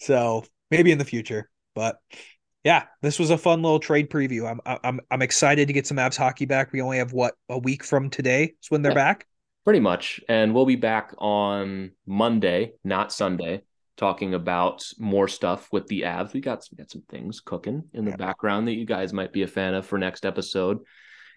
So 0.00 0.44
maybe 0.70 0.92
in 0.92 0.96
the 0.98 1.04
future, 1.04 1.50
but 1.74 1.98
yeah, 2.64 2.84
this 3.02 3.18
was 3.18 3.28
a 3.28 3.36
fun 3.36 3.60
little 3.60 3.80
trade 3.80 4.08
preview. 4.08 4.50
I'm 4.50 4.78
I'm 4.82 4.98
I'm 5.10 5.20
excited 5.20 5.66
to 5.66 5.74
get 5.74 5.86
some 5.86 5.98
Abs 5.98 6.16
hockey 6.16 6.46
back. 6.46 6.72
We 6.72 6.80
only 6.80 6.96
have 6.96 7.12
what 7.12 7.34
a 7.50 7.58
week 7.58 7.84
from 7.84 8.08
today 8.08 8.54
is 8.62 8.70
when 8.70 8.80
they're 8.80 8.92
Yeah. 8.92 8.96
back. 8.96 9.26
Pretty 9.64 9.80
much, 9.80 10.20
and 10.26 10.54
we'll 10.54 10.66
be 10.66 10.74
back 10.76 11.14
on 11.18 11.92
Monday, 12.06 12.72
not 12.82 13.12
Sunday, 13.12 13.62
talking 13.96 14.34
about 14.34 14.84
more 14.98 15.28
stuff 15.28 15.68
with 15.72 15.86
the 15.86 16.02
Avs. 16.02 16.32
We 16.32 16.40
got 16.40 16.66
we 16.70 16.76
got 16.76 16.90
some 16.90 17.02
things 17.08 17.40
cooking 17.40 17.84
in 17.92 18.04
the 18.04 18.12
Yeah. 18.12 18.16
background 18.16 18.68
that 18.68 18.74
you 18.74 18.86
guys 18.86 19.12
might 19.12 19.32
be 19.32 19.42
a 19.42 19.46
fan 19.46 19.74
of 19.74 19.86
for 19.86 19.98
next 19.98 20.24
episode. 20.24 20.78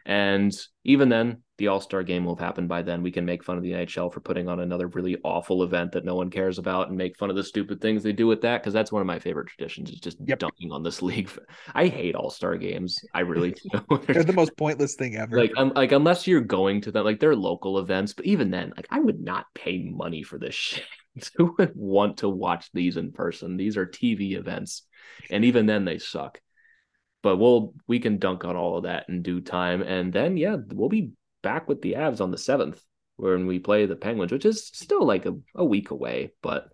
And 0.06 0.56
even 0.84 1.10
then, 1.10 1.42
the 1.58 1.68
All 1.70 1.80
Star 1.82 2.04
game 2.04 2.26
will 2.26 2.36
have 2.36 2.46
happened 2.46 2.68
by 2.68 2.82
then. 2.82 3.02
We 3.02 3.12
can 3.12 3.26
make 3.26 3.44
fun 3.44 3.58
of 3.58 3.64
the 3.64 3.72
NHL 3.72 4.14
for 4.14 4.20
putting 4.20 4.48
on 4.50 4.60
another 4.60 4.88
really 4.90 5.18
awful 5.24 5.64
event 5.64 5.94
that 5.94 6.06
no 6.06 6.14
one 6.16 6.30
cares 6.30 6.60
about 6.60 6.90
and 6.90 6.98
make 6.98 7.18
fun 7.18 7.30
of 7.30 7.36
the 7.36 7.44
stupid 7.44 7.82
things 7.82 8.04
they 8.04 8.12
do 8.12 8.28
with 8.28 8.42
that 8.42 8.62
because 8.62 8.74
that's 8.74 8.92
one 8.92 9.02
of 9.02 9.08
my 9.08 9.18
favorite 9.20 9.48
traditions 9.48 9.90
is 9.90 10.00
just 10.00 10.18
Yep. 10.28 10.40
dunking 10.40 10.72
on 10.72 10.84
this 10.84 11.02
league. 11.02 11.30
I 11.74 11.88
hate 11.88 12.14
All 12.14 12.30
Star 12.30 12.56
games. 12.58 13.00
I 13.14 13.22
really 13.22 13.52
do. 13.72 13.98
They're 14.08 14.24
the 14.24 14.34
most 14.34 14.56
pointless 14.58 14.96
thing 14.96 15.16
ever. 15.16 15.38
like 15.40 15.54
um, 15.58 15.72
like 15.76 15.92
unless 15.94 16.28
you're 16.28 16.42
going 16.42 16.82
to 16.82 16.92
them 16.92 17.06
like 17.06 17.20
they're 17.20 17.36
local 17.36 17.80
events 17.80 18.14
but 18.14 18.26
even 18.26 18.52
then 18.52 18.74
like 18.76 18.88
i 18.92 19.00
would 19.00 19.20
not 19.20 19.46
pay 19.56 19.80
money 19.90 20.22
for 20.24 20.38
this 20.38 20.54
shit 20.56 20.84
who 21.36 21.56
would 21.58 21.72
want 21.76 22.18
to 22.18 22.30
watch 22.30 22.70
these 22.74 22.98
in 22.98 23.12
person 23.12 23.56
these 23.58 23.78
are 23.78 23.86
tv 23.86 24.38
events 24.38 24.84
and 25.32 25.46
even 25.46 25.66
then 25.66 25.86
they 25.86 25.98
suck 25.98 26.40
but 27.26 27.38
we'll 27.38 27.74
we 27.88 28.00
can 28.00 28.20
dunk 28.20 28.46
on 28.46 28.56
all 28.56 28.78
of 28.78 28.84
that 28.84 29.06
in 29.10 29.24
due 29.24 29.42
time 29.42 29.82
and 29.82 30.14
then 30.14 30.38
yeah 30.38 30.58
we'll 30.74 30.90
be 30.90 31.12
back 31.42 31.68
with 31.68 31.82
the 31.82 31.94
avs 31.94 32.22
on 32.22 32.30
the 32.30 32.38
7th 32.38 32.80
when 33.18 33.48
we 33.48 33.58
play 33.58 33.88
the 33.88 33.96
penguins 33.96 34.32
which 34.32 34.46
is 34.46 34.68
still 34.74 35.04
like 35.06 35.26
a, 35.26 35.34
a 35.56 35.66
week 35.66 35.90
away 35.90 36.32
but 36.44 36.70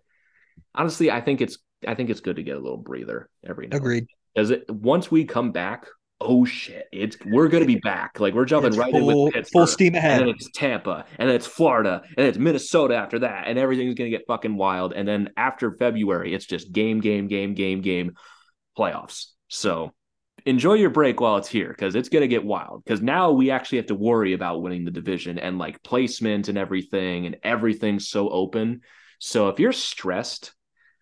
honestly 0.74 1.10
i 1.10 1.20
think 1.22 1.40
it's 1.40 1.56
i 1.88 1.94
think 1.94 2.10
it's 2.10 2.20
good 2.20 2.36
to 2.36 2.42
get 2.42 2.56
a 2.56 2.60
little 2.60 2.76
breather 2.76 3.30
every 3.48 3.66
now 3.66 3.76
and 3.76 3.82
Agreed. 3.82 4.06
because 4.34 4.50
it 4.50 4.70
once 4.70 5.10
we 5.10 5.24
come 5.24 5.52
back, 5.52 5.86
oh 6.20 6.44
shit, 6.44 6.86
it's 6.92 7.16
we're 7.26 7.48
gonna 7.48 7.64
be 7.64 7.80
back. 7.80 8.20
Like 8.20 8.34
we're 8.34 8.44
jumping 8.44 8.68
It's 8.68 8.76
right 8.76 8.94
in 8.94 9.00
full, 9.00 9.24
with 9.24 9.34
Pittsburgh, 9.34 9.52
full 9.52 9.66
steam 9.66 9.94
and 9.94 9.96
ahead. 9.96 10.20
then 10.20 10.28
it's 10.28 10.48
Tampa, 10.54 11.04
and 11.18 11.28
then 11.28 11.36
it's 11.36 11.46
Florida, 11.46 12.02
and 12.16 12.26
it's 12.26 12.38
Minnesota 12.38 12.94
after 12.94 13.18
that, 13.20 13.48
and 13.48 13.58
everything's 13.58 13.94
gonna 13.94 14.10
get 14.10 14.26
fucking 14.28 14.56
wild. 14.56 14.92
And 14.92 15.06
then 15.08 15.30
after 15.36 15.72
February, 15.72 16.34
it's 16.34 16.46
just 16.46 16.70
game, 16.72 17.00
game, 17.00 17.26
game, 17.26 17.54
game, 17.54 17.80
game, 17.80 18.12
playoffs. 18.78 19.26
So 19.48 19.92
enjoy 20.46 20.74
your 20.74 20.90
break 20.90 21.20
while 21.20 21.36
it's 21.36 21.48
here 21.48 21.68
because 21.68 21.94
it's 21.94 22.08
gonna 22.08 22.26
get 22.26 22.44
wild. 22.44 22.84
Because 22.84 23.00
now 23.02 23.30
we 23.32 23.50
actually 23.50 23.78
have 23.78 23.86
to 23.86 23.94
worry 23.94 24.32
about 24.32 24.62
winning 24.62 24.84
the 24.84 24.90
division 24.90 25.38
and 25.38 25.58
like 25.58 25.82
placement 25.82 26.48
and 26.48 26.58
everything, 26.58 27.26
and 27.26 27.36
everything's 27.42 28.08
so 28.08 28.28
open. 28.28 28.80
So 29.18 29.48
if 29.48 29.60
you're 29.60 29.72
stressed, 29.72 30.52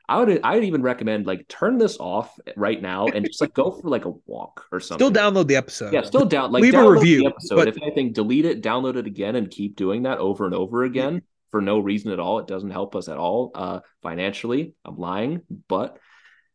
I 0.09 0.19
would 0.19 0.41
I 0.43 0.55
would 0.57 0.65
even 0.65 0.83
recommend 0.83 1.27
like 1.27 1.47
turn 1.49 1.79
this 1.79 1.97
off 1.99 2.35
right 2.57 2.81
now 2.83 3.07
and 3.07 3.25
just 3.25 3.41
like 3.41 3.55
go 3.55 3.71
for 3.71 3.89
like 3.89 4.05
a 4.07 4.13
walk 4.27 4.65
or 4.73 4.81
something. 4.81 5.07
Still 5.07 5.23
download 5.23 5.47
the 5.47 5.57
episode. 5.57 5.93
Yeah, 5.93 6.03
still 6.03 6.25
down. 6.27 6.51
Like 6.53 6.63
Leave 6.63 6.75
a 6.75 6.91
review, 6.91 7.27
episode. 7.27 7.57
but- 7.57 7.69
If 7.69 7.77
anything, 7.81 8.13
delete 8.13 8.45
it, 8.45 8.63
download 8.63 8.97
it 8.97 9.07
again, 9.07 9.37
and 9.37 9.51
keep 9.51 9.77
doing 9.77 10.03
that 10.03 10.19
over 10.19 10.47
and 10.47 10.55
over 10.55 10.83
again 10.83 11.23
for 11.51 11.61
no 11.61 11.79
reason 11.79 12.13
at 12.13 12.21
all. 12.21 12.39
It 12.41 12.47
doesn't 12.47 12.71
help 12.71 12.95
us 12.97 13.09
at 13.09 13.17
all 13.19 13.53
uh, 13.55 13.81
financially. 14.03 14.75
I'm 14.85 14.97
lying, 14.97 15.43
but 15.69 15.99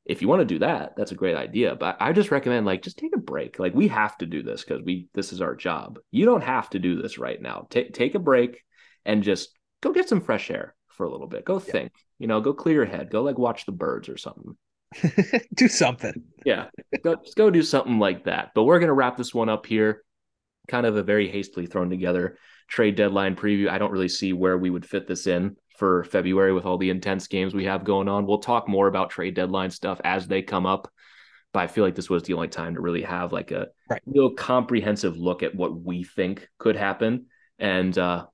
if 0.05 0.21
you 0.21 0.27
want 0.27 0.41
to 0.41 0.45
do 0.45 0.59
that, 0.59 0.93
that's 0.95 1.11
a 1.11 1.15
great 1.15 1.35
idea. 1.35 1.75
But 1.75 1.97
I 1.99 2.13
just 2.13 2.31
recommend 2.31 2.65
like 2.65 2.83
just 2.83 2.97
take 2.97 3.15
a 3.15 3.19
break. 3.19 3.57
Like 3.57 3.73
we 3.73 3.87
have 3.87 4.17
to 4.19 4.25
do 4.25 4.43
this 4.43 4.63
because 4.63 4.83
we 4.83 5.07
this 5.13 5.33
is 5.33 5.41
our 5.41 5.55
job. 5.55 5.99
You 6.11 6.25
don't 6.25 6.43
have 6.43 6.69
to 6.71 6.79
do 6.79 7.01
this 7.01 7.17
right 7.17 7.41
now. 7.41 7.67
Take 7.69 7.93
take 7.93 8.15
a 8.15 8.19
break 8.19 8.63
and 9.03 9.23
just 9.23 9.49
go 9.81 9.91
get 9.91 10.07
some 10.07 10.21
fresh 10.21 10.51
air 10.51 10.75
for 10.89 11.05
a 11.05 11.11
little 11.11 11.27
bit. 11.27 11.45
Go 11.45 11.59
think. 11.59 11.91
You 12.19 12.27
know, 12.27 12.39
go 12.39 12.53
clear 12.53 12.75
your 12.75 12.85
head. 12.85 13.09
Go 13.09 13.23
like 13.23 13.37
watch 13.37 13.65
the 13.65 13.71
birds 13.71 14.07
or 14.07 14.17
something. 14.17 14.55
Do 15.53 15.67
something. 15.67 16.23
Yeah, 16.45 16.67
go, 17.03 17.15
just 17.15 17.35
go 17.35 17.49
do 17.49 17.63
something 17.63 17.99
like 17.99 18.25
that. 18.25 18.51
But 18.55 18.63
we're 18.63 18.79
gonna 18.79 18.93
wrap 18.93 19.17
this 19.17 19.33
one 19.33 19.49
up 19.49 19.65
here. 19.65 20.03
Kind 20.69 20.85
of 20.85 20.95
a 20.95 21.03
very 21.03 21.27
hastily 21.27 21.65
thrown 21.65 21.89
together 21.89 22.37
trade 22.67 22.95
deadline 22.95 23.35
preview. 23.35 23.69
I 23.69 23.77
don't 23.77 23.91
really 23.91 24.09
see 24.09 24.33
where 24.33 24.57
we 24.57 24.69
would 24.69 24.85
fit 24.85 25.07
this 25.07 25.27
in 25.27 25.55
for 25.77 26.03
February 26.05 26.53
with 26.53 26.65
all 26.65 26.77
the 26.77 26.89
intense 26.89 27.27
games 27.27 27.53
we 27.53 27.65
have 27.65 27.83
going 27.83 28.07
on. 28.07 28.25
We'll 28.25 28.39
talk 28.39 28.67
more 28.67 28.87
about 28.87 29.09
trade 29.09 29.35
deadline 29.35 29.71
stuff 29.71 29.99
as 30.03 30.27
they 30.27 30.41
come 30.41 30.65
up. 30.65 30.91
But 31.53 31.59
I 31.61 31.67
feel 31.67 31.83
like 31.85 31.95
this 31.95 32.09
was 32.09 32.23
the 32.23 32.33
only 32.33 32.49
time 32.49 32.75
to 32.75 32.81
really 32.81 33.03
have 33.03 33.31
like 33.31 33.51
a 33.51 33.67
Right. 33.89 34.01
real 34.05 34.31
comprehensive 34.33 35.17
look 35.17 35.43
at 35.43 35.55
what 35.55 35.79
we 35.79 36.03
think 36.03 36.47
could 36.57 36.75
happen. 36.75 37.27
And 37.59 37.97
uh 37.97 38.25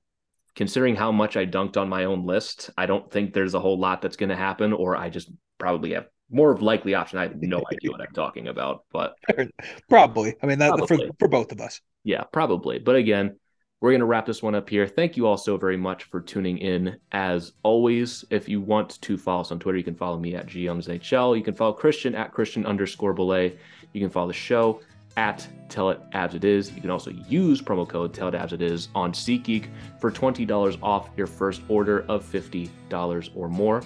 considering 0.54 0.96
how 0.96 1.10
much 1.12 1.36
I 1.36 1.46
dunked 1.46 1.76
on 1.76 1.88
my 1.88 2.04
own 2.04 2.26
list, 2.26 2.70
I 2.76 2.86
don't 2.86 3.10
think 3.10 3.32
there's 3.32 3.54
a 3.54 3.60
whole 3.60 3.78
lot 3.78 4.02
that's 4.02 4.16
going 4.16 4.28
to 4.28 4.36
happen, 4.36 4.72
or 4.74 4.96
I 4.96 5.08
just 5.08 5.30
probably 5.58 5.94
have 5.94 6.06
more 6.30 6.52
of 6.52 6.60
likely 6.62 6.94
option. 6.94 7.18
I 7.18 7.22
have 7.22 7.40
no 7.40 7.62
idea 7.72 7.90
what 7.90 8.00
I'm 8.00 8.12
talking 8.14 8.48
about, 8.48 8.84
but 8.92 9.14
Probably. 9.88 10.34
I 10.42 10.46
mean 10.46 10.58
that 10.58 10.76
for 10.88 10.98
for 11.18 11.28
both 11.28 11.52
of 11.52 11.60
us. 11.60 11.80
yeah, 12.04 12.24
probably. 12.24 12.78
But 12.78 12.96
again, 12.96 13.38
we're 13.82 13.90
going 13.90 13.98
to 14.00 14.06
wrap 14.06 14.26
this 14.26 14.44
one 14.44 14.54
up 14.54 14.70
here. 14.70 14.86
Thank 14.86 15.16
you 15.16 15.26
all 15.26 15.36
so 15.36 15.56
very 15.56 15.76
much 15.76 16.04
for 16.04 16.20
tuning 16.20 16.58
in. 16.58 16.96
As 17.10 17.52
always, 17.64 18.24
if 18.30 18.48
you 18.48 18.60
want 18.60 19.02
to 19.02 19.18
follow 19.18 19.40
us 19.40 19.50
on 19.50 19.58
Twitter, 19.58 19.76
you 19.76 19.82
can 19.82 19.96
follow 19.96 20.16
me 20.16 20.36
at 20.36 20.46
GMsHL. 20.46 21.36
You 21.36 21.42
can 21.42 21.52
follow 21.52 21.72
Christian 21.72 22.14
at 22.14 22.32
Christian 22.32 22.64
underscore 22.64 23.12
belay. 23.12 23.58
You 23.92 24.00
can 24.00 24.08
follow 24.08 24.28
the 24.28 24.34
show 24.34 24.80
at 25.16 25.46
Tell 25.68 25.90
It 25.90 26.00
As 26.12 26.36
It 26.36 26.44
Is. 26.44 26.70
You 26.72 26.80
can 26.80 26.90
also 26.90 27.10
use 27.10 27.60
promo 27.60 27.86
code 27.86 28.14
Tell 28.14 28.28
It 28.28 28.36
As 28.36 28.52
It 28.52 28.62
Is 28.62 28.88
on 28.94 29.12
SeatGeek 29.12 29.66
for 29.98 30.12
$20 30.12 30.78
off 30.80 31.10
your 31.16 31.26
first 31.26 31.62
order 31.68 32.04
of 32.08 32.24
$50 32.24 33.30
or 33.34 33.48
more. 33.48 33.82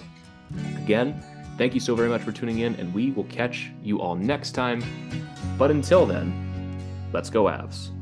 Again, 0.77 1.21
Thank 1.57 1.73
you 1.73 1.79
so 1.79 1.95
very 1.95 2.07
much 2.07 2.21
for 2.21 2.31
tuning 2.31 2.59
in, 2.59 2.75
and 2.75 2.93
we 2.93 3.09
will 3.09 3.23
catch 3.23 3.71
you 3.81 3.99
all 3.99 4.15
next 4.15 4.51
time. 4.51 4.83
But 5.57 5.71
until 5.71 6.05
then, 6.05 6.31
let's 7.11 7.31
go, 7.31 7.45
Avs. 7.45 7.96